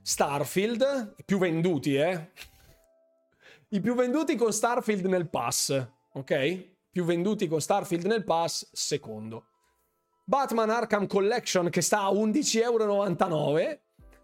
Starfield, 0.00 1.14
i 1.18 1.24
più 1.24 1.38
venduti, 1.38 1.94
eh? 1.96 2.30
I 3.68 3.80
più 3.80 3.94
venduti 3.94 4.34
con 4.36 4.52
Starfield 4.52 5.04
nel 5.04 5.28
pass, 5.28 5.86
ok? 6.12 6.72
Più 6.90 7.04
venduti 7.04 7.46
con 7.46 7.60
Starfield 7.60 8.06
nel 8.06 8.24
pass, 8.24 8.70
secondo. 8.72 9.48
Batman 10.24 10.70
Arkham 10.70 11.06
Collection 11.06 11.68
che 11.70 11.80
sta 11.80 12.04
a 12.04 12.12
11,99€. 12.12 13.78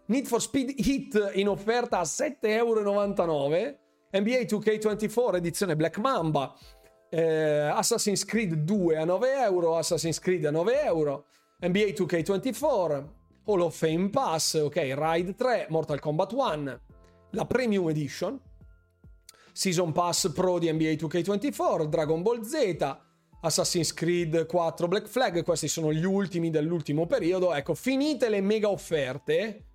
Need 0.05 0.25
for 0.25 0.41
Speed 0.41 0.73
Hit 0.77 1.31
in 1.35 1.47
offerta 1.47 1.99
a 1.99 2.03
7,99€. 2.03 3.77
NBA 4.13 4.39
2K24 4.41 5.35
edizione 5.35 5.75
Black 5.77 5.97
Mamba 5.97 6.53
eh, 7.13 7.69
Assassin's 7.73 8.23
Creed 8.23 8.63
2 8.63 8.95
a 8.95 9.03
9 9.03 9.27
euro, 9.43 9.75
Assassin's 9.75 10.19
Creed 10.19 10.45
a 10.45 10.51
9 10.51 10.71
euro, 10.85 11.25
NBA 11.59 11.93
2K24, 11.93 13.09
Hall 13.43 13.61
of 13.61 13.75
Fame 13.75 14.09
Pass, 14.09 14.53
ok, 14.53 14.95
Ride 14.97 15.35
3, 15.35 15.67
Mortal 15.69 15.99
Kombat 15.99 16.31
1, 16.31 16.81
la 17.31 17.45
Premium 17.45 17.89
Edition, 17.89 18.39
Season 19.51 19.91
Pass 19.91 20.31
Pro 20.33 20.57
di 20.57 20.71
NBA 20.71 20.93
2K24, 20.93 21.89
Dragon 21.89 22.21
Ball 22.21 22.43
Z, 22.45 22.77
Assassin's 23.41 23.93
Creed 23.93 24.45
4 24.45 24.87
Black 24.87 25.07
Flag, 25.07 25.43
questi 25.43 25.67
sono 25.67 25.91
gli 25.91 26.05
ultimi 26.05 26.49
dell'ultimo 26.49 27.05
periodo. 27.05 27.53
Ecco, 27.53 27.73
finite 27.73 28.29
le 28.29 28.41
mega 28.41 28.69
offerte 28.69 29.65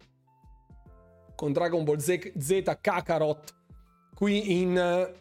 con 1.35 1.53
Dragon 1.53 1.85
Ball 1.85 1.99
Z, 1.99 2.33
Z 2.39 2.79
Kakarot 2.81 3.55
qui 4.15 4.61
in 4.61 5.15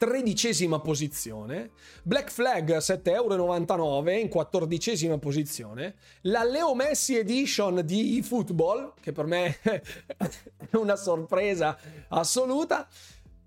tredicesima 0.00 0.80
posizione, 0.80 1.72
Black 2.02 2.30
Flag 2.30 2.78
7,99€ 2.78 4.18
in 4.18 4.28
quattordicesima 4.28 5.18
posizione, 5.18 5.96
la 6.22 6.42
Leo 6.42 6.74
Messi 6.74 7.18
Edition 7.18 7.82
di 7.84 8.16
eFootball, 8.16 8.94
che 8.98 9.12
per 9.12 9.26
me 9.26 9.58
è 9.62 10.76
una 10.76 10.96
sorpresa 10.96 11.78
assoluta, 12.08 12.88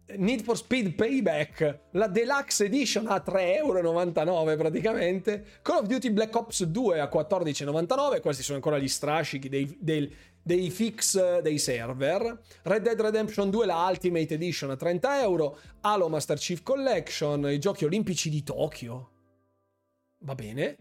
Need 0.06 0.42
for 0.42 0.58
Speed 0.58 0.96
Payback, 0.96 1.80
la 1.92 2.08
Deluxe 2.08 2.66
Edition 2.66 3.08
a 3.08 3.24
3,99€ 3.26 4.58
praticamente, 4.58 5.46
Call 5.62 5.84
of 5.84 5.88
Duty 5.88 6.12
Black 6.12 6.36
Ops 6.36 6.66
2 6.66 7.00
a 7.00 7.10
14,99€, 7.12 8.20
questi 8.20 8.44
sono 8.44 8.58
ancora 8.58 8.78
gli 8.78 8.90
strascichi 8.90 9.48
dei, 9.48 9.78
dei, 9.80 10.14
dei 10.42 10.70
fix 10.70 11.40
dei 11.40 11.58
server, 11.58 12.38
Red 12.64 12.84
Dead 12.84 13.00
Redemption 13.00 13.50
2 13.50 13.66
la 13.66 13.88
Ultimate 13.88 14.34
Edition 14.34 14.72
a 14.72 14.76
30 14.76 15.22
euro, 15.22 15.58
Halo 15.82 16.10
Master 16.10 16.38
Chief 16.38 16.62
Collection, 16.64 17.50
i 17.50 17.58
giochi 17.58 17.86
olimpici 17.86 18.30
di 18.30 18.44
Tokyo, 18.44 19.10
va 20.20 20.36
bene, 20.36 20.76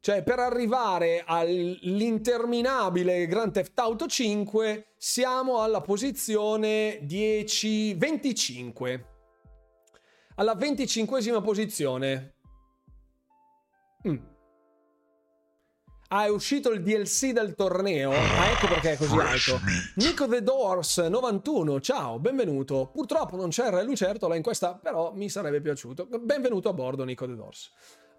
cioè, 0.00 0.22
per 0.22 0.38
arrivare 0.38 1.22
all'interminabile 1.26 3.26
Grand 3.26 3.52
Theft 3.52 3.78
Auto 3.78 4.06
5 4.06 4.94
siamo 4.96 5.60
alla 5.60 5.82
posizione 5.82 7.00
10 7.02 7.94
25. 7.94 9.06
Alla 10.36 10.54
25esima 10.54 11.42
posizione. 11.42 12.36
Mm. 14.08 14.16
Ah, 16.12 16.24
è 16.24 16.30
uscito 16.30 16.70
il 16.70 16.82
DLC 16.82 17.32
del 17.32 17.54
torneo. 17.54 18.10
Ah, 18.10 18.52
ecco 18.52 18.68
perché 18.68 18.92
è 18.92 18.96
così 18.96 19.18
alto. 19.18 19.60
Nico 19.96 20.26
The 20.26 20.42
Doors 20.42 20.96
91, 20.96 21.78
ciao, 21.80 22.18
benvenuto. 22.18 22.88
Purtroppo 22.90 23.36
non 23.36 23.50
c'è 23.50 23.68
Re 23.68 23.84
Lucertola 23.84 24.34
in 24.34 24.42
questa, 24.42 24.76
però 24.76 25.12
mi 25.12 25.28
sarebbe 25.28 25.60
piaciuto. 25.60 26.06
Benvenuto 26.06 26.70
a 26.70 26.72
bordo, 26.72 27.04
Nico 27.04 27.26
The 27.26 27.36
Doors. 27.36 27.70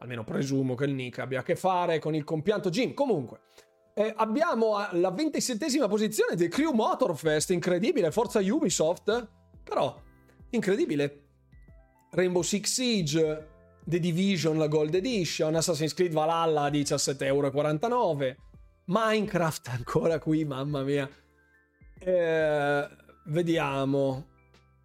Almeno 0.01 0.23
presumo 0.23 0.73
che 0.73 0.85
il 0.85 0.93
Nick 0.93 1.19
abbia 1.19 1.41
a 1.41 1.43
che 1.43 1.55
fare 1.55 1.99
con 1.99 2.15
il 2.15 2.23
compianto 2.23 2.69
Jim. 2.71 2.93
Comunque, 2.95 3.41
eh, 3.93 4.11
abbiamo 4.15 4.77
la 4.93 5.11
27esima 5.11 5.87
posizione 5.87 6.35
del 6.35 6.47
Crew 6.47 6.71
Motorfest, 6.71 7.51
incredibile, 7.51 8.11
forza 8.11 8.39
Ubisoft. 8.39 9.29
Però, 9.63 10.01
incredibile. 10.49 11.25
Rainbow 12.11 12.41
Six 12.41 12.71
Siege, 12.71 13.47
The 13.85 13.99
Division, 13.99 14.57
la 14.57 14.67
Gold 14.67 14.95
Edition, 14.95 15.55
Assassin's 15.55 15.93
Creed 15.93 16.13
Valhalla 16.13 16.63
a 16.63 16.69
17,49€, 16.69 18.35
Minecraft 18.85 19.67
ancora 19.67 20.17
qui, 20.17 20.43
mamma 20.45 20.81
mia. 20.81 21.07
Eh, 21.99 22.87
vediamo. 23.25 24.29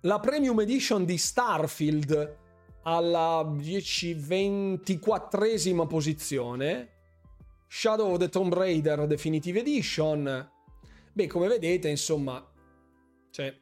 La 0.03 0.21
Premium 0.21 0.61
Edition 0.61 1.05
di 1.07 1.17
Starfield 1.17 2.45
alla 2.89 3.43
10-24esima 3.43 5.87
posizione. 5.87 6.91
Shadow 7.69 8.13
of 8.13 8.19
the 8.19 8.29
Tomb 8.29 8.55
Raider 8.55 9.07
Definitive 9.07 9.59
Edition. 9.59 10.51
Beh, 11.13 11.27
come 11.27 11.49
vedete, 11.49 11.89
insomma, 11.89 12.49
cioè, 13.31 13.53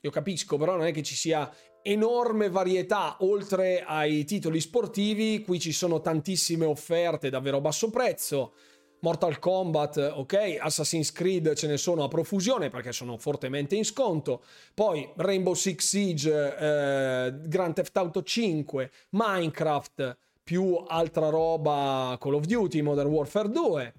io 0.00 0.10
capisco, 0.10 0.56
però 0.56 0.76
non 0.76 0.86
è 0.86 0.92
che 0.92 1.02
ci 1.02 1.16
sia 1.16 1.52
enorme 1.82 2.48
varietà 2.48 3.16
oltre 3.20 3.82
ai 3.82 4.24
titoli 4.24 4.60
sportivi, 4.60 5.42
qui 5.42 5.58
ci 5.58 5.72
sono 5.72 6.00
tantissime 6.00 6.64
offerte 6.64 7.28
davvero 7.28 7.56
a 7.56 7.60
basso 7.60 7.90
prezzo. 7.90 8.54
Mortal 9.02 9.40
Kombat, 9.40 10.12
ok, 10.14 10.58
Assassin's 10.60 11.10
Creed 11.10 11.54
ce 11.54 11.66
ne 11.66 11.76
sono 11.76 12.04
a 12.04 12.08
profusione 12.08 12.68
perché 12.68 12.92
sono 12.92 13.18
fortemente 13.18 13.74
in 13.74 13.84
sconto. 13.84 14.42
Poi 14.74 15.08
Rainbow 15.16 15.54
Six 15.54 15.84
Siege, 15.84 16.56
eh, 16.56 17.34
Grand 17.48 17.74
Theft 17.74 17.96
Auto 17.96 18.22
5, 18.22 18.90
Minecraft, 19.10 20.16
più 20.44 20.76
altra 20.86 21.30
roba 21.30 22.16
Call 22.20 22.34
of 22.34 22.44
Duty, 22.44 22.80
Modern 22.80 23.08
Warfare 23.08 23.50
2. 23.50 23.94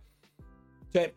Cioè, 0.89 1.13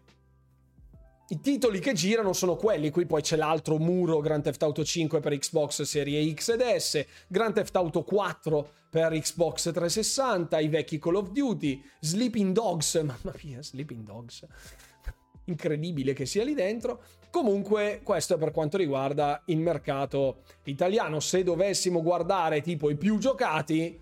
i 1.28 1.40
titoli 1.40 1.80
che 1.80 1.92
girano 1.92 2.32
sono 2.32 2.54
quelli, 2.54 2.90
qui 2.90 3.04
poi 3.04 3.20
c'è 3.20 3.34
l'altro 3.36 3.78
muro 3.78 4.20
Grand 4.20 4.44
Theft 4.44 4.62
Auto 4.62 4.84
5 4.84 5.18
per 5.18 5.36
Xbox 5.36 5.82
Serie 5.82 6.32
X 6.32 6.50
ed 6.50 6.62
S, 6.62 7.04
Grand 7.26 7.52
Theft 7.52 7.74
Auto 7.74 8.04
4 8.04 8.68
per 8.88 9.12
Xbox 9.12 9.62
360, 9.72 10.60
i 10.60 10.68
vecchi 10.68 11.00
Call 11.00 11.16
of 11.16 11.30
Duty, 11.30 11.82
Sleeping 11.98 12.52
Dogs, 12.52 12.94
mamma 13.02 13.34
mia, 13.42 13.60
Sleeping 13.60 14.04
Dogs, 14.04 14.46
incredibile 15.46 16.12
che 16.12 16.26
sia 16.26 16.44
lì 16.44 16.54
dentro. 16.54 17.02
Comunque 17.30 18.02
questo 18.04 18.36
è 18.36 18.38
per 18.38 18.52
quanto 18.52 18.76
riguarda 18.76 19.42
il 19.46 19.58
mercato 19.58 20.42
italiano, 20.64 21.18
se 21.18 21.42
dovessimo 21.42 22.02
guardare 22.02 22.62
tipo 22.62 22.88
i 22.88 22.96
più 22.96 23.18
giocati, 23.18 24.00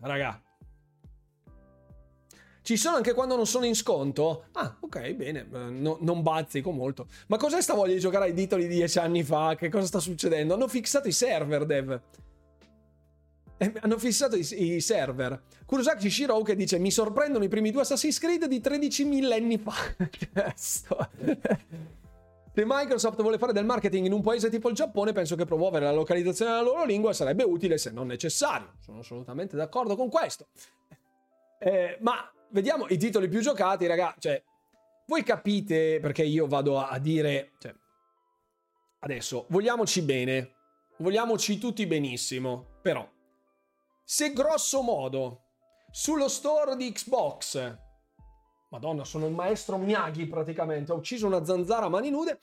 raga, 0.00 0.42
ci 2.68 2.76
sono 2.76 2.96
anche 2.96 3.14
quando 3.14 3.34
non 3.34 3.46
sono 3.46 3.64
in 3.64 3.74
sconto? 3.74 4.44
Ah, 4.52 4.76
ok, 4.78 5.12
bene, 5.14 5.48
eh, 5.50 5.58
no, 5.70 5.96
non 6.02 6.20
bazzico 6.20 6.70
molto. 6.70 7.06
Ma 7.28 7.38
cos'è 7.38 7.62
sta 7.62 7.72
voglia 7.72 7.94
di 7.94 7.98
giocare 7.98 8.26
ai 8.26 8.34
titoli 8.34 8.68
di 8.68 8.74
dieci 8.74 8.98
anni 8.98 9.22
fa? 9.22 9.54
Che 9.56 9.70
cosa 9.70 9.86
sta 9.86 10.00
succedendo? 10.00 10.52
Hanno 10.52 10.68
fissato 10.68 11.08
i 11.08 11.12
server, 11.12 11.64
dev. 11.64 11.98
Eh, 13.56 13.72
hanno 13.80 13.96
fissato 13.96 14.36
i, 14.36 14.46
i 14.74 14.82
server. 14.82 15.44
Kurosaki 15.64 16.10
Shiro 16.10 16.42
che 16.42 16.54
dice 16.56 16.78
mi 16.78 16.90
sorprendono 16.90 17.42
i 17.42 17.48
primi 17.48 17.70
due 17.70 17.80
Assassin's 17.80 18.18
Creed 18.18 18.44
di 18.44 18.60
13 18.60 19.04
millenni 19.06 19.56
fa. 19.56 19.72
Se 22.52 22.64
Microsoft 22.66 23.22
vuole 23.22 23.38
fare 23.38 23.54
del 23.54 23.64
marketing 23.64 24.04
in 24.04 24.12
un 24.12 24.20
paese 24.20 24.50
tipo 24.50 24.68
il 24.68 24.74
Giappone, 24.74 25.12
penso 25.12 25.36
che 25.36 25.46
promuovere 25.46 25.86
la 25.86 25.92
localizzazione 25.92 26.50
della 26.50 26.62
loro 26.64 26.84
lingua 26.84 27.14
sarebbe 27.14 27.44
utile 27.44 27.78
se 27.78 27.90
non 27.92 28.08
necessario. 28.08 28.74
Sono 28.78 28.98
assolutamente 28.98 29.56
d'accordo 29.56 29.96
con 29.96 30.10
questo. 30.10 30.48
Eh, 31.60 31.96
ma 32.00 32.30
vediamo 32.50 32.86
i 32.88 32.96
titoli 32.96 33.28
più 33.28 33.40
giocati, 33.40 33.86
raga. 33.86 34.14
Cioè, 34.18 34.42
voi 35.06 35.22
capite 35.22 35.98
perché 36.00 36.22
io 36.24 36.46
vado 36.46 36.78
a, 36.78 36.88
a 36.88 36.98
dire. 36.98 37.52
Cioè, 37.58 37.74
adesso, 39.00 39.46
vogliamoci 39.48 40.02
bene. 40.02 40.54
Vogliamoci 40.98 41.58
tutti 41.58 41.86
benissimo. 41.86 42.78
Però, 42.82 43.08
se 44.04 44.32
grosso 44.32 44.82
modo 44.82 45.42
sullo 45.90 46.28
store 46.28 46.76
di 46.76 46.90
Xbox. 46.92 47.78
Madonna, 48.70 49.04
sono 49.04 49.26
il 49.26 49.32
maestro 49.32 49.78
Miyagi 49.78 50.26
praticamente. 50.26 50.92
Ho 50.92 50.96
ucciso 50.96 51.26
una 51.26 51.44
zanzara 51.44 51.86
a 51.86 51.88
mani 51.88 52.10
nude. 52.10 52.38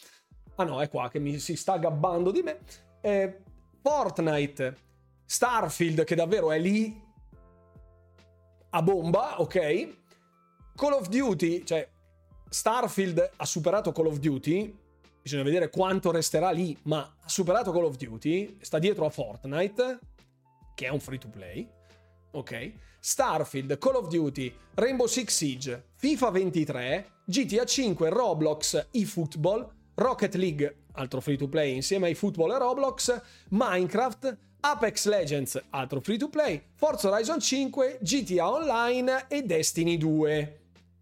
Ah 0.56 0.64
no, 0.64 0.82
è 0.82 0.90
qua 0.90 1.10
che 1.10 1.20
mi 1.20 1.38
si 1.38 1.56
sta 1.56 1.78
gabbando 1.78 2.32
di 2.32 2.42
me. 2.42 2.60
Eh, 3.02 3.44
Fortnite, 3.82 4.78
Starfield, 5.26 6.04
che 6.04 6.16
davvero 6.16 6.52
è 6.52 6.58
lì 6.58 7.05
a 8.76 8.82
bomba, 8.82 9.40
ok? 9.40 9.88
Call 10.76 10.92
of 10.92 11.08
Duty, 11.08 11.64
cioè 11.64 11.88
Starfield 12.50 13.32
ha 13.38 13.46
superato 13.46 13.94
Call 13.94 14.08
of 14.08 14.20
Duty, 14.20 14.78
bisogna 15.22 15.44
vedere 15.44 15.70
quanto 15.70 16.12
resterà 16.12 16.52
lì, 16.52 16.78
ma 16.84 17.00
ha 17.00 17.30
superato 17.30 17.72
Call 17.72 17.86
of 17.86 17.96
Duty, 17.96 18.58
sta 18.60 18.78
dietro 18.78 19.06
a 19.06 19.10
Fortnite, 19.10 20.00
che 20.76 20.88
è 20.88 20.90
un 20.90 21.00
free 21.00 21.18
to 21.18 21.30
play, 21.30 21.66
ok? 22.32 22.74
Starfield, 23.00 23.78
Call 23.78 23.96
of 23.96 24.10
Duty, 24.10 24.54
Rainbow 24.74 25.08
Six 25.08 25.34
Siege, 25.34 25.92
FIFA 25.96 26.32
23, 26.32 27.10
GTA 27.24 27.64
5, 27.64 28.10
Roblox, 28.10 28.90
eFootball, 28.92 29.72
Rocket 29.94 30.36
League, 30.36 30.84
altro 30.96 31.22
free 31.22 31.38
to 31.38 31.48
play 31.48 31.74
insieme 31.76 32.08
ai 32.08 32.14
football 32.14 32.52
e 32.52 32.58
Roblox, 32.58 33.22
Minecraft, 33.52 34.38
Apex 34.68 35.06
Legends, 35.06 35.64
altro 35.70 36.00
free 36.02 36.18
to 36.18 36.28
play, 36.28 36.60
Forza 36.74 37.10
Horizon 37.10 37.40
5, 37.40 38.00
GTA 38.02 38.50
Online 38.50 39.26
e 39.28 39.44
Destiny 39.44 39.96
2. 39.96 40.60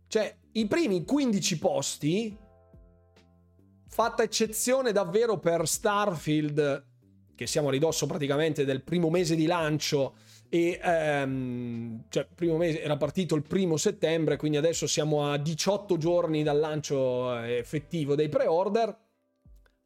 Cioè, 0.09 0.35
i 0.51 0.67
primi 0.67 1.05
15 1.05 1.59
posti, 1.59 2.37
fatta 3.87 4.21
eccezione 4.21 4.91
davvero 4.91 5.39
per 5.39 5.65
Starfield, 5.65 6.85
che 7.33 7.47
siamo 7.47 7.69
a 7.69 7.71
ridosso 7.71 8.05
praticamente 8.05 8.65
del 8.65 8.83
primo 8.83 9.09
mese 9.09 9.33
di 9.33 9.45
lancio, 9.45 10.15
e 10.49 10.77
um, 10.83 12.03
cioè, 12.09 12.27
primo 12.35 12.57
mese 12.57 12.81
era 12.81 12.97
partito 12.97 13.33
il 13.33 13.43
primo 13.43 13.77
settembre, 13.77 14.35
quindi 14.35 14.57
adesso 14.57 14.87
siamo 14.87 15.31
a 15.31 15.37
18 15.37 15.95
giorni 15.97 16.43
dal 16.43 16.59
lancio 16.59 17.37
effettivo 17.37 18.13
dei 18.15 18.27
pre-order. 18.27 18.93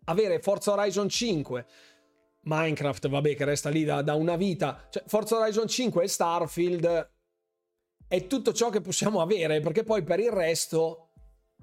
Avere 0.06 0.40
Forza 0.40 0.72
Horizon 0.72 1.10
5 1.10 1.66
Minecraft, 2.48 3.10
vabbè, 3.10 3.36
che 3.36 3.46
resta 3.46 3.70
lì 3.70 3.84
da, 3.84 4.02
da 4.02 4.16
una 4.16 4.38
vita. 4.38 4.88
Cioè, 4.90 5.04
Forza 5.06 5.38
Horizon 5.38 5.68
5 5.68 6.04
e 6.04 6.08
Starfield 6.08 7.12
è 8.08 8.26
tutto 8.28 8.54
ciò 8.54 8.70
che 8.70 8.82
possiamo 8.82 9.22
avere, 9.22 9.60
perché 9.60 9.84
poi 9.84 10.02
per 10.04 10.20
il 10.20 10.32
resto, 10.32 11.10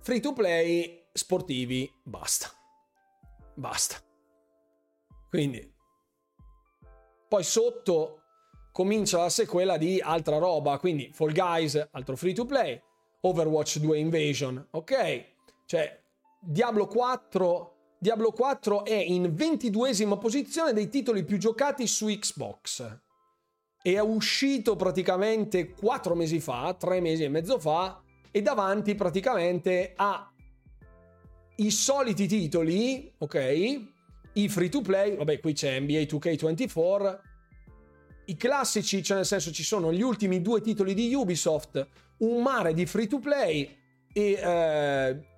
free 0.01 0.20
to 0.20 0.35
play, 0.35 1.06
sportivi, 1.12 1.90
basta. 2.02 2.51
Basta. 3.55 3.97
Quindi, 5.31 5.73
poi 7.28 7.43
sotto 7.43 8.20
comincia 8.70 9.19
la 9.19 9.31
sequela 9.31 9.78
di 9.78 10.01
altra 10.01 10.36
roba, 10.36 10.78
quindi 10.78 11.11
Fall 11.12 11.32
Guys, 11.32 11.89
altro 11.93 12.15
free 12.16 12.35
to 12.35 12.44
play, 12.44 12.81
Overwatch 13.23 13.78
2 13.78 13.98
Invasion, 13.98 14.69
ok? 14.73 15.32
Cioè, 15.65 16.02
Diablo 16.40 16.86
4 16.86 17.73
Diablo 18.05 18.32
4 18.32 18.85
è 18.85 18.93
in 18.93 19.35
22esima 19.35 20.18
posizione 20.18 20.74
dei 20.74 20.90
titoli 20.90 21.24
più 21.24 21.39
giocati 21.39 21.86
su 21.86 22.09
Xbox. 22.09 22.98
È 23.81 23.98
uscito 23.98 24.76
praticamente 24.76 25.70
4 25.70 26.14
mesi 26.14 26.39
fa, 26.39 26.76
3 26.78 27.01
mesi 27.01 27.24
e 27.24 27.31
mezzo 27.31 27.59
fa, 27.59 28.02
e 28.31 28.43
davanti 28.43 28.94
praticamente 28.94 29.94
a 29.97 30.31
i 31.56 31.70
soliti 31.70 32.26
titoli, 32.26 33.10
ok? 33.16 33.81
I 34.35 34.48
free 34.51 34.68
to 34.68 34.82
play, 34.82 35.16
vabbè, 35.16 35.40
qui 35.40 35.55
c'è 35.55 35.81
NBA 35.81 36.01
2K24. 36.01 37.20
I 38.26 38.36
classici, 38.36 39.02
cioè 39.02 39.16
nel 39.16 39.24
senso 39.24 39.51
ci 39.51 39.62
sono 39.62 39.90
gli 39.90 40.02
ultimi 40.02 40.43
due 40.43 40.60
titoli 40.60 40.93
di 40.93 41.14
Ubisoft, 41.14 41.89
un 42.18 42.43
mare 42.43 42.74
di 42.74 42.85
free 42.85 43.06
to 43.06 43.18
play 43.18 43.74
e 44.12 44.32
eh, 44.32 45.34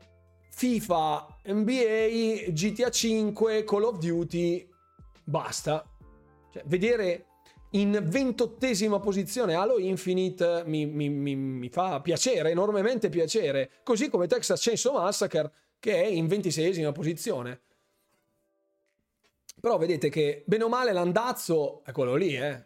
FIFA, 0.57 1.41
NBA, 1.49 2.51
GTA 2.51 2.89
5, 2.89 3.65
Call 3.65 3.83
of 3.83 3.99
Duty, 3.99 4.67
basta. 5.23 5.87
Cioè, 6.51 6.63
vedere 6.65 7.27
in 7.73 8.03
ventottesima 8.03 8.99
posizione 8.99 9.53
Halo 9.53 9.79
Infinite 9.79 10.63
mi, 10.65 10.87
mi, 10.87 11.11
mi, 11.11 11.37
mi, 11.37 11.69
fa 11.69 12.01
piacere, 12.01 12.53
enormemente 12.53 13.11
piacere, 13.11 13.71
così 13.83 14.09
come 14.09 14.29
Texas 14.29 14.63
Chainsaw 14.63 14.95
Massacre 14.95 15.53
che 15.79 16.03
è 16.03 16.07
in 16.07 16.27
ventiseiesima 16.27 16.91
posizione. 16.91 17.61
Però 19.61 19.77
vedete 19.77 20.09
che 20.09 20.43
bene 20.47 20.65
o 20.65 20.71
male 20.71 20.95
l'andazzo 20.95 21.85
è 21.85 21.93
quello 21.93 22.15
lì, 22.15 22.35
eh. 22.35 22.65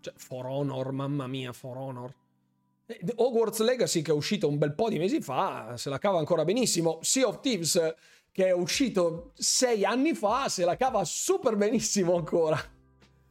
Cioè, 0.00 0.14
For 0.16 0.46
Honor, 0.46 0.92
mamma 0.92 1.26
mia, 1.26 1.52
For 1.52 1.76
Honor. 1.76 2.14
Eh, 2.90 3.12
Hogwarts 3.16 3.60
Legacy 3.60 4.02
che 4.02 4.10
è 4.10 4.14
uscito 4.14 4.48
un 4.48 4.58
bel 4.58 4.74
po' 4.74 4.88
di 4.88 4.98
mesi 4.98 5.20
fa 5.20 5.76
se 5.76 5.88
la 5.88 5.98
cava 5.98 6.18
ancora 6.18 6.44
benissimo. 6.44 6.98
Sea 7.02 7.28
of 7.28 7.40
Thieves 7.40 7.94
che 8.32 8.46
è 8.46 8.52
uscito 8.52 9.32
sei 9.34 9.84
anni 9.84 10.14
fa 10.14 10.48
se 10.48 10.64
la 10.64 10.76
cava 10.76 11.04
super 11.04 11.56
benissimo 11.56 12.16
ancora. 12.16 12.58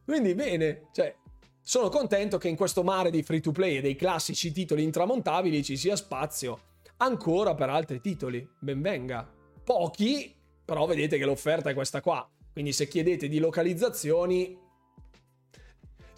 Quindi 0.06 0.34
bene, 0.34 0.88
cioè 0.91 1.15
sono 1.61 1.90
contento 1.90 2.38
che 2.38 2.48
in 2.48 2.56
questo 2.56 2.84
mare 2.84 3.11
di 3.11 3.22
free 3.22 3.41
to 3.41 3.52
play 3.52 3.77
e 3.77 3.81
dei 3.81 3.95
classici 3.95 4.52
titoli 4.52 4.84
intramontabili 4.84 5.64
ci 5.64 5.77
sia 5.77 5.95
spazio 5.95 6.61
ancora 6.98 7.53
per 7.53 7.69
altri 7.69 8.02
titoli. 8.02 8.48
Benvenga. 8.60 9.27
Pochi, 9.64 10.36
però 10.65 10.86
vedete 10.86 11.18
che 11.18 11.26
l'offerta 11.26 11.69
è 11.69 11.73
questa 11.73 12.02
qua. 12.02 12.27
Quindi 12.52 12.73
se 12.73 12.88
chiedete 12.88 13.27
di 13.27 13.40
localizzazioni 13.40 14.57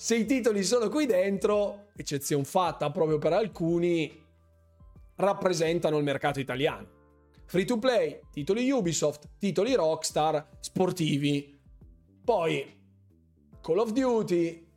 se 0.01 0.15
i 0.15 0.25
titoli 0.25 0.63
sono 0.63 0.89
qui 0.89 1.05
dentro, 1.05 1.89
eccezione 1.95 2.43
fatta 2.43 2.89
proprio 2.89 3.19
per 3.19 3.33
alcuni, 3.33 4.11
rappresentano 5.17 5.95
il 5.99 6.03
mercato 6.03 6.39
italiano. 6.39 6.87
Free 7.45 7.65
to 7.65 7.77
play, 7.77 8.19
titoli 8.31 8.67
Ubisoft, 8.71 9.29
titoli 9.37 9.75
Rockstar, 9.75 10.57
sportivi. 10.59 11.55
Poi 12.25 12.79
Call 13.61 13.77
of 13.77 13.91
Duty, 13.91 14.67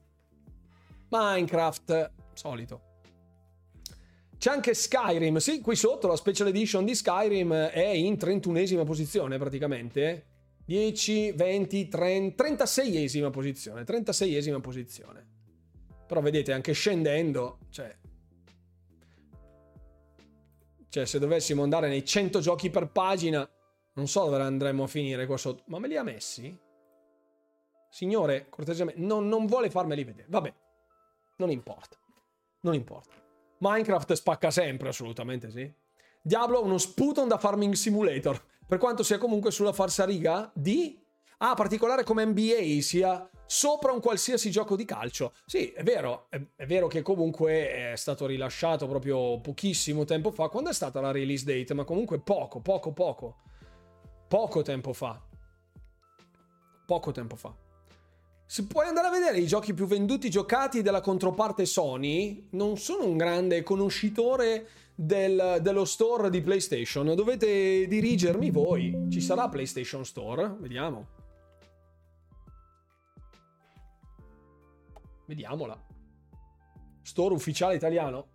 Minecraft, 1.09 2.13
solito. 2.35 2.83
C'è 4.37 4.51
anche 4.51 4.75
Skyrim, 4.75 5.39
sì, 5.39 5.63
qui 5.63 5.75
sotto 5.75 6.07
la 6.07 6.17
special 6.17 6.49
edition 6.49 6.85
di 6.85 6.95
Skyrim 6.95 7.51
è 7.51 7.87
in 7.87 8.13
31esima 8.13 8.85
posizione 8.85 9.39
praticamente. 9.39 10.34
10, 10.66 11.32
20, 11.32 11.89
30, 11.89 12.45
36esima 12.45 13.31
posizione, 13.31 13.82
36esima 13.82 14.61
posizione. 14.61 15.27
Però 16.07 16.20
vedete, 16.20 16.53
anche 16.53 16.73
scendendo, 16.73 17.59
cioè... 17.70 17.97
Cioè, 20.89 21.07
se 21.07 21.19
dovessimo 21.19 21.65
andare 21.65 21.89
nei 21.89 22.05
100 22.05 22.39
giochi 22.41 22.70
per 22.70 22.89
pagina, 22.89 23.49
non 23.95 24.07
so 24.07 24.24
dove 24.24 24.43
andremmo 24.43 24.85
a 24.85 24.86
finire 24.86 25.27
qua 25.27 25.36
sotto. 25.36 25.65
Ma 25.66 25.78
me 25.78 25.89
li 25.89 25.97
ha 25.97 26.05
messi? 26.05 26.57
Signore, 27.91 28.49
cortesemente, 28.49 29.01
non, 29.01 29.27
non 29.27 29.47
vuole 29.47 29.70
farmeli 29.70 30.05
vedere. 30.05 30.28
Vabbè, 30.28 30.55
non 31.39 31.51
importa. 31.51 31.97
Non 32.61 32.74
importa. 32.74 33.15
Minecraft 33.59 34.12
spacca 34.12 34.51
sempre, 34.51 34.89
assolutamente 34.89 35.51
sì. 35.51 35.73
Diablo 36.23 36.62
uno 36.62 36.78
sputon 36.78 37.28
da 37.28 37.39
Farming 37.39 37.74
Simulator, 37.74 38.41
per 38.66 38.78
quanto 38.78 39.03
sia 39.03 39.19
comunque 39.19 39.51
sulla 39.51 39.73
farsa 39.73 40.05
riga 40.05 40.51
di... 40.55 41.01
Ah, 41.39 41.55
particolare 41.55 42.05
come 42.05 42.24
NBA, 42.24 42.81
sia 42.81 43.28
sopra 43.47 43.93
un 43.93 44.01
qualsiasi 44.01 44.51
gioco 44.51 44.77
di 44.77 44.85
calcio. 44.85 45.35
Sì, 45.45 45.70
è 45.73 45.82
vero, 45.82 46.27
è, 46.31 46.41
è, 46.57 46.65
vero 46.65 46.86
che 46.86 47.03
comunque 47.03 47.93
è 47.93 47.97
stato 47.97 48.27
rilasciato 48.27 48.86
proprio 48.86 49.41
pochissimo 49.41 50.05
tempo 50.05 50.31
fa. 50.31 50.49
Quando 50.49 50.70
è 50.70 50.73
stata 50.73 51.01
la 51.01 51.11
release 51.11 51.45
date? 51.45 51.74
Ma 51.74 51.85
comunque 51.85 52.20
poco, 52.20 52.61
poco, 52.61 52.93
poco. 52.93 53.36
Poco 54.28 54.62
tempo 54.62 54.93
fa. 54.93 55.20
Poco 56.86 57.12
tempo 57.12 57.36
fa. 57.36 57.55
Se 58.55 58.67
puoi 58.67 58.87
andare 58.87 59.09
a 59.09 59.11
vedere 59.11 59.41
i 59.41 59.49
giochi 59.49 59.75
più 59.75 59.85
venduti 59.85 60.31
giocati 60.31 60.81
della 60.81 61.01
controparte 61.01 61.67
Sony, 61.67 62.51
non 62.51 62.77
sono 62.79 63.05
un 63.05 63.17
grande 63.17 63.65
conoscitore 63.65 64.69
del, 64.95 65.59
dello 65.61 65.85
store 65.85 66.31
di 66.31 66.41
PlayStation. 66.41 67.17
Dovete 67.17 67.89
dirigermi 67.89 68.53
voi. 68.53 69.09
Ci 69.11 69.21
sarà 69.21 69.49
PlayStation 69.49 70.05
Store? 70.05 70.55
Vediamo. 70.61 71.07
Vediamola. 75.27 75.77
Store 77.03 77.35
ufficiale 77.35 77.75
italiano. 77.75 78.27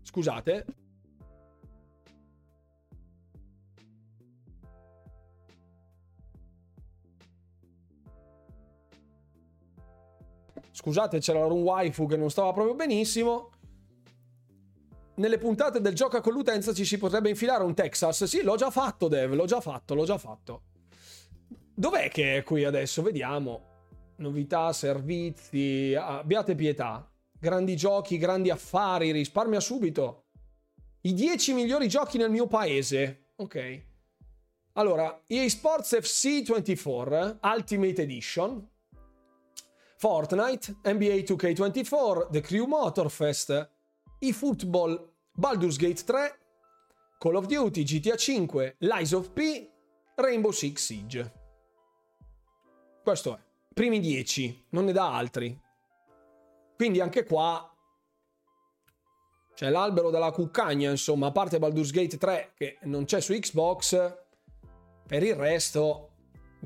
Scusate. 0.00 0.64
Scusate, 10.72 11.18
c'era 11.18 11.44
un 11.44 11.62
waifu 11.62 12.06
che 12.06 12.16
non 12.16 12.30
stava 12.30 12.52
proprio 12.52 12.74
benissimo. 12.74 13.50
Nelle 15.16 15.38
puntate 15.38 15.80
del 15.80 15.94
gioca 15.94 16.20
con 16.20 16.32
l'utenza 16.32 16.72
ci 16.72 16.84
si 16.84 16.96
potrebbe 16.96 17.28
infilare 17.28 17.62
un 17.64 17.74
Texas. 17.74 18.24
Sì, 18.24 18.42
l'ho 18.42 18.56
già 18.56 18.70
fatto, 18.70 19.08
Dev, 19.08 19.34
l'ho 19.34 19.44
già 19.44 19.60
fatto, 19.60 19.94
l'ho 19.94 20.04
già 20.04 20.16
fatto. 20.16 20.62
Dov'è 21.74 22.08
che 22.08 22.38
è 22.38 22.42
qui 22.42 22.64
adesso? 22.64 23.02
Vediamo. 23.02 23.68
Novità, 24.16 24.72
servizi, 24.72 25.94
abbiate 25.94 26.54
pietà. 26.54 27.10
Grandi 27.38 27.76
giochi, 27.76 28.18
grandi 28.18 28.50
affari, 28.50 29.12
risparmia 29.12 29.60
subito. 29.60 30.26
I 31.02 31.14
10 31.14 31.54
migliori 31.54 31.88
giochi 31.88 32.18
nel 32.18 32.30
mio 32.30 32.46
paese. 32.46 33.32
Ok. 33.36 33.82
Allora, 34.74 35.22
EA 35.26 35.48
Sports 35.48 35.98
FC 36.00 36.42
24 36.42 37.38
Ultimate 37.42 38.02
Edition, 38.02 38.68
Fortnite, 40.00 40.78
NBA 40.82 41.24
2K24, 41.26 42.30
The 42.30 42.40
Crew 42.40 42.64
Motorfest, 42.64 43.70
eFootball, 44.18 45.12
Baldur's 45.34 45.76
Gate 45.76 46.02
3, 46.02 46.38
Call 47.18 47.34
of 47.34 47.44
Duty, 47.44 47.82
GTA 47.82 48.16
5, 48.16 48.76
Lies 48.78 49.12
of 49.12 49.30
P, 49.32 49.70
Rainbow 50.14 50.52
Six 50.52 50.82
Siege. 50.82 51.32
Questo 53.02 53.36
è. 53.36 53.40
Primi 53.74 54.00
10, 54.00 54.68
non 54.70 54.86
ne 54.86 54.92
dà 54.92 55.14
altri. 55.14 55.60
Quindi 56.76 57.02
anche 57.02 57.24
qua 57.24 57.70
c'è 59.54 59.68
l'albero 59.68 60.08
della 60.08 60.30
cuccagna, 60.30 60.88
insomma, 60.88 61.26
a 61.26 61.32
parte 61.32 61.58
Baldur's 61.58 61.90
Gate 61.90 62.16
3 62.16 62.52
che 62.56 62.78
non 62.84 63.04
c'è 63.04 63.20
su 63.20 63.34
Xbox, 63.34 64.16
per 65.06 65.22
il 65.22 65.34
resto 65.34 66.12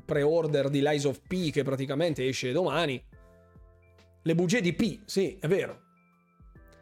pre-order 0.05 0.69
di 0.69 0.79
Lies 0.81 1.03
of 1.03 1.19
P 1.27 1.51
che 1.51 1.63
praticamente 1.63 2.25
esce 2.25 2.53
domani 2.53 3.03
le 4.25 4.33
bugie 4.33 4.59
di 4.59 4.73
P, 4.73 5.01
sì, 5.05 5.37
è 5.39 5.47
vero. 5.47 5.81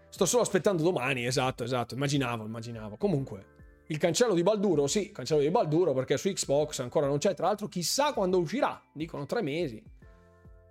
Sto 0.09 0.25
solo 0.25 0.43
aspettando 0.43 0.81
domani, 0.81 1.25
esatto, 1.25 1.65
esatto, 1.65 1.93
immaginavo, 1.93 2.45
immaginavo. 2.45 2.95
Comunque, 2.95 3.45
il 3.87 3.97
cancello 3.97 4.33
di 4.33 4.43
Balduro, 4.43 4.87
sì, 4.87 5.11
cancello 5.11 5.41
di 5.41 5.51
Balduro 5.51 5.93
perché 5.93 6.17
su 6.17 6.31
Xbox 6.31 6.79
ancora 6.79 7.07
non 7.07 7.17
c'è, 7.17 7.33
tra 7.33 7.47
l'altro 7.47 7.67
chissà 7.67 8.13
quando 8.13 8.39
uscirà, 8.39 8.81
dicono 8.93 9.25
tre 9.25 9.41
mesi. 9.41 9.83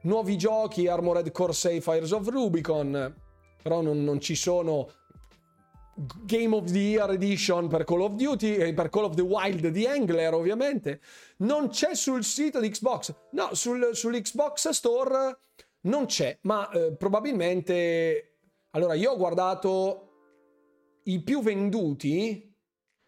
Nuovi 0.04 0.38
giochi, 0.38 0.88
Armored 0.88 1.30
Core 1.30 1.52
6 1.52 1.80
Fires 1.82 2.10
of 2.10 2.26
Rubicon, 2.26 3.14
però 3.62 3.82
non, 3.82 4.02
non 4.02 4.18
ci 4.18 4.34
sono 4.34 4.90
Game 6.24 6.56
of 6.56 6.70
the 6.70 6.78
Year 6.78 7.10
Edition 7.10 7.68
per 7.68 7.84
Call 7.84 8.00
of 8.00 8.14
Duty 8.14 8.54
e 8.54 8.72
per 8.72 8.88
Call 8.88 9.04
of 9.04 9.14
the 9.14 9.20
Wild 9.20 9.68
di 9.68 9.86
Angler 9.86 10.32
ovviamente 10.32 11.02
non 11.38 11.68
c'è 11.68 11.94
sul 11.94 12.24
sito 12.24 12.60
di 12.60 12.70
Xbox 12.70 13.14
no 13.32 13.50
sul, 13.52 13.90
sull'Xbox 13.92 14.70
Store 14.70 15.36
non 15.82 16.06
c'è, 16.06 16.38
ma 16.42 16.68
eh, 16.70 16.94
probabilmente... 16.96 18.36
Allora, 18.70 18.94
io 18.94 19.12
ho 19.12 19.16
guardato 19.16 20.12
i 21.04 21.20
più 21.22 21.42
venduti, 21.42 22.54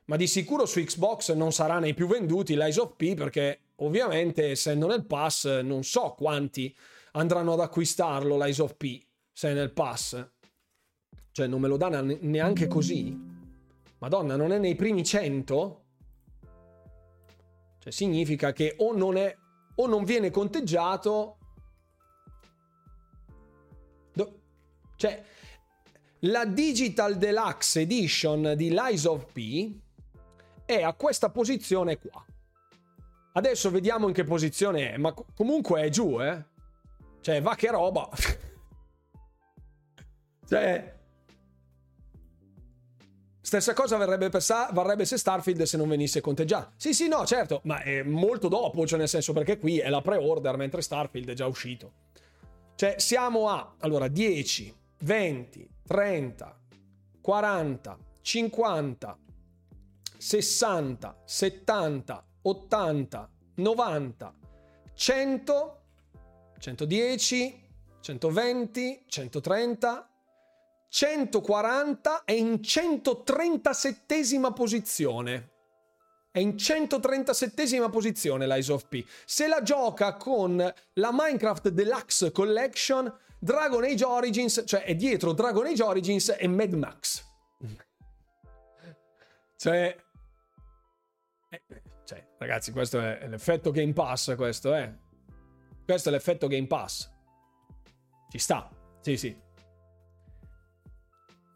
ma 0.06 0.16
di 0.16 0.26
sicuro 0.26 0.66
su 0.66 0.82
Xbox 0.82 1.32
non 1.32 1.52
sarà 1.52 1.78
nei 1.78 1.94
più 1.94 2.06
venduti 2.06 2.54
l'Eyes 2.54 2.76
of 2.76 2.94
P 2.96 3.14
perché 3.14 3.60
ovviamente 3.76 4.50
essendo 4.50 4.86
nel 4.86 5.06
pass 5.06 5.60
non 5.60 5.82
so 5.84 6.14
quanti 6.16 6.74
andranno 7.12 7.54
ad 7.54 7.60
acquistarlo 7.60 8.36
l'Eyes 8.36 8.58
of 8.58 8.76
P 8.76 9.02
se 9.32 9.50
è 9.50 9.54
nel 9.54 9.72
pass. 9.72 10.32
Cioè 11.30 11.46
non 11.46 11.60
me 11.60 11.68
lo 11.68 11.76
dà 11.76 11.88
neanche 12.00 12.68
così. 12.68 13.18
Madonna, 13.98 14.36
non 14.36 14.52
è 14.52 14.58
nei 14.58 14.74
primi 14.74 15.02
100? 15.02 15.84
Cioè 17.78 17.92
significa 17.92 18.52
che 18.52 18.74
o 18.78 18.94
non 18.94 19.16
è 19.16 19.34
o 19.76 19.86
non 19.86 20.04
viene 20.04 20.30
conteggiato 20.30 21.38
Cioè, 25.04 25.22
la 26.20 26.46
Digital 26.46 27.18
Deluxe 27.18 27.80
Edition 27.80 28.54
di 28.56 28.70
Lies 28.70 29.04
of 29.04 29.30
P 29.30 29.70
è 30.64 30.80
a 30.80 30.94
questa 30.94 31.28
posizione 31.28 31.98
qua. 31.98 32.24
Adesso 33.34 33.70
vediamo 33.70 34.08
in 34.08 34.14
che 34.14 34.24
posizione 34.24 34.92
è, 34.92 34.96
ma 34.96 35.12
comunque 35.12 35.82
è 35.82 35.90
giù, 35.90 36.22
eh. 36.22 36.42
Cioè, 37.20 37.42
va 37.42 37.54
che 37.54 37.70
roba. 37.70 38.08
cioè... 40.48 40.92
Stessa 43.42 43.74
cosa 43.74 43.98
verrebbe, 43.98 44.40
sa- 44.40 44.70
varrebbe 44.72 45.04
se 45.04 45.18
Starfield 45.18 45.64
se 45.64 45.76
non 45.76 45.86
venisse 45.86 46.22
conteggiato. 46.22 46.72
Sì, 46.76 46.94
sì, 46.94 47.08
no, 47.08 47.26
certo, 47.26 47.60
ma 47.64 47.82
è 47.82 48.02
molto 48.02 48.48
dopo, 48.48 48.86
cioè 48.86 48.98
nel 48.98 49.10
senso 49.10 49.34
perché 49.34 49.58
qui 49.58 49.80
è 49.80 49.90
la 49.90 50.00
pre-order 50.00 50.56
mentre 50.56 50.80
Starfield 50.80 51.28
è 51.28 51.34
già 51.34 51.46
uscito. 51.46 51.92
Cioè, 52.74 52.94
siamo 52.96 53.50
a, 53.50 53.74
allora, 53.80 54.08
10, 54.08 54.74
20, 55.04 55.68
30, 55.86 56.60
40, 57.20 57.98
50, 58.22 59.18
60, 60.16 61.22
70, 61.26 62.24
80, 62.40 63.30
90, 63.56 64.34
100, 64.94 65.82
110, 66.58 67.68
120, 68.00 69.04
130, 69.06 70.10
140 70.88 72.24
e 72.24 72.36
in 72.36 72.62
137 72.62 74.52
posizione. 74.54 75.50
È 76.30 76.38
in 76.38 76.56
137 76.56 77.90
posizione 77.90 78.46
l'Eyes 78.46 78.68
of 78.68 78.88
P. 78.88 79.04
Se 79.26 79.46
la 79.48 79.62
gioca 79.62 80.14
con 80.14 80.56
la 80.94 81.10
Minecraft 81.12 81.68
Deluxe 81.68 82.32
Collection 82.32 83.14
Dragon 83.44 83.84
Age 83.84 84.04
Origins, 84.04 84.62
cioè 84.64 84.84
è 84.84 84.94
dietro 84.94 85.34
Dragon 85.34 85.66
Age 85.66 85.82
Origins 85.82 86.34
e 86.38 86.48
Mad 86.48 86.72
Max. 86.72 87.22
cioè, 89.56 89.94
eh, 91.50 91.62
cioè, 92.04 92.26
ragazzi, 92.38 92.72
questo 92.72 92.98
è 92.98 93.28
l'effetto 93.28 93.70
Game 93.70 93.92
Pass, 93.92 94.34
questo 94.34 94.72
è. 94.72 94.90
Questo 95.84 96.08
è 96.08 96.12
l'effetto 96.12 96.46
Game 96.46 96.66
Pass. 96.66 97.12
Ci 98.30 98.38
sta. 98.38 98.70
Sì, 99.02 99.18
sì. 99.18 99.38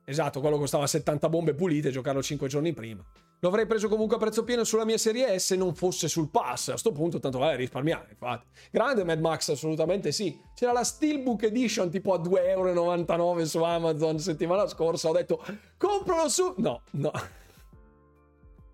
Esatto, 0.05 0.41
quello 0.41 0.59
costava 0.59 0.87
70 0.87 1.31
bombe 1.31 1.55
pulite, 1.55 1.91
giocarlo 1.91 2.23
5 2.23 2.49
giorni 2.49 2.75
prima. 2.75 3.03
Lo 3.41 3.49
avrei 3.49 3.67
preso 3.67 3.89
comunque 3.89 4.17
a 4.17 4.19
prezzo 4.19 4.43
pieno 4.43 4.65
sulla 4.65 4.85
mia 4.85 4.99
serie 4.99 5.39
S 5.39 5.47
se 5.47 5.57
non 5.57 5.75
fosse 5.75 6.09
sul 6.09 6.29
pass. 6.29 6.69
A 6.69 6.77
sto 6.77 6.91
punto, 6.91 7.21
tanto 7.21 7.39
vale 7.39 7.57
risparmiare. 7.57 8.09
Infatti, 8.11 8.47
grande 8.71 9.05
Mad 9.05 9.21
Max, 9.21 9.51
assolutamente 9.51 10.11
sì. 10.11 10.41
C'era 10.55 10.73
la 10.73 10.83
Steelbook 10.83 11.45
Edition 11.45 11.89
tipo 11.89 12.15
a 12.15 12.19
2,99 12.19 13.19
euro 13.19 13.45
su 13.47 13.63
Amazon 13.63 14.19
settimana 14.19 14.67
scorsa. 14.67 15.09
Ho 15.09 15.13
detto, 15.13 15.45
compralo 15.77 16.29
su. 16.29 16.55
No, 16.57 16.83
no. 16.93 17.13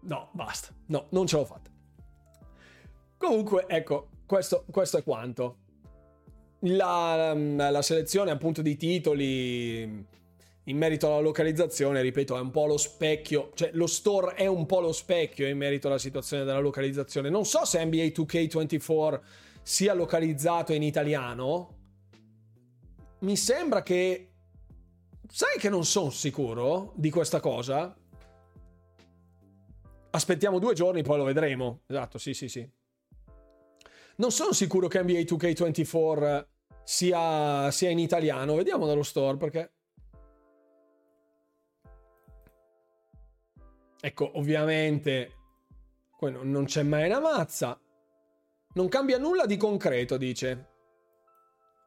No, 0.01 0.29
basta. 0.33 0.69
No, 0.87 1.07
non 1.11 1.27
ce 1.27 1.37
l'ho 1.37 1.45
fatta. 1.45 1.71
Comunque, 3.19 3.65
ecco, 3.69 4.09
questo, 4.27 4.65
questo 4.71 4.99
è 4.99 5.03
quanto. 5.03 5.57
La, 6.61 7.35
la, 7.35 7.83
selezione 7.83 8.31
appunto 8.31 8.63
di 8.63 8.77
titoli 8.77 10.07
in 10.65 10.79
merito 10.79 11.09
alla 11.09 11.21
localizzazione, 11.21 12.01
ripeto, 12.01 12.37
è 12.37 12.41
un 12.41 12.51
po' 12.51 12.67
lo 12.67 12.79
specchio, 12.79 13.51
cioè 13.55 13.71
lo 13.75 13.87
store 13.87 14.35
è 14.35 14.47
un 14.47 14.65
po' 14.65 14.81
lo 14.81 14.93
specchio 14.93 15.47
in 15.47 15.59
merito 15.59 15.89
alla 15.89 15.99
situazione 15.99 16.45
della 16.45 16.61
localizzazione. 16.61 17.29
Non 17.29 17.45
so 17.45 17.65
se 17.67 17.85
NBA 17.85 18.05
2K24 18.05 19.21
sia 19.63 19.93
localizzato 19.93 20.73
in 20.73 20.83
italiano. 20.83 21.69
Mi 23.21 23.37
sembra 23.37 23.83
che... 23.83 24.31
Sai 25.27 25.59
che 25.59 25.69
non 25.69 25.85
sono 25.85 26.11
sicuro 26.11 26.93
di 26.97 27.11
questa 27.11 27.41
cosa? 27.41 27.95
Aspettiamo 30.11 30.59
due 30.59 30.75
giorni, 30.75 31.03
poi 31.03 31.19
lo 31.19 31.25
vedremo. 31.25 31.83
Esatto, 31.87 32.19
sì, 32.19 32.33
sì, 32.35 32.49
sì. 32.49 32.67
Non 34.17 34.31
sono 34.31 34.53
sicuro 34.53 34.87
che 34.87 35.03
NBA 35.03 35.21
2K24 35.21 36.47
sia, 36.85 37.71
sia 37.71 37.91
in 37.91 37.99
italiano. 37.99 38.55
Vediamo 38.55 38.87
dallo 38.87 39.03
store 39.03 39.37
perché... 39.37 39.73
Ecco, 44.05 44.33
ovviamente 44.35 45.33
non 46.21 46.67
c'è 46.67 46.83
mai 46.83 47.07
una 47.07 47.21
mazza. 47.21 47.81
Non 48.75 48.89
cambia 48.91 49.17
nulla 49.17 49.47
di 49.47 49.57
concreto, 49.57 50.19
dice. 50.19 50.73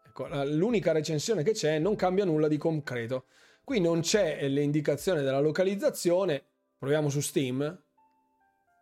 Ecco, 0.03 0.27
l'unica 0.45 0.93
recensione 0.93 1.43
che 1.43 1.51
c'è 1.51 1.77
non 1.77 1.95
cambia 1.95 2.25
nulla 2.25 2.47
di 2.47 2.57
concreto. 2.57 3.25
Qui 3.63 3.79
non 3.79 3.99
c'è 4.01 4.47
l'indicazione 4.47 5.21
della 5.21 5.39
localizzazione. 5.39 6.43
Proviamo 6.79 7.07
su 7.07 7.19
Steam. 7.19 7.83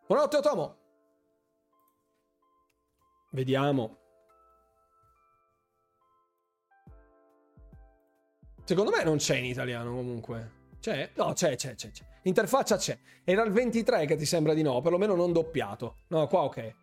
Buonanotte, 0.08 0.38
Otomo. 0.38 0.78
Vediamo. 3.32 3.98
Secondo 8.64 8.92
me 8.92 9.04
non 9.04 9.18
c'è 9.18 9.36
in 9.36 9.46
italiano 9.46 9.94
comunque. 9.94 10.55
C'è? 10.86 11.10
No, 11.16 11.34
c'è, 11.34 11.56
c'è, 11.56 11.74
c'è. 11.74 11.90
c'è. 11.90 12.04
L'interfaccia 12.22 12.78
c'è. 12.78 12.96
Era 13.24 13.44
il 13.44 13.52
23 13.52 14.06
che 14.06 14.16
ti 14.16 14.26
sembra 14.28 14.54
di 14.54 14.62
no, 14.62 14.82
perlomeno 14.82 15.16
non 15.16 15.34
doppiato. 15.34 15.96
No, 16.10 16.28
qua 16.28 16.42
ok. 16.42 16.74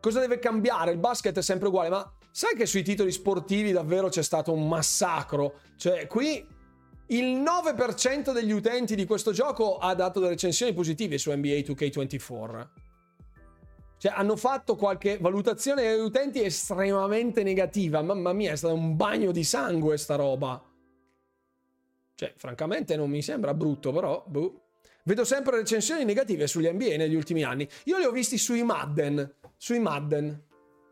Cosa 0.00 0.20
deve 0.20 0.38
cambiare? 0.38 0.92
Il 0.92 0.98
basket 0.98 1.36
è 1.36 1.42
sempre 1.42 1.66
uguale, 1.66 1.88
ma 1.88 2.12
sai 2.30 2.54
che 2.54 2.64
sui 2.64 2.84
titoli 2.84 3.10
sportivi 3.10 3.72
davvero 3.72 4.08
c'è 4.08 4.22
stato 4.22 4.52
un 4.52 4.68
massacro? 4.68 5.54
Cioè, 5.74 6.06
qui 6.06 6.46
il 7.08 7.42
9% 7.42 8.32
degli 8.32 8.52
utenti 8.52 8.94
di 8.94 9.04
questo 9.04 9.32
gioco 9.32 9.78
ha 9.78 9.96
dato 9.96 10.20
delle 10.20 10.30
recensioni 10.30 10.72
positive 10.72 11.18
su 11.18 11.32
NBA 11.32 11.58
2K24. 11.66 12.68
Cioè, 13.98 14.12
hanno 14.14 14.36
fatto 14.36 14.76
qualche 14.76 15.18
valutazione 15.18 15.82
degli 15.82 15.98
utenti 15.98 16.40
estremamente 16.40 17.42
negativa. 17.42 18.00
Mamma 18.00 18.32
mia, 18.32 18.52
è 18.52 18.56
stato 18.56 18.74
un 18.74 18.94
bagno 18.94 19.32
di 19.32 19.42
sangue 19.42 19.96
sta 19.96 20.14
roba. 20.14 20.62
Cioè, 22.14 22.32
francamente 22.36 22.96
non 22.96 23.10
mi 23.10 23.22
sembra 23.22 23.54
brutto, 23.54 23.92
però... 23.92 24.24
Boh. 24.26 24.60
Vedo 25.06 25.24
sempre 25.24 25.56
recensioni 25.58 26.04
negative 26.04 26.46
sugli 26.46 26.66
NBA 26.66 26.96
negli 26.96 27.14
ultimi 27.14 27.42
anni. 27.42 27.68
Io 27.84 27.98
li 27.98 28.04
ho 28.04 28.10
visti 28.10 28.38
sui 28.38 28.62
Madden. 28.62 29.34
Sui 29.56 29.78
Madden. 29.78 30.42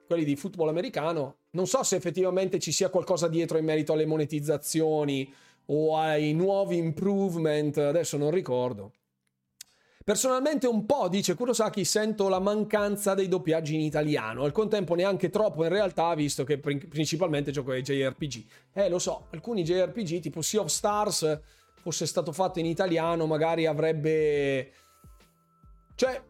Quelli 0.06 0.24
di 0.24 0.36
football 0.36 0.68
americano. 0.68 1.36
Non 1.52 1.66
so 1.66 1.82
se 1.82 1.96
effettivamente 1.96 2.58
ci 2.58 2.72
sia 2.72 2.90
qualcosa 2.90 3.28
dietro 3.28 3.56
in 3.56 3.64
merito 3.64 3.94
alle 3.94 4.04
monetizzazioni 4.04 5.32
o 5.66 5.96
ai 5.96 6.34
nuovi 6.34 6.76
improvement. 6.76 7.78
Adesso 7.78 8.18
non 8.18 8.30
ricordo. 8.30 8.92
Personalmente 10.04 10.66
un 10.66 10.84
po', 10.84 11.08
dice 11.08 11.34
Kurosaki, 11.34 11.84
sento 11.84 12.28
la 12.28 12.40
mancanza 12.40 13.14
dei 13.14 13.28
doppiaggi 13.28 13.74
in 13.74 13.82
italiano. 13.82 14.42
Al 14.42 14.50
contempo 14.50 14.94
neanche 14.94 15.30
troppo 15.30 15.62
in 15.62 15.70
realtà, 15.70 16.12
visto 16.14 16.42
che 16.42 16.58
principalmente 16.58 17.52
gioco 17.52 17.70
ai 17.70 17.82
JRPG. 17.82 18.44
Eh, 18.72 18.88
lo 18.88 18.98
so, 18.98 19.26
alcuni 19.30 19.62
JRPG 19.62 20.20
tipo 20.20 20.42
Sea 20.42 20.60
of 20.60 20.68
Stars 20.68 21.40
fosse 21.80 22.06
stato 22.06 22.32
fatto 22.32 22.58
in 22.58 22.66
italiano 22.66 23.26
magari 23.26 23.66
avrebbe... 23.66 24.72
Cioè, 25.94 26.20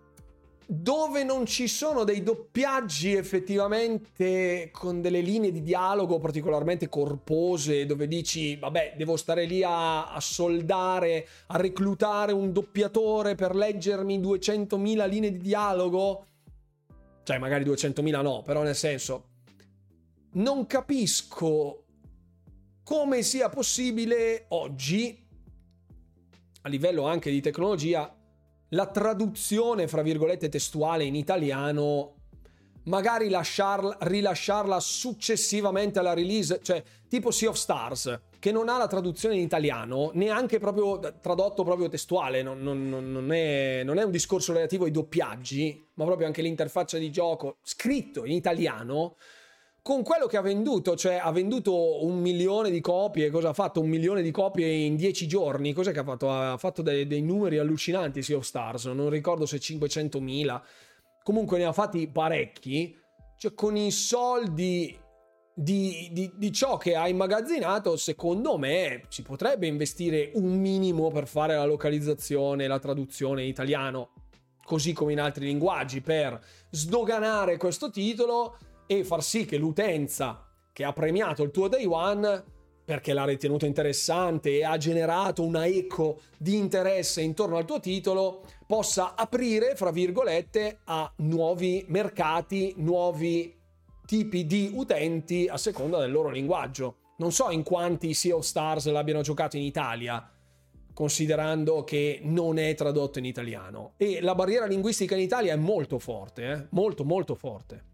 dove 0.66 1.24
non 1.24 1.47
ci 1.47 1.68
sono 1.68 2.05
dei 2.05 2.22
doppiaggi 2.22 3.14
effettivamente 3.14 4.70
con 4.72 5.01
delle 5.01 5.20
linee 5.20 5.52
di 5.52 5.62
dialogo 5.62 6.18
particolarmente 6.18 6.89
corpose, 6.89 7.86
dove 7.86 8.09
dici, 8.09 8.56
vabbè, 8.56 8.94
devo 8.97 9.16
stare 9.16 9.44
lì 9.44 9.62
a, 9.62 10.12
a 10.12 10.20
soldare, 10.20 11.26
a 11.48 11.56
reclutare 11.56 12.32
un 12.32 12.52
doppiatore 12.52 13.34
per 13.34 13.55
leggermi 13.55 14.20
200.000 14.20 15.09
linee 15.09 15.32
di 15.32 15.39
dialogo, 15.39 16.26
cioè 17.24 17.39
magari 17.39 17.64
200.000 17.64 18.22
no, 18.22 18.43
però 18.43 18.62
nel 18.62 18.76
senso, 18.76 19.28
non 20.34 20.66
capisco 20.66 21.84
come 22.82 23.22
sia 23.22 23.48
possibile 23.48 24.47
oggi, 24.48 25.18
a 26.62 26.68
livello 26.68 27.06
anche 27.06 27.30
di 27.30 27.40
tecnologia, 27.40 28.14
la 28.73 28.86
traduzione, 28.86 29.89
fra 29.89 30.03
virgolette, 30.03 30.49
testuale 30.49 31.05
in 31.05 31.15
italiano, 31.15 32.15
magari 32.85 33.28
lasciarla, 33.28 33.99
rilasciarla 34.01 34.81
successivamente 34.81 35.99
alla 35.99 36.15
release, 36.15 36.61
cioè 36.62 36.82
tipo 37.09 37.31
Sea 37.31 37.51
of 37.51 37.57
Stars, 37.57 38.20
che 38.39 38.51
non 38.51 38.69
ha 38.69 38.77
la 38.77 38.89
traduzione 38.89 39.36
in 39.36 39.43
italiano, 39.43 40.11
neanche 40.15 40.59
proprio 40.59 40.99
tradotto 41.20 41.62
proprio 41.65 41.89
testuale, 41.89 42.43
non, 42.43 42.61
non, 42.61 42.89
non, 42.89 43.32
è, 43.32 43.82
non 43.85 43.99
è 43.99 44.03
un 44.03 44.11
discorso 44.11 44.53
relativo 44.53 44.85
ai 44.85 44.90
doppiaggi, 44.90 45.89
ma 45.94 46.05
proprio 46.05 46.27
anche 46.27 46.43
l'interfaccia 46.43 46.99
di 46.99 47.11
gioco 47.11 47.59
scritto 47.62 48.24
in 48.24 48.32
italiano 48.32 49.16
con 49.82 50.04
quello 50.04 50.26
che 50.26 50.36
ha 50.36 50.42
venduto, 50.42 50.94
cioè 50.94 51.16
ha 51.20 51.32
venduto 51.32 52.04
un 52.04 52.20
milione 52.20 52.70
di 52.70 52.80
copie, 52.80 53.30
cosa 53.30 53.48
ha 53.48 53.52
fatto? 53.52 53.80
Un 53.80 53.88
milione 53.88 54.22
di 54.22 54.30
copie 54.30 54.68
in 54.68 54.94
dieci 54.94 55.26
giorni, 55.26 55.72
cos'è 55.72 55.90
che 55.90 55.98
ha 55.98 56.04
fatto? 56.04 56.30
Ha 56.30 56.56
fatto 56.56 56.82
dei, 56.82 57.06
dei 57.09 57.20
numeri 57.20 57.59
allucinanti 57.59 58.22
Sea 58.22 58.36
of 58.36 58.44
Stars, 58.44 58.84
non 58.86 59.10
ricordo 59.10 59.44
se 59.44 59.56
500.000, 59.56 60.60
comunque 61.24 61.59
ne 61.59 61.64
ha 61.64 61.72
fatti 61.72 62.06
parecchi, 62.06 62.96
cioè 63.36 63.54
con 63.54 63.76
i 63.76 63.90
soldi 63.90 64.96
di, 65.52 66.09
di, 66.12 66.32
di, 66.36 66.52
ciò 66.52 66.76
che 66.76 66.94
ha 66.94 67.09
immagazzinato, 67.09 67.96
secondo 67.96 68.56
me 68.59 69.02
si 69.09 69.22
potrebbe 69.22 69.66
investire 69.66 70.30
un 70.34 70.60
minimo 70.60 71.10
per 71.10 71.26
fare 71.26 71.56
la 71.56 71.66
localizzazione, 71.66 72.68
la 72.68 72.78
traduzione 72.78 73.42
in 73.42 73.48
italiano, 73.48 74.12
così 74.64 74.92
come 74.92 75.10
in 75.10 75.20
altri 75.20 75.46
linguaggi, 75.46 76.00
per 76.00 76.40
sdoganare 76.70 77.56
questo 77.56 77.90
titolo 77.90 78.59
e 78.98 79.05
far 79.05 79.23
sì 79.23 79.44
che 79.44 79.56
l'utenza 79.56 80.47
che 80.73 80.85
ha 80.85 80.93
premiato 80.93 81.43
il 81.43 81.51
tuo 81.51 81.69
day 81.69 81.85
one 81.85 82.44
perché 82.85 83.12
l'ha 83.12 83.24
ritenuto 83.24 83.64
interessante 83.64 84.59
e 84.59 84.64
ha 84.64 84.77
generato 84.77 85.43
una 85.44 85.66
eco 85.66 86.20
di 86.36 86.56
interesse 86.56 87.20
intorno 87.20 87.56
al 87.56 87.64
tuo 87.64 87.78
titolo, 87.78 88.43
possa 88.66 89.14
aprire, 89.14 89.77
fra 89.77 89.90
virgolette, 89.90 90.81
a 90.85 91.10
nuovi 91.19 91.85
mercati, 91.89 92.74
nuovi 92.78 93.56
tipi 94.05 94.47
di 94.47 94.73
utenti 94.74 95.47
a 95.48 95.56
seconda 95.56 96.01
del 96.01 96.10
loro 96.10 96.31
linguaggio. 96.31 96.97
Non 97.19 97.31
so 97.31 97.51
in 97.51 97.62
quanti 97.62 98.14
Sea 98.14 98.35
of 98.35 98.44
Stars 98.44 98.90
l'abbiano 98.90 99.23
giocato 99.23 99.56
in 99.56 99.62
Italia, 99.62 100.28
considerando 100.93 101.85
che 101.85 102.19
non 102.24 102.59
è 102.59 102.74
tradotto 102.74 103.20
in 103.20 103.24
italiano. 103.24 103.93
E 103.97 104.20
la 104.20 104.35
barriera 104.35 104.66
linguistica 104.66 105.14
in 105.14 105.23
Italia 105.23 105.52
è 105.52 105.56
molto 105.56 106.01
forte, 106.01 106.51
eh? 106.51 106.66
molto 106.70 107.05
molto 107.05 107.36
forte. 107.36 107.91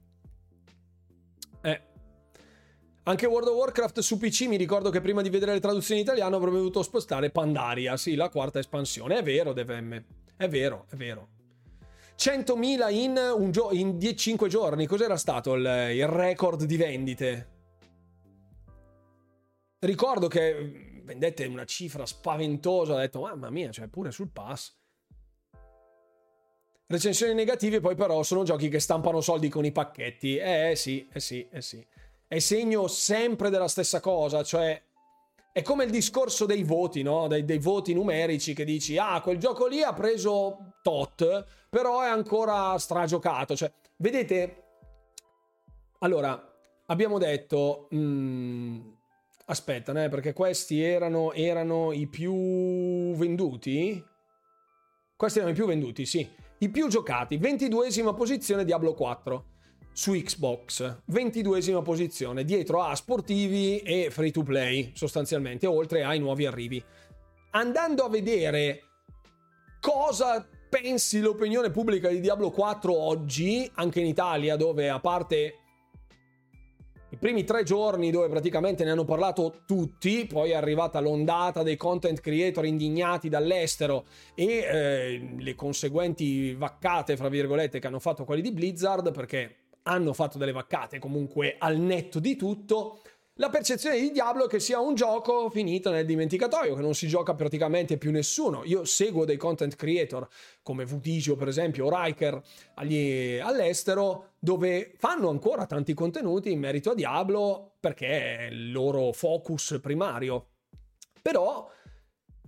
Anche 3.09 3.25
World 3.25 3.49
of 3.49 3.55
Warcraft 3.55 4.01
su 4.01 4.19
PC 4.19 4.43
mi 4.49 4.59
ricordo 4.59 4.91
che 4.91 5.01
prima 5.01 5.23
di 5.23 5.31
vedere 5.31 5.55
le 5.55 5.61
traduzioni 5.61 6.01
in 6.01 6.07
italiano 6.07 6.37
avrei 6.37 6.53
dovuto 6.53 6.83
spostare 6.83 7.31
Pandaria, 7.31 7.97
sì, 7.97 8.15
la 8.15 8.29
quarta 8.29 8.59
espansione. 8.59 9.17
È 9.17 9.23
vero, 9.23 9.55
DVM. 9.55 10.05
È 10.37 10.47
vero, 10.47 10.85
è 10.91 10.95
vero. 10.95 11.29
100.000 12.19 12.93
in, 12.93 13.51
gio- 13.51 13.73
in 13.73 13.99
5 13.99 14.49
giorni. 14.51 14.85
Cos'era 14.85 15.17
stato 15.17 15.55
il, 15.55 15.63
il 15.95 16.07
record 16.07 16.65
di 16.65 16.77
vendite? 16.77 17.49
Ricordo 19.79 20.29
che 20.29 20.55
mm, 20.55 21.07
vendette 21.07 21.47
una 21.47 21.65
cifra 21.65 22.05
spaventosa. 22.05 22.93
Ho 22.93 22.99
detto, 22.99 23.23
mamma 23.23 23.49
mia, 23.49 23.71
cioè 23.71 23.87
pure 23.89 24.11
sul 24.11 24.29
pass. 24.31 24.77
Recensioni 26.89 27.33
negative 27.33 27.81
poi 27.81 27.95
però 27.95 28.23
sono 28.23 28.43
giochi 28.43 28.69
che 28.69 28.81
stampano 28.81 29.23
soldi 29.23 29.49
con 29.49 29.65
i 29.65 29.73
pacchetti. 29.73 30.37
Eh, 30.37 30.73
eh 30.73 30.77
sì, 30.77 31.09
eh 31.11 31.21
sì, 31.21 31.49
eh 31.51 31.63
sì. 31.63 31.87
È 32.29 32.39
segno 32.41 32.89
sempre 32.89 33.49
della 33.49 33.69
stessa 33.69 34.01
cosa, 34.01 34.43
cioè 34.43 34.81
è 35.51 35.63
come 35.63 35.85
il 35.85 35.91
discorso 35.91 36.45
dei 36.45 36.63
voti, 36.63 37.03
no? 37.03 37.27
Dei, 37.27 37.45
dei, 37.45 37.59
voti 37.59 37.95
numerici 37.95 38.55
che 38.55 38.65
dici, 38.65 38.99
ah, 38.99 39.21
quel 39.23 39.39
gioco 39.39 39.67
lì 39.67 39.83
ha 39.83 39.93
preso 39.95 40.75
tot, 40.83 41.47
però 41.69 42.03
è 42.03 42.07
ancora 42.07 42.79
stragiocato. 42.79 43.57
Cioè, 43.57 43.73
vedete, 43.97 44.63
allora, 46.01 46.41
abbiamo 46.87 47.19
detto, 47.19 47.89
mh, 47.91 47.99
mm, 47.99 48.81
aspetta, 49.47 50.05
eh, 50.05 50.09
perché 50.09 50.33
questi 50.33 50.83
erano, 50.83 51.33
erano 51.33 51.93
i 51.93 52.07
più 52.07 53.17
venduti. 53.17 54.05
Questi 55.17 55.39
erano 55.39 55.55
i 55.55 55.57
più 55.57 55.67
venduti, 55.67 56.07
sì. 56.07 56.29
I 56.59 56.69
più 56.69 56.89
giocati, 56.89 57.39
22esima 57.39 58.15
posizione 58.15 58.65
Diablo 58.65 58.95
4. 58.95 59.45
Su 59.99 60.13
Xbox, 60.13 61.01
22esima 61.11 61.83
posizione, 61.83 62.45
dietro 62.45 62.85
a 62.85 62.95
sportivi 62.95 63.81
e 63.81 64.11
free 64.13 64.31
to 64.31 64.45
play, 64.45 64.93
sostanzialmente, 64.95 65.67
oltre 65.67 66.05
ai 66.05 66.21
nuovi 66.21 66.47
arrivi. 66.47 66.81
Andando 67.51 68.05
a 68.05 68.09
vedere 68.09 68.83
cosa 69.81 70.49
pensi 70.71 71.19
l'opinione 71.19 71.73
pubblica 71.73 72.11
di 72.11 72.21
Diablo 72.21 72.51
4 72.51 72.97
oggi, 72.97 73.69
anche 73.75 73.99
in 73.99 74.07
Italia, 74.07 74.55
dove 74.55 74.89
a 74.89 75.01
parte 75.01 75.55
i 77.09 77.17
primi 77.17 77.43
tre 77.43 77.65
giorni 77.65 78.13
dove 78.13 78.29
praticamente 78.29 78.85
ne 78.85 78.93
hanno 78.93 79.05
parlato 79.05 79.63
tutti, 79.67 80.29
poi 80.29 80.53
è 80.53 80.55
arrivata 80.55 81.01
l'ondata 81.01 81.65
dei 81.65 81.77
content 81.77 82.21
creator 82.21 82.65
indignati 82.65 83.29
dall'estero 83.29 84.07
e 84.37 84.47
eh, 84.47 85.35
le 85.41 85.55
conseguenti 85.57 86.55
vaccate, 86.55 87.17
fra 87.17 87.29
virgolette, 87.29 87.81
che 87.81 87.87
hanno 87.89 87.99
fatto 87.99 88.25
quelli 88.25 88.43
di 88.43 88.53
Blizzard, 88.53 89.11
perché 89.11 89.57
hanno 89.89 90.13
fatto 90.13 90.39
delle 90.39 90.53
vaccate 90.53 90.99
comunque 90.99 91.57
al 91.59 91.79
netto 91.79 92.21
di 92.21 92.37
tutto. 92.37 93.01
La 93.41 93.51
percezione 93.51 94.01
di 94.01 94.11
Diablo 94.11 94.47
è 94.47 94.49
che 94.49 94.59
sia 94.59 94.81
un 94.81 94.97
gioco 94.97 95.49
finito 95.49 95.91
nel 95.91 96.05
dimenticatoio, 96.05 96.75
che 96.75 96.81
non 96.81 96.95
si 96.95 97.07
gioca 97.07 97.35
praticamente 97.35 97.97
più 97.97 98.11
nessuno. 98.11 98.65
Io 98.65 98.85
seguo 98.85 99.25
dei 99.25 99.37
content 99.37 99.77
creator 99.77 100.27
come 100.63 100.85
Vutigio, 100.85 101.37
per 101.37 101.47
esempio, 101.47 101.87
o 101.87 102.05
Riker 102.05 102.43
agli, 102.75 103.39
all'estero, 103.39 104.33
dove 104.41 104.93
fanno 104.99 105.29
ancora 105.29 105.67
tanti 105.67 105.95
contenuti 105.95 106.51
in 106.51 106.59
merito 106.59 106.91
a 106.91 106.95
Diablo 106.95 107.75
perché 107.79 108.39
è 108.39 108.43
il 108.51 108.73
loro 108.73 109.13
focus 109.13 109.79
primario. 109.81 110.49
Però 111.23 111.71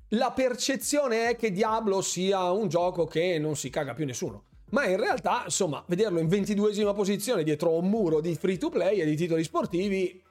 la 0.08 0.32
percezione 0.32 1.28
è 1.28 1.36
che 1.36 1.52
Diablo 1.52 2.00
sia 2.00 2.50
un 2.50 2.66
gioco 2.66 3.06
che 3.06 3.38
non 3.38 3.54
si 3.54 3.70
caga 3.70 3.94
più 3.94 4.04
nessuno. 4.04 4.46
Ma 4.70 4.86
in 4.86 4.96
realtà, 4.96 5.42
insomma, 5.44 5.82
vederlo 5.88 6.20
in 6.20 6.26
22esima 6.26 6.94
posizione 6.94 7.42
dietro 7.42 7.76
un 7.76 7.88
muro 7.88 8.20
di 8.20 8.34
free 8.36 8.56
to 8.56 8.68
play 8.68 9.00
e 9.00 9.04
di 9.04 9.16
titoli 9.16 9.42
sportivi 9.42 10.22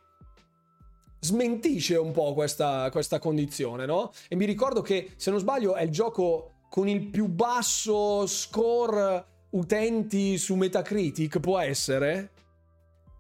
smentisce 1.20 1.98
un 1.98 2.12
po' 2.12 2.34
questa, 2.34 2.90
questa 2.92 3.20
condizione, 3.20 3.86
no? 3.86 4.12
E 4.30 4.36
mi 4.36 4.46
ricordo 4.46 4.82
che, 4.82 5.12
se 5.18 5.32
non 5.32 5.40
sbaglio, 5.40 5.76
è 5.76 5.84
il 5.84 5.92
gioco 5.92 6.54
con 6.70 6.88
il 6.88 7.08
più 7.08 7.28
basso 7.28 8.26
score 8.26 9.26
utenti 9.52 10.38
su 10.38 10.56
Metacritic, 10.56 11.40
può 11.40 11.60
essere? 11.60 12.32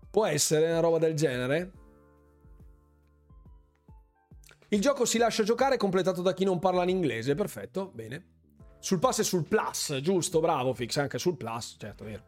Può 0.09 0.25
essere 0.25 0.69
una 0.69 0.79
roba 0.79 0.97
del 0.99 1.15
genere? 1.15 1.71
Il 4.69 4.79
gioco 4.79 5.03
si 5.05 5.17
lascia 5.17 5.43
giocare 5.43 5.77
completato 5.77 6.21
da 6.21 6.33
chi 6.33 6.45
non 6.45 6.59
parla 6.59 6.83
in 6.83 6.89
inglese, 6.89 7.33
perfetto, 7.35 7.91
bene. 7.93 8.37
Sul 8.79 8.99
pass 8.99 9.19
e 9.19 9.23
sul 9.23 9.45
plus, 9.45 9.99
giusto, 10.01 10.39
bravo 10.39 10.73
Fix, 10.73 10.97
anche 10.97 11.17
sul 11.17 11.35
plus, 11.35 11.75
certo, 11.77 12.05
vero. 12.05 12.23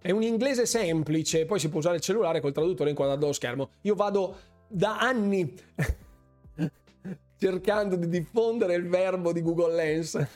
È 0.00 0.10
un 0.10 0.22
inglese 0.22 0.66
semplice, 0.66 1.44
poi 1.44 1.60
si 1.60 1.68
può 1.68 1.78
usare 1.78 1.96
il 1.96 2.02
cellulare 2.02 2.40
col 2.40 2.52
traduttore 2.52 2.90
inquadrato 2.90 3.24
allo 3.24 3.32
schermo. 3.32 3.70
Io 3.82 3.94
vado 3.94 4.36
da 4.66 4.98
anni 4.98 5.54
cercando 7.38 7.96
di 7.96 8.08
diffondere 8.08 8.74
il 8.74 8.88
verbo 8.88 9.32
di 9.32 9.42
Google 9.42 9.74
Lens 9.74 10.26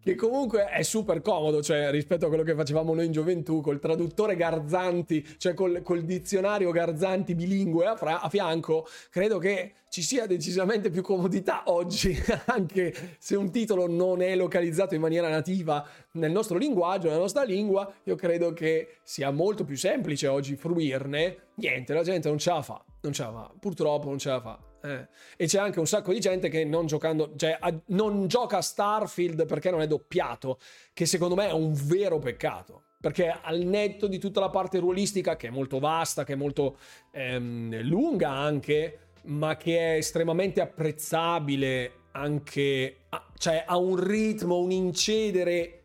che 0.00 0.14
comunque 0.16 0.66
è 0.66 0.82
super 0.82 1.22
comodo, 1.22 1.62
cioè 1.62 1.90
rispetto 1.90 2.26
a 2.26 2.28
quello 2.28 2.42
che 2.42 2.54
facevamo 2.54 2.94
noi 2.94 3.06
in 3.06 3.12
gioventù, 3.12 3.60
col 3.60 3.78
traduttore 3.78 4.36
Garzanti, 4.36 5.26
cioè 5.38 5.54
col, 5.54 5.82
col 5.82 6.04
dizionario 6.04 6.70
Garzanti 6.70 7.34
bilingue 7.34 7.86
a, 7.86 7.96
fra, 7.96 8.20
a, 8.20 8.28
fianco, 8.28 8.86
credo 9.10 9.38
che 9.38 9.74
ci 9.88 10.02
sia 10.02 10.26
decisamente 10.26 10.90
più 10.90 11.02
comodità 11.02 11.62
oggi, 11.66 12.16
anche 12.46 12.94
se 13.18 13.36
un 13.36 13.50
titolo 13.50 13.86
non 13.86 14.20
è 14.20 14.36
localizzato 14.36 14.94
in 14.94 15.00
maniera 15.00 15.28
nativa 15.28 15.86
nel 16.12 16.32
nostro 16.32 16.58
linguaggio, 16.58 17.08
nella 17.08 17.20
nostra 17.20 17.44
lingua, 17.44 17.90
io 18.04 18.14
credo 18.14 18.52
che 18.52 18.98
sia 19.02 19.30
molto 19.30 19.64
più 19.64 19.76
semplice 19.76 20.26
oggi 20.26 20.56
fruirne. 20.56 21.36
Niente, 21.54 21.94
la 21.94 22.02
gente 22.02 22.28
non 22.28 22.38
ce 22.38 22.50
la 22.50 22.62
fa, 22.62 22.84
non 23.00 23.12
ce 23.12 23.22
la 23.22 23.32
fa, 23.32 23.50
purtroppo 23.58 24.08
non 24.08 24.18
ce 24.18 24.28
la 24.28 24.40
fa. 24.40 24.73
Eh. 24.84 25.08
E 25.36 25.46
c'è 25.46 25.58
anche 25.58 25.78
un 25.78 25.86
sacco 25.86 26.12
di 26.12 26.20
gente 26.20 26.50
che 26.50 26.62
non 26.64 26.84
giocando, 26.84 27.32
cioè 27.36 27.56
a, 27.58 27.74
non 27.86 28.28
gioca 28.28 28.58
a 28.58 28.62
Starfield 28.62 29.46
perché 29.46 29.70
non 29.70 29.80
è 29.80 29.86
doppiato, 29.86 30.58
che 30.92 31.06
secondo 31.06 31.34
me 31.34 31.48
è 31.48 31.52
un 31.52 31.72
vero 31.72 32.18
peccato. 32.18 32.82
Perché 33.00 33.34
al 33.42 33.60
netto 33.60 34.06
di 34.06 34.18
tutta 34.18 34.40
la 34.40 34.50
parte 34.50 34.78
ruolistica, 34.78 35.36
che 35.36 35.48
è 35.48 35.50
molto 35.50 35.78
vasta, 35.78 36.24
che 36.24 36.34
è 36.34 36.36
molto 36.36 36.76
ehm, 37.12 37.80
lunga 37.82 38.30
anche, 38.30 38.98
ma 39.24 39.56
che 39.56 39.78
è 39.78 39.96
estremamente 39.96 40.60
apprezzabile 40.60 41.92
anche, 42.12 43.06
cioè 43.38 43.64
ha 43.66 43.76
un 43.76 43.96
ritmo, 43.96 44.58
un 44.58 44.70
incedere 44.70 45.80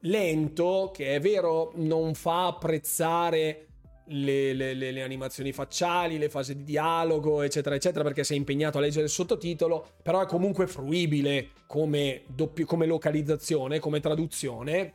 lento, 0.00 0.90
che 0.92 1.16
è 1.16 1.20
vero, 1.20 1.72
non 1.74 2.14
fa 2.14 2.46
apprezzare 2.46 3.67
le, 4.08 4.52
le, 4.52 4.74
le, 4.74 4.90
le, 4.90 5.02
animazioni 5.02 5.52
facciali, 5.52 6.18
le 6.18 6.28
fasi 6.28 6.56
di 6.56 6.64
dialogo, 6.64 7.42
eccetera, 7.42 7.74
eccetera, 7.74 8.04
perché 8.04 8.24
sei 8.24 8.36
impegnato 8.36 8.78
a 8.78 8.80
leggere 8.80 9.04
il 9.04 9.10
sottotitolo, 9.10 9.86
però 10.02 10.22
è 10.22 10.26
comunque 10.26 10.66
fruibile 10.66 11.50
come, 11.66 12.22
doppio, 12.26 12.66
come 12.66 12.86
localizzazione, 12.86 13.78
come 13.78 14.00
traduzione. 14.00 14.94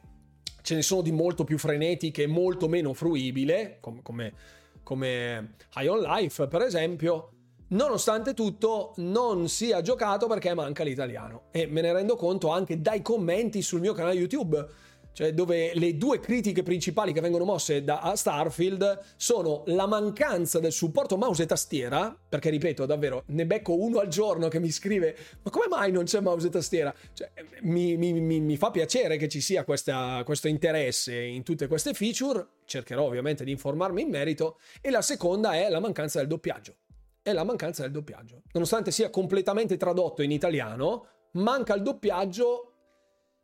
Ce 0.61 0.76
ne 0.76 0.81
sono 0.81 1.02
di 1.02 1.11
molto 1.11 1.44
più 1.44 1.57
frenetiche 1.57 2.26
molto 2.26 2.68
meno 2.68 2.94
fruibile, 2.94 3.77
come, 3.80 4.02
come, 4.02 4.34
come 4.81 5.56
High 5.76 5.90
on 5.90 5.99
Life, 5.99 6.48
per 6.48 6.61
esempio. 6.61 7.30
Nonostante 7.68 8.34
tutto, 8.34 8.94
non 8.98 9.49
sia 9.49 9.81
giocato 9.81 10.27
perché 10.27 10.53
manca 10.53 10.84
l'italiano. 10.84 11.44
E 11.52 11.65
me 11.65 11.81
ne 11.81 11.91
rendo 11.91 12.15
conto 12.15 12.49
anche 12.49 12.80
dai 12.81 13.02
commenti 13.02 13.61
sul 13.61 13.80
mio 13.80 13.94
canale 13.94 14.15
YouTube 14.15 14.65
cioè 15.14 15.34
dove 15.34 15.73
le 15.76 15.95
due 15.98 16.19
critiche 16.19 16.64
principali 16.64 17.14
che 17.14 17.22
vengono 17.22 17.45
mosse 17.45 17.84
da 17.84 18.14
Starfield 18.15 18.99
sono 19.15 19.64
la 19.68 19.85
mancanza 19.85 20.60
del 20.60 20.72
supporto 20.72 21.18
mouse 21.18 21.44
e 21.44 21.45
tastiera, 21.45 22.15
perché 22.27 22.49
ripeto 22.49 22.85
davvero, 22.85 23.23
ne 23.27 23.45
becco 23.45 23.80
uno 23.80 23.99
al 23.99 24.07
giorno 24.07 24.48
che 24.48 24.60
mi 24.60 24.72
scrive 24.72 25.15
ma 25.41 25.52
come 25.52 25.68
mai 25.69 25.91
non 25.91 26.03
c'è 26.06 26.19
mouse 26.19 26.48
e 26.48 26.49
tastiera? 26.49 26.94
Cioè, 27.14 27.31
mi, 27.61 27.95
mi, 27.98 28.14
mi, 28.14 28.40
mi, 28.40 28.57
fa 28.57 28.72
piacere 28.72 29.18
che 29.18 29.27
ci 29.27 29.41
sia 29.41 29.64
questa, 29.64 30.22
questo 30.26 30.48
interesse 30.48 31.15
in 31.15 31.44
tutte 31.44 31.68
queste 31.68 31.94
feature, 31.94 32.45
cercherò 32.65 33.03
ovviamente 33.03 33.44
di 33.44 33.52
informarmi 33.52 34.02
in 34.02 34.10
merito, 34.10 34.60
e 34.81 34.90
la 34.90 35.02
seconda 35.02 35.53
è 35.53 35.69
la 35.69 35.80
mancanza 35.80 36.19
del 36.19 36.27
doppiaggio. 36.27 36.76
È 37.22 37.31
la 37.31 37.44
mancanza 37.44 37.84
del 37.84 37.91
doppiaggio. 37.91 38.41
Nonostante 38.52 38.91
sia 38.91 39.10
completamente 39.10 39.77
tradotto 39.77 40.22
in 40.22 40.31
italiano, 40.31 41.07
manca 41.34 41.73
il 41.76 41.81
doppiaggio 41.81 42.72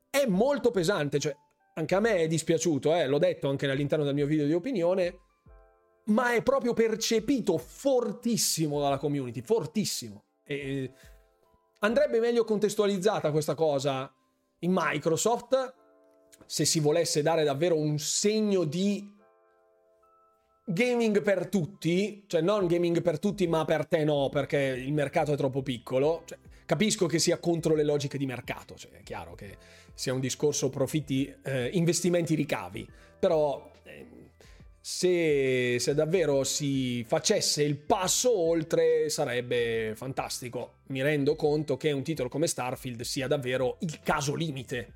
è 0.09 0.25
molto 0.25 0.71
pesante, 0.71 1.19
cioè 1.19 1.35
anche 1.79 1.95
a 1.95 1.99
me 1.99 2.17
è 2.17 2.27
dispiaciuto, 2.27 2.93
eh, 2.93 3.07
l'ho 3.07 3.17
detto 3.17 3.49
anche 3.49 3.69
all'interno 3.69 4.05
del 4.05 4.13
mio 4.13 4.25
video 4.25 4.45
di 4.45 4.53
opinione, 4.53 5.19
ma 6.05 6.33
è 6.33 6.43
proprio 6.43 6.73
percepito 6.73 7.57
fortissimo 7.57 8.79
dalla 8.81 8.97
community, 8.97 9.41
fortissimo. 9.41 10.23
E 10.43 10.91
andrebbe 11.79 12.19
meglio 12.19 12.43
contestualizzata 12.43 13.31
questa 13.31 13.55
cosa 13.55 14.11
in 14.59 14.71
Microsoft 14.73 15.75
se 16.45 16.65
si 16.65 16.79
volesse 16.79 17.21
dare 17.21 17.43
davvero 17.43 17.77
un 17.77 17.97
segno 17.99 18.63
di 18.63 19.15
gaming 20.65 21.21
per 21.21 21.47
tutti, 21.47 22.25
cioè 22.27 22.41
non 22.41 22.67
gaming 22.67 23.01
per 23.01 23.19
tutti 23.19 23.47
ma 23.47 23.65
per 23.65 23.87
te 23.87 24.03
no 24.03 24.29
perché 24.29 24.57
il 24.57 24.93
mercato 24.93 25.31
è 25.31 25.37
troppo 25.37 25.61
piccolo, 25.61 26.23
cioè, 26.25 26.37
capisco 26.69 27.07
che 27.07 27.17
sia 27.17 27.39
contro 27.39 27.73
le 27.73 27.83
logiche 27.83 28.19
di 28.19 28.27
mercato, 28.27 28.75
cioè 28.75 28.91
è 28.91 29.01
chiaro 29.01 29.33
che 29.33 29.57
sia 29.95 30.13
un 30.13 30.19
discorso 30.19 30.69
profitti, 30.69 31.33
eh, 31.41 31.71
investimenti, 31.73 32.35
ricavi, 32.35 32.87
però 33.17 33.71
eh, 33.81 34.05
se, 34.79 35.77
se, 35.79 35.95
davvero 35.95 36.43
si 36.43 37.03
facesse 37.07 37.63
il 37.63 37.75
passo 37.75 38.37
oltre 38.37 39.09
sarebbe 39.09 39.93
fantastico. 39.95 40.73
Mi 40.89 41.01
rendo 41.01 41.35
conto 41.35 41.75
che 41.75 41.91
un 41.91 42.03
titolo 42.03 42.29
come 42.29 42.45
Starfield 42.45 43.01
sia 43.01 43.25
davvero 43.25 43.77
il 43.79 44.01
caso 44.03 44.35
limite, 44.35 44.93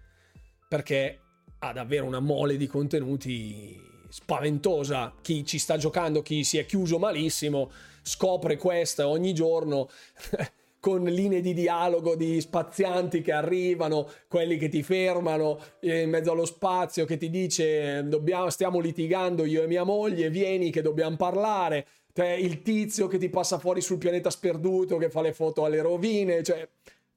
perché 0.68 1.22
ha 1.58 1.74
davvero 1.74 2.06
una 2.06 2.20
mole 2.20 2.56
di 2.56 2.68
contenuti 2.68 3.82
spaventosa. 4.10 5.16
Chi 5.24 5.44
ci 5.44 5.58
sta 5.58 5.78
giocando, 5.78 6.22
chi 6.22 6.44
si 6.44 6.60
è 6.60 6.68
chiuso 6.68 7.00
malissimo, 7.00 7.72
scopre 8.04 8.58
questa 8.58 9.08
ogni 9.08 9.34
giorno. 9.34 9.90
con 10.84 11.02
linee 11.06 11.40
di 11.40 11.54
dialogo 11.54 12.14
di 12.14 12.42
spazianti 12.42 13.22
che 13.22 13.32
arrivano, 13.32 14.06
quelli 14.28 14.58
che 14.58 14.68
ti 14.68 14.84
fermano 14.84 15.58
eh, 15.80 16.02
in 16.02 16.10
mezzo 16.10 16.34
allo 16.34 16.44
spazio, 16.44 17.06
che 17.06 17.16
ti 17.16 17.30
dice 17.30 18.06
dobbiamo, 18.06 18.50
stiamo 18.50 18.82
litigando 18.82 19.46
io 19.46 19.64
e 19.64 19.68
mia 19.68 19.86
moglie, 19.86 20.30
vieni 20.30 20.72
che 20.72 20.82
dobbiamo 20.82 21.16
parlare, 21.16 21.88
cioè, 22.12 22.32
il 22.32 22.62
tizio 22.64 23.08
che 23.08 23.18
ti 23.18 23.30
passa 23.30 23.60
fuori 23.60 23.80
sul 23.80 23.98
pianeta 23.98 24.30
sperduto, 24.30 24.98
che 24.98 25.10
fa 25.10 25.22
le 25.22 25.32
foto 25.32 25.64
alle 25.64 25.82
rovine, 25.82 26.44
cioè 26.44 26.68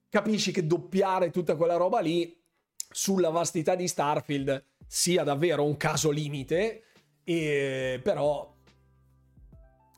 capisci 0.08 0.52
che 0.52 0.64
doppiare 0.64 1.32
tutta 1.32 1.56
quella 1.56 1.74
roba 1.74 1.98
lì 1.98 2.40
sulla 2.88 3.30
vastità 3.30 3.74
di 3.74 3.88
Starfield 3.88 4.62
sia 4.86 5.24
davvero 5.24 5.64
un 5.64 5.76
caso 5.76 6.10
limite, 6.10 6.84
e, 7.24 7.98
però 8.00 8.55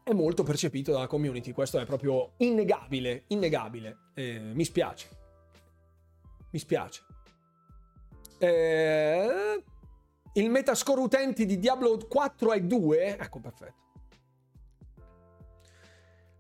è 0.08 0.14
molto 0.14 0.42
percepito 0.42 0.92
dalla 0.92 1.06
community. 1.06 1.52
Questo 1.52 1.78
è 1.78 1.84
proprio 1.84 2.32
innegabile, 2.38 3.24
innegabile. 3.28 3.96
Eh, 4.14 4.38
mi 4.38 4.64
spiace. 4.64 5.08
Mi 6.50 6.58
spiace. 6.58 7.02
Eh, 8.38 9.62
il 10.32 10.50
metascore 10.50 11.00
utenti 11.00 11.44
di 11.44 11.58
Diablo 11.58 11.98
4 12.08 12.52
è 12.52 12.60
2. 12.60 13.18
Ecco, 13.18 13.40
perfetto. 13.40 13.76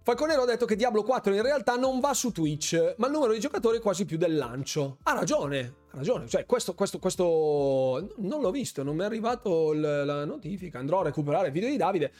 Falconero 0.02 0.42
ha 0.42 0.46
detto 0.46 0.64
che 0.64 0.74
Diablo 0.74 1.02
4 1.02 1.34
in 1.34 1.42
realtà 1.42 1.76
non 1.76 2.00
va 2.00 2.14
su 2.14 2.32
Twitch, 2.32 2.94
ma 2.96 3.08
il 3.08 3.12
numero 3.12 3.34
di 3.34 3.40
giocatori 3.40 3.76
è 3.76 3.80
quasi 3.80 4.06
più 4.06 4.16
del 4.16 4.36
lancio. 4.36 4.96
Ha 5.02 5.12
ragione, 5.12 5.74
ha 5.90 5.96
ragione. 5.98 6.26
Cioè, 6.26 6.46
questo, 6.46 6.72
questo, 6.74 6.98
questo 6.98 8.14
non 8.16 8.40
l'ho 8.40 8.50
visto, 8.50 8.82
non 8.82 8.96
mi 8.96 9.02
è 9.02 9.04
arrivato 9.04 9.74
la 9.74 10.24
notifica. 10.24 10.78
Andrò 10.78 11.00
a 11.00 11.04
recuperare 11.04 11.48
il 11.48 11.52
video 11.52 11.68
di 11.68 11.76
Davide. 11.76 12.12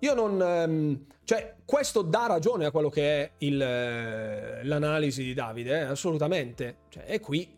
Io 0.00 0.14
non... 0.14 0.40
Ehm, 0.42 1.06
cioè, 1.24 1.56
questo 1.64 2.02
dà 2.02 2.26
ragione 2.26 2.66
a 2.66 2.70
quello 2.70 2.88
che 2.88 3.22
è 3.22 3.30
il, 3.38 3.60
eh, 3.60 4.64
l'analisi 4.64 5.24
di 5.24 5.34
Davide, 5.34 5.80
eh, 5.80 5.82
assolutamente. 5.82 6.76
Cioè, 6.88 7.04
è 7.04 7.18
qui, 7.18 7.52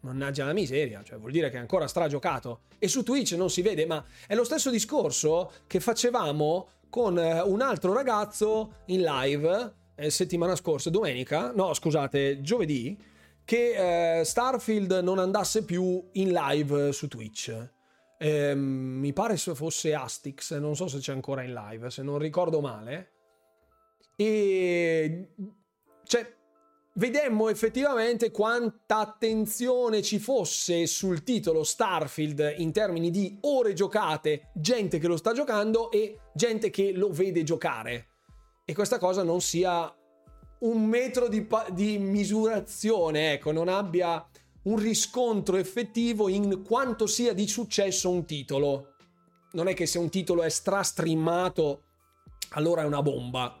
mannaggia 0.00 0.44
la 0.44 0.52
miseria, 0.52 1.02
cioè 1.02 1.18
vuol 1.18 1.32
dire 1.32 1.48
che 1.48 1.56
è 1.56 1.60
ancora 1.60 1.86
stragiocato. 1.86 2.60
E 2.78 2.88
su 2.88 3.02
Twitch 3.02 3.32
non 3.32 3.48
si 3.48 3.62
vede, 3.62 3.86
ma 3.86 4.04
è 4.26 4.34
lo 4.34 4.44
stesso 4.44 4.70
discorso 4.70 5.50
che 5.66 5.80
facevamo 5.80 6.68
con 6.90 7.18
eh, 7.18 7.40
un 7.40 7.62
altro 7.62 7.92
ragazzo 7.92 8.82
in 8.86 9.02
live 9.02 9.72
eh, 9.94 10.10
settimana 10.10 10.54
scorsa, 10.54 10.90
domenica, 10.90 11.52
no 11.54 11.72
scusate, 11.72 12.40
giovedì, 12.42 12.96
che 13.44 14.18
eh, 14.20 14.24
Starfield 14.24 15.00
non 15.02 15.18
andasse 15.18 15.64
più 15.64 16.06
in 16.12 16.32
live 16.32 16.92
su 16.92 17.08
Twitch. 17.08 17.74
Eh, 18.18 18.54
mi 18.54 19.12
pare 19.12 19.36
fosse 19.36 19.94
Astix, 19.94 20.56
non 20.58 20.74
so 20.74 20.88
se 20.88 20.98
c'è 20.98 21.12
ancora 21.12 21.42
in 21.42 21.52
live, 21.52 21.90
se 21.90 22.02
non 22.02 22.18
ricordo 22.18 22.60
male. 22.60 23.12
E 24.16 25.28
cioè, 26.04 26.34
vedemmo 26.94 27.48
effettivamente 27.48 28.30
quanta 28.30 28.98
attenzione 28.98 30.02
ci 30.02 30.18
fosse 30.18 30.86
sul 30.86 31.22
titolo 31.22 31.64
Starfield 31.64 32.54
in 32.58 32.72
termini 32.72 33.10
di 33.10 33.38
ore 33.42 33.74
giocate, 33.74 34.50
gente 34.54 34.98
che 34.98 35.06
lo 35.06 35.16
sta 35.16 35.32
giocando 35.32 35.90
e 35.90 36.18
gente 36.32 36.70
che 36.70 36.92
lo 36.92 37.10
vede 37.10 37.42
giocare. 37.42 38.08
E 38.64 38.74
questa 38.74 38.98
cosa 38.98 39.22
non 39.22 39.40
sia 39.40 39.94
un 40.60 40.86
metro 40.86 41.28
di, 41.28 41.42
pa- 41.42 41.68
di 41.70 41.98
misurazione, 41.98 43.34
ecco, 43.34 43.52
non 43.52 43.68
abbia 43.68 44.26
un 44.66 44.78
riscontro 44.78 45.56
effettivo 45.56 46.28
in 46.28 46.62
quanto 46.62 47.06
sia 47.06 47.32
di 47.32 47.46
successo 47.46 48.10
un 48.10 48.24
titolo. 48.24 48.94
Non 49.52 49.68
è 49.68 49.74
che 49.74 49.86
se 49.86 49.98
un 49.98 50.10
titolo 50.10 50.42
è 50.42 50.48
stra-streamato, 50.48 51.82
allora 52.50 52.82
è 52.82 52.86
una 52.86 53.02
bomba. 53.02 53.58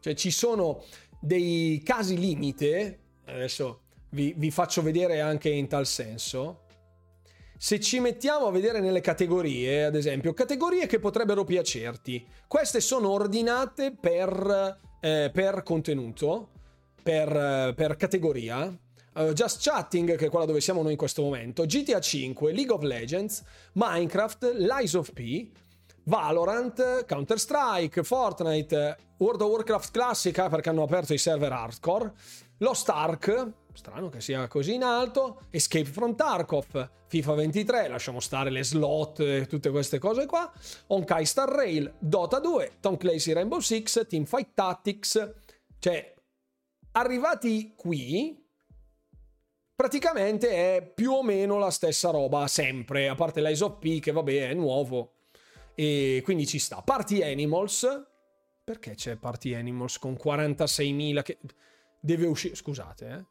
Cioè 0.00 0.14
ci 0.14 0.30
sono 0.30 0.84
dei 1.20 1.80
casi 1.84 2.18
limite, 2.18 3.00
adesso 3.26 3.82
vi, 4.10 4.34
vi 4.36 4.50
faccio 4.50 4.82
vedere 4.82 5.20
anche 5.20 5.48
in 5.48 5.68
tal 5.68 5.86
senso, 5.86 6.64
se 7.58 7.80
ci 7.80 8.00
mettiamo 8.00 8.46
a 8.46 8.50
vedere 8.50 8.80
nelle 8.80 9.00
categorie, 9.00 9.84
ad 9.84 9.94
esempio, 9.94 10.34
categorie 10.34 10.86
che 10.86 10.98
potrebbero 10.98 11.44
piacerti, 11.44 12.26
queste 12.46 12.80
sono 12.80 13.10
ordinate 13.10 13.96
per, 13.98 14.78
eh, 15.00 15.30
per 15.32 15.62
contenuto, 15.62 16.50
per, 17.02 17.72
per 17.74 17.96
categoria. 17.96 18.78
Uh, 19.16 19.32
Just 19.32 19.62
Chatting, 19.62 20.14
che 20.14 20.26
è 20.26 20.28
quella 20.28 20.44
dove 20.44 20.60
siamo 20.60 20.82
noi 20.82 20.92
in 20.92 20.98
questo 20.98 21.22
momento, 21.22 21.64
GTA 21.64 22.00
5, 22.00 22.52
League 22.52 22.74
of 22.74 22.82
Legends, 22.82 23.42
Minecraft, 23.72 24.52
Lies 24.58 24.92
of 24.92 25.10
P, 25.14 25.50
Valorant, 26.04 27.06
Counter-Strike, 27.06 28.04
Fortnite, 28.04 28.98
World 29.16 29.40
of 29.40 29.50
Warcraft 29.50 29.90
Classica 29.90 30.50
perché 30.50 30.68
hanno 30.68 30.82
aperto 30.82 31.14
i 31.14 31.18
server 31.18 31.50
hardcore, 31.50 32.12
Lost 32.58 32.90
Ark, 32.90 33.52
strano 33.72 34.10
che 34.10 34.20
sia 34.20 34.46
così 34.48 34.74
in 34.74 34.82
alto, 34.82 35.40
Escape 35.48 35.86
from 35.86 36.14
Tarkov, 36.14 36.90
FIFA 37.06 37.34
23, 37.34 37.88
lasciamo 37.88 38.20
stare 38.20 38.50
le 38.50 38.62
slot 38.62 39.20
e 39.20 39.46
tutte 39.46 39.70
queste 39.70 39.98
cose 39.98 40.26
qua, 40.26 40.52
Honkai 40.88 41.24
Star 41.24 41.48
Rail, 41.48 41.90
Dota 41.98 42.38
2, 42.38 42.72
Tom 42.80 42.98
Clancy 42.98 43.32
Rainbow 43.32 43.60
Six, 43.60 44.06
Teamfight 44.06 44.50
Tactics, 44.52 45.32
cioè 45.78 46.14
arrivati 46.92 47.72
qui 47.74 48.44
praticamente 49.76 50.48
è 50.48 50.82
più 50.82 51.12
o 51.12 51.22
meno 51.22 51.58
la 51.58 51.70
stessa 51.70 52.10
roba 52.10 52.46
sempre, 52.48 53.08
a 53.08 53.14
parte 53.14 53.42
l'Eyes 53.42 53.76
P 53.78 54.00
che 54.00 54.10
vabbè 54.10 54.48
è 54.48 54.54
nuovo 54.54 55.12
e 55.74 56.22
quindi 56.24 56.46
ci 56.46 56.58
sta. 56.58 56.80
Party 56.80 57.22
Animals, 57.22 57.86
perché 58.64 58.94
c'è 58.94 59.16
Party 59.16 59.52
Animals 59.52 59.98
con 59.98 60.14
46.000 60.14 61.22
che 61.22 61.38
deve 62.00 62.26
uscire? 62.26 62.54
Scusate, 62.54 63.08
eh. 63.08 63.24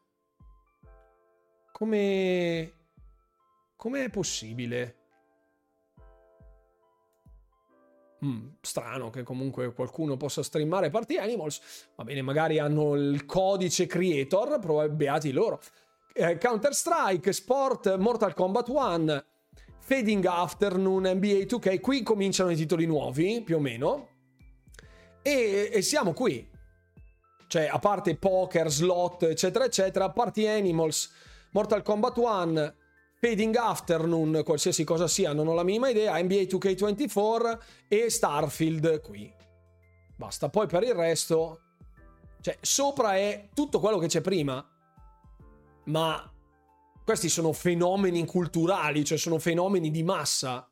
Come... 1.72 2.72
Come 3.74 4.04
è 4.04 4.08
possibile? 4.08 4.96
Mm, 8.24 8.48
strano 8.62 9.10
che 9.10 9.22
comunque 9.22 9.74
qualcuno 9.74 10.16
possa 10.16 10.42
streamare 10.42 10.88
Party 10.88 11.16
Animals. 11.16 11.60
Va 11.96 12.04
bene, 12.04 12.22
magari 12.22 12.58
hanno 12.58 12.94
il 12.94 13.26
codice 13.26 13.86
creator, 13.86 14.88
beati 14.90 15.32
loro. 15.32 15.60
Eh, 16.18 16.38
Counter 16.38 16.74
Strike, 16.74 17.30
Sport, 17.30 17.98
Mortal 17.98 18.32
Kombat 18.32 18.68
1, 18.68 19.24
Fading 19.80 20.24
Afternoon, 20.24 21.02
NBA 21.02 21.44
2K. 21.44 21.78
Qui 21.78 22.02
cominciano 22.02 22.48
i 22.48 22.56
titoli 22.56 22.86
nuovi, 22.86 23.42
più 23.44 23.56
o 23.56 23.60
meno. 23.60 24.08
E, 25.20 25.68
e 25.70 25.82
siamo 25.82 26.14
qui. 26.14 26.48
Cioè, 27.46 27.68
a 27.70 27.78
parte 27.78 28.16
poker, 28.16 28.70
slot, 28.70 29.24
eccetera, 29.24 29.66
eccetera, 29.66 30.08
Party 30.08 30.46
Animals, 30.46 31.12
Mortal 31.50 31.82
Kombat 31.82 32.16
1, 32.16 32.74
Fading 33.20 33.54
Afternoon, 33.54 34.40
qualsiasi 34.42 34.84
cosa 34.84 35.08
sia, 35.08 35.34
non 35.34 35.48
ho 35.48 35.52
la 35.52 35.64
minima 35.64 35.90
idea, 35.90 36.18
NBA 36.18 36.44
2K24 36.44 37.58
e 37.88 38.08
Starfield 38.08 39.02
qui. 39.02 39.30
Basta, 40.16 40.48
poi 40.48 40.66
per 40.66 40.82
il 40.82 40.94
resto, 40.94 41.60
cioè, 42.40 42.56
sopra 42.62 43.16
è 43.16 43.50
tutto 43.52 43.80
quello 43.80 43.98
che 43.98 44.06
c'è 44.06 44.22
prima 44.22 44.66
ma 45.86 46.30
questi 47.04 47.28
sono 47.28 47.52
fenomeni 47.52 48.24
culturali, 48.26 49.04
cioè 49.04 49.18
sono 49.18 49.38
fenomeni 49.38 49.90
di 49.90 50.02
massa. 50.02 50.68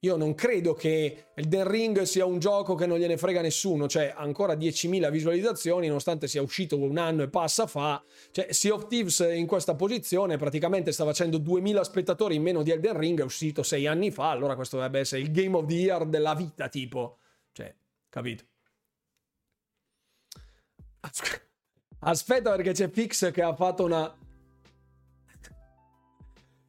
Io 0.00 0.16
non 0.16 0.34
credo 0.34 0.74
che 0.74 1.28
Elden 1.32 1.66
Ring 1.66 2.02
sia 2.02 2.26
un 2.26 2.38
gioco 2.38 2.74
che 2.74 2.86
non 2.86 2.98
gliene 2.98 3.16
frega 3.16 3.40
nessuno, 3.40 3.88
cioè 3.88 4.12
ancora 4.14 4.54
10.000 4.54 5.10
visualizzazioni 5.10 5.86
nonostante 5.86 6.28
sia 6.28 6.42
uscito 6.42 6.76
un 6.76 6.98
anno 6.98 7.22
e 7.22 7.28
passa 7.28 7.66
fa. 7.66 8.02
Cioè 8.32 8.52
Sea 8.52 8.74
of 8.74 8.86
Thieves 8.88 9.20
in 9.32 9.46
questa 9.46 9.74
posizione 9.74 10.36
praticamente 10.36 10.92
sta 10.92 11.04
facendo 11.04 11.38
2.000 11.38 11.80
spettatori 11.80 12.34
in 12.34 12.42
meno 12.42 12.62
di 12.62 12.70
Elden 12.70 12.98
Ring, 12.98 13.20
è 13.20 13.24
uscito 13.24 13.62
6 13.62 13.86
anni 13.86 14.10
fa, 14.10 14.30
allora 14.30 14.56
questo 14.56 14.76
dovrebbe 14.76 14.98
essere 14.98 15.22
il 15.22 15.30
Game 15.30 15.56
of 15.56 15.66
the 15.66 15.74
Year 15.74 16.04
della 16.04 16.34
vita 16.34 16.68
tipo. 16.68 17.18
Cioè, 17.52 17.74
capito? 18.10 18.44
Aspetta 22.00 22.50
perché 22.50 22.72
c'è 22.72 22.90
Fix 22.90 23.30
che 23.30 23.40
ha 23.40 23.54
fatto 23.54 23.84
una 23.84 24.14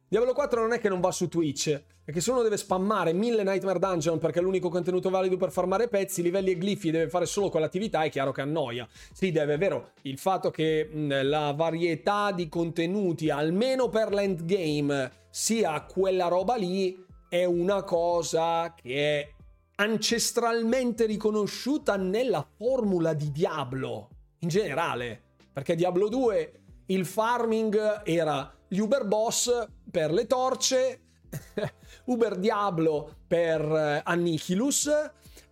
Diablo 0.08 0.34
4 0.34 0.60
non 0.60 0.72
è 0.72 0.78
che 0.78 0.88
non 0.88 1.00
va 1.00 1.10
su 1.10 1.28
Twitch, 1.28 1.82
è 2.04 2.12
che 2.12 2.20
se 2.20 2.30
uno 2.30 2.42
deve 2.42 2.56
spammare 2.56 3.12
mille 3.12 3.42
Nightmare 3.42 3.80
Dungeon 3.80 4.20
perché 4.20 4.38
è 4.38 4.42
l'unico 4.42 4.68
contenuto 4.68 5.10
valido 5.10 5.36
per 5.36 5.50
farmare 5.50 5.88
pezzi, 5.88 6.22
livelli 6.22 6.52
e 6.52 6.54
glifi, 6.54 6.92
deve 6.92 7.08
fare 7.08 7.26
solo 7.26 7.50
quell'attività, 7.50 8.04
è 8.04 8.08
chiaro 8.08 8.30
che 8.30 8.40
annoia. 8.40 8.86
Sì, 9.12 9.32
deve, 9.32 9.54
è 9.54 9.58
vero, 9.58 9.90
il 10.02 10.16
fatto 10.16 10.52
che 10.52 10.88
la 10.92 11.52
varietà 11.56 12.30
di 12.30 12.48
contenuti, 12.48 13.30
almeno 13.30 13.88
per 13.88 14.12
l'endgame, 14.12 15.24
sia 15.28 15.82
quella 15.82 16.28
roba 16.28 16.54
lì, 16.54 17.04
è 17.28 17.44
una 17.44 17.82
cosa 17.82 18.74
che 18.80 18.94
è 18.94 19.32
ancestralmente 19.74 21.06
riconosciuta 21.06 21.96
nella 21.96 22.46
formula 22.56 23.12
di 23.12 23.32
Diablo, 23.32 24.10
in 24.38 24.48
generale. 24.48 25.20
Perché 25.52 25.74
Diablo 25.74 26.08
2 26.08 26.60
il 26.86 27.04
farming 27.04 28.02
era 28.04 28.55
gli 28.68 28.78
Uber 28.78 29.04
Boss 29.04 29.66
per 29.90 30.12
le 30.12 30.26
torce, 30.26 31.00
Uber 32.06 32.36
Diablo 32.36 33.16
per 33.26 33.60
eh, 33.60 34.00
Annihilus 34.04 34.88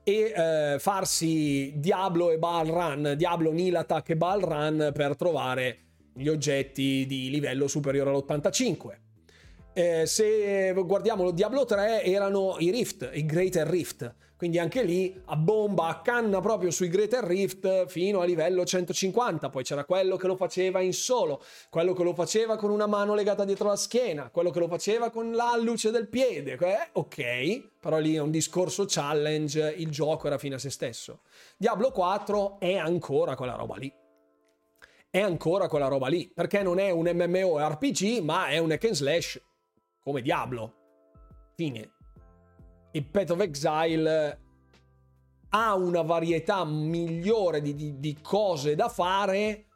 e 0.02 0.32
eh, 0.36 0.76
farsi 0.78 1.72
Diablo 1.76 2.30
e 2.30 2.38
Balrun, 2.38 3.14
Diablo 3.16 3.52
Nilatak 3.52 4.10
e 4.10 4.16
Balrun 4.16 4.90
per 4.92 5.16
trovare 5.16 5.78
gli 6.12 6.28
oggetti 6.28 7.06
di 7.06 7.30
livello 7.30 7.66
superiore 7.66 8.10
all'85. 8.10 9.02
Eh, 9.72 10.06
se 10.06 10.72
guardiamo 10.72 11.24
lo 11.24 11.32
Diablo 11.32 11.64
3 11.64 12.04
erano 12.04 12.56
i 12.58 12.70
Rift, 12.70 13.10
i 13.12 13.24
Greater 13.24 13.66
Rift, 13.66 14.14
quindi 14.44 14.60
anche 14.60 14.82
lì 14.82 15.22
a 15.24 15.36
bomba, 15.36 15.86
a 15.86 16.02
canna 16.02 16.38
proprio 16.42 16.70
sui 16.70 16.90
Greater 16.90 17.24
Rift 17.24 17.86
fino 17.86 18.20
a 18.20 18.26
livello 18.26 18.66
150. 18.66 19.48
Poi 19.48 19.64
c'era 19.64 19.86
quello 19.86 20.16
che 20.16 20.26
lo 20.26 20.36
faceva 20.36 20.82
in 20.82 20.92
solo, 20.92 21.42
quello 21.70 21.94
che 21.94 22.02
lo 22.02 22.12
faceva 22.12 22.56
con 22.56 22.68
una 22.68 22.86
mano 22.86 23.14
legata 23.14 23.46
dietro 23.46 23.68
la 23.68 23.76
schiena, 23.76 24.28
quello 24.28 24.50
che 24.50 24.58
lo 24.58 24.68
faceva 24.68 25.08
con 25.08 25.32
la 25.32 25.56
luce 25.58 25.90
del 25.90 26.10
piede. 26.10 26.58
Eh, 26.60 26.90
ok, 26.92 27.70
però 27.80 27.96
lì 27.96 28.16
è 28.16 28.20
un 28.20 28.30
discorso 28.30 28.84
challenge, 28.86 29.76
il 29.78 29.88
gioco 29.88 30.26
era 30.26 30.36
fine 30.36 30.56
a 30.56 30.58
se 30.58 30.68
stesso. 30.68 31.22
Diablo 31.56 31.90
4 31.90 32.60
è 32.60 32.76
ancora 32.76 33.36
quella 33.36 33.54
roba 33.54 33.76
lì. 33.76 33.90
È 35.08 35.20
ancora 35.20 35.68
quella 35.68 35.88
roba 35.88 36.08
lì, 36.08 36.30
perché 36.34 36.62
non 36.62 36.78
è 36.78 36.90
un 36.90 37.10
MMORPG, 37.10 38.20
ma 38.20 38.48
è 38.48 38.58
un 38.58 38.72
hack 38.72 38.84
and 38.84 38.92
slash 38.92 39.42
come 40.02 40.20
Diablo 40.20 40.82
fine. 41.54 41.93
Il 42.94 43.04
Path 43.06 43.30
of 43.30 43.40
Exile 43.40 44.38
ha 45.48 45.74
una 45.74 46.02
varietà 46.02 46.64
migliore 46.64 47.60
di, 47.60 47.74
di, 47.74 47.98
di 47.98 48.20
cose 48.20 48.76
da 48.76 48.88
fare, 48.88 49.66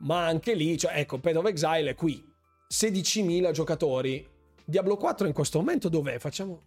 ma 0.00 0.26
anche 0.26 0.54
lì, 0.54 0.76
cioè, 0.76 0.98
ecco, 0.98 1.20
Path 1.20 1.36
of 1.36 1.46
Exile 1.46 1.90
è 1.90 1.94
qui. 1.94 2.28
16.000 2.68 3.52
giocatori. 3.52 4.28
Diablo 4.64 4.96
4 4.96 5.28
in 5.28 5.32
questo 5.32 5.58
momento 5.58 5.88
dov'è? 5.88 6.18
Facciamo... 6.18 6.62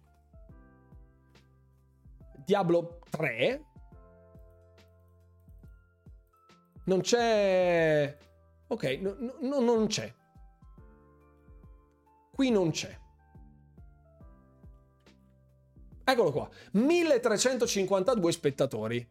Diablo 2.46 3.00
3. 3.10 3.64
Non 6.84 7.02
c'è... 7.02 8.16
Ok, 8.68 8.84
no, 9.02 9.16
no, 9.40 9.60
non 9.60 9.86
c'è. 9.86 10.10
Qui 12.32 12.50
non 12.50 12.70
c'è. 12.70 13.02
Eccolo 16.04 16.30
qua, 16.30 16.48
1352 16.72 18.32
spettatori. 18.32 19.08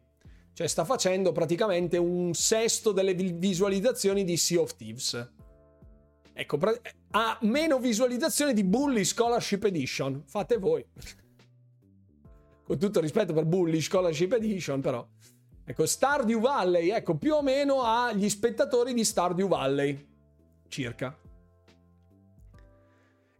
Cioè 0.52 0.68
sta 0.68 0.84
facendo 0.84 1.32
praticamente 1.32 1.96
un 1.96 2.32
sesto 2.32 2.92
delle 2.92 3.14
visualizzazioni 3.14 4.22
di 4.22 4.36
Sea 4.36 4.60
of 4.60 4.76
Thieves. 4.76 5.32
Ecco, 6.32 6.58
ha 7.10 7.38
meno 7.42 7.78
visualizzazioni 7.78 8.54
di 8.54 8.62
Bully 8.62 9.04
Scholarship 9.04 9.64
Edition. 9.64 10.22
Fate 10.24 10.56
voi. 10.58 10.84
Con 12.62 12.78
tutto 12.78 13.00
rispetto 13.00 13.32
per 13.32 13.44
Bully 13.44 13.80
Scholarship 13.80 14.32
Edition, 14.34 14.80
però. 14.80 15.04
Ecco, 15.64 15.86
Stardew 15.86 16.40
Valley, 16.40 16.90
ecco, 16.90 17.16
più 17.16 17.34
o 17.34 17.42
meno 17.42 17.82
ha 17.82 18.12
gli 18.12 18.28
spettatori 18.28 18.94
di 18.94 19.04
Stardew 19.04 19.48
Valley. 19.48 20.06
Circa. 20.68 21.18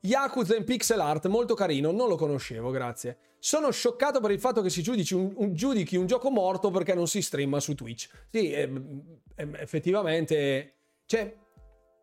Yakuza 0.04 0.54
in 0.54 0.64
pixel 0.64 1.00
art, 1.00 1.28
molto 1.28 1.54
carino, 1.54 1.90
non 1.90 2.08
lo 2.08 2.16
conoscevo, 2.16 2.70
grazie. 2.70 3.16
Sono 3.38 3.70
scioccato 3.70 4.20
per 4.20 4.32
il 4.32 4.38
fatto 4.38 4.60
che 4.60 4.68
si 4.68 4.82
giudici 4.82 5.14
un, 5.14 5.32
un, 5.36 5.54
giudichi 5.54 5.96
un 5.96 6.06
gioco 6.06 6.30
morto 6.30 6.70
perché 6.70 6.92
non 6.92 7.06
si 7.06 7.22
streama 7.22 7.58
su 7.58 7.74
Twitch. 7.74 8.08
Sì, 8.30 8.50
eh, 8.50 8.70
effettivamente... 9.34 10.74
Cioè, 11.06 11.34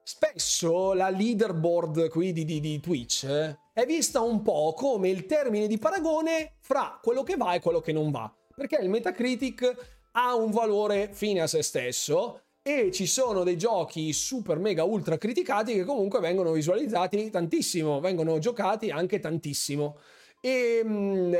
spesso 0.03 0.93
la 0.93 1.09
leaderboard 1.09 2.09
qui 2.09 2.33
di, 2.33 2.43
di, 2.43 2.59
di 2.59 2.79
Twitch 2.79 3.23
eh, 3.23 3.57
è 3.71 3.85
vista 3.85 4.21
un 4.21 4.41
po' 4.41 4.73
come 4.75 5.09
il 5.09 5.27
termine 5.27 5.67
di 5.67 5.77
paragone 5.77 6.55
fra 6.59 6.99
quello 7.01 7.21
che 7.21 7.37
va 7.37 7.53
e 7.53 7.59
quello 7.59 7.81
che 7.81 7.91
non 7.91 8.09
va. 8.09 8.33
Perché 8.55 8.79
il 8.81 8.89
Metacritic 8.89 9.99
ha 10.13 10.33
un 10.33 10.49
valore 10.49 11.09
fine 11.13 11.41
a 11.41 11.47
se 11.47 11.61
stesso 11.61 12.41
e 12.63 12.91
ci 12.91 13.07
sono 13.07 13.43
dei 13.43 13.57
giochi 13.57 14.13
super 14.13 14.59
mega 14.59 14.83
ultra 14.83 15.17
criticati 15.17 15.73
che 15.73 15.83
comunque 15.83 16.19
vengono 16.19 16.51
visualizzati 16.51 17.31
tantissimo, 17.31 17.99
vengono 17.99 18.37
giocati 18.37 18.91
anche 18.91 19.19
tantissimo. 19.19 19.97
E 20.39 20.81
mh, 20.83 20.93
mm, 20.93 21.33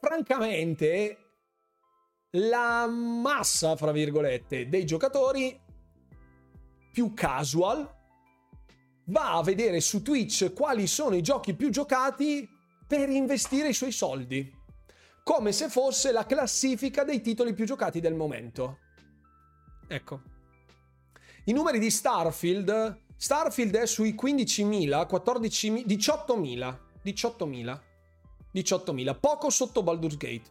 francamente 0.00 1.16
la 2.32 2.86
massa, 2.86 3.76
fra 3.76 3.92
virgolette, 3.92 4.68
dei 4.68 4.86
giocatori 4.86 5.58
più 6.92 7.12
casual 7.12 7.96
va 9.06 9.36
a 9.36 9.42
vedere 9.42 9.80
su 9.80 10.02
Twitch 10.02 10.52
quali 10.52 10.86
sono 10.86 11.14
i 11.14 11.22
giochi 11.22 11.54
più 11.54 11.70
giocati 11.70 12.48
per 12.86 13.10
investire 13.10 13.68
i 13.68 13.74
suoi 13.74 13.92
soldi, 13.92 14.50
come 15.22 15.52
se 15.52 15.68
fosse 15.68 16.10
la 16.10 16.24
classifica 16.24 17.04
dei 17.04 17.20
titoli 17.20 17.52
più 17.52 17.66
giocati 17.66 18.00
del 18.00 18.14
momento. 18.14 18.78
Ecco. 19.86 20.36
I 21.48 21.52
numeri 21.52 21.78
di 21.78 21.90
Starfield, 21.90 23.04
Starfield 23.16 23.74
è 23.74 23.86
sui 23.86 24.14
15.000, 24.14 25.06
14.000, 25.08 25.86
18.000, 25.86 26.78
18.000, 27.02 27.80
18.000, 28.52 29.18
poco 29.18 29.48
sotto 29.48 29.82
Baldur's 29.82 30.18
Gate, 30.18 30.50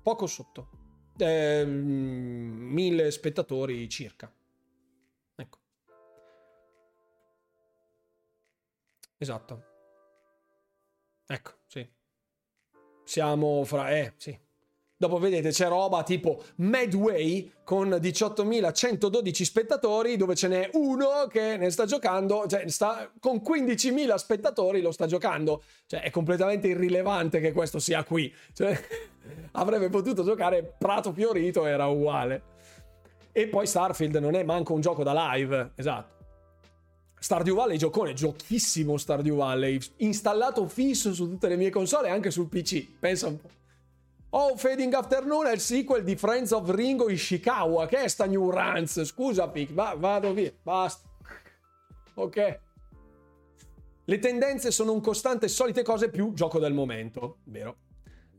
poco 0.00 0.28
sotto, 0.28 0.68
eh, 1.18 1.64
mille 1.66 3.10
spettatori 3.10 3.88
circa. 3.88 4.32
Ecco. 5.34 5.58
Esatto. 9.16 9.64
Ecco, 11.26 11.52
sì. 11.66 11.90
Siamo 13.02 13.64
fra... 13.64 13.90
Eh, 13.90 14.14
sì. 14.18 14.38
Dopo 15.00 15.18
vedete 15.18 15.50
c'è 15.50 15.68
roba 15.68 16.02
tipo 16.02 16.42
Medway 16.56 17.52
con 17.62 17.88
18.112 17.88 19.42
spettatori 19.42 20.16
dove 20.16 20.34
ce 20.34 20.48
n'è 20.48 20.70
uno 20.72 21.28
che 21.30 21.56
ne 21.56 21.70
sta 21.70 21.84
giocando, 21.84 22.48
cioè 22.48 22.68
sta 22.68 23.08
con 23.20 23.36
15.000 23.36 24.16
spettatori 24.16 24.80
lo 24.80 24.90
sta 24.90 25.06
giocando. 25.06 25.62
Cioè 25.86 26.02
è 26.02 26.10
completamente 26.10 26.66
irrilevante 26.66 27.38
che 27.38 27.52
questo 27.52 27.78
sia 27.78 28.02
qui. 28.02 28.34
Cioè, 28.52 28.76
avrebbe 29.52 29.88
potuto 29.88 30.24
giocare 30.24 30.74
Prato 30.76 31.12
Fiorito, 31.12 31.64
era 31.64 31.86
uguale. 31.86 32.42
E 33.30 33.46
poi 33.46 33.68
Starfield 33.68 34.16
non 34.16 34.34
è 34.34 34.42
manco 34.42 34.72
un 34.72 34.80
gioco 34.80 35.04
da 35.04 35.32
live, 35.32 35.74
esatto. 35.76 36.16
Stardew 37.20 37.54
Valley 37.54 37.76
giocone, 37.76 38.14
giochissimo 38.14 38.96
Stardew 38.96 39.36
Valley, 39.36 39.78
installato 39.98 40.66
fisso 40.66 41.14
su 41.14 41.28
tutte 41.28 41.46
le 41.46 41.56
mie 41.56 41.70
console 41.70 42.08
e 42.08 42.10
anche 42.10 42.32
sul 42.32 42.48
PC, 42.48 42.98
pensa 42.98 43.28
un 43.28 43.40
po'. 43.40 43.57
Oh, 44.30 44.56
Fading 44.56 44.92
Afternoon 44.92 45.46
è 45.46 45.52
il 45.52 45.60
sequel 45.60 46.04
di 46.04 46.14
Friends 46.14 46.50
of 46.50 46.68
Ringo 46.68 47.08
Ishikawa. 47.08 47.86
Che 47.86 48.02
è 48.02 48.08
sta 48.08 48.26
New 48.26 48.50
Runs? 48.50 49.02
Scusa, 49.04 49.48
Pic, 49.48 49.72
va, 49.72 49.94
vado 49.96 50.34
via, 50.34 50.52
basta. 50.62 51.08
Ok. 52.14 52.60
Le 54.04 54.18
tendenze 54.18 54.70
sono 54.70 54.92
un 54.92 55.00
costante 55.00 55.48
solite 55.48 55.82
cose 55.82 56.10
più 56.10 56.32
gioco 56.34 56.58
del 56.58 56.74
momento, 56.74 57.38
vero? 57.44 57.76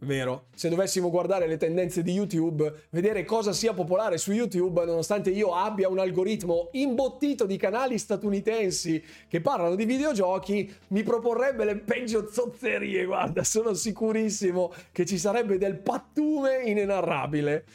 Vero, 0.02 0.46
se 0.56 0.70
dovessimo 0.70 1.10
guardare 1.10 1.46
le 1.46 1.58
tendenze 1.58 2.02
di 2.04 2.14
YouTube, 2.14 2.86
vedere 2.92 3.26
cosa 3.26 3.52
sia 3.52 3.74
popolare 3.74 4.18
su 4.18 4.32
YouTube, 4.32 4.86
nonostante 4.86 5.30
io 5.30 5.54
abbia 5.54 5.90
un 5.90 6.00
algoritmo 6.00 6.70
imbottito 6.72 7.46
di 7.46 7.58
canali 7.58 7.98
statunitensi 7.98 9.04
che 9.28 9.42
parlano 9.42 9.76
di 9.76 9.84
videogiochi, 9.84 10.74
mi 10.90 11.04
proporrebbe 11.04 11.66
le 11.66 11.76
peggio 11.76 12.30
zozzerie, 12.32 13.04
guarda, 13.04 13.44
sono 13.44 13.74
sicurissimo 13.74 14.72
che 14.94 15.06
ci 15.06 15.18
sarebbe 15.18 15.58
del 15.58 15.78
pattume 15.78 16.62
inenarrabile. 16.64 17.66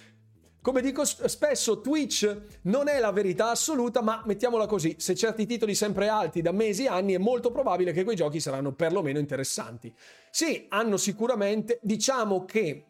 Come 0.64 0.80
dico 0.80 1.04
spesso, 1.04 1.82
Twitch 1.82 2.60
non 2.62 2.88
è 2.88 2.98
la 2.98 3.12
verità 3.12 3.50
assoluta, 3.50 4.00
ma 4.00 4.22
mettiamola 4.24 4.64
così, 4.64 4.96
se 4.98 5.14
certi 5.14 5.44
titoli 5.44 5.74
sempre 5.74 6.08
alti 6.08 6.40
da 6.40 6.52
mesi 6.52 6.84
e 6.84 6.88
anni 6.88 7.12
è 7.12 7.18
molto 7.18 7.52
probabile 7.52 7.92
che 7.92 8.02
quei 8.02 8.16
giochi 8.16 8.40
saranno 8.40 8.72
perlomeno 8.72 9.18
interessanti. 9.18 9.94
Sì, 10.30 10.64
hanno 10.70 10.96
sicuramente, 10.96 11.80
diciamo 11.82 12.46
che 12.46 12.86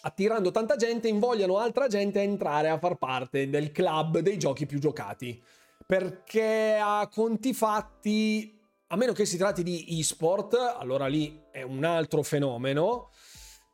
attirando 0.00 0.50
tanta 0.50 0.74
gente 0.74 1.06
invogliano 1.06 1.58
altra 1.58 1.86
gente 1.86 2.18
a 2.18 2.22
entrare 2.22 2.70
a 2.70 2.78
far 2.80 2.96
parte 2.96 3.48
del 3.48 3.70
club 3.70 4.18
dei 4.18 4.36
giochi 4.36 4.66
più 4.66 4.80
giocati. 4.80 5.40
Perché 5.86 6.76
a 6.82 7.08
conti 7.08 7.54
fatti, 7.54 8.60
a 8.88 8.96
meno 8.96 9.12
che 9.12 9.26
si 9.26 9.36
tratti 9.36 9.62
di 9.62 10.00
e-sport, 10.00 10.56
allora 10.76 11.06
lì 11.06 11.40
è 11.52 11.62
un 11.62 11.84
altro 11.84 12.24
fenomeno 12.24 13.10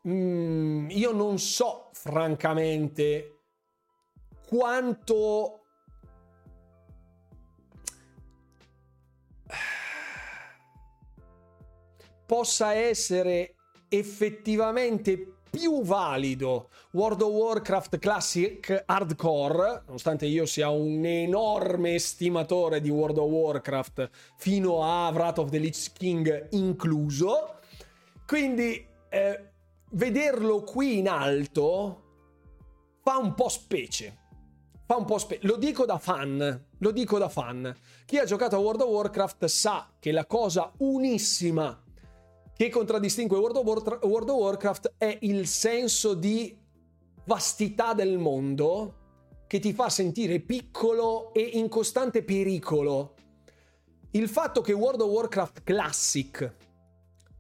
Mm, 0.08 0.90
io 0.90 1.12
non 1.12 1.38
so 1.38 1.90
francamente 1.92 3.42
quanto 4.48 5.60
possa 12.26 12.72
essere 12.72 13.54
effettivamente 13.88 15.36
più 15.48 15.82
valido 15.82 16.70
World 16.92 17.20
of 17.20 17.30
Warcraft 17.30 17.98
Classic 17.98 18.84
Hardcore, 18.86 19.82
nonostante 19.84 20.24
io 20.26 20.46
sia 20.46 20.70
un 20.70 21.04
enorme 21.04 21.94
estimatore 21.94 22.80
di 22.80 22.88
World 22.88 23.18
of 23.18 23.30
Warcraft 23.30 24.10
fino 24.38 24.82
a 24.82 25.10
Wrath 25.10 25.38
of 25.38 25.50
the 25.50 25.58
Lich 25.58 25.92
King 25.92 26.48
incluso. 26.52 27.58
Quindi 28.26 28.84
eh, 29.10 29.51
vederlo 29.93 30.62
qui 30.62 30.98
in 30.98 31.09
alto 31.09 32.02
fa 33.02 33.16
un 33.16 33.35
po' 33.35 33.48
specie. 33.48 34.19
Fa 34.86 34.97
un 34.97 35.05
po' 35.05 35.19
specie. 35.19 35.47
Lo 35.47 35.56
dico 35.56 35.85
da 35.85 35.98
fan. 35.98 36.66
Lo 36.78 36.90
dico 36.90 37.19
da 37.19 37.28
fan. 37.28 37.74
Chi 38.05 38.19
ha 38.19 38.24
giocato 38.24 38.56
a 38.56 38.59
World 38.59 38.82
of 38.82 38.89
Warcraft 38.89 39.44
sa 39.47 39.93
che 39.98 40.12
la 40.12 40.27
cosa 40.27 40.73
unissima 40.78 41.82
che 42.55 42.69
contraddistingue 42.69 43.39
World 43.39 43.56
of, 43.56 43.64
War- 43.64 44.05
World 44.05 44.28
of 44.28 44.36
Warcraft 44.39 44.94
è 44.98 45.19
il 45.23 45.47
senso 45.47 46.14
di 46.14 46.56
vastità 47.24 47.94
del 47.94 48.19
mondo 48.19 48.98
che 49.47 49.59
ti 49.59 49.73
fa 49.73 49.89
sentire 49.89 50.40
piccolo 50.40 51.32
e 51.32 51.40
in 51.40 51.69
costante 51.69 52.23
pericolo. 52.23 53.14
Il 54.12 54.28
fatto 54.28 54.60
che 54.60 54.73
World 54.73 55.01
of 55.01 55.10
Warcraft 55.10 55.62
Classic 55.62 56.55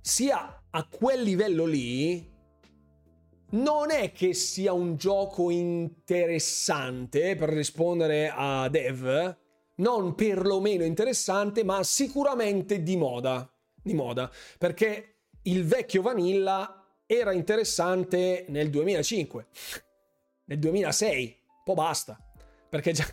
sia 0.00 0.62
a 0.70 0.88
quel 0.88 1.22
livello 1.22 1.66
lì 1.66 2.31
non 3.52 3.90
è 3.90 4.12
che 4.12 4.34
sia 4.34 4.72
un 4.72 4.96
gioco 4.96 5.50
interessante 5.50 7.34
per 7.36 7.50
rispondere 7.50 8.32
a 8.34 8.68
Dev, 8.68 9.36
non 9.76 10.14
perlomeno 10.14 10.84
interessante, 10.84 11.64
ma 11.64 11.82
sicuramente 11.82 12.82
di 12.82 12.96
moda. 12.96 13.46
Di 13.84 13.94
moda, 13.94 14.30
perché 14.58 15.16
il 15.42 15.64
vecchio 15.64 16.02
Vanilla 16.02 16.86
era 17.04 17.32
interessante 17.32 18.44
nel 18.48 18.70
2005, 18.70 19.46
nel 20.44 20.58
2006, 20.58 21.36
poi 21.64 21.74
basta, 21.74 22.16
perché 22.68 22.92
già, 22.92 23.04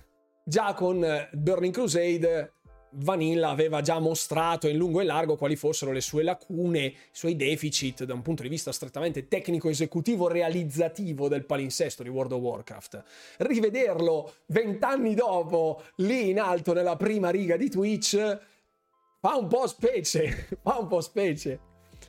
già 0.45 0.75
con 0.75 1.27
Burning 1.33 1.73
Crusade 1.73 2.58
Vanilla 2.91 3.49
aveva 3.49 3.81
già 3.81 3.99
mostrato 3.99 4.67
in 4.67 4.77
lungo 4.77 4.99
e 4.99 5.03
largo 5.03 5.35
quali 5.35 5.55
fossero 5.55 5.91
le 5.91 6.01
sue 6.01 6.23
lacune, 6.23 6.85
i 6.85 6.97
suoi 7.11 7.35
deficit 7.35 8.03
da 8.03 8.13
un 8.13 8.21
punto 8.21 8.41
di 8.41 8.49
vista 8.49 8.71
strettamente 8.71 9.27
tecnico-esecutivo 9.27 10.27
realizzativo 10.27 11.27
del 11.27 11.45
palinsesto 11.45 12.03
di 12.03 12.09
World 12.09 12.31
of 12.31 12.41
Warcraft. 12.41 13.03
Rivederlo 13.37 14.33
vent'anni 14.47 15.13
dopo, 15.13 15.83
lì 15.97 16.29
in 16.29 16.39
alto 16.39 16.73
nella 16.73 16.95
prima 16.95 17.29
riga 17.29 17.57
di 17.57 17.69
Twitch, 17.69 18.39
fa 19.19 19.35
un 19.35 19.47
po' 19.47 19.67
specie, 19.67 20.47
fa 20.61 20.77
un 20.79 20.87
po' 20.87 21.01
specie. 21.01 21.59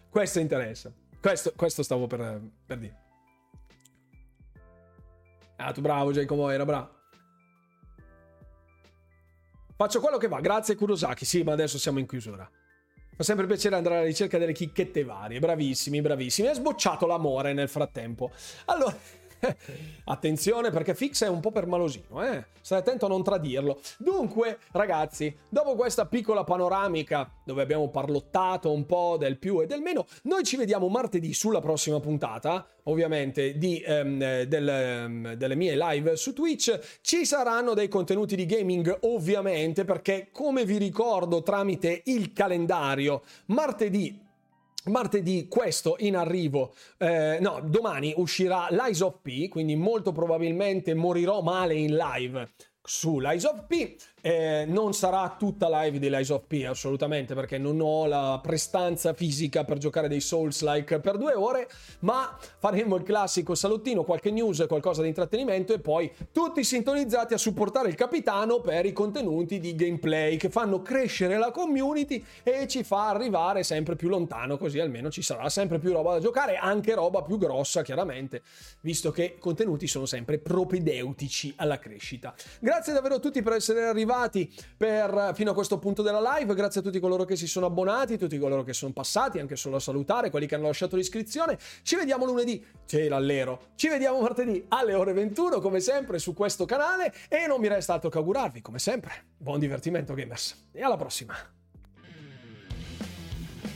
Questo 0.08 0.40
interessa. 0.40 0.92
Questo, 1.20 1.52
questo 1.54 1.82
stavo 1.82 2.06
per, 2.06 2.40
per 2.64 2.78
dire. 2.78 2.98
Ah, 5.56 5.72
tu 5.72 5.82
bravo, 5.82 6.10
Jacob 6.10 6.48
era 6.48 6.64
bravo. 6.64 6.99
Faccio 9.80 10.00
quello 10.00 10.18
che 10.18 10.28
va, 10.28 10.40
grazie 10.40 10.74
Kurosaki. 10.74 11.24
Sì, 11.24 11.42
ma 11.42 11.52
adesso 11.52 11.78
siamo 11.78 12.00
in 12.00 12.06
chiusura. 12.06 12.46
Fa 13.16 13.22
sempre 13.22 13.46
piacere 13.46 13.76
andare 13.76 13.96
alla 13.96 14.04
ricerca 14.04 14.36
delle 14.36 14.52
chicchette 14.52 15.04
varie. 15.04 15.38
Bravissimi, 15.38 16.02
bravissimi. 16.02 16.48
È 16.48 16.54
sbocciato 16.54 17.06
l'amore 17.06 17.54
nel 17.54 17.66
frattempo. 17.70 18.30
Allora. 18.66 18.94
Attenzione 20.04 20.70
perché 20.70 20.94
Fix 20.94 21.24
è 21.24 21.28
un 21.28 21.40
po' 21.40 21.50
permalosino, 21.50 22.24
eh? 22.24 22.44
Stai 22.60 22.78
attento 22.78 23.06
a 23.06 23.08
non 23.08 23.22
tradirlo. 23.22 23.80
Dunque, 23.98 24.58
ragazzi, 24.72 25.34
dopo 25.48 25.74
questa 25.74 26.06
piccola 26.06 26.44
panoramica 26.44 27.30
dove 27.44 27.62
abbiamo 27.62 27.88
parlottato 27.88 28.72
un 28.72 28.86
po' 28.86 29.16
del 29.18 29.38
più 29.38 29.60
e 29.62 29.66
del 29.66 29.80
meno, 29.80 30.06
noi 30.24 30.44
ci 30.44 30.56
vediamo 30.56 30.88
martedì 30.88 31.32
sulla 31.32 31.60
prossima 31.60 32.00
puntata, 32.00 32.66
ovviamente, 32.84 33.56
di, 33.56 33.82
um, 33.86 34.18
del, 34.18 35.04
um, 35.06 35.34
delle 35.34 35.54
mie 35.54 35.76
live 35.76 36.16
su 36.16 36.32
Twitch. 36.32 36.98
Ci 37.00 37.24
saranno 37.24 37.74
dei 37.74 37.88
contenuti 37.88 38.36
di 38.36 38.46
gaming, 38.46 38.98
ovviamente, 39.02 39.84
perché 39.84 40.28
come 40.32 40.64
vi 40.64 40.76
ricordo 40.76 41.42
tramite 41.42 42.02
il 42.04 42.32
calendario, 42.32 43.22
martedì 43.46 44.28
Martedì 44.84 45.46
questo 45.46 45.96
in 45.98 46.16
arrivo, 46.16 46.74
eh, 46.96 47.38
no, 47.40 47.60
domani 47.62 48.14
uscirà 48.16 48.68
l'Eyes 48.70 49.00
of 49.00 49.18
P, 49.20 49.48
quindi 49.48 49.76
molto 49.76 50.12
probabilmente 50.12 50.94
morirò 50.94 51.42
male 51.42 51.74
in 51.74 51.96
live 51.96 52.48
su 52.82 53.18
Lies 53.20 53.44
of 53.44 53.66
P. 53.66 53.96
Eh, 54.22 54.64
non 54.68 54.92
sarà 54.92 55.34
tutta 55.38 55.68
live 55.82 55.98
di 55.98 56.10
Lies 56.10 56.28
of 56.28 56.42
P, 56.46 56.64
assolutamente, 56.68 57.34
perché 57.34 57.56
non 57.56 57.80
ho 57.80 58.06
la 58.06 58.38
prestanza 58.42 59.14
fisica 59.14 59.64
per 59.64 59.78
giocare 59.78 60.08
dei 60.08 60.20
Souls-like 60.20 61.00
per 61.00 61.16
due 61.16 61.32
ore, 61.32 61.68
ma 62.00 62.36
faremo 62.58 62.96
il 62.96 63.02
classico 63.02 63.54
salottino, 63.54 64.04
qualche 64.04 64.30
news, 64.30 64.64
qualcosa 64.68 65.00
di 65.00 65.08
intrattenimento 65.08 65.72
e 65.72 65.78
poi 65.78 66.12
tutti 66.32 66.62
sintonizzati 66.62 67.32
a 67.32 67.38
supportare 67.38 67.88
il 67.88 67.94
capitano 67.94 68.60
per 68.60 68.84
i 68.84 68.92
contenuti 68.92 69.58
di 69.58 69.74
gameplay 69.74 70.36
che 70.36 70.50
fanno 70.50 70.82
crescere 70.82 71.38
la 71.38 71.50
community 71.50 72.22
e 72.42 72.68
ci 72.68 72.84
fa 72.84 73.08
arrivare 73.08 73.62
sempre 73.62 73.96
più 73.96 74.08
lontano, 74.08 74.58
così 74.58 74.78
almeno 74.80 75.10
ci 75.10 75.22
sarà 75.22 75.48
sempre 75.48 75.78
più 75.78 75.92
roba 75.92 76.12
da 76.12 76.20
giocare, 76.20 76.56
anche 76.56 76.94
roba 76.94 77.22
più 77.22 77.38
grossa, 77.38 77.82
chiaramente, 77.82 78.42
visto 78.80 79.10
che 79.10 79.36
i 79.36 79.38
contenuti 79.38 79.86
sono 79.86 80.04
sempre 80.04 80.38
propedeutici 80.38 81.54
alla 81.56 81.78
crescita. 81.78 82.34
Grazie 82.58 82.92
davvero 82.92 83.14
a 83.14 83.18
tutti 83.18 83.40
per 83.40 83.54
essere 83.54 83.92
arrivati 84.10 84.52
per, 84.76 85.32
fino 85.34 85.52
a 85.52 85.54
questo 85.54 85.78
punto 85.78 86.02
della 86.02 86.36
live. 86.36 86.54
Grazie 86.54 86.80
a 86.80 86.82
tutti 86.82 86.98
coloro 86.98 87.24
che 87.24 87.36
si 87.36 87.46
sono 87.46 87.66
abbonati, 87.66 88.18
tutti 88.18 88.38
coloro 88.38 88.62
che 88.62 88.72
sono 88.72 88.92
passati, 88.92 89.38
anche 89.38 89.56
solo 89.56 89.76
a 89.76 89.80
salutare, 89.80 90.30
quelli 90.30 90.46
che 90.46 90.56
hanno 90.56 90.66
lasciato 90.66 90.96
l'iscrizione. 90.96 91.58
Ci 91.82 91.96
vediamo 91.96 92.24
lunedì, 92.24 92.64
c'è 92.86 93.08
l'allero. 93.08 93.68
Ci 93.76 93.88
vediamo 93.88 94.20
martedì 94.20 94.64
alle 94.68 94.94
ore 94.94 95.12
21, 95.12 95.60
come 95.60 95.80
sempre, 95.80 96.18
su 96.18 96.34
questo 96.34 96.64
canale. 96.64 97.14
E 97.28 97.46
non 97.46 97.60
mi 97.60 97.68
resta 97.68 97.94
altro 97.94 98.10
che 98.10 98.18
augurarvi, 98.18 98.60
come 98.60 98.78
sempre, 98.78 99.12
buon 99.36 99.58
divertimento, 99.58 100.14
gamers. 100.14 100.68
E 100.72 100.82
alla 100.82 100.96
prossima. 100.96 101.59